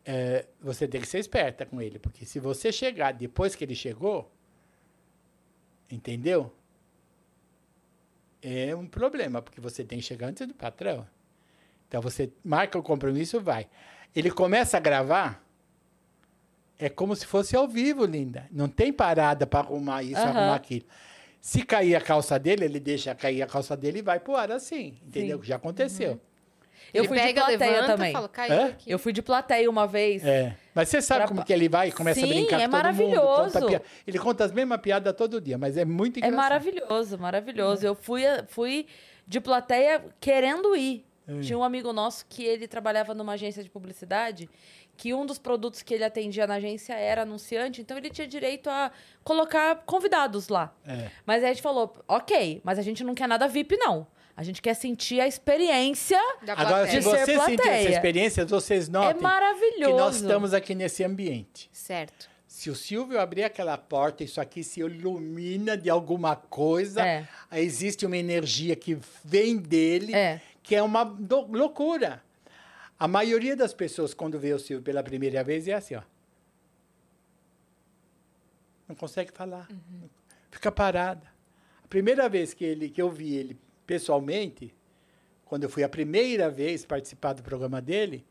é, 0.07 0.47
você 0.61 0.89
tem 0.89 1.01
que 1.01 1.07
ser 1.07 1.19
esperta 1.19 1.66
com 1.66 1.81
ele. 1.82 1.98
Porque 1.98 2.24
se 2.24 2.40
você 2.40 2.73
chegar 2.73 3.12
depois 3.12 3.55
que 3.55 3.62
ele 3.62 3.74
chegou, 3.74 4.31
entendeu? 5.90 6.52
É 8.42 8.74
um 8.74 8.86
problema, 8.86 9.42
porque 9.42 9.60
você 9.60 9.84
tem 9.84 9.98
que 9.98 10.04
chegar 10.04 10.28
antes 10.28 10.46
do 10.46 10.54
patrão. 10.54 11.06
Então 11.88 12.00
você 12.00 12.30
marca 12.44 12.78
o 12.78 12.82
compromisso, 12.82 13.40
vai. 13.40 13.68
Ele 14.14 14.30
começa 14.30 14.76
a 14.76 14.80
gravar, 14.80 15.44
é 16.78 16.88
como 16.88 17.14
se 17.14 17.26
fosse 17.26 17.54
ao 17.56 17.68
vivo, 17.68 18.04
linda. 18.04 18.46
Não 18.50 18.68
tem 18.68 18.92
parada 18.92 19.46
para 19.46 19.60
arrumar 19.60 20.02
isso, 20.02 20.20
Aham. 20.20 20.30
arrumar 20.30 20.54
aquilo. 20.54 20.84
Se 21.40 21.62
cair 21.62 21.96
a 21.96 22.00
calça 22.00 22.38
dele, 22.38 22.64
ele 22.64 22.78
deixa 22.78 23.14
cair 23.14 23.42
a 23.42 23.46
calça 23.46 23.76
dele 23.76 24.00
e 24.00 24.02
vai 24.02 24.20
pro 24.20 24.36
ar 24.36 24.50
assim. 24.50 24.98
Entendeu? 25.04 25.42
Já 25.42 25.56
aconteceu. 25.56 26.20
Eu 26.93 27.02
ele 27.02 27.09
fui 27.09 27.16
pega, 27.19 27.28
de 27.28 27.47
plateia 27.47 27.70
levanta, 27.73 27.93
também. 27.93 28.12
fala, 28.12 28.31
aqui. 28.69 28.90
Eu 28.90 28.98
fui 28.98 29.12
de 29.12 29.23
plateia 29.23 29.70
uma 29.70 29.86
vez. 29.86 30.24
É. 30.24 30.57
Mas 30.74 30.89
você 30.89 31.01
sabe 31.02 31.20
Pra- 31.20 31.28
como 31.28 31.44
que 31.44 31.52
ele 31.52 31.69
vai 31.69 31.89
e 31.89 31.93
começa 31.93 32.20
Sim, 32.20 32.27
a 32.27 32.28
brincar 32.28 32.61
é 32.61 32.65
com 32.69 32.70
todo 32.70 32.70
mundo. 32.70 32.73
maravilhoso. 32.73 33.52
Conta 33.52 33.66
pia- 33.66 33.82
Ele 34.07 34.19
conta 34.19 34.44
as 34.44 34.52
mesmas 34.52 34.81
piadas 34.81 35.15
todo 35.15 35.40
dia, 35.40 35.57
mas 35.59 35.77
é 35.77 35.85
muito 35.85 36.16
É 36.16 36.19
engraçado. 36.20 36.36
maravilhoso, 36.36 37.19
maravilhoso. 37.19 37.86
Eu 37.86 37.94
fui, 37.94 38.23
fui 38.48 38.86
de 39.27 39.40
plateia 39.40 40.05
querendo 40.20 40.74
ir. 40.77 41.05
É. 41.28 41.40
Tinha 41.40 41.57
um 41.59 41.62
amigo 41.62 41.93
nosso 41.93 42.27
que 42.28 42.44
ele 42.44 42.66
trabalhava 42.66 43.15
numa 43.15 43.35
agência 43.35 43.62
de 43.62 43.70
publicidade, 43.70 44.51
que 44.97 45.15
um 45.15 45.24
dos 45.24 45.39
produtos 45.39 45.81
que 45.81 45.94
ele 45.94 46.02
atendia 46.05 46.47
na 46.47 46.55
agência 46.55 46.93
era 46.94 47.23
anunciante, 47.23 47.81
então 47.81 47.97
ele 47.97 48.11
tinha 48.11 48.27
direito 48.27 48.69
a 48.69 48.90
colocar 49.23 49.77
convidados 49.86 50.48
lá. 50.48 50.74
É. 50.85 51.09
Mas 51.24 51.43
aí 51.44 51.51
a 51.51 51.52
gente 51.52 51.62
falou, 51.62 51.93
ok, 52.09 52.61
mas 52.65 52.78
a 52.78 52.82
gente 52.82 53.05
não 53.05 53.15
quer 53.15 53.28
nada 53.28 53.47
VIP, 53.47 53.77
não. 53.77 54.07
A 54.40 54.42
gente 54.42 54.62
quer 54.62 54.72
sentir 54.72 55.20
a 55.20 55.28
experiência. 55.28 56.16
Da 56.42 56.54
Agora, 56.54 56.86
se 56.88 56.98
plateia. 56.98 56.98
De 56.98 57.02
ser 57.02 57.10
você 57.10 57.26
sentir 57.26 57.36
essa 57.36 57.62
plateia. 57.62 57.88
experiência, 57.90 58.46
vocês 58.46 58.88
É 58.88 58.90
notem 58.90 59.20
maravilhoso. 59.22 59.92
que 59.92 60.00
nós 60.00 60.16
estamos 60.16 60.54
aqui 60.54 60.74
nesse 60.74 61.04
ambiente. 61.04 61.68
Certo. 61.74 62.26
Se 62.48 62.70
o 62.70 62.74
Silvio 62.74 63.20
abrir 63.20 63.44
aquela 63.44 63.76
porta, 63.76 64.24
isso 64.24 64.40
aqui 64.40 64.64
se 64.64 64.80
ilumina 64.80 65.76
de 65.76 65.90
alguma 65.90 66.34
coisa, 66.36 67.06
É. 67.06 67.28
existe 67.52 68.06
uma 68.06 68.16
energia 68.16 68.74
que 68.74 68.98
vem 69.22 69.58
dele, 69.58 70.14
É. 70.14 70.40
que 70.62 70.74
é 70.74 70.82
uma 70.82 71.02
loucura. 71.02 72.22
A 72.98 73.06
maioria 73.06 73.54
das 73.54 73.74
pessoas, 73.74 74.14
quando 74.14 74.38
vê 74.38 74.54
o 74.54 74.58
Silvio 74.58 74.82
pela 74.82 75.02
primeira 75.02 75.44
vez, 75.44 75.68
é 75.68 75.74
assim, 75.74 75.96
ó. 75.96 76.02
Não 78.88 78.94
consegue 78.96 79.32
falar. 79.32 79.68
Fica 80.50 80.72
parada. 80.72 81.26
A 81.84 81.88
primeira 81.88 82.26
vez 82.26 82.54
que, 82.54 82.64
ele, 82.64 82.88
que 82.88 83.02
eu 83.02 83.10
vi 83.10 83.34
ele 83.36 83.58
pessoalmente, 83.94 84.72
quando 85.44 85.64
eu 85.64 85.68
fui 85.68 85.82
a 85.82 85.88
primeira 85.88 86.48
vez 86.48 86.84
participar 86.84 87.32
do 87.32 87.42
programa 87.42 87.82
dele, 87.82 88.24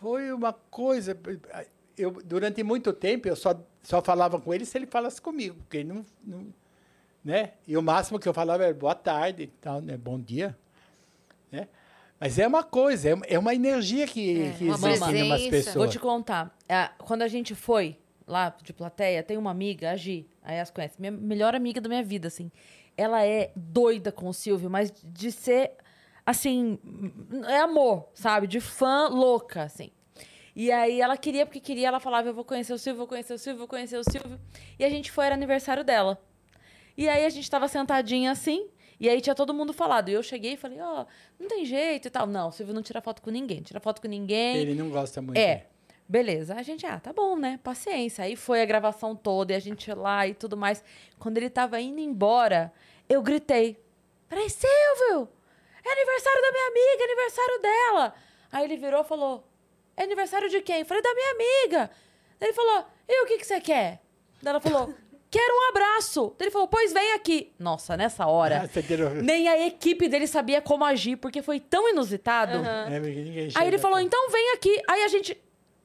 foi 0.00 0.32
uma 0.32 0.52
coisa. 0.52 1.16
Eu, 1.96 2.10
durante 2.24 2.60
muito 2.64 2.92
tempo, 2.92 3.28
eu 3.28 3.36
só, 3.36 3.54
só 3.84 4.02
falava 4.02 4.40
com 4.40 4.52
ele 4.52 4.64
se 4.64 4.76
ele 4.76 4.86
falasse 4.86 5.22
comigo, 5.22 5.54
porque 5.62 5.76
ele 5.76 5.92
não, 5.92 6.04
não. 6.24 6.46
né? 7.24 7.52
E 7.68 7.76
o 7.76 7.82
máximo 7.82 8.18
que 8.18 8.28
eu 8.28 8.34
falava 8.34 8.64
era 8.64 8.74
boa 8.74 8.96
tarde, 8.96 9.46
tal, 9.60 9.80
né? 9.80 9.96
bom 9.96 10.18
dia. 10.18 10.58
Né? 11.52 11.68
Mas 12.18 12.36
é 12.36 12.48
uma 12.48 12.64
coisa, 12.64 13.10
é 13.10 13.14
uma- 13.14 13.26
é 13.26 13.38
uma 13.38 13.54
energia 13.54 14.08
que, 14.08 14.42
É, 14.42 14.50
que 14.58 14.64
uma 14.64 14.90
existe 14.90 15.14
em 15.16 15.22
umas 15.22 15.46
pessoas. 15.46 15.74
Vou 15.76 15.86
te 15.86 16.00
contar. 16.00 16.52
É, 16.68 16.88
quando 16.98 17.22
a 17.22 17.28
gente 17.28 17.54
foi 17.54 17.96
lá 18.26 18.52
de 18.60 18.72
plateia, 18.72 19.22
tem 19.22 19.36
uma 19.36 19.52
amiga, 19.52 19.92
a 19.92 19.96
Gi, 19.96 20.26
a 20.42 20.50
Yas 20.52 20.70
conhece, 20.72 20.96
minha 20.98 21.12
melhor 21.12 21.54
amiga 21.54 21.80
da 21.80 21.88
minha 21.88 22.02
vida, 22.02 22.26
assim. 22.26 22.50
Ela 22.96 23.24
é 23.24 23.52
doida 23.56 24.12
com 24.12 24.28
o 24.28 24.34
Silvio, 24.34 24.68
mas 24.68 24.92
de 25.04 25.32
ser, 25.32 25.72
assim, 26.24 26.78
é 27.48 27.58
amor, 27.58 28.08
sabe? 28.14 28.46
De 28.46 28.60
fã 28.60 29.08
louca, 29.08 29.62
assim. 29.62 29.90
E 30.54 30.70
aí 30.70 31.00
ela 31.00 31.16
queria, 31.16 31.46
porque 31.46 31.60
queria, 31.60 31.88
ela 31.88 32.00
falava, 32.00 32.28
eu 32.28 32.34
vou 32.34 32.44
conhecer 32.44 32.74
o 32.74 32.78
Silvio, 32.78 32.98
vou 32.98 33.06
conhecer 33.06 33.32
o 33.32 33.38
Silvio, 33.38 33.58
vou 33.58 33.68
conhecer 33.68 33.96
o 33.96 34.04
Silvio. 34.04 34.38
E 34.78 34.84
a 34.84 34.90
gente 34.90 35.10
foi, 35.10 35.26
era 35.26 35.34
aniversário 35.34 35.82
dela. 35.82 36.22
E 36.96 37.08
aí 37.08 37.24
a 37.24 37.30
gente 37.30 37.50
tava 37.50 37.66
sentadinha 37.68 38.30
assim, 38.30 38.68
e 39.00 39.08
aí 39.08 39.20
tinha 39.20 39.34
todo 39.34 39.54
mundo 39.54 39.72
falado. 39.72 40.10
E 40.10 40.12
eu 40.12 40.22
cheguei 40.22 40.52
e 40.52 40.56
falei, 40.56 40.78
ó, 40.80 41.06
não 41.40 41.48
tem 41.48 41.64
jeito 41.64 42.06
e 42.06 42.10
tal. 42.10 42.26
Não, 42.26 42.48
o 42.48 42.52
Silvio 42.52 42.74
não 42.74 42.82
tira 42.82 43.00
foto 43.00 43.22
com 43.22 43.30
ninguém, 43.30 43.62
tira 43.62 43.80
foto 43.80 44.02
com 44.02 44.08
ninguém. 44.08 44.58
Ele 44.58 44.74
não 44.74 44.90
gosta 44.90 45.22
muito. 45.22 45.38
É. 45.38 45.66
Beleza. 46.12 46.54
A 46.56 46.62
gente, 46.62 46.84
ah, 46.84 47.00
tá 47.00 47.10
bom, 47.10 47.38
né? 47.38 47.58
Paciência. 47.64 48.22
Aí 48.22 48.36
foi 48.36 48.60
a 48.60 48.66
gravação 48.66 49.16
toda 49.16 49.54
e 49.54 49.56
a 49.56 49.58
gente 49.58 49.90
lá 49.94 50.28
e 50.28 50.34
tudo 50.34 50.58
mais. 50.58 50.84
Quando 51.18 51.38
ele 51.38 51.48
tava 51.48 51.80
indo 51.80 52.00
embora, 52.00 52.70
eu 53.08 53.22
gritei: 53.22 53.82
Peraí, 54.28 54.50
Silvio! 54.50 55.26
É 55.82 55.90
aniversário 55.90 56.42
da 56.42 56.52
minha 56.52 56.66
amiga, 56.68 57.02
é 57.02 57.04
aniversário 57.04 57.62
dela. 57.62 58.14
Aí 58.52 58.64
ele 58.64 58.76
virou 58.76 59.00
e 59.00 59.04
falou: 59.04 59.42
É 59.96 60.02
aniversário 60.02 60.50
de 60.50 60.60
quem? 60.60 60.80
Eu 60.80 60.84
falei: 60.84 61.02
Da 61.02 61.14
minha 61.14 61.30
amiga. 61.30 61.90
Daí 62.38 62.50
ele 62.50 62.52
falou: 62.52 62.84
E 63.08 63.22
o 63.22 63.26
que, 63.26 63.38
que 63.38 63.46
você 63.46 63.58
quer? 63.58 64.02
Daí 64.42 64.50
ela 64.50 64.60
falou: 64.60 64.94
Quero 65.30 65.54
um 65.54 65.68
abraço. 65.70 66.34
Daí 66.38 66.48
ele 66.48 66.50
falou: 66.50 66.68
Pois 66.68 66.92
vem 66.92 67.14
aqui. 67.14 67.54
Nossa, 67.58 67.96
nessa 67.96 68.26
hora. 68.26 68.68
Nem 69.24 69.48
a 69.48 69.66
equipe 69.66 70.10
dele 70.10 70.26
sabia 70.26 70.60
como 70.60 70.84
agir, 70.84 71.16
porque 71.16 71.40
foi 71.40 71.58
tão 71.58 71.88
inusitado. 71.88 72.58
É, 72.58 73.00
ninguém 73.00 73.48
Aí 73.54 73.66
ele 73.66 73.78
falou, 73.78 73.98
então 73.98 74.30
vem 74.30 74.52
aqui. 74.52 74.82
Aí 74.86 75.04
a 75.04 75.08
gente. 75.08 75.40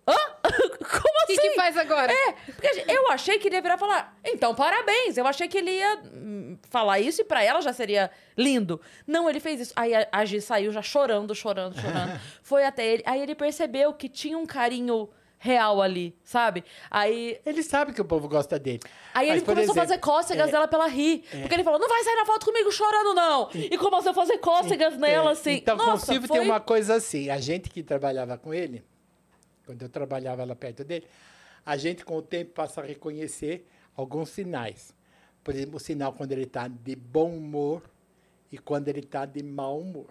Hã? 0.07 0.15
Como 0.87 1.13
O 1.19 1.23
assim? 1.23 1.35
que, 1.35 1.49
que 1.49 1.55
faz 1.55 1.75
agora? 1.77 2.11
É, 2.13 2.31
porque 2.31 2.85
eu 2.87 3.11
achei 3.11 3.37
que 3.37 3.47
ele 3.47 3.55
ia 3.55 3.61
virar 3.61 3.77
falar, 3.77 4.17
então 4.23 4.55
parabéns. 4.55 5.17
Eu 5.17 5.27
achei 5.27 5.47
que 5.47 5.57
ele 5.57 5.71
ia 5.71 5.99
hum, 6.13 6.57
falar 6.69 6.99
isso 6.99 7.21
e 7.21 7.25
pra 7.25 7.43
ela 7.43 7.61
já 7.61 7.73
seria 7.73 8.09
lindo. 8.37 8.79
Não, 9.05 9.29
ele 9.29 9.39
fez 9.39 9.59
isso. 9.59 9.73
Aí 9.75 9.93
a, 9.93 10.07
a 10.11 10.23
Gi 10.25 10.39
saiu 10.41 10.71
já 10.71 10.81
chorando, 10.81 11.35
chorando, 11.35 11.79
chorando. 11.79 12.19
Foi 12.41 12.63
até 12.63 12.85
ele. 12.85 13.03
Aí 13.05 13.21
ele 13.21 13.35
percebeu 13.35 13.93
que 13.93 14.07
tinha 14.07 14.37
um 14.37 14.45
carinho 14.45 15.09
real 15.39 15.81
ali, 15.81 16.17
sabe? 16.23 16.63
Aí, 16.89 17.39
Ele 17.45 17.61
sabe 17.61 17.93
que 17.93 18.01
o 18.01 18.05
povo 18.05 18.27
gosta 18.27 18.57
dele. 18.57 18.79
aí 19.13 19.27
Mas, 19.27 19.37
ele 19.37 19.45
começou 19.45 19.71
a 19.73 19.75
fazer 19.75 19.99
cócegas 19.99 20.49
é, 20.49 20.51
dela 20.51 20.67
pra 20.67 20.79
ela 20.79 20.87
rir. 20.87 21.23
Porque 21.29 21.53
ele 21.53 21.63
falou, 21.63 21.79
não 21.79 21.87
vai 21.87 22.03
sair 22.03 22.15
na 22.15 22.25
foto 22.25 22.45
comigo 22.47 22.71
chorando, 22.71 23.13
não. 23.13 23.49
E 23.53 23.77
começou 23.77 24.11
a 24.11 24.15
fazer 24.15 24.39
cócegas 24.39 24.97
nela, 24.97 25.29
É, 25.29 25.33
assim. 25.33 25.51
Então, 25.53 25.77
com 25.77 25.83
o 25.83 25.85
Nossa, 25.87 26.07
Silvio 26.07 26.27
foi... 26.27 26.39
tem 26.39 26.47
uma 26.47 26.59
coisa 26.59 26.95
assim. 26.95 27.29
A 27.29 27.37
gente 27.39 27.69
que 27.69 27.83
trabalhava 27.83 28.35
com 28.35 28.51
ele, 28.51 28.83
quando 29.67 29.81
eu 29.81 29.89
trabalhava 29.89 30.45
lá 30.45 30.55
perto 30.55 30.85
dele, 30.85 31.05
a 31.65 31.75
gente, 31.75 32.05
com 32.05 32.15
o 32.15 32.21
tempo, 32.21 32.53
passa 32.53 32.79
a 32.79 32.85
reconhecer 32.85 33.67
alguns 33.95 34.29
sinais. 34.29 34.95
Por 35.43 35.53
exemplo, 35.53 35.75
o 35.75 35.79
sinal 35.79 36.13
quando 36.13 36.31
ele 36.31 36.43
está 36.43 36.69
de 36.69 36.95
bom 36.95 37.35
humor 37.35 37.83
e 38.49 38.57
quando 38.57 38.87
ele 38.87 39.01
está 39.01 39.25
de 39.25 39.43
mau 39.43 39.77
humor. 39.77 40.09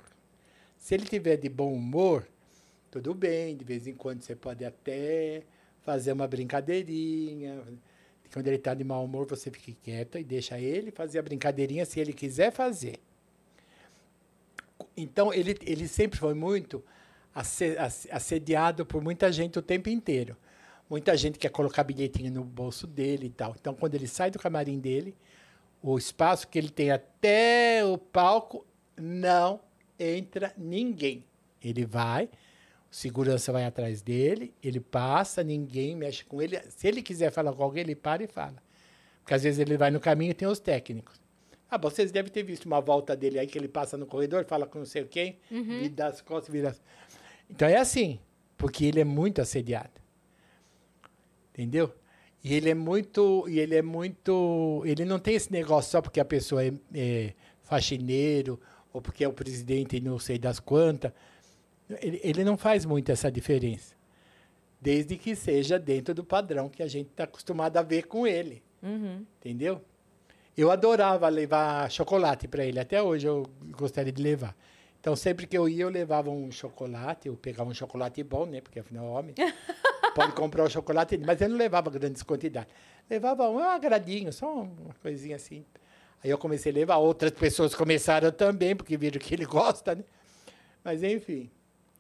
Se 0.77 0.95
ele 0.95 1.07
tiver 1.07 1.39
de 1.39 1.49
bom 1.49 1.73
humor, 1.73 2.29
tudo 2.91 3.15
bem, 3.15 3.57
de 3.57 3.65
vez 3.65 3.87
em 3.87 3.95
quando 3.95 4.21
você 4.21 4.37
pode 4.37 4.63
até 4.63 5.43
fazer 5.81 6.13
uma 6.13 6.29
brincadeirinha. 6.29 7.63
Quando 8.31 8.47
ele 8.49 8.57
está 8.57 8.75
de 8.75 8.85
mau 8.85 9.03
humor, 9.03 9.27
você 9.27 9.51
fica 9.51 9.73
quieto 9.83 10.19
e 10.19 10.25
deixa 10.25 10.61
ele 10.61 10.91
fazer 10.91 11.19
a 11.19 11.23
brincadeirinha 11.23 11.87
se 11.87 11.99
ele 11.99 12.13
quiser 12.13 12.53
fazer. 12.53 13.01
Então, 14.95 15.33
ele, 15.33 15.57
ele 15.63 15.89
sempre 15.89 16.19
foi 16.19 16.35
muito 16.35 16.85
assediado 18.11 18.87
por 18.87 19.03
muita 19.03 19.31
gente 19.31 19.59
o 19.59 19.63
tempo 19.63 19.89
inteiro. 19.89 20.37
Muita 20.89 21.17
gente 21.17 21.39
quer 21.39 21.51
colocar 21.51 21.83
bilhetinho 21.85 22.33
no 22.33 22.45
bolso 22.45 22.87
dele 22.87 23.27
e 23.27 23.31
tal. 23.31 23.55
Então, 23.59 23.75
quando 23.75 23.95
ele 23.95 24.07
sai 24.07 24.31
do 24.31 24.39
camarim 24.39 24.79
dele, 24.79 25.15
o 25.83 25.99
espaço 25.99 26.47
que 26.49 26.59
ele 26.59 26.71
tem 26.71 26.91
até 26.91 27.85
o 27.85 27.99
palco, 27.99 28.65
não 28.97 29.61
entra 29.99 30.53
ninguém. 30.57 31.25
Ele 31.63 31.85
vai, 31.85 32.27
o 32.27 32.29
segurança 32.95 33.51
vai 33.53 33.65
atrás 33.65 34.01
dele, 34.01 34.55
ele 34.63 34.79
passa, 34.79 35.43
ninguém 35.43 35.97
mexe 35.97 36.25
com 36.25 36.41
ele. 36.41 36.61
Se 36.71 36.87
ele 36.87 37.03
quiser 37.03 37.31
falar 37.33 37.53
com 37.53 37.63
alguém, 37.65 37.83
ele 37.83 37.97
para 37.97 38.23
e 38.23 38.29
fala. 38.29 38.63
Porque 39.23 39.35
às 39.35 39.43
vezes 39.43 39.59
ele 39.59 39.77
vai 39.77 39.91
no 39.91 39.99
caminho 39.99 40.31
e 40.31 40.35
tem 40.35 40.47
os 40.47 40.61
técnicos. 40.61 41.21
Ah, 41.69 41.77
vocês 41.79 42.13
devem 42.13 42.31
ter 42.31 42.45
visto 42.45 42.65
uma 42.67 42.81
volta 42.81 43.17
dele 43.17 43.41
aí 43.41 43.47
que 43.49 43.59
ele 43.59 43.67
passa 43.67 43.97
no 43.97 44.07
corredor, 44.07 44.45
fala 44.45 44.69
com 44.69 44.79
não 44.79 44.87
sei 44.87 45.05
quem, 45.05 45.37
e 45.85 45.89
dá 45.89 46.07
as 46.07 46.21
costas, 46.21 46.53
vira. 46.53 46.69
as- 46.69 46.81
Então 47.51 47.69
é 47.69 47.77
assim, 47.77 48.19
porque 48.57 48.85
ele 48.85 49.01
é 49.01 49.05
muito 49.05 49.41
assediado. 49.41 49.91
Entendeu? 51.53 51.95
E 52.45 52.55
ele 52.55 52.71
é 52.71 52.75
muito, 52.75 53.45
e 53.49 53.59
ele 53.59 53.75
é 53.75 53.83
muito, 53.83 54.83
ele 54.85 55.05
não 55.05 55.19
tem 55.19 55.35
esse 55.35 55.51
negócio 55.51 55.91
só 55.91 56.01
porque 56.03 56.21
a 56.21 56.25
pessoa 56.25 56.65
é, 56.65 56.73
é 56.95 57.33
faxineiro 57.63 58.61
ou 58.93 59.01
porque 59.01 59.25
é 59.25 59.29
o 59.29 59.33
presidente 59.33 59.97
e 59.97 60.01
não 60.01 60.19
sei 60.19 60.39
das 60.39 60.61
quantas. 60.61 61.13
Ele, 62.01 62.21
ele 62.23 62.45
não 62.45 62.57
faz 62.57 62.85
muito 62.85 63.11
essa 63.11 63.31
diferença, 63.31 63.95
desde 64.81 65.17
que 65.17 65.35
seja 65.35 65.79
dentro 65.79 66.15
do 66.15 66.23
padrão 66.25 66.69
que 66.69 66.83
a 66.83 66.87
gente 66.89 67.09
está 67.09 67.25
acostumado 67.25 67.77
a 67.77 67.83
ver 67.83 68.05
com 68.07 68.27
ele, 68.27 68.63
Uhum. 68.83 69.25
entendeu? 69.41 69.81
Eu 70.57 70.71
adorava 70.71 71.29
levar 71.29 71.91
chocolate 71.91 72.47
para 72.47 72.65
ele, 72.65 72.79
até 72.79 73.03
hoje 73.03 73.27
eu 73.27 73.45
gostaria 73.77 74.13
de 74.13 74.23
levar. 74.23 74.57
Então, 75.07 75.15
sempre 75.15 75.47
que 75.47 75.57
eu 75.57 75.69
ia, 75.69 75.85
eu 75.85 75.89
levava 75.89 76.31
um 76.31 76.51
chocolate, 76.51 77.29
eu 77.29 77.37
pegava 77.37 77.71
um 77.71 77.75
chocolate 77.75 78.21
bom, 78.25 78.45
né? 78.45 78.61
Porque 78.61 78.81
afinal, 78.81 79.07
homem, 79.07 79.37
pode 80.17 80.33
comprar 80.33 80.65
o 80.65 80.69
chocolate, 80.69 81.17
mas 81.17 81.41
eu 81.41 81.49
não 81.49 81.57
levava 81.57 81.89
grandes 81.91 82.25
quantidades. 82.25 82.75
Levava 83.09 83.49
um 83.49 83.61
agradinho, 83.61 84.33
só 84.33 84.53
uma 84.53 84.93
coisinha 85.01 85.37
assim. 85.37 85.65
Aí 86.25 86.29
eu 86.29 86.37
comecei 86.37 86.73
a 86.73 86.75
levar, 86.75 86.97
outras 86.97 87.31
pessoas 87.31 87.73
começaram 87.73 88.33
também, 88.33 88.75
porque 88.75 88.97
viram 88.97 89.21
que 89.21 89.33
ele 89.33 89.45
gosta, 89.47 89.95
né? 89.95 90.03
Mas, 90.83 91.05
enfim, 91.05 91.49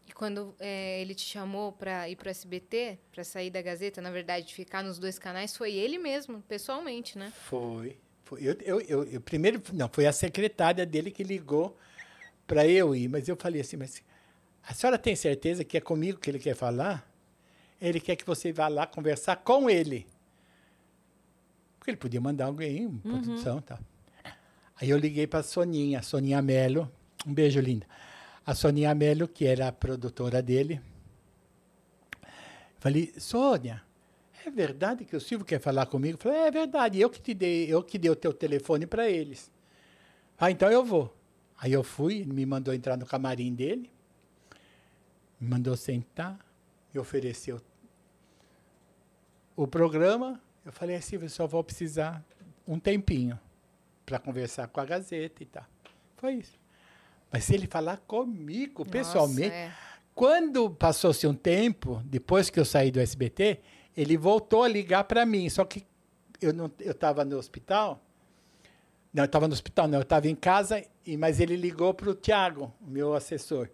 E 0.08 0.12
quando 0.12 0.52
é, 0.58 1.00
ele 1.00 1.14
te 1.14 1.24
chamou 1.24 1.70
pra 1.70 2.08
ir 2.08 2.16
pro 2.16 2.28
SBT, 2.28 2.98
pra 3.12 3.22
sair 3.22 3.50
da 3.50 3.62
Gazeta, 3.62 4.00
na 4.00 4.10
verdade, 4.10 4.46
de 4.46 4.54
ficar 4.54 4.82
nos 4.82 4.98
dois 4.98 5.16
canais, 5.16 5.56
foi 5.56 5.72
ele 5.74 5.96
mesmo, 5.96 6.42
pessoalmente, 6.48 7.16
né? 7.16 7.32
foi, 7.32 7.96
Foi- 8.24 8.40
Eu, 8.42 8.56
eu, 8.62 8.80
eu, 8.80 9.04
eu 9.04 9.20
primeiro, 9.20 9.62
não, 9.72 9.88
foi 9.88 10.06
a 10.06 10.12
secretária 10.12 10.84
dele 10.84 11.12
que 11.12 11.22
ligou 11.22 11.76
para 12.46 12.66
eu 12.66 12.94
ir, 12.94 13.08
mas 13.08 13.28
eu 13.28 13.36
falei 13.36 13.60
assim, 13.60 13.76
mas 13.76 14.02
a 14.66 14.74
senhora 14.74 14.98
tem 14.98 15.14
certeza 15.16 15.64
que 15.64 15.76
é 15.76 15.80
comigo 15.80 16.18
que 16.18 16.30
ele 16.30 16.38
quer 16.38 16.54
falar? 16.54 17.08
Ele 17.80 18.00
quer 18.00 18.16
que 18.16 18.26
você 18.26 18.52
vá 18.52 18.68
lá 18.68 18.86
conversar 18.86 19.36
com 19.36 19.68
ele. 19.68 20.06
Porque 21.78 21.90
ele 21.90 21.96
podia 21.96 22.20
mandar 22.20 22.46
alguém, 22.46 22.86
uma 22.86 23.00
produção 23.00 23.58
e 23.58 23.62
tal. 23.62 23.78
Aí 24.80 24.90
eu 24.90 24.98
liguei 24.98 25.26
para 25.26 25.40
a 25.40 25.42
Soninha, 25.42 26.02
Soninha 26.02 26.42
Melo, 26.42 26.90
um 27.26 27.32
beijo 27.32 27.60
linda. 27.60 27.86
A 28.44 28.54
Soninha 28.54 28.94
Melo, 28.94 29.26
que 29.26 29.46
era 29.46 29.68
a 29.68 29.72
produtora 29.72 30.42
dele. 30.42 30.80
Falei, 32.78 33.12
Sônia, 33.18 33.82
é 34.44 34.50
verdade 34.50 35.04
que 35.04 35.16
o 35.16 35.20
Silvio 35.20 35.46
quer 35.46 35.58
falar 35.58 35.86
comigo? 35.86 36.18
Falei, 36.18 36.38
é 36.38 36.50
verdade, 36.50 37.00
eu 37.00 37.08
que 37.08 37.20
te 37.20 37.34
dei, 37.34 37.72
eu 37.72 37.82
que 37.82 37.98
dei 37.98 38.10
o 38.10 38.16
teu 38.16 38.32
telefone 38.32 38.86
para 38.86 39.08
eles. 39.08 39.50
Ah, 40.38 40.50
então 40.50 40.70
eu 40.70 40.84
vou. 40.84 41.15
Aí 41.58 41.72
eu 41.72 41.82
fui, 41.82 42.18
ele 42.18 42.32
me 42.32 42.44
mandou 42.44 42.74
entrar 42.74 42.96
no 42.96 43.06
camarim 43.06 43.54
dele, 43.54 43.90
me 45.40 45.48
mandou 45.48 45.76
sentar, 45.76 46.38
me 46.92 47.00
ofereceu 47.00 47.60
o 49.56 49.66
programa. 49.66 50.40
Eu 50.64 50.72
falei, 50.72 51.00
Silvio, 51.00 51.26
eu 51.26 51.30
só 51.30 51.46
vou 51.46 51.64
precisar 51.64 52.22
um 52.66 52.78
tempinho 52.78 53.38
para 54.04 54.18
conversar 54.18 54.68
com 54.68 54.80
a 54.80 54.84
Gazeta 54.84 55.42
e 55.42 55.46
tal. 55.46 55.64
Foi 56.16 56.34
isso. 56.34 56.58
Mas 57.32 57.44
se 57.44 57.54
ele 57.54 57.66
falar 57.66 57.98
comigo, 57.98 58.84
pessoalmente, 58.84 59.48
Nossa, 59.48 59.56
é. 59.56 59.72
quando 60.14 60.70
passou-se 60.70 61.26
um 61.26 61.34
tempo, 61.34 62.00
depois 62.04 62.50
que 62.50 62.60
eu 62.60 62.64
saí 62.64 62.90
do 62.90 63.00
SBT, 63.00 63.60
ele 63.96 64.16
voltou 64.16 64.62
a 64.62 64.68
ligar 64.68 65.04
para 65.04 65.26
mim. 65.26 65.48
Só 65.48 65.64
que 65.64 65.84
eu 66.40 66.52
estava 66.80 67.24
no 67.24 67.36
hospital. 67.36 68.02
Não, 69.16 69.22
eu 69.22 69.26
estava 69.26 69.48
no 69.48 69.54
hospital, 69.54 69.88
não, 69.88 69.96
eu 69.96 70.02
estava 70.02 70.28
em 70.28 70.34
casa, 70.34 70.84
e, 71.06 71.16
mas 71.16 71.40
ele 71.40 71.56
ligou 71.56 71.94
para 71.94 72.10
o 72.10 72.14
Tiago, 72.14 72.70
meu 72.82 73.14
assessor. 73.14 73.70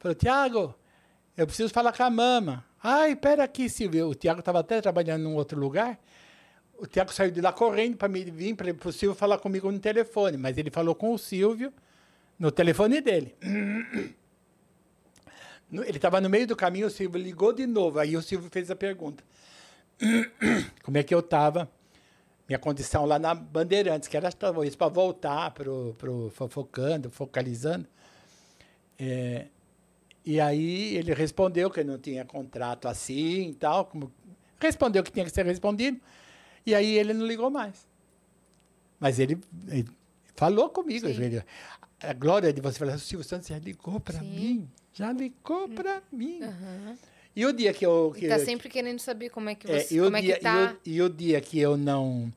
Falou, 0.00 0.16
Tiago, 0.16 0.74
eu 1.36 1.46
preciso 1.46 1.72
falar 1.72 1.92
com 1.92 2.02
a 2.02 2.10
mama. 2.10 2.64
Ai, 2.82 3.12
espera 3.12 3.44
aqui, 3.44 3.68
Silvio. 3.68 4.08
O 4.08 4.16
Tiago 4.16 4.40
estava 4.40 4.58
até 4.58 4.80
trabalhando 4.80 5.28
em 5.28 5.32
outro 5.32 5.60
lugar. 5.60 5.96
O 6.76 6.88
Tiago 6.88 7.12
saiu 7.12 7.30
de 7.30 7.40
lá 7.40 7.52
correndo 7.52 7.96
para 7.96 8.08
vir 8.08 8.56
para 8.56 8.88
o 8.88 8.92
Silvio 8.92 9.16
falar 9.16 9.38
comigo 9.38 9.70
no 9.70 9.78
telefone, 9.78 10.36
mas 10.36 10.58
ele 10.58 10.72
falou 10.72 10.96
com 10.96 11.14
o 11.14 11.18
Silvio 11.18 11.72
no 12.36 12.50
telefone 12.50 13.00
dele. 13.00 13.32
Ele 15.72 15.96
estava 15.96 16.20
no 16.20 16.28
meio 16.28 16.46
do 16.46 16.54
caminho, 16.54 16.86
o 16.86 16.90
Silvio 16.90 17.20
ligou 17.20 17.52
de 17.52 17.66
novo. 17.66 17.98
Aí 17.98 18.16
o 18.16 18.22
Silvio 18.22 18.48
fez 18.50 18.70
a 18.70 18.76
pergunta: 18.76 19.24
Como 20.84 20.98
é 20.98 21.02
que 21.02 21.12
eu 21.12 21.20
estava? 21.20 21.68
Minha 22.46 22.58
condição 22.58 23.06
lá 23.06 23.18
na 23.18 23.34
Bandeirantes, 23.34 24.08
que 24.08 24.16
era 24.16 24.30
talvez 24.30 24.76
para 24.76 24.88
voltar 24.88 25.50
para 25.52 25.70
o 25.70 26.30
fofocando, 26.30 27.10
focalizando. 27.10 27.86
É, 28.98 29.46
e 30.24 30.40
aí 30.40 30.96
ele 30.96 31.14
respondeu 31.14 31.70
que 31.70 31.82
não 31.82 31.98
tinha 31.98 32.24
contrato 32.24 32.86
assim 32.86 33.50
e 33.50 33.54
tal. 33.54 33.86
Como, 33.86 34.12
respondeu 34.60 35.02
que 35.02 35.10
tinha 35.10 35.24
que 35.24 35.30
ser 35.30 35.46
respondido. 35.46 35.98
E 36.66 36.74
aí 36.74 36.98
ele 36.98 37.14
não 37.14 37.26
ligou 37.26 37.50
mais. 37.50 37.86
Mas 39.00 39.18
ele, 39.18 39.38
ele 39.68 39.88
falou 40.34 40.68
comigo. 40.68 41.06
Ele, 41.06 41.42
a 42.00 42.12
glória 42.12 42.52
de 42.52 42.60
você 42.60 42.78
falar, 42.78 42.94
o 42.94 42.98
Silvio 42.98 43.26
Santos 43.26 43.48
já 43.48 43.58
ligou 43.58 43.98
para 44.00 44.20
mim. 44.20 44.68
Já 44.92 45.12
ligou 45.12 45.68
para 45.68 46.02
mim. 46.12 46.42
Aham. 46.42 46.96
E 47.36 47.44
o 47.44 47.52
dia 47.52 47.72
que 47.72 47.84
eu. 47.84 48.14
Que, 48.16 48.26
E 48.26 48.28
tá 48.28 48.38
sempre 48.38 48.68
querendo 48.68 49.00
saber 49.00 49.28
como 49.30 49.48
é 49.48 49.54
que 49.54 49.70
é, 49.70 49.80
você, 49.80 50.00
o 50.00 50.04
como 50.04 50.16
é 50.16 50.20
dia, 50.20 50.36
que 50.36 50.40
tá. 50.40 50.76
e, 50.84 50.90
o, 50.90 50.94
e 50.94 51.02
o 51.02 51.08
dia 51.08 51.40
que 51.40 51.58
eu 51.58 51.76
não. 51.76 52.32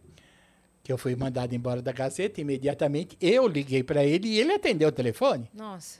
Que 0.83 0.91
eu 0.91 0.97
fui 0.97 1.15
mandado 1.15 1.53
embora 1.53 1.81
da 1.81 1.91
Gazeta, 1.91 2.39
imediatamente 2.39 3.17
eu 3.19 3.45
liguei 3.47 3.83
para 3.83 4.05
ele 4.05 4.29
e 4.29 4.39
ele 4.39 4.53
atendeu 4.53 4.87
o 4.87 4.91
telefone. 4.91 5.49
Nossa. 5.53 5.99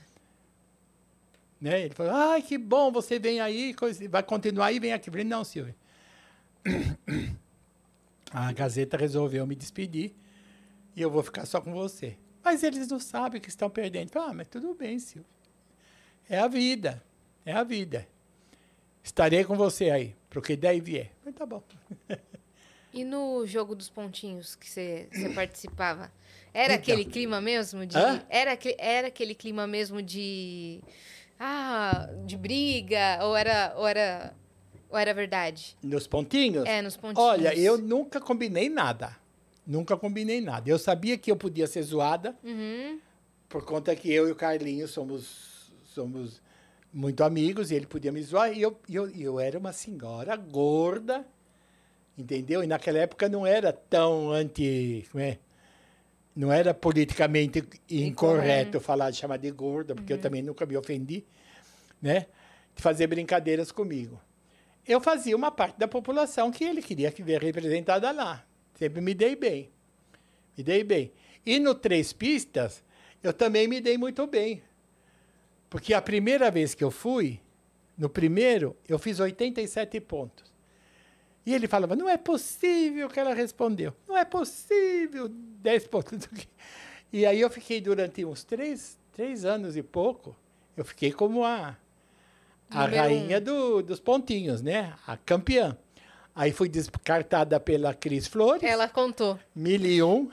Né? 1.59 1.81
Ele 1.81 1.93
falou: 1.93 2.13
Ai, 2.13 2.41
que 2.41 2.57
bom, 2.57 2.91
você 2.91 3.19
vem 3.19 3.39
aí, 3.39 3.75
vai 4.09 4.23
continuar 4.23 4.67
aí, 4.67 4.79
vem 4.79 4.93
aqui. 4.93 5.09
Eu 5.09 5.13
falei: 5.13 5.25
Não, 5.25 5.43
Silvio. 5.43 5.75
A 8.31 8.51
Gazeta 8.51 8.97
resolveu 8.97 9.47
me 9.47 9.55
despedir 9.55 10.13
e 10.95 11.01
eu 11.01 11.09
vou 11.09 11.23
ficar 11.23 11.45
só 11.45 11.61
com 11.61 11.71
você. 11.73 12.17
Mas 12.43 12.63
eles 12.63 12.87
não 12.87 12.99
sabem 12.99 13.39
que 13.39 13.49
estão 13.49 13.69
perdendo. 13.69 14.07
Eu 14.07 14.13
falei, 14.13 14.29
ah, 14.29 14.33
mas 14.33 14.47
tudo 14.47 14.73
bem, 14.73 14.99
Silvio. 14.99 15.29
É 16.29 16.39
a 16.39 16.47
vida. 16.47 17.03
É 17.45 17.53
a 17.53 17.63
vida. 17.63 18.07
Estarei 19.07 19.45
com 19.45 19.55
você 19.55 19.89
aí, 19.89 20.13
pro 20.29 20.41
que 20.41 20.53
der 20.57 20.75
e 20.75 20.81
vier. 20.81 21.11
Mas 21.23 21.33
tá 21.33 21.45
bom. 21.45 21.63
E 22.93 23.05
no 23.05 23.45
jogo 23.47 23.73
dos 23.73 23.89
pontinhos 23.89 24.53
que 24.53 24.69
você 24.69 25.07
participava? 25.33 26.11
Era 26.53 26.73
Então. 26.73 26.93
aquele 26.93 27.05
clima 27.05 27.39
mesmo 27.39 27.85
de. 27.85 27.97
Hã? 27.97 28.21
Era, 28.29 28.59
era 28.77 29.07
aquele 29.07 29.33
clima 29.33 29.65
mesmo 29.65 30.01
de. 30.01 30.81
Ah, 31.39 32.09
de 32.25 32.35
briga? 32.35 33.19
Ou 33.21 33.37
era, 33.37 33.73
ou 33.77 33.87
era, 33.87 34.35
ou 34.89 34.97
era 34.97 35.13
verdade? 35.13 35.77
Nos 35.81 36.05
pontinhos? 36.05 36.65
É, 36.65 36.81
nos 36.81 36.97
pontinhos. 36.97 37.17
Olha, 37.29 37.57
eu 37.57 37.77
nunca 37.77 38.19
combinei 38.19 38.67
nada. 38.67 39.15
Nunca 39.65 39.95
combinei 39.95 40.41
nada. 40.41 40.69
Eu 40.69 40.77
sabia 40.77 41.17
que 41.17 41.31
eu 41.31 41.37
podia 41.37 41.65
ser 41.65 41.81
zoada, 41.83 42.35
Uhum. 42.43 42.99
por 43.47 43.63
conta 43.63 43.95
que 43.95 44.11
eu 44.11 44.27
e 44.27 44.31
o 44.31 44.35
Carlinhos 44.35 44.91
somos, 44.91 45.71
somos 45.85 46.41
muito 46.93 47.23
amigos, 47.23 47.71
e 47.71 47.75
ele 47.75 47.85
podia 47.85 48.11
me 48.11 48.21
zoar. 48.21 48.51
E 48.51 48.61
eu, 48.61 48.79
eu, 48.89 49.09
eu 49.09 49.39
era 49.39 49.57
uma 49.57 49.71
senhora 49.71 50.35
gorda, 50.35 51.25
entendeu? 52.17 52.63
E 52.63 52.67
naquela 52.67 52.99
época 52.99 53.29
não 53.29 53.45
era 53.45 53.71
tão 53.71 54.31
anti. 54.31 55.07
É? 55.15 55.37
Não 56.35 56.51
era 56.51 56.73
politicamente 56.73 57.63
incorreto 57.89 58.79
falar 58.79 59.09
de 59.11 59.17
chamar 59.17 59.37
de 59.37 59.49
gorda, 59.51 59.95
porque 59.95 60.13
eu 60.13 60.17
também 60.17 60.41
nunca 60.41 60.65
me 60.65 60.77
ofendi, 60.77 61.25
né? 62.01 62.27
De 62.75 62.81
fazer 62.81 63.07
brincadeiras 63.07 63.71
comigo. 63.71 64.19
Eu 64.87 65.01
fazia 65.01 65.35
uma 65.35 65.51
parte 65.51 65.77
da 65.77 65.87
população 65.87 66.51
que 66.51 66.63
ele 66.63 66.81
queria 66.81 67.11
que 67.11 67.21
ver 67.21 67.41
representada 67.41 68.11
lá. 68.11 68.45
Sempre 68.75 69.01
me 69.01 69.13
dei 69.13 69.35
bem. 69.35 69.69
Me 70.55 70.63
dei 70.63 70.83
bem. 70.83 71.11
E 71.45 71.59
no 71.59 71.75
Três 71.75 72.13
Pistas, 72.13 72.83
eu 73.21 73.33
também 73.33 73.67
me 73.67 73.81
dei 73.81 73.97
muito 73.97 74.25
bem. 74.27 74.61
Porque 75.69 75.93
a 75.93 76.01
primeira 76.01 76.49
vez 76.49 76.73
que 76.73 76.83
eu 76.83 76.91
fui, 76.91 77.39
no 77.97 78.09
primeiro, 78.09 78.75
eu 78.87 78.97
fiz 78.97 79.19
87 79.19 79.99
pontos. 80.01 80.45
E 81.45 81.53
ele 81.53 81.67
falava, 81.67 81.95
não 81.95 82.09
é 82.09 82.17
possível 82.17 83.07
que 83.09 83.19
ela 83.19 83.33
respondeu. 83.33 83.93
Não 84.07 84.17
é 84.17 84.25
possível, 84.25 85.27
10 85.29 85.87
pontos. 85.87 86.27
E 87.11 87.25
aí 87.25 87.39
eu 87.39 87.49
fiquei 87.49 87.79
durante 87.79 88.25
uns 88.25 88.43
três, 88.43 88.99
três 89.13 89.45
anos 89.45 89.77
e 89.77 89.81
pouco, 89.81 90.35
eu 90.75 90.83
fiquei 90.83 91.09
como 91.09 91.45
a, 91.45 91.77
a 92.69 92.81
Número 92.83 92.97
rainha 92.97 93.39
do- 93.39 93.81
dos 93.81 94.01
pontinhos, 94.01 94.61
né? 94.61 94.93
A 95.07 95.15
campeã. 95.15 95.77
Aí 96.35 96.51
fui 96.51 96.67
descartada 96.67 97.61
pela 97.61 97.93
Cris 97.93 98.27
Flores, 98.27 98.61
Ela 98.61 98.89
contou. 98.89 99.39
mil 99.55 99.79
e 99.85 100.03
um. 100.03 100.29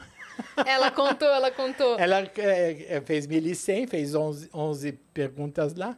Ela 0.67 0.91
contou, 0.91 1.29
ela 1.29 1.51
contou. 1.51 1.99
Ela 1.99 2.21
é, 2.39 2.97
é, 2.97 3.01
fez 3.01 3.27
1.100, 3.27 3.89
fez 3.89 4.15
11, 4.15 4.51
11 4.53 4.93
perguntas 5.13 5.75
lá. 5.75 5.97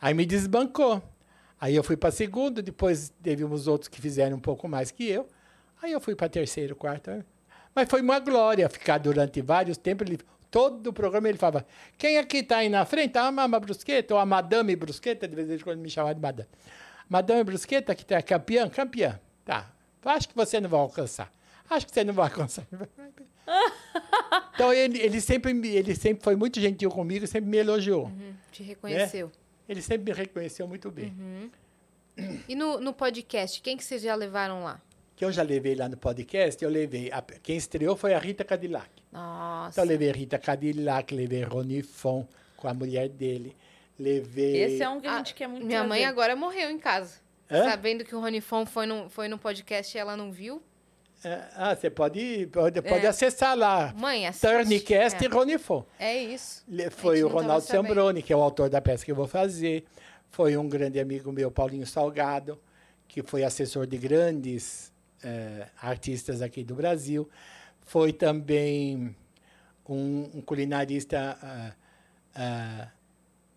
Aí 0.00 0.14
me 0.14 0.26
desbancou. 0.26 1.02
Aí 1.60 1.74
eu 1.74 1.82
fui 1.82 1.96
para 1.96 2.10
segundo, 2.10 2.60
depois 2.60 3.12
teve 3.22 3.44
uns 3.44 3.66
outros 3.66 3.88
que 3.88 4.00
fizeram 4.00 4.36
um 4.36 4.40
pouco 4.40 4.68
mais 4.68 4.90
que 4.90 5.08
eu. 5.08 5.26
Aí 5.80 5.92
eu 5.92 6.00
fui 6.00 6.14
para 6.14 6.28
terceiro, 6.28 6.76
quarto. 6.76 7.24
Mas 7.74 7.88
foi 7.88 8.00
uma 8.00 8.18
glória 8.18 8.68
ficar 8.68 8.98
durante 8.98 9.40
vários 9.40 9.76
tempos. 9.76 10.06
Ele, 10.06 10.18
todo 10.50 10.88
o 10.88 10.92
programa 10.92 11.28
ele 11.28 11.38
falava: 11.38 11.66
quem 11.96 12.18
aqui 12.18 12.38
está 12.38 12.58
aí 12.58 12.68
na 12.68 12.84
frente? 12.84 13.16
A 13.18 13.30
Mama 13.30 13.58
Brusqueta 13.58 14.14
ou 14.14 14.20
a 14.20 14.26
Madame 14.26 14.76
Brusqueta, 14.76 15.26
de 15.26 15.34
vez 15.34 15.50
em 15.50 15.58
quando 15.58 15.80
me 15.80 15.90
chamava 15.90 16.14
de 16.14 16.20
Madame. 16.20 16.48
Madame 17.08 17.44
Brusqueta, 17.44 17.94
que 17.94 18.02
está 18.02 18.20
campeã, 18.22 18.68
campeã. 18.68 19.18
Tá. 19.44 19.70
Acho 20.04 20.28
que 20.28 20.36
você 20.36 20.60
não 20.60 20.68
vai 20.68 20.80
alcançar. 20.80 21.30
Acho 21.70 21.86
que 21.86 21.92
você 21.92 22.04
não 22.04 22.12
vai 22.14 22.26
alcançar. 22.28 22.66
Então 24.54 24.72
ele, 24.72 24.98
ele, 25.00 25.20
sempre, 25.20 25.50
ele 25.68 25.94
sempre 25.94 26.22
foi 26.22 26.36
muito 26.36 26.60
gentil 26.60 26.90
comigo, 26.90 27.26
sempre 27.26 27.48
me 27.50 27.56
elogiou. 27.58 28.06
Uhum, 28.06 28.34
Te 28.52 28.62
reconheceu. 28.62 29.30
Ele 29.68 29.82
sempre 29.82 30.12
me 30.12 30.18
reconheceu 30.18 30.66
muito 30.68 30.90
bem. 30.90 31.14
Uhum. 31.18 31.50
E 32.48 32.54
no, 32.54 32.78
no 32.80 32.92
podcast, 32.92 33.60
quem 33.60 33.76
que 33.76 33.84
vocês 33.84 34.02
já 34.02 34.14
levaram 34.14 34.62
lá? 34.62 34.80
Que 35.16 35.24
eu 35.24 35.32
já 35.32 35.42
levei 35.42 35.74
lá 35.74 35.88
no 35.88 35.96
podcast, 35.96 36.62
eu 36.62 36.70
levei. 36.70 37.10
a- 37.10 37.22
quem 37.42 37.56
estreou 37.56 37.96
foi 37.96 38.14
a 38.14 38.18
Rita 38.18 38.44
Cadillac. 38.44 38.88
Nossa. 39.10 39.70
Então 39.72 39.84
eu 39.84 39.88
levei 39.88 40.10
Rita 40.12 40.38
Cadillac, 40.38 41.14
levei 41.14 41.42
Rony 41.42 41.82
Fon 41.82 42.26
com 42.56 42.68
a 42.68 42.74
mulher 42.74 43.08
dele. 43.08 43.56
Levei. 43.98 44.56
Esse 44.62 44.82
é 44.82 44.88
um 44.88 45.00
que 45.00 45.06
a 45.06 45.14
Ah, 45.14 45.18
gente 45.18 45.34
quer 45.34 45.46
muito 45.48 45.64
Minha 45.66 45.84
mãe 45.84 46.04
agora 46.04 46.34
morreu 46.36 46.70
em 46.70 46.78
casa. 46.78 47.18
Hã? 47.50 47.64
Sabendo 47.64 48.04
que 48.04 48.14
o 48.14 48.20
Rony 48.20 48.40
Fon 48.40 48.66
foi 48.66 48.86
no, 48.86 49.08
foi 49.08 49.28
no 49.28 49.38
podcast 49.38 49.96
e 49.96 50.00
ela 50.00 50.16
não 50.16 50.30
viu. 50.32 50.62
É, 51.24 51.42
Ah, 51.56 51.74
você 51.74 51.88
pode, 51.90 52.46
pode, 52.52 52.82
pode 52.82 53.06
É. 53.06 53.08
acessar 53.08 53.56
lá. 53.56 53.92
Mãe, 53.96 54.26
assiste. 54.26 54.46
Turnicast 54.46 55.22
e 55.22 55.26
É. 55.26 55.28
Rony 55.28 55.58
Fon. 55.58 55.84
É 55.98 56.16
isso. 56.22 56.64
Foi 56.92 57.22
o 57.24 57.28
Ronaldo. 57.28 57.64
Sambroni, 57.66 58.22
que 58.22 58.32
é 58.32 58.36
o 58.36 58.42
autor 58.42 58.68
da 58.68 58.80
peça 58.80 59.04
que 59.04 59.10
eu 59.10 59.16
vou 59.16 59.26
fazer. 59.26 59.84
Foi 60.30 60.56
um 60.56 60.68
grande 60.68 61.00
amigo 61.00 61.32
meu, 61.32 61.50
Paulinho 61.50 61.86
Salgado, 61.86 62.60
que 63.08 63.22
foi 63.22 63.42
assessor 63.44 63.86
de 63.86 63.96
grandes 63.96 64.92
eh, 65.22 65.66
artistas 65.80 66.42
aqui 66.42 66.62
do 66.64 66.74
Brasil. 66.74 67.28
Foi 67.86 68.12
também 68.12 69.14
um, 69.88 70.30
um 70.34 70.40
culinarista, 70.42 71.38
ah, 71.42 71.72
ah, 72.34 72.88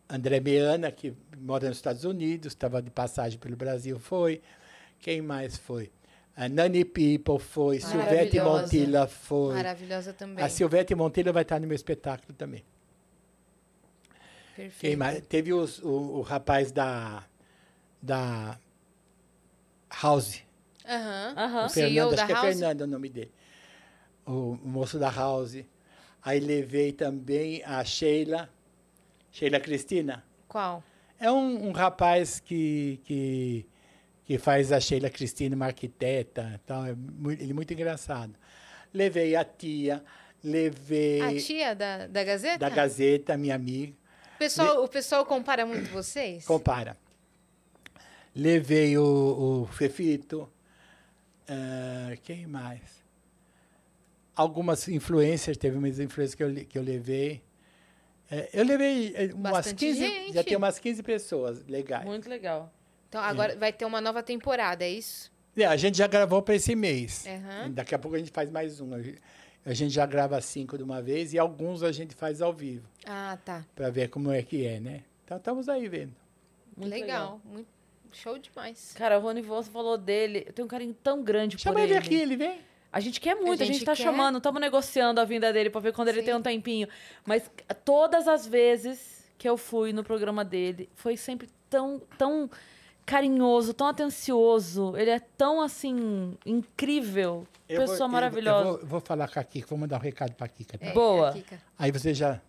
André 0.09 0.39
Meana, 0.39 0.91
que 0.91 1.13
mora 1.37 1.67
nos 1.67 1.77
Estados 1.77 2.03
Unidos, 2.05 2.53
estava 2.53 2.81
de 2.81 2.89
passagem 2.91 3.37
pelo 3.39 3.55
Brasil, 3.57 3.99
foi. 3.99 4.41
Quem 4.99 5.21
mais 5.21 5.57
foi? 5.57 5.91
A 6.37 6.47
Nani 6.47 6.85
People 6.85 7.39
foi, 7.39 7.79
Silvete. 7.79 8.39
Montilla 8.39 9.07
foi. 9.07 9.55
Maravilhosa 9.55 10.13
também. 10.13 10.45
A 10.45 10.47
Silvete 10.47 10.93
Montilla 10.93 11.33
vai 11.33 11.41
estar 11.41 11.59
no 11.59 11.65
meu 11.65 11.75
espetáculo 11.75 12.31
também. 12.33 12.63
Perfeito. 14.55 14.79
Quem 14.81 14.95
mais? 14.95 15.21
Teve 15.27 15.51
os- 15.53 15.79
o, 15.79 15.89
o 15.89 16.21
rapaz 16.21 16.71
da, 16.71 17.23
da 18.01 18.59
House. 20.01 20.41
Aham. 20.87 21.33
Aham. 21.37 21.65
O 21.65 21.69
Fernando, 21.69 21.91
CEO 21.93 22.07
acho 22.07 22.15
da 22.15 22.25
que 22.25 22.31
é 22.31 22.35
House. 22.35 22.47
Fernando 22.47 22.81
o 22.81 22.87
nome 22.87 23.09
dele. 23.09 23.31
O, 24.25 24.31
o 24.31 24.59
moço 24.67 24.99
da 24.99 25.09
House. 25.09 25.57
Aí 26.23 26.39
levei 26.39 26.91
também 26.91 27.63
a 27.65 27.83
Sheila, 27.83 28.49
Sheila 29.31 29.59
Cristina. 29.59 30.23
Qual? 30.47 30.83
É 31.19 31.31
um, 31.31 31.69
um 31.69 31.71
rapaz 31.71 32.39
que, 32.39 32.99
que, 33.05 33.65
que 34.27 34.37
faz 34.37 34.71
a 34.73 34.79
Sheila 34.79 35.09
Cristina, 35.09 35.55
uma 35.55 35.67
arquiteta. 35.67 36.59
Então 36.63 36.85
é 36.85 36.93
muito, 36.93 37.41
ele 37.41 37.51
é 37.51 37.53
muito 37.53 37.73
engraçado. 37.73 38.35
Levei 38.93 39.35
a 39.35 39.43
tia, 39.45 40.03
levei 40.43 41.21
A 41.21 41.35
tia 41.39 41.73
da, 41.73 42.05
da 42.07 42.23
Gazeta? 42.23 42.57
da 42.57 42.69
Gazeta, 42.69 43.37
minha 43.37 43.55
amiga. 43.55 43.93
O 44.35 44.37
pessoal, 44.37 44.83
o 44.83 44.87
pessoal 44.87 45.25
compara 45.25 45.65
muito 45.65 45.89
vocês? 45.89 46.45
Compara. 46.45 46.95
Levei 48.35 48.97
o, 48.97 49.63
o 49.63 49.65
Fefito. 49.73 50.47
ah, 51.47 52.15
quem 52.23 52.45
mais? 52.45 52.81
Algumas 54.35 54.87
influencers, 54.87 55.57
teve 55.57 55.77
umas 55.77 55.99
influências 55.99 56.35
que 56.35 56.43
eu, 56.43 56.49
le- 56.49 56.65
que 56.65 56.77
eu 56.77 56.83
levei. 56.83 57.41
Eh, 58.29 58.49
eu 58.53 58.63
levei 58.63 59.11
eh, 59.15 59.33
umas 59.33 59.51
Bastante 59.53 59.79
15, 59.79 59.99
gente. 59.99 60.33
já 60.33 60.43
tem 60.43 60.55
umas 60.55 60.77
15 60.77 61.01
pessoas 61.01 61.65
legais. 61.65 62.05
Muito 62.05 62.29
legal. 62.29 62.71
Então 63.09 63.21
agora 63.21 63.55
vai 63.55 63.71
ter 63.71 63.85
uma 63.85 64.01
nova 64.01 64.21
temporada, 64.21 64.83
é 64.83 64.89
isso? 64.89 65.31
É, 65.55 65.65
a 65.65 65.75
gente 65.75 65.97
já 65.97 66.07
gravou 66.07 66.41
para 66.41 66.55
esse 66.55 66.75
mês. 66.75 67.25
Aham. 67.25 67.71
Daqui 67.71 67.95
a 67.95 67.99
pouco 67.99 68.15
a 68.15 68.19
gente 68.19 68.31
faz 68.31 68.49
mais 68.49 68.79
um. 68.79 68.93
A 68.93 69.01
gente- 69.01 69.19
A 69.65 69.73
já 69.73 70.05
grava 70.05 70.39
cinco 70.39 70.77
de 70.77 70.83
uma 70.83 71.01
vez 71.01 71.33
e 71.33 71.39
alguns 71.39 71.83
a 71.83 71.91
gente 71.91 72.15
faz 72.15 72.41
ao 72.41 72.53
vivo, 72.53 72.87
Ah, 73.05 73.37
tá. 73.43 73.65
para 73.75 73.89
ver 73.89 74.07
como 74.09 74.31
é 74.31 74.41
que 74.41 74.65
é, 74.65 74.79
né? 74.79 75.01
Então 75.25 75.37
estamos 75.37 75.67
aí 75.67 75.89
vendo. 75.89 76.13
Muito 76.77 76.89
legal. 76.91 77.41
Muito 77.43 77.67
show 78.13 78.37
demais. 78.39 78.93
Cara, 78.95 79.17
o 79.19 79.21
Rony 79.21 79.41
Vosso 79.41 79.69
falou 79.69 79.97
dele. 79.97 80.43
Eu 80.47 80.53
tenho 80.53 80.65
um 80.65 80.69
carinho 80.69 80.93
tão 80.93 81.21
grande 81.21 81.57
Chama 81.59 81.75
por 81.75 81.81
ele 81.83 81.93
ele. 81.93 81.99
aqui, 81.99 82.15
ele 82.15 82.37
vem. 82.37 82.59
A 82.93 83.01
gente 83.01 83.19
quer 83.19 83.35
muito, 83.35 83.61
a 83.61 83.65
gente, 83.65 83.77
gente 83.79 83.85
tá 83.85 83.93
quer. 83.95 84.03
chamando, 84.03 84.37
estamos 84.37 84.61
negociando 84.61 85.19
a 85.19 85.25
vinda 85.25 85.51
dele 85.51 85.69
pra 85.69 85.81
ver 85.81 85.91
quando 85.91 86.07
ele 86.07 86.19
Sim. 86.21 86.25
tem 86.27 86.35
um 86.35 86.41
tempinho. 86.41 86.87
Mas 87.25 87.51
todas 87.83 88.25
as 88.27 88.47
vezes 88.47 89.25
que 89.37 89.49
eu 89.49 89.57
fui 89.57 89.91
no 89.91 90.03
programa 90.03 90.45
dele, 90.45 90.89
foi 90.95 91.17
sempre 91.17 91.49
tão, 91.69 92.01
tão 92.17 92.49
carinhoso, 93.07 93.73
tão 93.73 93.87
atencioso. 93.87 94.95
Ele 94.97 95.09
é 95.09 95.19
tão, 95.19 95.61
assim, 95.61 96.37
incrível. 96.45 97.47
Eu 97.67 97.77
vou- 97.81 97.87
pessoa 97.87 98.07
eu- 98.07 98.11
maravilhosa. 98.11 98.67
Eu 98.69 98.77
vou, 98.79 98.85
vou 98.85 98.99
falar 98.99 99.27
com 99.29 99.39
a 99.39 99.43
Kika, 99.43 99.67
vou 99.67 99.79
mandar 99.79 99.97
um 99.97 100.01
recado 100.01 100.33
para 100.35 100.45
a 100.45 100.49
Kika. 100.49 100.77
Tá? 100.77 100.85
É, 100.87 100.91
Boa. 100.93 101.29
a 101.29 101.33
Kika. 101.33 101.59
Aí 101.79 101.89
você 101.91 102.13
já. 102.13 102.39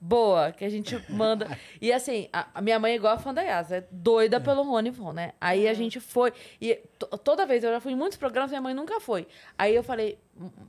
Boa, 0.00 0.52
que 0.52 0.64
a 0.64 0.68
gente 0.68 0.94
manda. 1.10 1.46
E 1.80 1.90
assim, 1.92 2.28
a, 2.32 2.46
a 2.54 2.60
minha 2.60 2.78
mãe 2.78 2.92
é 2.92 2.96
igual 2.96 3.14
a 3.14 3.18
fã 3.18 3.32
da 3.32 3.40
Yasa, 3.42 3.76
é 3.76 3.84
doida 3.90 4.38
pelo 4.38 4.62
Rony 4.62 4.90
Von, 4.90 5.12
né? 5.12 5.32
Aí 5.40 5.66
a 5.66 5.72
gente 5.74 6.00
foi. 6.00 6.32
E 6.60 6.74
to- 6.98 7.06
toda 7.18 7.46
vez, 7.46 7.64
eu 7.64 7.70
já 7.70 7.80
fui 7.80 7.92
em 7.92 7.96
muitos 7.96 8.18
programas, 8.18 8.50
minha 8.50 8.60
mãe 8.60 8.74
nunca 8.74 9.00
foi. 9.00 9.26
Aí 9.58 9.74
eu 9.74 9.82
falei, 9.82 10.18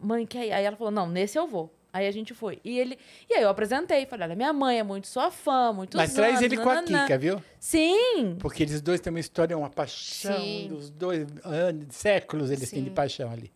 mãe, 0.02 0.26
quer 0.26 0.46
ir? 0.48 0.52
Aí 0.54 0.64
ela 0.64 0.78
falou, 0.78 0.92
não, 0.92 1.08
nesse 1.08 1.38
eu 1.38 1.46
vou. 1.46 1.74
Aí 1.92 2.06
a 2.06 2.12
gente 2.12 2.34
foi. 2.34 2.60
E 2.64 2.78
ele. 2.78 2.98
E 3.30 3.34
aí 3.34 3.42
eu 3.42 3.50
apresentei, 3.50 4.06
falei, 4.06 4.28
olha, 4.28 4.36
minha 4.36 4.54
mãe 4.54 4.78
é 4.80 4.84
muito 4.84 5.08
sua 5.08 5.32
fã, 5.32 5.72
muito 5.74 5.98
Mas 5.98 6.14
traz 6.14 6.42
ele 6.42 6.58
com 6.58 6.70
a 6.70 6.76
nananã." 6.76 7.04
Kika, 7.04 7.18
viu? 7.18 7.42
Sim! 7.60 8.36
Porque 8.40 8.64
eles 8.64 8.82
dois 8.82 9.00
têm 9.00 9.12
uma 9.12 9.20
história, 9.20 9.58
uma 9.58 9.70
paixão. 9.70 10.38
Sim. 10.40 10.68
Dos 10.70 10.90
dois 10.90 11.26
anos, 11.44 11.96
séculos 11.96 12.52
eles 12.52 12.70
têm 12.70 12.84
de 12.84 12.90
Sim. 12.90 12.96
paixão 12.96 13.32
ali. 13.32 13.52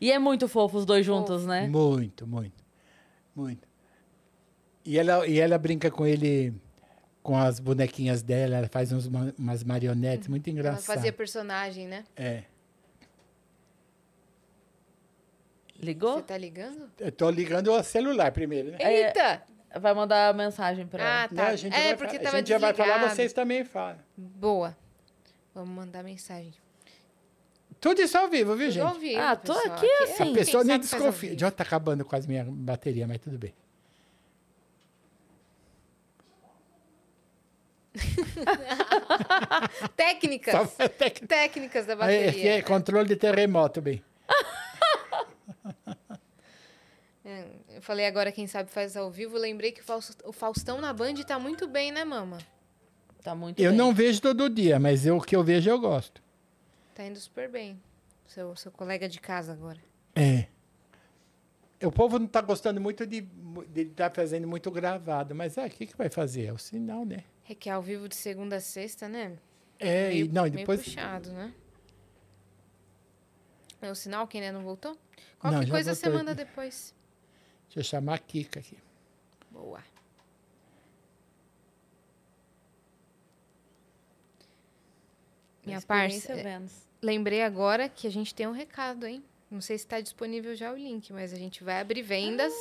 E 0.00 0.12
é 0.12 0.18
muito 0.18 0.46
fofo 0.48 0.76
os 0.76 0.84
dois 0.84 1.04
juntos, 1.06 1.46
né? 1.46 1.66
Muito, 1.66 2.26
muito. 2.26 2.62
Muito. 3.34 3.66
E 4.84 4.98
ela, 4.98 5.26
e 5.26 5.38
ela 5.38 5.56
brinca 5.58 5.90
com 5.90 6.06
ele 6.06 6.52
com 7.22 7.36
as 7.36 7.60
bonequinhas 7.60 8.22
dela, 8.22 8.56
ela 8.56 8.68
faz 8.68 8.90
uns, 8.92 9.06
ma- 9.08 9.32
umas 9.38 9.62
marionetes 9.62 10.28
muito 10.28 10.48
Ela 10.48 10.58
engraçadas. 10.58 10.86
fazia 10.86 11.12
personagem, 11.12 11.86
né? 11.86 12.04
É. 12.16 12.44
Ligou? 15.78 16.14
Você 16.16 16.22
tá 16.22 16.36
ligando? 16.36 16.90
Eu 16.98 17.12
tô 17.12 17.30
ligando 17.30 17.72
o 17.72 17.82
celular 17.82 18.32
primeiro, 18.32 18.72
né? 18.72 18.78
É, 18.80 19.06
Eita! 19.06 19.42
Vai 19.80 19.94
mandar 19.94 20.34
mensagem 20.34 20.86
pra 20.86 21.02
ela. 21.02 21.24
Ah, 21.24 21.28
Não, 21.30 21.36
tá. 21.36 21.46
a 21.48 21.56
gente, 21.56 21.74
é, 21.76 21.88
vai, 21.88 21.96
porque 21.96 22.16
a 22.26 22.30
gente 22.30 22.48
já 22.48 22.58
vai 22.58 22.74
falar, 22.74 23.08
vocês 23.10 23.32
também 23.32 23.64
falam. 23.64 23.98
Boa. 24.16 24.76
Vamos 25.54 25.70
mandar 25.70 26.02
mensagem. 26.02 26.54
Tudo 27.80 28.00
isso 28.02 28.16
ao 28.18 28.28
vivo, 28.28 28.56
viu, 28.56 28.66
Tudo 28.68 28.74
gente? 28.74 28.86
ao 28.86 28.94
vivo, 28.94 29.20
Ah, 29.20 29.36
tô 29.36 29.54
pessoal. 29.54 29.76
aqui 29.76 29.86
é- 29.86 30.02
assim. 30.04 30.22
A 30.22 30.26
quem 30.26 30.34
pessoa 30.34 30.64
nem 30.64 30.80
desconfia. 30.80 31.38
Já 31.38 31.50
tá 31.50 31.62
acabando 31.62 32.04
quase 32.04 32.26
minha 32.26 32.44
bateria, 32.48 33.06
mas 33.06 33.18
tudo 33.18 33.38
bem. 33.38 33.54
Técnicas. 39.96 40.74
Técnica. 40.98 41.26
Técnicas 41.26 41.86
da 41.86 41.96
bateria. 41.96 42.58
é 42.58 42.62
controle 42.62 43.08
de 43.08 43.16
terremoto, 43.16 43.80
bem. 43.80 44.02
É, 47.30 47.44
eu 47.76 47.82
falei 47.82 48.06
agora, 48.06 48.32
quem 48.32 48.46
sabe 48.46 48.70
faz 48.70 48.96
ao 48.96 49.10
vivo. 49.10 49.36
Lembrei 49.36 49.70
que 49.70 49.82
o 49.82 49.84
Faus- 49.84 50.16
o 50.24 50.32
Faustão 50.32 50.80
na 50.80 50.94
Band 50.94 51.12
tá 51.26 51.38
muito 51.38 51.68
bem, 51.68 51.92
né, 51.92 52.02
mama? 52.02 52.38
Tá 53.22 53.34
muito 53.34 53.60
Eu 53.60 53.70
bem. 53.70 53.76
não 53.78 53.92
vejo 53.92 54.22
todo 54.22 54.48
dia, 54.48 54.78
mas 54.80 55.04
eu, 55.04 55.18
o 55.18 55.20
que 55.20 55.36
eu 55.36 55.44
vejo 55.44 55.68
eu 55.68 55.78
gosto. 55.78 56.22
Tá 56.94 57.04
indo 57.04 57.18
super 57.20 57.50
bem. 57.50 57.78
Seu, 58.26 58.56
seu 58.56 58.72
colega 58.72 59.06
de 59.08 59.20
casa 59.20 59.52
agora. 59.52 59.78
É. 60.16 60.46
O 61.84 61.92
povo 61.92 62.18
não 62.18 62.24
está 62.26 62.40
gostando 62.40 62.80
muito 62.80 63.06
de 63.06 63.28
estar 63.76 64.10
fazendo 64.10 64.48
muito 64.48 64.70
gravado, 64.70 65.34
mas 65.34 65.58
é, 65.58 65.66
o 65.66 65.70
que, 65.70 65.86
que 65.86 65.96
vai 65.96 66.08
fazer? 66.08 66.46
É 66.46 66.52
o 66.52 66.58
sinal, 66.58 67.04
né? 67.04 67.24
É 67.48 67.54
que 67.54 67.68
é 67.68 67.72
ao 67.72 67.82
vivo 67.82 68.08
de 68.08 68.16
segunda 68.16 68.56
a 68.56 68.60
sexta, 68.60 69.06
né? 69.06 69.36
É, 69.78 70.10
e, 70.10 70.14
Meio- 70.24 70.32
não, 70.32 70.46
e 70.46 70.50
meio 70.50 70.60
depois. 70.66 70.82
puxado, 70.82 71.30
né? 71.32 71.52
É 73.80 73.90
o 73.90 73.94
sinal 73.94 74.26
que 74.26 74.38
ainda 74.38 74.50
não 74.52 74.62
voltou? 74.64 74.92
Não, 74.92 74.98
Qualquer 75.38 75.66
já 75.66 75.70
coisa 75.72 75.94
você 75.94 76.08
manda 76.08 76.34
depois. 76.34 76.94
Deixa 77.68 77.80
eu 77.80 77.84
chamar 77.84 78.14
a 78.14 78.18
Kika 78.18 78.60
aqui. 78.60 78.76
Boa. 79.50 79.82
Minha 85.64 85.80
parça, 85.82 86.34
Vênus. 86.34 86.72
lembrei 87.02 87.42
agora 87.42 87.88
que 87.88 88.06
a 88.06 88.10
gente 88.10 88.34
tem 88.34 88.46
um 88.46 88.52
recado, 88.52 89.06
hein? 89.06 89.22
Não 89.50 89.60
sei 89.60 89.78
se 89.78 89.84
está 89.84 90.00
disponível 90.00 90.54
já 90.54 90.72
o 90.72 90.76
link, 90.76 91.12
mas 91.12 91.32
a 91.32 91.36
gente 91.36 91.64
vai 91.64 91.80
abrir 91.80 92.02
vendas. 92.02 92.52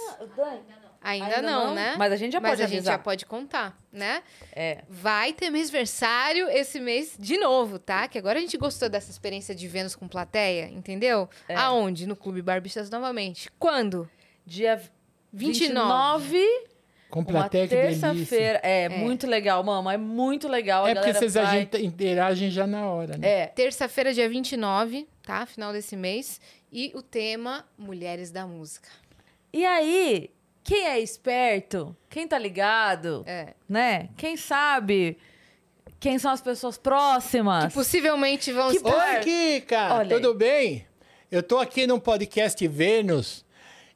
ainda, 1.02 1.42
não, 1.42 1.74
né? 1.74 1.96
Mas 1.98 2.14
a 2.14 2.16
gente 2.16 2.32
já 2.34 2.40
Mas 2.40 2.52
pode 2.52 2.64
a 2.64 2.68
gente 2.68 2.84
já 2.86 2.92
avisar. 2.94 3.04
pode 3.04 3.26
contar, 3.26 3.78
né? 3.92 4.24
É. 4.54 4.84
Vai 4.90 5.34
ter 5.34 5.50
mêsversário 5.50 6.50
esse 6.50 6.80
mês 6.80 7.16
de 7.20 7.38
novo, 7.38 7.78
tá? 7.78 8.08
Que 8.08 8.18
agora 8.18 8.40
a 8.40 8.42
gente 8.42 8.58
gostou 8.58 8.88
dessa 8.90 9.12
experiência 9.12 9.54
de 9.54 9.68
Vênus 9.68 9.96
com 9.96 10.08
plateia, 10.08 10.70
entendeu? 10.70 11.30
É. 11.48 11.56
Aonde? 11.56 12.08
No 12.08 12.16
Clube 12.16 12.42
Barbixas 12.42 12.90
novamente. 12.90 13.50
Quando? 13.60 14.10
Dia 14.46 14.82
29. 15.34 16.38
29, 16.38 16.68
Com 17.10 17.22
uma 17.22 17.50
terça-feira. 17.50 18.60
É, 18.64 18.90
muito 18.90 19.26
legal, 19.28 19.64
mamãe. 19.64 19.96
É 19.96 19.98
muito 19.98 20.48
legal. 20.48 20.86
a 20.86 20.90
É 20.90 20.96
porque 20.96 21.14
vocês 21.14 21.34
vai. 21.36 21.68
interagem 21.82 22.50
já 22.50 22.66
na 22.68 22.86
hora, 22.90 23.18
né? 23.18 23.28
É. 23.28 23.48
Terça-feira, 23.48 24.14
dia 24.14 24.28
29, 24.30 25.08
tá? 25.24 25.46
Final 25.46 25.72
desse 25.74 25.96
mês. 25.96 26.40
E 26.72 26.92
o 26.96 27.02
tema 27.02 27.66
Mulheres 27.78 28.30
da 28.32 28.46
Música. 28.46 28.90
E 29.54 29.66
aí, 29.66 30.30
quem 30.64 30.86
é 30.86 31.00
esperto, 31.00 31.96
quem 32.10 32.28
tá 32.28 32.38
ligado, 32.38 33.24
É. 33.26 33.54
né? 33.70 34.10
Quem 34.18 34.36
sabe 34.36 35.18
quem 36.00 36.20
são 36.20 36.30
as 36.32 36.42
pessoas 36.42 36.78
próximas. 36.78 37.68
Que 37.68 37.74
possivelmente 37.74 38.52
vão 38.52 38.70
Que 38.70 38.78
estar. 38.78 39.16
Oi, 39.16 39.20
Kika! 39.24 39.94
Olha 39.96 40.16
Tudo 40.16 40.34
bem? 40.36 40.86
Eu 41.32 41.42
tô 41.42 41.58
aqui 41.58 41.88
no 41.88 42.00
podcast 42.00 42.66
Vênus 42.68 43.44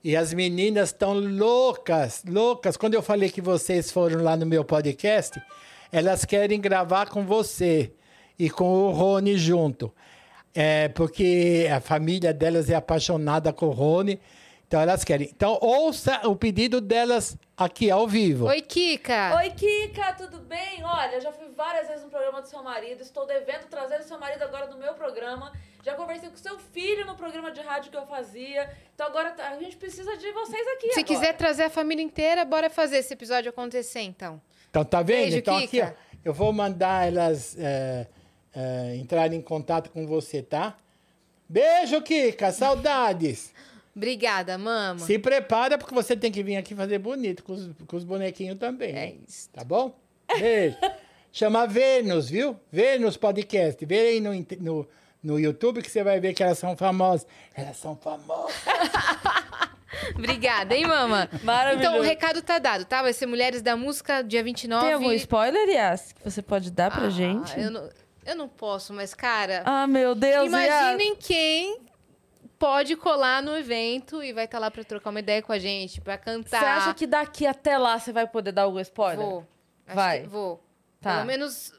e 0.03 0.15
as 0.15 0.33
meninas 0.33 0.89
estão 0.89 1.13
loucas, 1.13 2.23
loucas. 2.27 2.75
Quando 2.75 2.95
eu 2.95 3.01
falei 3.01 3.29
que 3.29 3.41
vocês 3.41 3.91
foram 3.91 4.23
lá 4.23 4.35
no 4.35 4.45
meu 4.45 4.65
podcast, 4.65 5.41
elas 5.91 6.25
querem 6.25 6.59
gravar 6.59 7.07
com 7.09 7.23
você 7.23 7.91
e 8.37 8.49
com 8.49 8.87
o 8.87 8.91
Rony 8.91 9.37
junto. 9.37 9.93
É, 10.53 10.89
porque 10.89 11.67
a 11.71 11.79
família 11.79 12.33
delas 12.33 12.69
é 12.69 12.75
apaixonada 12.75 13.53
com 13.53 13.67
o 13.67 13.71
Rony. 13.71 14.19
Então 14.67 14.79
elas 14.79 15.03
querem. 15.03 15.29
Então 15.35 15.57
ouça 15.61 16.21
o 16.27 16.35
pedido 16.35 16.79
delas 16.79 17.37
aqui 17.57 17.91
ao 17.91 18.07
vivo. 18.07 18.45
Oi, 18.47 18.61
Kika. 18.61 19.35
Oi, 19.35 19.49
Kika, 19.51 20.13
tudo 20.13 20.39
bem? 20.39 20.81
Olha, 20.83 21.19
já 21.19 21.31
fui 21.31 21.49
várias 21.49 21.89
vezes 21.89 22.03
no 22.03 22.09
programa 22.09 22.41
do 22.41 22.47
seu 22.47 22.63
marido, 22.63 23.01
estou 23.01 23.27
devendo 23.27 23.65
trazer 23.69 23.99
o 23.99 24.03
seu 24.03 24.17
marido 24.17 24.41
agora 24.43 24.67
no 24.67 24.77
meu 24.77 24.93
programa. 24.93 25.51
Já 25.83 25.95
conversei 25.95 26.29
com 26.29 26.37
seu 26.37 26.59
filho 26.59 27.05
no 27.05 27.15
programa 27.15 27.51
de 27.51 27.59
rádio 27.61 27.91
que 27.91 27.97
eu 27.97 28.05
fazia. 28.05 28.69
Então 28.93 29.07
agora 29.07 29.31
tá- 29.31 29.49
a 29.49 29.57
gente 29.59 29.75
precisa 29.77 30.15
de 30.17 30.31
vocês 30.31 30.67
aqui 30.75 30.93
Se 30.93 30.99
agora. 30.99 31.03
quiser 31.03 31.33
trazer 31.33 31.63
a 31.63 31.69
família 31.69 32.03
inteira, 32.03 32.45
bora 32.45 32.69
fazer 32.69 32.97
esse 32.97 33.13
episódio 33.13 33.49
acontecer, 33.49 34.01
então. 34.01 34.41
Então 34.69 34.85
tá 34.85 35.01
vendo? 35.01 35.21
Beijo, 35.23 35.37
então 35.37 35.57
aqui, 35.57 35.67
Kika. 35.67 35.95
ó, 35.97 36.17
eu 36.23 36.33
vou 36.33 36.53
mandar 36.53 37.07
elas 37.07 37.57
é, 37.57 38.07
é, 38.55 38.95
entrarem 38.95 39.39
em 39.39 39.41
contato 39.41 39.89
com 39.89 40.05
você, 40.05 40.41
tá? 40.41 40.77
Beijo, 41.49 42.01
Kika. 42.01 42.51
Saudades. 42.51 43.53
Obrigada, 43.95 44.57
mama. 44.57 44.99
Se 44.99 45.19
prepara, 45.19 45.77
porque 45.77 45.93
você 45.93 46.15
tem 46.15 46.31
que 46.31 46.41
vir 46.41 46.55
aqui 46.55 46.73
fazer 46.73 46.97
bonito 46.99 47.43
com 47.43 47.53
os, 47.53 47.69
com 47.85 47.97
os 47.97 48.03
bonequinhos 48.05 48.57
também. 48.57 48.95
É 48.95 49.05
hein? 49.07 49.21
isso. 49.27 49.49
Tá 49.49 49.63
bom? 49.63 49.93
Beijo. 50.39 50.77
Chama 51.33 51.65
Vênus, 51.65 52.29
viu? 52.29 52.57
Vênus 52.71 53.17
Podcast. 53.17 53.85
Vê 53.85 53.99
aí 53.99 54.19
no, 54.21 54.31
no, 54.59 54.87
no 55.23 55.39
YouTube 55.39 55.81
que 55.81 55.89
você 55.89 56.03
vai 56.03 56.19
ver 56.19 56.33
que 56.33 56.43
elas 56.43 56.57
são 56.57 56.75
famosas. 56.75 57.27
Elas 57.53 57.77
são 57.77 57.95
famosas. 57.95 58.55
Obrigada, 60.15 60.75
hein, 60.75 60.87
mama? 60.87 61.29
Maravilhoso. 61.43 61.87
Então, 61.89 61.99
o 61.99 62.01
recado 62.01 62.41
tá 62.41 62.57
dado, 62.59 62.85
tá? 62.85 63.01
Vai 63.01 63.13
ser 63.13 63.25
Mulheres 63.25 63.61
da 63.61 63.75
Música, 63.75 64.21
dia 64.23 64.43
29. 64.43 64.83
Tem 64.85 64.93
algum 64.93 65.11
spoiler, 65.13 65.67
Yas, 65.69 66.11
que 66.13 66.23
você 66.23 66.41
pode 66.41 66.71
dar 66.71 66.89
pra 66.91 67.05
Ah, 67.07 67.09
gente? 67.09 67.59
Eu 67.59 67.69
não, 67.71 67.89
eu 68.25 68.35
não 68.35 68.47
posso, 68.47 68.93
mas, 68.93 69.13
cara, 69.13 69.63
Ah, 69.65 69.85
meu 69.87 70.15
Deus, 70.15 70.47
imaginem 70.47 71.15
quem 71.15 71.79
pode 72.57 72.95
colar 72.95 73.41
no 73.43 73.55
evento 73.57 74.23
e 74.23 74.33
vai 74.33 74.45
estar 74.45 74.59
lá 74.59 74.69
pra 74.71 74.83
trocar 74.83 75.09
uma 75.09 75.19
ideia 75.19 75.41
com 75.41 75.51
a 75.51 75.59
gente, 75.59 75.99
pra 76.01 76.17
cantar. 76.17 76.59
Você 76.59 76.65
acha 76.65 76.93
que 76.93 77.05
daqui 77.07 77.45
até 77.45 77.77
lá 77.77 77.99
você 77.99 78.11
vai 78.13 78.27
poder 78.27 78.51
dar 78.51 78.63
algum 78.63 78.79
spoiler? 78.79 79.25
Vou. 79.25 79.47
Acho 79.87 79.95
Vai. 79.95 80.21
que 80.21 80.27
vou. 80.27 80.63
Tá. 81.01 81.15
Pelo 81.15 81.25
menos 81.25 81.73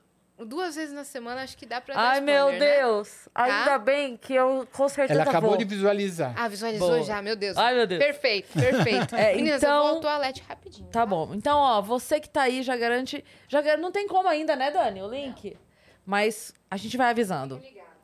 duas 0.45 0.77
vezes 0.77 0.93
na 0.95 1.05
semana, 1.05 1.43
acho 1.43 1.57
que 1.57 1.65
dá 1.67 1.81
pra 1.81 1.95
dar 1.95 2.01
Ai, 2.13 2.21
meu 2.21 2.47
spoiler, 2.51 2.61
né? 2.61 2.77
Deus. 2.79 3.29
Ainda 3.35 3.79
bem 3.79 4.17
que 4.17 4.35
eu 4.35 4.67
com 4.73 4.89
certeza 4.89 5.21
Ela 5.21 5.31
acabou 5.31 5.51
vou. 5.51 5.59
de 5.59 5.65
visualizar. 5.65 6.35
Ah, 6.37 6.49
visualizou 6.49 6.89
Boa. 6.89 7.03
já, 7.03 7.21
meu 7.23 7.35
Deus. 7.37 7.57
Ai, 7.57 7.75
meu 7.75 7.87
Deus. 7.87 8.03
Perfeito, 8.03 8.49
perfeito. 8.53 9.15
É, 9.17 9.35
Meninas, 9.35 9.63
então- 9.63 9.77
eu 9.77 9.83
vou 9.83 9.91
ao 9.97 10.01
toalete 10.01 10.43
rapidinho. 10.49 10.89
Tá 10.91 11.05
bom. 11.07 11.33
Então, 11.35 11.59
ó, 11.59 11.81
você 11.83 12.19
que 12.21 12.29
tá 12.29 12.43
aí 12.43 12.63
já 12.63 12.77
garante. 12.77 13.25
Já 13.49 13.61
gar- 13.63 13.79
Não 13.79 13.91
tem 13.93 14.07
como 14.09 14.29
ainda, 14.29 14.55
né, 14.57 14.71
Dani? 14.71 15.03
O 15.03 15.09
link. 15.09 15.57
Mas 16.05 16.53
a 16.71 16.77
gente 16.77 16.97
vai 16.97 17.11
avisando. 17.11 17.61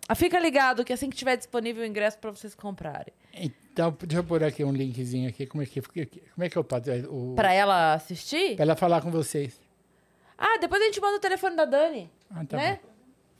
Ah, 0.08 0.14
Fica 0.14 0.38
ligado 0.38 0.84
que 0.84 0.92
assim 0.92 1.10
que 1.10 1.16
tiver 1.16 1.36
disponível 1.36 1.82
o 1.82 1.86
ingresso 1.86 2.18
pra 2.18 2.30
vocês 2.30 2.54
comprarem. 2.54 3.12
Então, 3.34 3.94
deixa 4.00 4.18
eu 4.20 4.24
pôr 4.24 4.42
aqui 4.42 4.64
um 4.64 4.72
linkzinho 4.72 5.28
aqui. 5.28 5.46
Como 5.46 5.62
é 5.62 5.66
que, 5.66 5.80
como 5.82 6.44
é 6.44 6.48
que 6.48 6.56
eu 6.56 6.64
faço? 6.64 6.90
O, 7.10 7.34
Pra 7.36 7.52
ela 7.52 7.92
assistir? 7.94 8.56
pra 8.56 8.64
ela 8.64 8.74
falar 8.76 9.00
com 9.02 9.10
vocês. 9.10 9.60
Ah, 10.38 10.56
depois 10.60 10.80
a 10.80 10.84
gente 10.84 11.00
manda 11.00 11.16
o 11.16 11.20
telefone 11.20 11.56
da 11.56 11.64
Dani. 11.64 12.08
Ah, 12.30 12.44
tá 12.44 12.56
né? 12.56 12.80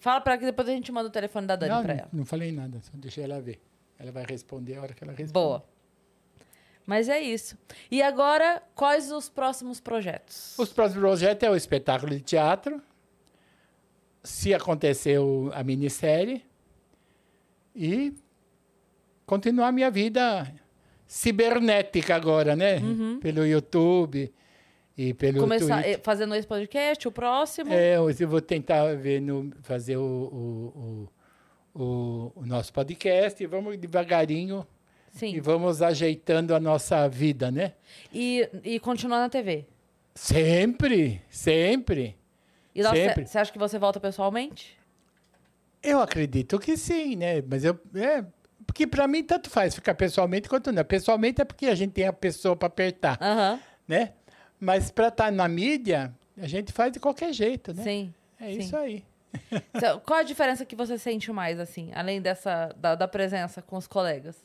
Fala 0.01 0.21
pra 0.21 0.33
ela 0.33 0.41
que 0.41 0.47
depois 0.47 0.69
a 0.69 0.73
gente 0.73 0.91
manda 0.91 1.09
o 1.09 1.13
telefone 1.13 1.47
da 1.47 1.57
bom. 1.57 1.67
Dani 1.67 1.87
não, 1.87 1.95
ela. 1.95 2.09
não 2.13 2.25
falei 2.25 2.51
nada, 2.51 2.81
só 2.81 2.91
deixei 2.95 3.23
ela 3.23 3.41
ver. 3.41 3.61
Ela 3.99 4.11
vai 4.11 4.25
responder 4.29 4.77
a 4.77 4.83
hora 4.83 4.93
que 4.93 5.05
ela 5.05 5.13
responde. 5.13 5.33
Boa. 5.33 5.65
Mas 6.85 7.09
é 7.09 7.21
isso. 7.21 7.57
E 7.91 8.03
agora, 8.03 8.63
quais 8.75 9.13
os 9.13 9.29
próximos 9.29 9.79
projetos? 9.81 10.59
Os 10.59 10.73
próximos 10.73 11.03
projetos 11.03 11.47
é 11.47 11.51
o 11.51 11.55
espetáculo 11.55 12.15
de 12.15 12.21
teatro. 12.21 12.83
Se 14.23 14.55
aconteceu 14.55 15.51
a 15.55 15.63
minissérie. 15.63 16.45
E 17.77 18.15
continuar 19.27 19.71
minha 19.71 19.91
vida 19.91 20.53
cibernética 21.07 22.17
agora, 22.17 22.57
né? 22.57 22.81
Pelo 23.21 23.47
YouTube 23.47 24.33
e 24.99 25.15
pelo 25.15 25.39
Começar 25.41 25.77
Twitter. 25.83 25.95
eh, 25.95 26.01
fazendo 26.03 26.35
esse 26.35 26.47
podcast, 26.47 27.07
o 27.07 27.13
próximo. 27.13 27.73
É, 27.73 27.95
eu 27.97 28.29
vou 28.29 28.41
tentar 28.41 28.97
ver 28.97 29.21
no, 29.23 29.53
fazer 29.63 29.97
o, 29.97 31.09
o, 31.75 31.81
o, 31.81 32.33
o- 32.35 32.45
nosso 32.45 32.73
podcast 32.73 33.41
e 33.41 33.47
vamos 33.47 33.79
devagarinho 33.79 34.67
Sim. 35.13 35.37
e 35.37 35.41
vamos 35.41 35.81
ajeitando 35.83 36.53
a 36.53 36.59
nossa 36.59 37.09
vida, 37.09 37.49
né? 37.51 37.75
E, 38.13 38.49
e 38.65 38.81
continuar 38.81 39.21
na 39.21 39.29
TV. 39.29 39.65
Sempre, 40.17 41.23
sempre. 41.31 42.17
E 42.75 42.83
lá, 42.83 42.93
Sempre. 42.95 43.25
você 43.27 43.39
acha 43.39 43.53
que 43.53 43.59
você 43.59 43.79
volta 43.79 44.01
pessoalmente? 44.01 44.77
Eu 45.83 46.01
acredito 46.01 46.59
que 46.59 46.77
sim, 46.77 47.15
né? 47.17 47.41
Mas 47.49 47.65
eu. 47.65 47.79
É, 47.95 48.25
porque 48.67 48.87
para 48.87 49.07
mim 49.09 49.23
tanto 49.23 49.49
faz 49.49 49.75
ficar 49.77 49.95
pessoalmente 49.95 50.49
quanto 50.49 50.71
não. 50.73 50.85
Pessoalmente 50.85 51.41
é 51.41 51.45
porque 51.45 51.67
a 51.67 51.75
gente 51.75 51.93
tem 51.93 52.07
a 52.07 52.13
pessoa 52.13 52.57
para 52.57 52.67
apertar, 52.67 53.17
né? 53.87 54.13
Mas 54.61 54.91
para 54.91 55.09
estar 55.09 55.31
na 55.33 55.47
mídia, 55.49 56.13
a 56.37 56.47
gente 56.47 56.73
faz 56.73 56.93
de 56.93 56.99
qualquer 57.01 57.33
jeito, 57.33 57.73
né? 57.75 57.83
Sim. 57.83 58.15
É 58.41 58.53
sim. 58.53 58.59
isso 58.59 58.77
aí. 58.77 59.05
Então, 59.75 60.01
qual 60.01 60.21
a 60.21 60.23
diferença 60.23 60.65
que 60.65 60.75
você 60.75 60.97
sente 60.99 61.31
mais, 61.31 61.61
assim, 61.61 61.91
além 61.95 62.21
dessa 62.21 62.75
da, 62.79 62.95
da 62.95 63.07
presença 63.07 63.61
com 63.61 63.77
os 63.77 63.87
colegas? 63.87 64.37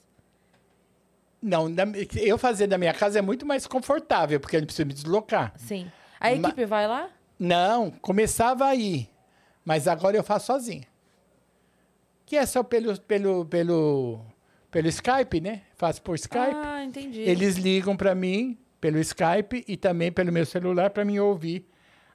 Não, 1.42 1.68
na- 1.70 1.84
eu 2.18 2.38
fazer 2.38 2.68
da 2.68 2.78
minha 2.78 2.94
casa 2.94 3.20
é 3.20 3.22
muito 3.22 3.46
mais 3.46 3.66
confortável, 3.66 4.40
porque 4.40 4.56
eu 4.58 4.62
não 4.62 4.66
preciso 4.68 4.86
me 4.88 4.94
deslocar. 4.94 5.54
Sim. 5.58 5.90
A 6.20 6.30
Ma- 6.36 6.36
equipe 6.50 6.66
vai 6.66 6.88
lá? 6.88 7.10
Não, 7.40 7.92
começava 7.92 8.66
aí, 8.66 9.10
mas 9.66 9.88
agora 9.88 10.16
eu 10.18 10.24
faço 10.24 10.48
sozinho. 10.48 10.84
Que 12.26 12.38
é 12.38 12.46
só 12.46 12.64
pelo, 12.64 13.00
pelo, 13.02 13.46
pelo, 13.46 14.22
pelo 14.72 14.88
Skype, 14.88 15.42
né? 15.42 15.62
Faço 15.76 16.02
por 16.02 16.16
Skype. 16.16 16.56
Ah, 16.56 16.84
entendi. 16.84 17.22
Eles 17.22 17.56
ligam 17.56 17.96
para 17.98 18.14
mim 18.16 18.58
pelo 18.84 19.00
Skype 19.00 19.64
e 19.66 19.78
também 19.78 20.12
pelo 20.12 20.30
meu 20.30 20.46
celular 20.46 20.90
para 20.90 21.06
mim 21.06 21.18
ouvir 21.18 21.66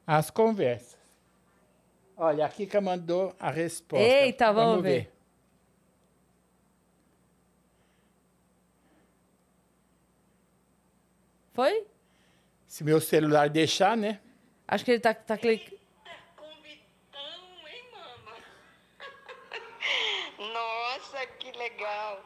as 0.06 0.30
conversas. 0.30 0.98
Olha, 2.14 2.44
a 2.44 2.48
Kika 2.50 2.78
mandou 2.78 3.34
a 3.40 3.50
resposta. 3.50 4.06
Eita, 4.06 4.52
vamos 4.52 4.82
ver. 4.82 5.10
Foi? 11.54 11.86
Se 12.66 12.84
meu 12.84 13.00
celular 13.00 13.48
deixar, 13.48 13.96
né? 13.96 14.20
Acho 14.66 14.84
que 14.84 14.90
ele 14.90 15.00
tá, 15.00 15.14
tá 15.14 15.38
clicando. 15.38 15.78
Mama? 17.94 18.36
Nossa, 20.52 21.26
que 21.38 21.50
legal. 21.52 22.22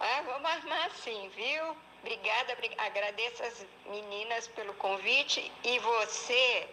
Ah, 0.00 0.22
vamos 0.22 0.50
armar 0.50 0.90
sim, 0.92 1.30
viu? 1.36 1.76
Obrigada, 2.04 2.54
bri- 2.56 2.74
agradeço 2.76 3.42
as 3.42 3.66
meninas 3.90 4.46
pelo 4.48 4.74
convite 4.74 5.50
e 5.64 5.78
você 5.78 6.66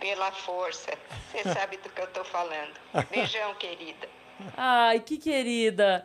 pela 0.00 0.32
força. 0.32 0.90
Você 1.30 1.44
sabe 1.54 1.76
do 1.76 1.88
que 1.88 2.00
eu 2.00 2.08
tô 2.08 2.24
falando. 2.24 2.74
Beijão, 3.08 3.54
querida. 3.54 4.08
Ai, 4.56 4.98
que 4.98 5.16
querida. 5.16 6.04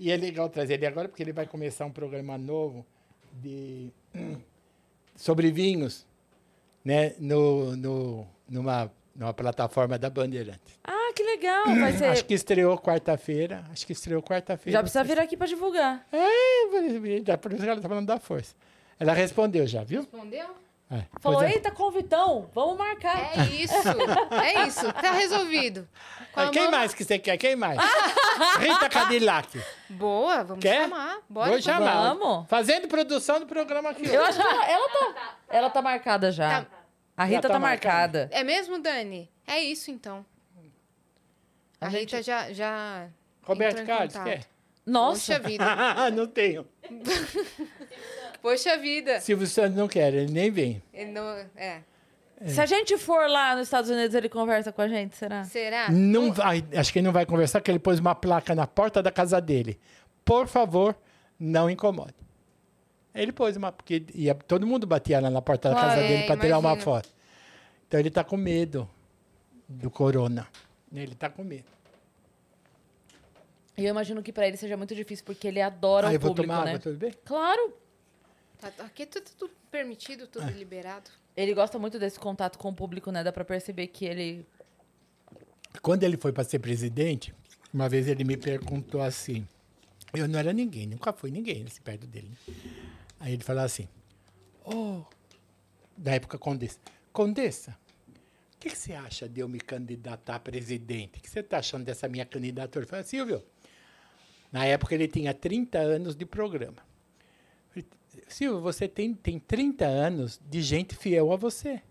E 0.00 0.10
é 0.10 0.16
legal 0.16 0.48
trazer 0.48 0.74
ele 0.74 0.86
agora 0.86 1.08
porque 1.08 1.22
ele 1.22 1.32
vai 1.32 1.46
começar 1.46 1.84
um 1.86 1.92
programa 1.92 2.36
novo 2.36 2.84
de 3.34 3.92
sobre 5.14 5.52
vinhos, 5.52 6.04
né? 6.84 7.14
No, 7.20 7.76
no, 7.76 8.26
numa, 8.48 8.92
numa 9.20 9.34
plataforma 9.34 9.98
da 9.98 10.08
Bandeirantes. 10.08 10.80
Ah, 10.82 11.12
que 11.14 11.22
legal. 11.22 11.66
Vai 11.78 11.92
ser. 11.92 12.06
Acho 12.06 12.24
que 12.24 12.32
estreou 12.32 12.78
quarta-feira. 12.78 13.62
Acho 13.70 13.86
que 13.86 13.92
estreou 13.92 14.22
quarta-feira. 14.22 14.78
Já 14.78 14.82
precisa 14.82 15.04
vir 15.04 15.20
aqui 15.20 15.36
pra 15.36 15.46
divulgar. 15.46 16.06
É, 16.10 17.22
já 17.26 17.36
por 17.36 17.52
isso 17.52 17.62
que 17.62 17.68
ela 17.68 17.80
tá 17.82 17.86
falando 17.88 18.06
da 18.06 18.18
força. 18.18 18.54
Ela 18.98 19.12
respondeu 19.12 19.66
já, 19.66 19.84
viu? 19.84 20.00
Respondeu? 20.00 20.46
É. 20.90 21.04
Falou, 21.20 21.42
é. 21.42 21.52
eita, 21.52 21.70
convitão, 21.70 22.50
vamos 22.54 22.76
marcar. 22.78 23.38
É 23.38 23.44
isso. 23.46 23.74
É 24.42 24.66
isso. 24.66 24.90
Tá 24.94 25.12
resolvido. 25.12 25.86
Ah, 26.34 26.48
Quem 26.48 26.62
mão- 26.62 26.70
mais 26.70 26.94
que 26.94 27.04
você 27.04 27.18
quer? 27.18 27.36
Quem 27.36 27.54
mais? 27.54 27.78
Rita 28.58 28.88
Cadillac. 28.88 29.62
Boa, 29.90 30.42
vamos 30.42 30.62
Quer? 30.62 30.84
chamar. 30.84 31.18
Bora 31.28 31.50
Vou 31.50 31.60
chamar. 31.62 32.14
Vamos. 32.14 32.48
Fazendo 32.48 32.88
produção 32.88 33.38
do 33.38 33.46
programa 33.46 33.90
aqui. 33.90 34.08
Eu 34.08 34.24
acho 34.24 34.40
que 34.40 34.46
ela, 34.46 34.66
ela 34.66 34.88
tá. 34.88 35.34
Ela 35.50 35.70
tá 35.70 35.82
marcada 35.82 36.32
já. 36.32 36.62
Tá. 36.62 36.79
A 37.20 37.24
Rita 37.24 37.34
Já 37.36 37.48
tá, 37.48 37.48
tá 37.50 37.58
marcada. 37.58 38.30
É 38.32 38.42
mesmo, 38.42 38.78
Dani? 38.78 39.30
É 39.46 39.58
isso, 39.60 39.90
então. 39.90 40.24
A, 41.78 41.84
A 41.84 41.88
Rita 41.90 42.16
gente- 42.16 42.22
já, 42.26 42.50
já 42.50 43.08
Roberto 43.42 43.84
Carlos, 43.84 44.14
quer? 44.16 44.46
Nossa. 44.86 45.34
Poxa 45.38 45.46
vida. 45.46 45.64
não 46.16 46.26
tenho. 46.26 46.66
Poxa 48.40 48.78
vida. 48.78 49.20
Silvio 49.20 49.46
Santos 49.46 49.76
não 49.76 49.86
quer, 49.86 50.14
ele 50.14 50.32
nem 50.32 50.50
vem. 50.50 50.82
Ele 50.94 51.10
não, 51.10 51.28
é. 51.56 51.82
Se 52.46 52.58
a 52.58 52.64
gente 52.64 52.96
for 52.96 53.28
lá 53.28 53.54
nos 53.54 53.66
Estados 53.66 53.90
Unidos, 53.90 54.14
ele 54.14 54.30
conversa 54.30 54.72
com 54.72 54.80
a 54.80 54.88
gente, 54.88 55.14
será? 55.14 55.44
Será? 55.44 55.90
Não 55.90 56.32
vai, 56.32 56.64
acho 56.74 56.90
que 56.90 57.00
ele 57.00 57.06
não 57.06 57.12
vai 57.12 57.26
conversar, 57.26 57.60
porque 57.60 57.70
ele 57.70 57.78
pôs 57.78 57.98
uma 58.00 58.14
placa 58.14 58.54
na 58.54 58.66
porta 58.66 59.02
da 59.02 59.12
casa 59.12 59.42
dele. 59.42 59.78
Por 60.24 60.46
favor, 60.48 60.96
não 61.38 61.68
incomode. 61.68 62.14
Ele 63.14 63.32
pôs 63.32 63.56
uma, 63.56 63.72
porque 63.72 64.04
ia, 64.14 64.34
todo 64.34 64.66
mundo 64.66 64.86
batia 64.86 65.20
lá 65.20 65.30
na 65.30 65.42
porta 65.42 65.70
da 65.70 65.76
Ah, 65.76 65.80
casa 65.80 66.00
é, 66.00 66.08
dele 66.08 66.26
para 66.26 66.40
tirar 66.40 66.58
uma 66.58 66.76
foto. 66.76 67.08
Então 67.88 67.98
ele 67.98 68.08
está 68.08 68.22
com 68.22 68.36
medo 68.36 68.88
do 69.68 69.90
corona. 69.90 70.46
Ele 70.92 71.12
está 71.12 71.28
com 71.28 71.42
medo. 71.42 71.64
E 73.76 73.84
eu 73.84 73.90
imagino 73.90 74.22
que 74.22 74.32
pra 74.32 74.46
ele 74.46 74.56
seja 74.56 74.76
muito 74.76 74.94
difícil, 74.94 75.24
porque 75.24 75.48
ele 75.48 75.60
adora 75.60 76.08
Ah, 76.08 76.10
o 76.10 76.12
eu 76.14 76.20
vou 76.20 76.30
público, 76.30 76.52
tomar 76.52 76.64
né? 76.64 76.70
água, 76.72 76.80
tudo 76.80 76.98
bem? 76.98 77.12
Claro. 77.24 77.74
Tá- 78.60 78.70
tá- 78.70 78.84
Aqui 78.84 79.04
é 79.04 79.06
tudo, 79.06 79.24
tudo 79.38 79.52
permitido, 79.70 80.26
tudo 80.26 80.48
É. 80.48 80.52
liberado. 80.52 81.10
Ele 81.36 81.54
gosta 81.54 81.78
muito 81.78 81.98
desse 81.98 82.18
contato 82.18 82.58
com 82.58 82.68
o 82.68 82.74
público, 82.74 83.10
né? 83.10 83.24
Dá 83.24 83.32
pra 83.32 83.44
perceber 83.44 83.86
que 83.86 84.04
ele... 84.04 84.46
Quando 85.80 86.02
ele 86.02 86.16
foi 86.16 86.32
para 86.32 86.44
ser 86.44 86.58
presidente, 86.58 87.32
uma 87.72 87.88
vez 87.88 88.06
ele 88.06 88.22
me 88.24 88.36
perguntou 88.36 89.00
assim. 89.00 89.46
Eu 90.12 90.26
não 90.28 90.38
era 90.38 90.52
ninguém, 90.52 90.86
nunca 90.88 91.12
fui 91.12 91.30
ninguém 91.30 91.64
assim, 91.64 91.80
perto 91.80 92.06
dele. 92.06 92.30
né? 92.46 92.89
Aí 93.20 93.34
ele 93.34 93.44
falou 93.44 93.62
assim: 93.62 93.86
Oh, 94.64 95.02
da 95.96 96.12
época 96.12 96.38
Condessa. 96.38 96.78
Condessa, 97.12 97.78
o 98.54 98.58
que, 98.58 98.70
que 98.70 98.78
você 98.78 98.92
acha 98.94 99.28
de 99.28 99.40
eu 99.40 99.48
me 99.48 99.60
candidatar 99.60 100.36
a 100.36 100.40
presidente? 100.40 101.18
O 101.18 101.22
que 101.22 101.28
você 101.30 101.40
está 101.40 101.58
achando 101.58 101.84
dessa 101.84 102.08
minha 102.08 102.24
candidatura? 102.24 102.84
Eu 102.84 102.88
falei, 102.88 103.04
Silvio, 103.04 103.42
na 104.52 104.64
época 104.64 104.94
ele 104.94 105.06
tinha 105.08 105.34
30 105.34 105.78
anos 105.78 106.14
de 106.16 106.24
programa. 106.24 106.88
Silvio, 108.28 108.60
você 108.60 108.88
tem, 108.88 109.12
tem 109.14 109.38
30 109.38 109.84
anos 109.86 110.40
de 110.48 110.62
gente 110.62 110.94
fiel 110.96 111.32
a 111.32 111.36
você. 111.36 111.82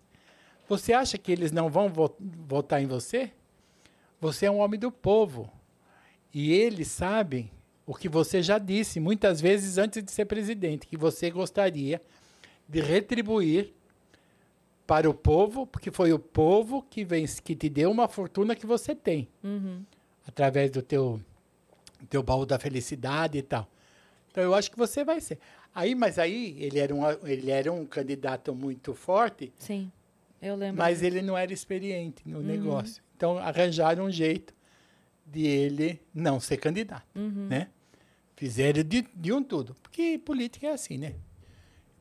Você 0.67 0.93
acha 0.93 1.17
que 1.17 1.31
eles 1.31 1.51
não 1.51 1.69
vão 1.69 1.89
vo- 1.89 2.15
votar 2.19 2.81
em 2.81 2.85
você? 2.87 3.31
Você 4.21 4.45
é 4.45 4.51
um 4.51 4.59
homem 4.59 4.79
do 4.79 4.91
povo. 4.91 5.51
E 6.33 6.51
eles 6.53 6.87
sabem 6.89 7.49
o 7.89 7.95
que 7.95 8.07
você 8.07 8.43
já 8.43 8.59
disse 8.59 8.99
muitas 8.99 9.41
vezes 9.41 9.79
antes 9.79 10.03
de 10.03 10.11
ser 10.11 10.25
presidente, 10.25 10.85
que 10.85 10.95
você 10.95 11.31
gostaria 11.31 11.99
de 12.67 12.81
retribuir 12.81 13.73
para 14.85 15.09
o 15.09 15.13
povo, 15.13 15.65
porque 15.65 15.89
foi 15.89 16.13
o 16.13 16.19
povo 16.19 16.83
que, 16.87 17.03
vem, 17.03 17.25
que 17.43 17.55
te 17.55 17.67
deu 17.67 17.89
uma 17.89 18.07
fortuna 18.07 18.55
que 18.55 18.67
você 18.67 18.93
tem, 18.93 19.27
através 20.27 20.69
do 20.69 20.83
teu, 20.83 21.19
teu 22.07 22.21
baú 22.21 22.45
da 22.45 22.59
felicidade 22.59 23.39
e 23.39 23.41
tal. 23.41 23.67
Então 24.29 24.43
eu 24.43 24.53
acho 24.53 24.69
que 24.69 24.77
você 24.77 25.03
vai 25.03 25.19
ser. 25.19 25.39
Aí, 25.73 25.95
mas 25.95 26.19
aí 26.19 26.57
ele 26.59 26.77
era 26.77 26.93
um, 26.93 27.01
ele 27.27 27.49
era 27.49 27.73
um 27.73 27.87
candidato 27.87 28.53
muito 28.53 28.93
forte, 28.93 29.51
Sim, 29.57 29.91
eu 30.39 30.55
lembro. 30.55 30.77
mas 30.77 31.01
ele 31.01 31.23
não 31.23 31.35
era 31.35 31.51
experiente 31.51 32.21
no 32.29 32.39
negócio. 32.39 33.01
Então 33.17 33.39
arranjaram 33.39 34.05
um 34.05 34.11
jeito 34.11 34.53
de 35.25 35.47
ele 35.47 35.99
não 36.13 36.39
ser 36.39 36.57
candidato, 36.57 37.07
né? 37.15 37.67
Fizeram 38.39 38.83
de, 38.83 39.01
de 39.01 39.33
um 39.33 39.43
tudo. 39.43 39.75
Porque 39.81 40.17
política 40.17 40.67
é 40.67 40.71
assim, 40.71 40.97
né? 40.97 41.13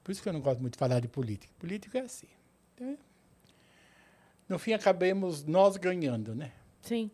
Por 0.05 0.13
isso 0.13 0.23
que 0.23 0.29
eu 0.29 0.33
não 0.33 0.41
gosto 0.41 0.61
muito 0.61 0.75
de 0.75 0.79
falar 0.79 1.01
de 1.01 1.09
política. 1.09 1.53
Política 1.59 1.99
é 1.99 2.03
assim. 2.03 2.29
Então, 2.73 2.97
no 4.49 4.57
fim, 4.57 4.73
acabemos 4.73 5.45
nós 5.45 5.77
ganhando, 5.77 6.37
né? 6.37 6.53
Sim. 6.81 7.11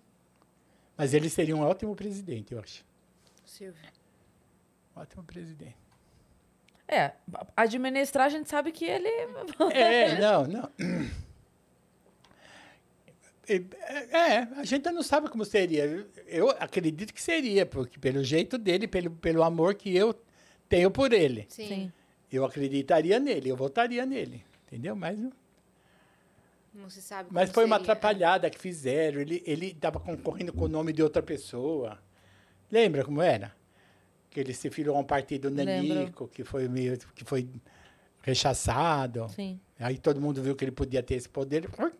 Mas 0.94 1.14
ele 1.14 1.30
seria 1.30 1.56
um 1.56 1.62
ótimo 1.62 1.96
presidente, 1.96 2.52
eu 2.52 2.60
acho. 2.60 2.84
Silvio. 3.46 3.82
Ótimo 4.94 5.24
presidente. 5.24 5.78
É, 6.86 7.12
administrar 7.56 8.26
a 8.26 8.28
gente 8.28 8.50
sabe 8.50 8.72
que 8.72 8.84
ele... 8.84 9.08
É, 9.72 10.20
não, 10.20 10.44
não. 10.46 10.70
É, 13.48 14.16
é, 14.16 14.38
a 14.56 14.64
gente 14.64 14.90
não 14.90 15.02
sabe 15.02 15.28
como 15.28 15.44
seria. 15.44 16.06
Eu 16.26 16.50
acredito 16.50 17.12
que 17.12 17.20
seria, 17.22 17.64
porque 17.66 17.98
pelo 17.98 18.22
jeito 18.24 18.56
dele, 18.58 18.86
pelo, 18.88 19.10
pelo 19.10 19.42
amor 19.42 19.74
que 19.74 19.94
eu 19.94 20.14
tenho 20.68 20.90
por 20.90 21.12
ele. 21.12 21.46
Sim. 21.48 21.68
Sim. 21.68 21.92
Eu 22.32 22.44
acreditaria 22.44 23.18
nele, 23.20 23.50
eu 23.50 23.56
votaria 23.56 24.04
nele. 24.04 24.44
Entendeu? 24.66 24.96
Mas, 24.96 25.16
não- 25.18 25.32
se 26.90 27.00
sabe 27.00 27.28
mas 27.32 27.50
foi 27.50 27.64
uma 27.64 27.76
seria. 27.78 27.92
atrapalhada 27.92 28.50
que 28.50 28.58
fizeram. 28.58 29.20
Ele 29.20 29.66
estava 29.66 30.00
concorrendo 30.00 30.52
com 30.52 30.64
o 30.64 30.68
nome 30.68 30.92
de 30.92 31.02
outra 31.02 31.22
pessoa. 31.22 31.98
Lembra 32.70 33.04
como 33.04 33.22
era? 33.22 33.54
Que 34.30 34.40
ele 34.40 34.52
se 34.52 34.68
filiou 34.70 34.96
a 34.96 34.98
um 34.98 35.04
partido 35.04 35.48
Lembro. 35.48 35.94
nanico, 35.94 36.26
que 36.28 36.42
foi 36.42 36.66
meio 36.68 36.98
que 37.14 37.24
foi 37.24 37.48
rechaçado. 38.22 39.28
Sim. 39.28 39.60
Aí 39.78 39.98
todo 39.98 40.20
mundo 40.20 40.42
viu 40.42 40.56
que 40.56 40.64
ele 40.64 40.72
podia 40.72 41.02
ter 41.02 41.14
esse 41.14 41.28
poder. 41.28 41.68
Sim. 41.70 41.92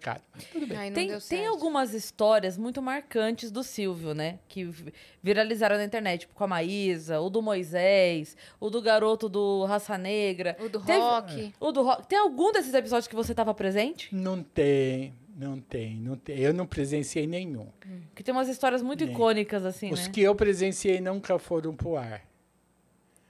Cara, 0.00 0.20
mas 0.34 0.44
tudo 0.44 0.66
bem. 0.66 0.76
Aí 0.76 0.90
não 0.90 0.94
Tem, 0.94 1.08
deu 1.08 1.20
tem 1.20 1.46
algumas 1.46 1.94
histórias 1.94 2.58
muito 2.58 2.82
marcantes 2.82 3.50
do 3.50 3.62
Silvio, 3.62 4.12
né? 4.14 4.38
Que 4.48 4.64
vi- 4.64 4.92
viralizaram 5.22 5.76
na 5.76 5.84
internet, 5.84 6.20
tipo 6.22 6.34
com 6.34 6.44
a 6.44 6.48
Maísa, 6.48 7.20
o 7.20 7.30
do 7.30 7.40
Moisés, 7.40 8.36
o 8.58 8.70
do 8.70 8.82
garoto 8.82 9.28
do 9.28 9.64
Raça 9.66 9.96
Negra. 9.96 10.56
O 10.60 10.68
do 10.68 10.80
Teve- 10.80 10.98
rock. 10.98 11.54
O 11.60 11.70
do 11.72 11.82
rock. 11.82 12.06
Tem 12.08 12.18
algum 12.18 12.50
desses 12.52 12.74
episódios 12.74 13.06
que 13.06 13.14
você 13.14 13.34
tava 13.34 13.54
presente? 13.54 14.14
Não 14.14 14.42
tem, 14.42 15.14
não 15.36 15.60
tem, 15.60 15.96
não 15.96 16.16
tem. 16.16 16.38
Eu 16.38 16.52
não 16.52 16.66
presenciei 16.66 17.26
nenhum. 17.26 17.68
Que 18.14 18.22
tem 18.24 18.34
umas 18.34 18.48
histórias 18.48 18.82
muito 18.82 19.04
Nem. 19.04 19.14
icônicas, 19.14 19.64
assim, 19.64 19.92
Os 19.92 20.06
né? 20.06 20.12
que 20.12 20.20
eu 20.20 20.34
presenciei 20.34 21.00
nunca 21.00 21.38
foram 21.38 21.74
pro 21.76 21.96
ar. 21.96 22.26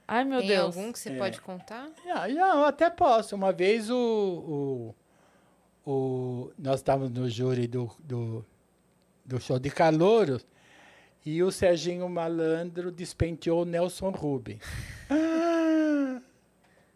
Ai, 0.07 0.23
meu 0.23 0.39
Tem 0.39 0.47
Deus. 0.47 0.75
algum 0.75 0.91
que 0.91 0.97
você 0.97 1.09
É. 1.11 1.17
pode 1.17 1.39
contar? 1.39 1.87
Ah, 2.11 2.27
não, 2.27 2.65
até 2.65 2.89
posso. 2.89 3.35
Uma 3.35 3.51
vez 3.53 3.91
o, 3.91 4.95
o, 5.85 6.51
nós 6.57 6.79
estávamos 6.79 7.11
no 7.11 7.29
júri 7.29 7.67
do, 7.67 7.89
do, 7.99 8.45
do 9.25 9.39
show 9.39 9.59
de 9.59 9.69
calouros 9.69 10.45
e 11.25 11.41
o 11.43 11.51
Serginho 11.51 12.07
Malandro 12.07 12.91
despenteou 12.91 13.63
o 13.63 13.65
Nelson 13.65 14.09
Rubens. 14.09 14.61
Ah, 15.11 16.21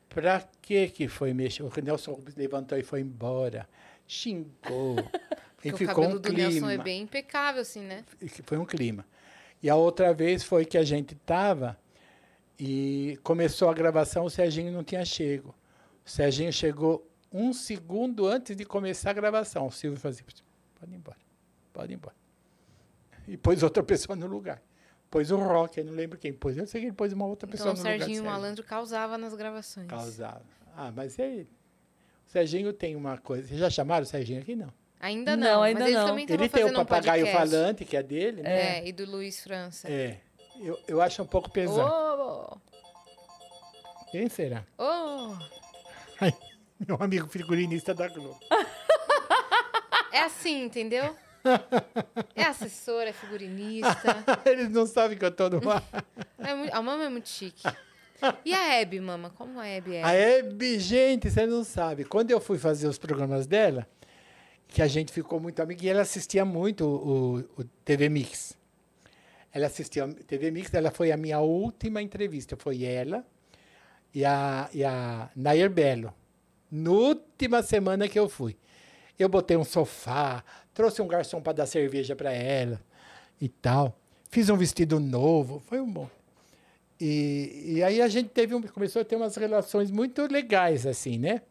pra 0.08 0.48
que 0.62 0.88
que 0.90 1.08
foi 1.08 1.34
mexer? 1.34 1.64
O 1.64 1.72
Nelson 1.84 2.12
Rubens 2.12 2.36
levantou 2.36 2.78
e 2.78 2.84
foi 2.84 3.02
embora. 3.02 3.68
Xingou. 4.08 4.98
E 5.66 5.72
Porque 5.72 5.86
o 5.86 5.88
ficou 5.88 6.04
cabelo 6.04 6.20
um 6.20 6.22
do 6.22 6.34
Nelson 6.34 6.52
clima. 6.58 6.74
é 6.74 6.78
bem 6.78 7.02
impecável, 7.04 7.62
assim, 7.62 7.80
né? 7.80 8.04
foi 8.44 8.58
um 8.58 8.66
clima. 8.66 9.06
E 9.62 9.70
a 9.70 9.78
outra 9.78 10.14
vez 10.14 10.44
foi 10.44 10.66
que 10.66 10.78
a 10.78 10.84
gente 10.84 11.14
estava 11.14 11.80
e 12.60 13.18
começou 13.24 13.70
a 13.70 13.74
gravação, 13.74 14.26
o 14.26 14.30
Serginho 14.30 14.74
não 14.74 14.84
tinha 14.84 15.06
chego. 15.06 15.56
O 16.06 16.10
Serginho 16.10 16.52
chegou 16.52 17.10
um 17.34 17.52
segundo 17.52 18.28
antes 18.28 18.56
de 18.56 18.64
começar 18.64 19.10
a 19.10 19.14
gravação. 19.14 19.68
O 19.68 19.72
Silvio 19.72 20.00
fazia, 20.00 20.24
pode 20.80 20.92
ir 20.94 20.96
embora, 20.96 21.18
pode 21.74 21.92
ir 21.92 21.96
embora. 21.96 22.16
E 23.28 23.36
pôs 23.38 23.64
outra 23.64 23.82
pessoa 23.82 24.16
no 24.16 24.28
lugar. 24.28 24.62
Pôs 25.10 25.32
o 25.32 25.38
Rock, 25.38 25.78
eu 25.80 25.86
não 25.86 25.94
lembro 25.94 26.18
quem 26.18 26.34
pôs. 26.34 26.58
Eu 26.58 26.66
sei 26.68 26.82
que 26.82 26.88
ele 26.88 26.96
pôs 26.96 27.14
uma 27.14 27.26
outra 27.26 27.48
pessoa 27.48 27.72
Então 27.72 27.82
o 27.82 27.84
no 27.86 27.90
lugar. 27.92 27.98
do 27.98 28.04
Serginho 28.06 28.26
Malandro 28.26 28.64
causava 28.64 29.18
nas 29.18 29.34
gravações. 29.34 29.88
Causava. 29.88 30.42
Ah, 30.76 30.92
mas 30.92 31.18
ele... 31.20 31.48
O 32.28 32.32
Serginho 32.32 32.74
tem 32.74 32.96
uma 32.96 33.18
coisa. 33.18 33.48
Vocês 33.48 33.60
já 33.60 33.70
chamaram 33.70 34.04
o 34.04 34.08
Serginho 34.08 34.42
aqui? 34.42 34.56
Não. 34.56 34.74
Ainda 35.00 35.36
Não, 35.38 35.56
não, 35.56 35.62
ainda 35.64 35.82
mas 35.82 35.90
ele 35.90 35.98
não. 35.98 36.06
tava 36.08 36.22
Ele 36.22 36.50
tem 36.50 36.64
o 36.64 36.68
um 36.70 36.74
papagaio 36.74 37.26
podcast. 37.26 37.52
falante, 37.52 37.86
que 37.86 37.96
é 37.98 38.02
dele, 38.04 38.42
né? 38.42 38.80
É, 38.80 38.88
e 38.88 38.92
do 38.92 39.06
Luiz 39.06 39.42
França. 39.44 39.88
É. 39.88 40.20
Eu, 40.60 40.80
eu 40.88 41.02
acho 41.02 41.22
um 41.22 41.26
pouco 41.28 41.50
pesado. 41.52 41.82
Ô, 41.88 42.58
Quem 44.12 44.30
será? 44.30 44.66
ô, 44.78 45.36
Ai, 46.22 46.34
meu 46.88 46.98
amigo 47.00 47.28
figurinista 47.28 47.94
da 47.94 48.08
Globo. 48.08 48.40
É 50.12 50.22
assim, 50.22 50.64
entendeu? 50.66 51.16
É 52.36 52.44
assessora, 52.44 53.10
é 53.10 53.14
figurinista. 53.14 54.24
Eles 54.46 54.70
não 54.70 54.86
sabem 54.86 55.18
que 55.18 55.26
eu 55.26 55.32
tô 55.32 55.50
no 55.50 55.58
ar. 55.70 55.84
É 56.38 56.54
muito- 56.56 56.74
a 56.74 56.82
mama 56.82 57.04
é 57.06 57.10
muito 57.10 57.28
chique. 57.30 57.64
E 58.46 58.54
a 58.54 58.76
Hebe, 58.76 59.02
mama? 59.02 59.30
Como 59.32 59.60
a 59.60 59.68
Hebe 59.68 59.96
é? 59.96 60.04
A 60.04 60.14
Hebe, 60.14 60.80
gente, 60.80 61.30
você 61.30 61.46
não 61.46 61.64
sabe. 61.64 62.06
Quando 62.06 62.32
eu 62.32 62.40
fui 62.40 62.58
fazer 62.58 62.88
os 62.88 62.98
programas 62.98 63.46
dela, 63.46 63.86
que 64.68 64.82
a 64.82 64.88
gente 64.88 65.12
ficou 65.12 65.40
muito 65.42 65.62
amigo, 65.62 65.84
e 65.84 65.90
ela 65.90 66.02
assistia 66.02 66.46
muito 66.46 66.86
o, 66.86 67.40
o 67.62 67.64
TV 67.84 68.08
Mix. 68.08 68.58
Ela 69.52 69.68
assistia 69.68 70.06
o 70.06 70.14
TV 70.14 70.52
Mix, 70.52 70.74
ela 70.74 70.90
foi 70.90 71.12
a 71.12 71.18
minha 71.18 71.40
última 71.40 72.02
entrevista. 72.02 72.56
Foi 72.56 72.84
ela 72.86 73.26
e 74.14 74.24
a, 74.24 74.70
e 74.74 74.86
a 74.86 75.30
Nair 75.36 75.70
Belo. 75.70 76.14
Na 76.76 76.90
última 76.90 77.62
semana 77.62 78.08
que 78.08 78.18
eu 78.18 78.28
fui. 78.28 78.58
Eu 79.20 79.30
botei 79.30 79.56
um 79.56 79.64
sofá, 79.64 80.44
trouxe 80.74 81.04
um 81.04 81.08
garçom 81.08 81.40
para 81.40 81.54
dar 81.54 81.66
cerveja 81.68 82.16
para 82.16 82.32
ela 82.32 82.82
e 83.40 83.48
tal. 83.48 83.96
Fiz 84.32 84.50
um 84.50 84.58
vestido 84.58 85.00
novo, 85.00 85.62
foi 85.68 85.80
um 85.80 85.88
bom. 85.88 86.10
E, 87.00 87.76
e 87.76 87.84
aí 87.84 88.02
a 88.02 88.08
gente 88.08 88.30
teve 88.30 88.56
um, 88.56 88.62
começou 88.64 89.04
a 89.04 89.06
ter 89.06 89.16
umas 89.16 89.36
relações 89.36 89.92
muito 89.92 90.26
legais, 90.26 90.88
assim, 90.88 91.20
né? 91.20 91.44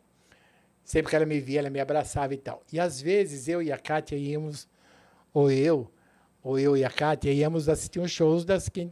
Sempre 0.83 1.11
que 1.11 1.15
ela 1.15 1.25
me 1.25 1.39
via, 1.39 1.61
ela 1.61 1.71
me 1.71 1.79
abraçava 1.79 2.35
e 2.35 2.39
tal. 2.39 2.61
E 2.73 2.81
às 2.81 3.01
vezes 3.01 3.47
eu 3.47 3.63
e 3.63 3.71
a 3.71 3.79
Kátia 3.79 4.17
íamos, 4.17 4.67
ou 5.33 5.53
eu, 5.53 5.89
ou 6.43 6.59
eu 6.59 6.77
e 6.77 6.85
a 6.85 6.91
Kátia 6.91 7.33
íamos 7.33 7.69
assistir 7.69 8.01
uns 8.01 8.11
shows 8.11 8.45
das 8.45 8.69
que, 8.69 8.87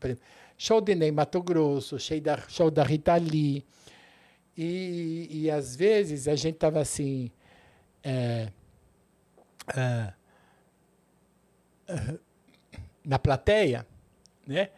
por 0.00 0.10
exemplo, 0.10 0.24
show 0.58 0.80
de 0.80 0.96
Ney 0.96 1.12
Mato 1.12 1.40
Grosso, 1.40 2.00
show 2.00 2.20
da, 2.20 2.38
show 2.48 2.68
da 2.68 2.82
Rita 2.82 3.14
Lee. 3.14 3.64
E, 4.56 5.28
e 5.30 5.50
às 5.50 5.76
vezes 5.76 6.26
a 6.28 6.34
gente 6.34 6.54
estava 6.54 6.80
assim. 6.80 7.30
é, 8.02 8.48
é, 9.76 10.12
é, 11.88 12.18
na 13.04 13.18
plateia, 13.18 13.86
né? 14.46 14.70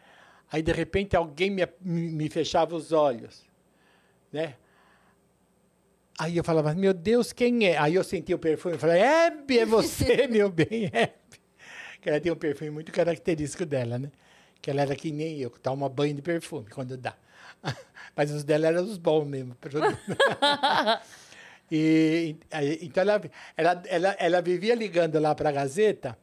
Aí, 0.51 0.61
de 0.61 0.71
repente, 0.71 1.15
alguém 1.15 1.49
me, 1.49 1.67
me, 1.79 2.09
me 2.09 2.29
fechava 2.29 2.75
os 2.75 2.91
olhos, 2.91 3.45
né? 4.31 4.55
Aí 6.17 6.35
eu 6.35 6.43
falava, 6.43 6.73
meu 6.73 6.93
Deus, 6.93 7.31
quem 7.31 7.65
é? 7.67 7.77
Aí 7.77 7.95
eu 7.95 8.03
senti 8.03 8.33
o 8.33 8.39
perfume 8.39 8.75
e 8.75 8.79
falei, 8.79 9.01
Hebe, 9.01 9.59
é 9.59 9.65
você, 9.65 10.27
meu 10.29 10.49
bem, 10.49 10.89
Hebe. 10.91 11.13
Que 12.01 12.09
ela 12.09 12.19
tem 12.19 12.31
um 12.31 12.35
perfume 12.35 12.69
muito 12.69 12.91
característico 12.91 13.65
dela, 13.65 13.97
né? 13.97 14.11
Que 14.61 14.69
ela 14.69 14.81
era 14.81 14.95
que 14.95 15.11
nem 15.11 15.39
eu, 15.39 15.49
que 15.49 15.59
toma 15.59 15.87
banho 15.87 16.13
de 16.13 16.21
perfume 16.21 16.69
quando 16.69 16.97
dá. 16.97 17.15
Mas 18.19 18.31
os 18.31 18.43
dela 18.43 18.67
eram 18.67 18.83
os 18.83 18.97
bons 18.97 19.25
mesmo. 19.25 19.55
e, 21.71 22.35
então 22.81 23.01
ela, 23.01 23.21
ela, 23.55 23.83
ela, 23.85 24.15
ela 24.19 24.41
vivia 24.41 24.75
ligando 24.75 25.17
lá 25.19 25.33
para 25.33 25.47
a 25.47 25.51
Gazeta, 25.53 26.17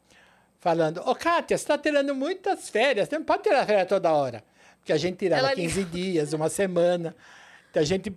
falando: 0.61 0.99
Ô, 1.09 1.15
Kátia, 1.15 1.57
você 1.57 1.65
está 1.65 1.79
tirando 1.79 2.15
muitas 2.15 2.69
férias, 2.69 3.09
você 3.09 3.19
não 3.19 3.25
pode 3.25 3.45
tirar 3.45 3.65
férias 3.65 3.89
toda 3.89 4.13
hora. 4.13 4.45
Porque 4.79 4.93
a 4.93 4.99
gente 4.99 5.17
tirava 5.17 5.47
Ela 5.47 5.55
15 5.55 5.85
dias, 5.85 6.35
uma 6.35 6.51
semana. 6.51 7.17
Então 7.71 7.83
a 7.83 7.87
gente 7.87 8.15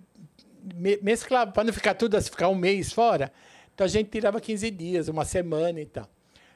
me- 0.74 0.98
mesclava, 1.00 1.50
para 1.50 1.64
não 1.64 1.72
ficar 1.72 1.94
tudo 1.94 2.20
ficar 2.20 2.48
um 2.48 2.54
mês 2.54 2.92
fora. 2.92 3.32
Então 3.74 3.86
a 3.86 3.88
gente 3.88 4.10
tirava 4.10 4.38
15 4.42 4.70
dias, 4.70 5.08
uma 5.08 5.24
semana 5.24 5.80
e 5.80 5.86
tal. 5.86 6.06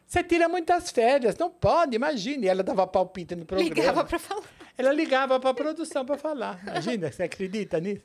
Você 0.06 0.22
tira 0.22 0.46
muitas 0.46 0.90
férias, 0.90 1.38
não 1.38 1.48
pode, 1.48 1.96
imagine. 1.96 2.44
E 2.44 2.48
ela 2.51 2.62
dava 2.62 2.86
palpite 2.86 3.34
no 3.34 3.46
programa. 3.46 3.74
Ligava 3.74 4.05
pra 4.05 4.18
falar. 4.18 4.42
Ela 4.76 4.92
ligava 4.92 5.38
para 5.38 5.51
a 5.51 5.55
produção 5.55 6.05
para 6.05 6.18
falar. 6.18 6.60
Imagina, 6.62 7.10
você 7.10 7.22
acredita 7.22 7.78
nisso? 7.80 8.05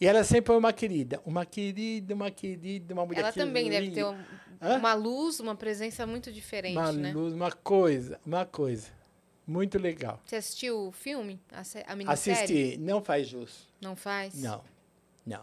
E 0.00 0.06
ela 0.06 0.24
sempre 0.24 0.48
foi 0.48 0.56
uma 0.58 0.72
querida. 0.72 1.20
Uma 1.24 1.46
querida, 1.46 2.14
uma 2.14 2.30
querida, 2.30 2.92
uma 2.92 3.06
mulher 3.06 3.20
Ela 3.20 3.32
também 3.32 3.70
deve 3.70 3.90
ter 3.92 4.04
um- 4.04 4.18
uma 4.60 4.94
luz, 4.94 5.38
uma 5.38 5.54
presença 5.54 6.04
muito 6.06 6.32
diferente, 6.32 6.76
uma 6.76 6.92
né? 6.92 7.12
luz, 7.12 7.32
uma 7.32 7.52
coisa, 7.52 8.20
uma 8.26 8.44
coisa. 8.44 8.88
Muito 9.46 9.78
legal. 9.78 10.20
Você 10.24 10.36
assistiu 10.36 10.88
o 10.88 10.92
filme? 10.92 11.40
A 11.86 11.94
minissérie? 11.96 12.42
Assisti, 12.42 12.78
não 12.78 13.02
faz 13.02 13.26
jus. 13.28 13.68
Não 13.80 13.94
faz? 13.94 14.40
Não, 14.40 14.62
não. 15.26 15.42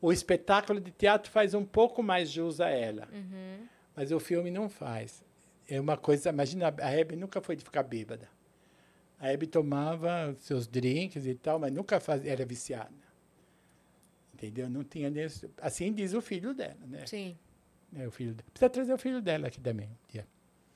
O 0.00 0.12
espetáculo 0.12 0.80
de 0.80 0.90
teatro 0.90 1.30
faz 1.30 1.54
um 1.54 1.64
pouco 1.64 2.02
mais 2.02 2.30
jus 2.30 2.60
a 2.60 2.68
ela, 2.68 3.08
Uhum. 3.12 3.66
mas 3.94 4.10
o 4.10 4.18
filme 4.18 4.50
não 4.50 4.68
faz. 4.68 5.22
É 5.68 5.80
uma 5.80 5.96
coisa, 5.96 6.30
imagina, 6.30 6.74
a 6.80 6.90
Hebe 6.90 7.14
nunca 7.14 7.40
foi 7.40 7.54
de 7.54 7.62
ficar 7.64 7.82
bêbada. 7.84 8.28
A 9.22 9.28
Hebe 9.32 9.46
tomava 9.46 10.34
seus 10.40 10.66
drinks 10.66 11.24
e 11.26 11.34
tal, 11.36 11.56
mas 11.60 11.72
nunca 11.72 12.00
faz, 12.00 12.26
era 12.26 12.44
viciada. 12.44 12.90
Entendeu? 14.34 14.68
Não 14.68 14.82
tinha 14.82 15.08
nesse, 15.08 15.48
assim 15.60 15.92
diz 15.92 16.12
o 16.12 16.20
filho 16.20 16.52
dela, 16.52 16.76
né? 16.88 17.06
Sim. 17.06 17.36
É, 17.96 18.06
o 18.06 18.10
filho 18.10 18.34
dela. 18.34 18.48
Precisa 18.52 18.68
trazer 18.68 18.92
o 18.92 18.98
filho 18.98 19.22
dela 19.22 19.46
aqui 19.46 19.60
também. 19.60 19.86
um 19.88 20.12
dia. 20.12 20.26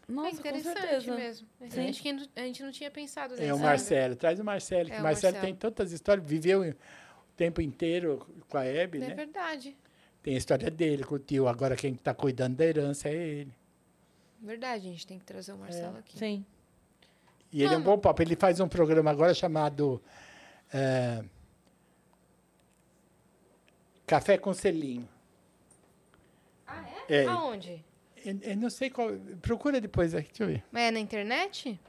Nossa, 0.07 0.29
é 0.29 0.39
interessante 0.39 1.11
mesmo. 1.11 1.49
A 1.61 1.65
Sim. 1.69 1.83
gente, 1.83 2.01
que 2.03 2.13
não- 2.13 2.27
a 2.37 2.41
gente 2.43 2.63
não 2.63 2.71
tinha 2.71 2.89
pensado 2.93 3.35
nisso. 3.35 3.43
É 3.43 3.53
o? 3.53 3.59
Marcelo, 3.59 4.15
traz 4.15 4.39
o 4.39 4.45
Marcelo, 4.45 4.91
É, 4.93 4.97
o 4.97 5.01
o 5.01 5.03
Marcelo, 5.03 5.33
Marcelo. 5.35 5.41
tem 5.53 5.55
tantas 5.57 5.91
histórias, 5.91 6.25
viveu 6.25 6.63
o 6.71 6.75
tempo 7.37 7.61
inteiro 7.61 8.25
com 8.49 8.57
a 8.59 8.65
Hebe, 8.65 8.99
É 8.99 9.09
né? 9.09 9.15
verdade. 9.15 9.77
Tem 10.23 10.35
a 10.35 10.39
história 10.39 10.71
dele 10.71 11.03
com 11.03 11.17
o 11.17 11.19
tio. 11.19 11.49
Agora 11.49 11.75
quem 11.75 11.95
está 11.95 12.15
cuidando 12.15 12.55
da 12.57 12.65
herança 12.65 13.09
é 13.09 13.15
ele. 13.15 13.53
Verdade, 14.41 14.87
a 14.87 14.91
gente 14.93 15.05
tem 15.05 15.19
que 15.19 15.25
trazer 15.25 15.53
o 15.53 15.59
Marcelo 15.59 15.97
aqui. 15.99 16.17
Sim. 16.17 16.47
E 17.57 17.63
ele 17.63 17.75
é 17.75 17.79
um 17.79 17.83
bom 17.83 17.97
papo. 17.99 18.21
Ele 18.21 18.37
faz 18.37 18.61
um 18.61 18.69
programa 18.69 19.11
agora 19.11 19.33
chamado 19.33 20.03
é, 20.75 21.25
Café 24.07 24.37
com 24.37 24.53
Selinho. 24.53 25.09
Ah, 26.67 26.85
é? 27.09 27.23
É. 27.23 27.27
Aonde? 27.27 27.83
Eu, 28.25 28.39
eu 28.43 28.57
não 28.57 28.69
sei 28.69 28.91
qual. 28.91 29.09
Procura 29.41 29.81
depois 29.81 30.15
aqui, 30.15 30.29
deixa 30.29 30.43
eu 30.43 30.49
ver. 30.49 30.65
Mas 30.71 30.83
é 30.83 30.91
na 30.91 31.01
internet? 31.01 31.81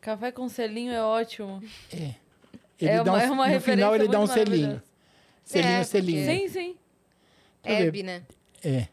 Café 0.00 0.32
com 0.32 0.48
selinho 0.48 0.92
é 0.92 1.02
ótimo. 1.02 1.62
Ele 1.92 2.14
É 2.80 3.04
dá 3.04 3.12
uma- 3.12 3.18
um, 3.18 3.20
é 3.20 3.30
uma 3.30 3.48
no 3.48 3.60
final 3.60 3.92
referência 3.92 3.94
ele 3.96 4.08
dá 4.08 4.20
um 4.20 4.26
selinho. 4.26 4.82
Selinho, 5.44 5.72
É, 5.74 5.84
selinho. 5.84 6.24
porque- 6.26 6.48
Sim, 6.48 6.48
sim. 6.48 6.76
Ver. 7.64 7.86
Hebe, 7.88 8.02
né? 8.02 8.22
É. 8.64 8.88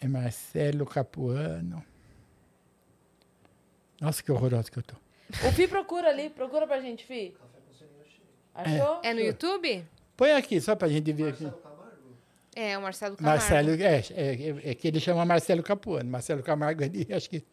É 0.00 0.06
Marcelo 0.06 0.84
Capuano. 0.86 1.82
Nossa, 4.00 4.22
que 4.22 4.30
horroroso 4.30 4.70
que 4.70 4.78
eu 4.78 4.82
tô. 4.82 4.94
O 5.46 5.52
Fi 5.52 5.66
procura 5.68 6.08
ali, 6.08 6.30
procura 6.30 6.66
pra 6.66 6.80
gente, 6.80 7.04
Fi. 7.04 7.36
Achou? 8.54 9.00
É 9.02 9.12
no 9.14 9.20
YouTube? 9.20 9.84
Põe 10.16 10.32
aqui, 10.32 10.60
só 10.60 10.74
pra 10.74 10.88
gente 10.88 11.12
ver 11.12 11.28
aqui. 11.32 11.50
É, 12.56 12.76
o 12.76 12.82
Marcelo 12.82 13.16
Camargo. 13.16 13.38
Marcelo, 13.40 13.70
é, 13.70 13.98
é, 14.10 14.70
é 14.70 14.74
que 14.74 14.88
ele 14.88 14.98
chama 14.98 15.24
Marcelo 15.24 15.62
Capuano. 15.62 16.10
Marcelo 16.10 16.42
Camargo, 16.42 16.82
ele, 16.82 17.06
acho 17.14 17.30
que. 17.30 17.44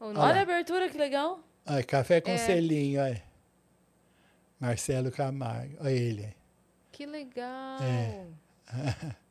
Não? 0.00 0.08
Olha 0.16 0.38
a 0.40 0.42
abertura, 0.42 0.88
que 0.88 0.96
legal. 0.96 1.40
Olha, 1.66 1.82
café 1.84 2.20
com 2.20 2.30
É. 2.30 2.38
selinho, 2.38 3.02
olha. 3.02 3.22
Marcelo 4.58 5.10
Camargo, 5.10 5.76
olha 5.80 5.90
ele. 5.90 6.34
Que 6.92 7.04
legal. 7.04 7.78
É. 7.82 8.24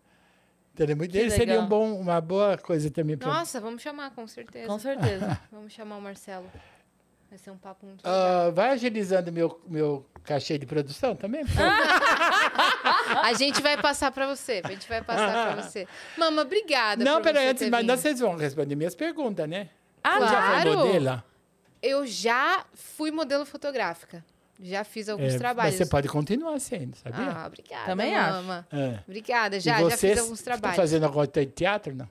Então, 0.77 0.85
ele, 0.85 0.93
muito- 0.93 1.11
Que 1.11 1.17
ele 1.17 1.31
seria 1.31 1.59
um 1.59 1.65
bom, 1.65 1.91
uma 1.99 2.21
boa 2.21 2.55
coisa 2.55 2.91
também 2.91 3.17
para. 3.17 3.27
Nossa, 3.27 3.59
vamos 3.59 3.81
chamar, 3.81 4.11
com 4.11 4.27
certeza. 4.27 4.67
Com 4.67 4.77
certeza. 4.77 5.39
Vamos 5.51 5.73
chamar 5.73 5.97
o 5.97 6.01
Marcelo. 6.01 6.45
Vai 7.29 7.39
ser 7.39 7.49
um 7.49 7.57
papo 7.57 7.83
muito 7.87 8.05
legal. 8.05 8.47
Ah, 8.47 8.51
vai 8.51 8.69
agilizando 8.69 9.31
meu, 9.31 9.59
meu 9.67 10.05
cachê 10.23 10.55
de 10.57 10.67
produção 10.67 11.15
também? 11.15 11.43
por 11.45 11.51
favor? 11.57 13.25
A 13.25 13.33
gente 13.33 13.59
vai 13.61 13.75
passar 13.81 14.11
pra 14.11 14.27
você. 14.27 14.61
A 14.63 14.69
gente 14.69 14.87
vai 14.87 15.01
passar 15.01 15.53
pra 15.53 15.55
você. 15.63 15.87
Mama, 16.15 16.43
obrigada. 16.43 17.03
não, 17.03 17.21
peraí, 17.23 17.47
antes, 17.49 17.67
mas 17.69 17.81
vindo. 17.81 17.97
vocês 17.97 18.19
vão 18.19 18.35
responder 18.37 18.75
minhas 18.75 18.93
perguntas, 18.95 19.49
né? 19.49 19.69
Ah, 20.03 20.19
Você 20.19 20.25
já 20.27 20.41
foi 20.61 20.61
Claro. 20.61 20.77
modelo? 20.77 21.23
Eu 21.81 22.05
já 22.07 22.65
fui 22.75 23.09
modelo 23.11 23.45
fotográfica. 23.45 24.23
Já 24.59 24.83
fiz 24.83 25.07
alguns 25.09 25.33
É, 25.35 25.37
trabalhos. 25.37 25.73
Mas 25.73 25.77
você 25.77 25.85
pode 25.89 26.07
continuar 26.07 26.59
sendo, 26.59 26.95
sabia? 26.97 27.29
Ah, 27.31 27.45
obrigada, 27.47 27.85
Também 27.85 28.15
acho. 28.15 28.33
mama. 28.33 28.67
É. 28.71 28.99
Obrigada, 29.07 29.57
E 29.57 29.59
já, 29.59 29.77
já 29.77 29.81
você 29.83 30.09
fiz 30.09 30.19
alguns 30.19 30.39
Tá 30.39 30.45
trabalhos. 30.51 30.75
fazendo 30.77 31.05
agora 31.05 31.27
de 31.27 31.45
teatro, 31.45 31.93
não? 31.95 32.09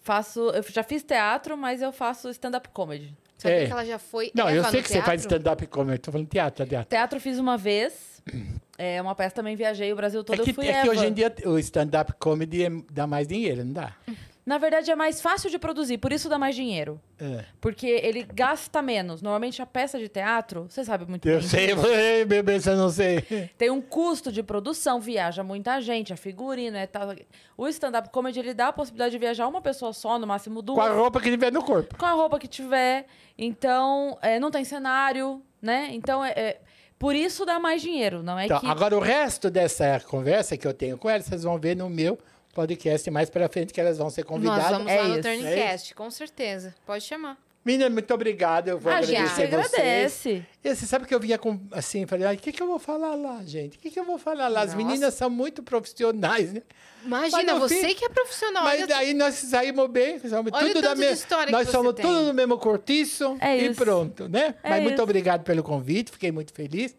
Faço, 0.00 0.40
eu 0.50 0.62
já 0.62 0.82
fiz 0.82 1.02
teatro, 1.02 1.56
mas 1.56 1.80
eu 1.82 1.90
faço 1.90 2.28
stand-up 2.30 2.68
comedy. 2.68 3.12
Sabia 3.38 3.62
É. 3.62 3.66
que 3.66 3.72
ela 3.72 3.84
já 3.84 3.98
foi 3.98 4.30
Não, 4.34 4.48
eu 4.48 4.60
Eva 4.60 4.70
sei 4.70 4.80
no 4.80 4.84
que 4.84 4.88
você 4.92 5.02
faz 5.02 5.22
teatro? 5.22 5.36
stand-up 5.38 5.66
comedy. 5.66 5.98
Tô 5.98 6.12
falando 6.12 6.28
teatro, 6.28 6.66
teatro. 6.66 6.88
Teatro 6.88 7.20
fiz 7.20 7.38
uma 7.38 7.56
vez. 7.56 8.22
É 8.76 9.00
uma 9.00 9.14
peça 9.14 9.36
também 9.36 9.54
viajei 9.54 9.92
o 9.92 9.96
Brasil 9.96 10.24
todo. 10.24 10.40
É 10.40 10.42
que, 10.42 10.50
eu 10.50 10.54
fui 10.54 10.66
é 10.66 10.72
que 10.72 10.78
Eva. 10.78 10.90
hoje 10.90 11.06
em 11.06 11.12
dia 11.12 11.32
o 11.46 11.56
stand-up 11.60 12.12
comedy 12.18 12.64
é- 12.64 12.70
dá 12.90 13.06
mais 13.06 13.28
dinheiro, 13.28 13.64
não 13.64 13.72
dá? 13.72 13.92
Na 14.46 14.58
verdade, 14.58 14.90
é 14.90 14.94
mais 14.94 15.22
fácil 15.22 15.48
de 15.48 15.58
produzir, 15.58 15.96
por 15.96 16.12
isso 16.12 16.28
dá 16.28 16.38
mais 16.38 16.54
dinheiro. 16.54 17.00
É. 17.18 17.44
Porque 17.62 17.86
ele 17.86 18.22
gasta 18.24 18.82
menos. 18.82 19.22
Normalmente, 19.22 19.62
a 19.62 19.66
peça 19.66 19.98
de 19.98 20.06
teatro, 20.06 20.66
você 20.68 20.84
sabe 20.84 21.06
muito 21.08 21.26
Eu 21.26 21.38
bem. 21.38 21.48
sei, 21.48 21.68
Ei, 22.18 22.24
bebê, 22.26 22.60
você 22.60 22.74
não 22.74 22.90
sei. 22.90 23.22
Tem 23.56 23.70
um 23.70 23.80
custo 23.80 24.30
de 24.30 24.42
produção, 24.42 25.00
viaja 25.00 25.42
muita 25.42 25.80
gente, 25.80 26.12
a 26.12 26.16
figurino, 26.16 26.76
é 26.76 26.86
tal. 26.86 27.14
O 27.56 27.66
stand-up 27.68 28.10
comedy, 28.10 28.38
ele 28.40 28.52
dá 28.52 28.68
a 28.68 28.72
possibilidade 28.72 29.12
de 29.12 29.18
viajar 29.18 29.48
uma 29.48 29.62
pessoa 29.62 29.94
só, 29.94 30.18
no 30.18 30.26
máximo 30.26 30.60
duas. 30.60 30.76
Com 30.78 30.84
a 30.84 30.92
roupa 30.94 31.20
que 31.22 31.30
tiver 31.30 31.50
no 31.50 31.62
corpo. 31.64 31.96
com 31.96 32.04
a 32.04 32.12
roupa 32.12 32.38
que 32.38 32.46
tiver. 32.46 33.06
Então, 33.38 34.18
é, 34.20 34.38
não 34.38 34.50
tem 34.50 34.64
cenário, 34.64 35.40
né? 35.62 35.88
Então, 35.92 36.22
é, 36.24 36.30
é- 36.36 36.60
por 36.98 37.14
isso 37.14 37.44
dá 37.44 37.58
mais 37.58 37.82
dinheiro, 37.82 38.22
não 38.22 38.38
é 38.38 38.44
Então, 38.46 38.60
que... 38.60 38.66
agora 38.66 38.96
o 38.96 39.00
resto 39.00 39.50
dessa 39.50 40.00
conversa 40.00 40.56
que 40.56 40.66
eu 40.66 40.72
tenho 40.72 40.96
com 40.96 41.08
elas, 41.10 41.26
vocês 41.26 41.42
vão 41.42 41.58
ver 41.58 41.76
no 41.76 41.88
meu 41.90 42.18
podcast 42.54 43.10
mais 43.10 43.28
pra 43.28 43.48
frente, 43.48 43.72
que 43.72 43.80
elas 43.80 43.98
vão 43.98 44.08
ser 44.08 44.22
Nós 44.22 44.28
convidadas. 44.28 44.68
vamos 44.70 44.90
É 44.92 44.96
lá 44.96 45.08
no 45.08 45.14
isso. 45.18 45.22
Turncast, 45.22 45.94
com 45.94 46.10
certeza. 46.10 46.74
Pode 46.86 47.04
chamar. 47.04 47.36
Menina, 47.66 47.88
muito 47.88 48.12
obrigado. 48.12 48.68
Eu 48.68 48.78
vou 48.78 48.92
a 48.92 49.00
gente 49.00 49.16
agradecer 49.16 49.48
que 49.48 49.56
vocês. 49.56 49.72
agradece. 49.72 50.46
E 50.62 50.74
você 50.74 50.84
sabe 50.84 51.06
que 51.06 51.14
eu 51.14 51.18
vinha 51.18 51.38
com, 51.38 51.58
assim, 51.72 52.06
falei, 52.06 52.26
o 52.34 52.38
que, 52.38 52.52
que 52.52 52.62
eu 52.62 52.66
vou 52.66 52.78
falar 52.78 53.14
lá, 53.14 53.42
gente? 53.42 53.78
O 53.78 53.80
que, 53.80 53.90
que 53.90 53.98
eu 53.98 54.04
vou 54.04 54.18
falar 54.18 54.48
lá? 54.48 54.60
As 54.60 54.74
Nossa. 54.74 54.76
meninas 54.76 55.14
são 55.14 55.30
muito 55.30 55.62
profissionais, 55.62 56.52
né? 56.52 56.60
Imagina, 57.02 57.54
no 57.54 57.60
você 57.60 57.80
fim- 57.88 57.94
que 57.94 58.04
é 58.04 58.08
profissional. 58.10 58.64
Mas 58.64 58.86
daí 58.86 59.14
nós 59.14 59.34
saímos 59.36 59.88
bem, 59.90 60.18
somos 60.28 60.52
Olha 60.52 60.66
tudo 60.68 60.82
da 60.82 60.88
tanto 60.90 61.00
de 61.00 61.06
me- 61.06 61.12
história 61.14 61.46
que 61.46 61.52
Nós 61.52 61.66
você 61.66 61.72
somos 61.72 61.94
tem. 61.94 62.04
tudo 62.04 62.26
do 62.26 62.34
mesmo 62.34 62.58
cortiço 62.58 63.34
É 63.40 63.56
e 63.58 63.66
isso. 63.70 63.82
pronto, 63.82 64.28
né? 64.28 64.54
É 64.62 64.68
Mas 64.68 64.82
muito 64.82 64.94
isso. 64.96 65.02
obrigado 65.02 65.42
pelo 65.42 65.62
convite, 65.62 66.10
fiquei 66.12 66.30
muito 66.30 66.52
feliz. 66.52 66.94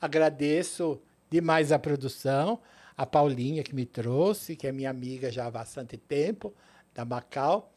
Agradeço 0.00 1.00
demais 1.30 1.70
a 1.70 1.78
produção, 1.78 2.58
a 3.02 3.06
Paulinha 3.06 3.64
que 3.64 3.74
me 3.74 3.84
trouxe, 3.84 4.54
que 4.54 4.64
é 4.64 4.70
minha 4.70 4.88
amiga 4.88 5.28
já 5.28 5.46
há 5.46 5.50
bastante 5.50 5.96
tempo, 5.96 6.54
da 6.94 7.04
Macau. 7.04 7.72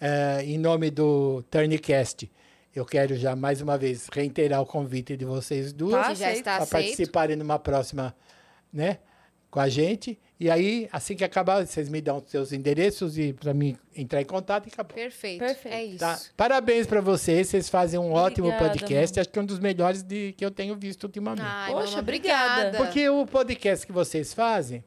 Eh, 0.00 0.44
em 0.46 0.58
nome 0.58 0.90
do 0.90 1.42
Turncast, 1.50 2.30
eu 2.74 2.86
quero 2.86 3.14
já 3.14 3.36
mais 3.36 3.60
uma 3.60 3.76
vez 3.76 4.08
reiterar 4.10 4.62
o 4.62 4.64
convite 4.64 5.18
de 5.18 5.24
vocês 5.26 5.74
duas 5.74 6.18
Tá 6.42 6.56
para 6.56 6.66
participarem 6.66 7.36
numa 7.36 7.58
próxima, 7.58 8.16
né, 8.72 9.00
com 9.50 9.60
a 9.60 9.68
gente. 9.68 10.18
E 10.38 10.50
aí, 10.50 10.88
assim 10.90 11.14
que 11.14 11.24
acabar, 11.24 11.66
vocês 11.66 11.88
me 11.88 12.00
dão 12.00 12.18
os 12.18 12.30
seus 12.30 12.52
endereços 12.52 13.18
e 13.18 13.32
para 13.32 13.52
mim 13.52 13.76
entrar 13.94 14.22
em 14.22 14.24
contato 14.24 14.66
e 14.66 14.72
acabou. 14.72 14.94
Perfeito. 14.94 15.40
Perfeito. 15.40 15.74
É 15.74 15.84
isso. 15.84 15.98
Tá? 15.98 16.18
Parabéns 16.36 16.86
para 16.86 17.00
vocês, 17.00 17.48
vocês 17.48 17.68
fazem 17.68 17.98
um 17.98 18.12
ótimo 18.12 18.46
Obrigada, 18.46 18.70
podcast, 18.70 19.20
acho 19.20 19.28
que 19.28 19.38
é 19.38 19.42
um 19.42 19.46
dos 19.46 19.58
melhores 19.58 20.02
de, 20.02 20.32
que 20.32 20.44
eu 20.44 20.50
tenho 20.50 20.74
visto 20.76 21.04
ultimamente. 21.04 21.42
Ai, 21.44 21.72
Poxa, 21.72 21.88
mama, 21.88 21.98
obrigada. 21.98 22.68
obrigada. 22.68 22.78
Porque 22.78 23.08
o 23.08 23.26
podcast 23.26 23.86
que 23.86 23.92
vocês 23.92 24.32
fazem, 24.32 24.82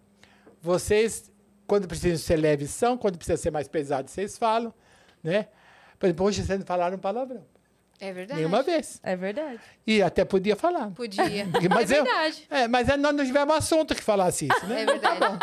vocês, 0.59 1.31
quando 1.67 1.87
precisam 1.87 2.17
ser 2.17 2.37
leves, 2.37 2.71
são, 2.71 2.97
quando 2.97 3.17
precisa 3.17 3.37
ser 3.37 3.51
mais 3.51 3.67
pesado, 3.67 4.09
vocês 4.09 4.37
falam, 4.37 4.73
né? 5.21 5.47
Por 5.99 6.07
exemplo, 6.07 6.25
hoje 6.25 6.43
vocês 6.43 6.57
não 6.57 6.65
falaram 6.65 6.97
palavrão, 6.97 7.45
É 8.03 8.11
verdade. 8.13 8.39
nenhuma 8.39 8.61
vez. 8.63 8.99
É 9.01 9.15
verdade. 9.15 9.59
E 9.87 10.01
até 10.01 10.25
podia 10.25 10.55
falar. 10.55 10.89
Podia. 10.91 11.23
Mas 11.69 11.89
é 11.91 11.99
eu- 11.99 12.03
verdade. 12.03 12.47
É, 12.49 12.67
mas 12.67 12.89
é, 12.89 12.97
nós 12.97 13.15
não 13.15 13.25
tivemos 13.25 13.55
assunto 13.55 13.95
que 13.95 14.03
falasse 14.03 14.47
isso, 14.51 14.65
né? 14.67 14.81
É 14.81 14.85
verdade. 14.85 15.39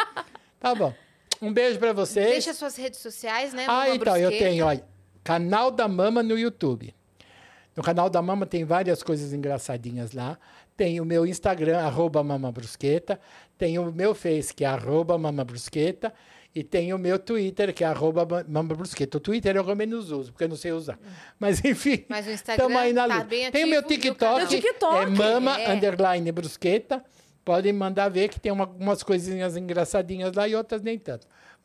Tá 0.59 0.75
bom. 0.75 0.93
Um 1.41 1.53
beijo 1.53 1.79
para 1.79 1.93
vocês. 1.95 2.31
Deixa 2.31 2.53
suas 2.53 2.77
redes 2.77 3.01
sociais, 3.01 3.55
né? 3.55 3.65
ah, 3.67 3.85
Mama 3.85 3.95
então, 3.95 4.17
eu 4.17 4.31
tenho, 4.31 4.67
olha. 4.67 4.85
Canal 5.25 5.71
da 5.71 5.89
Mama 5.89 6.23
no 6.23 6.39
YouTube. 6.39 6.95
No 7.75 7.83
canal 7.83 8.11
da 8.11 8.21
Mama 8.21 8.45
tem 8.45 8.65
várias 8.65 9.03
coisas 9.03 9.33
engraçadinhas 9.33 10.13
lá. 10.13 10.39
Tem 10.77 11.01
o 11.01 11.05
meu 11.05 11.27
Instagram, 11.27 11.79
arroba 11.79 12.23
mamabrusqueta. 12.23 13.19
Tem 13.57 13.79
o 13.79 13.91
meu 13.93 14.15
Face, 14.15 14.53
que 14.53 14.65
é 14.65 14.69
arroba 14.69 15.17
mamabrusqueta. 15.17 16.13
E 16.55 16.65
tem 16.65 16.93
o 16.93 16.99
meu 16.99 17.17
Twitter, 17.19 17.73
que 17.73 17.85
é 17.85 17.87
arroba. 17.87 18.25
O 19.17 19.21
Twitter 19.21 19.55
eu 19.57 19.63
menos 19.77 20.11
uso, 20.11 20.33
porque 20.33 20.45
eu 20.45 20.49
não 20.49 20.57
sei 20.57 20.73
usar. 20.73 20.99
Mas 21.39 21.65
enfim, 21.65 22.05
Mas 22.09 22.27
o 22.27 22.31
Instagram 22.31 22.77
aí 22.79 22.93
na 22.93 23.07
tá 23.07 23.15
luta. 23.15 23.27
bem 23.27 23.51
Tem 23.53 23.65
o 23.65 23.69
meu 23.69 23.83
TikTok, 23.85 24.45
O 24.45 24.49
TikTok, 24.49 25.03
é 25.03 25.07
mama 25.07 25.61
é. 25.61 25.73
underline 25.73 26.33
brusqueta. 26.33 27.05
Podem 27.45 27.73
mandar 27.73 28.09
ver 28.09 28.29
que 28.29 28.39
tem 28.41 28.51
uma- 28.53 28.67
umas 28.67 29.03
coisinhas 29.03 29.57
engraçadinhas 29.57 30.33
lá 30.35 30.47
e 30.49 30.55
outras 30.55 30.83
nem 30.83 30.99
tanto. 30.99 31.27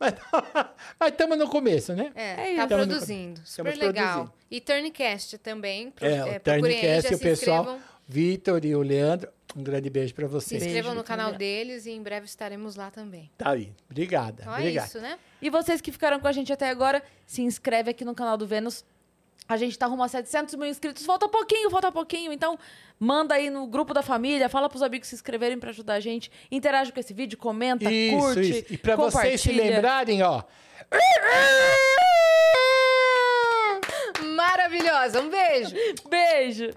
Mas 0.98 1.10
estamos 1.10 1.36
no 1.38 1.48
começo, 1.48 1.92
né? 1.94 2.12
É, 2.14 2.30
É 2.32 2.34
tá 2.36 2.48
isso. 2.48 2.68
Tamo 2.68 2.80
no- 2.82 2.86
produzindo. 2.88 3.40
Super 3.44 3.72
estamos 3.72 3.94
legal. 3.94 4.14
produzindo. 4.14 4.32
E 4.50 4.60
Turncast 4.60 5.38
também. 5.38 5.90
pro- 5.90 6.06
É, 6.06 6.12
é, 6.16 6.36
o 6.36 6.40
Turncast, 6.40 7.08
já 7.08 7.14
o 7.14 7.18
se 7.18 7.22
pessoal. 7.22 7.78
Vitor 8.08 8.64
e 8.64 8.74
o 8.76 8.82
Leandro, 8.82 9.28
um 9.56 9.62
grande 9.62 9.88
beijo 9.88 10.14
para 10.14 10.26
Se 10.26 10.32
vocês. 10.32 10.62
inscrevam 10.62 10.90
Beijo, 10.92 10.98
no 10.98 11.04
canal 11.04 11.32
deles 11.32 11.86
e 11.86 11.90
em 11.90 12.02
breve 12.02 12.26
estaremos 12.26 12.76
lá 12.76 12.90
também. 12.90 13.30
Tá 13.38 13.50
aí. 13.50 13.72
Obrigada. 13.90 14.42
Então 14.42 14.54
é 14.54 14.58
obrigado. 14.58 14.86
isso, 14.86 15.00
né? 15.00 15.18
E 15.40 15.48
vocês 15.48 15.80
que 15.80 15.90
ficaram 15.90 16.20
com 16.20 16.28
a 16.28 16.32
gente 16.32 16.52
até 16.52 16.68
agora, 16.68 17.02
se 17.26 17.40
inscreve 17.42 17.90
aqui 17.90 18.04
no 18.04 18.14
canal 18.14 18.36
do 18.36 18.46
Vênus. 18.46 18.84
A 19.48 19.56
gente 19.56 19.78
tá 19.78 19.86
rumo 19.86 20.02
a 20.02 20.08
700 20.08 20.56
mil 20.56 20.66
inscritos. 20.68 21.06
Falta 21.06 21.28
pouquinho, 21.28 21.70
falta 21.70 21.90
pouquinho. 21.92 22.32
Então, 22.32 22.58
manda 22.98 23.34
aí 23.36 23.48
no 23.48 23.66
grupo 23.66 23.94
da 23.94 24.02
família, 24.02 24.48
fala 24.48 24.68
pros 24.68 24.82
amigos 24.82 25.08
se 25.08 25.14
inscreverem 25.14 25.58
pra 25.58 25.70
ajudar 25.70 25.94
a 25.94 26.00
gente. 26.00 26.30
Interage 26.50 26.92
com 26.92 26.98
esse 26.98 27.14
vídeo, 27.14 27.38
comenta, 27.38 27.90
Isso, 27.90 28.16
curte, 28.18 28.40
isso. 28.40 28.74
E 28.74 28.76
para 28.76 28.96
vocês 28.96 29.40
se 29.40 29.52
lembrarem, 29.52 30.22
ó. 30.22 30.42
Maravilhosa. 34.34 35.20
Um 35.20 35.30
beijo. 35.30 35.74
Beijo! 36.10 36.74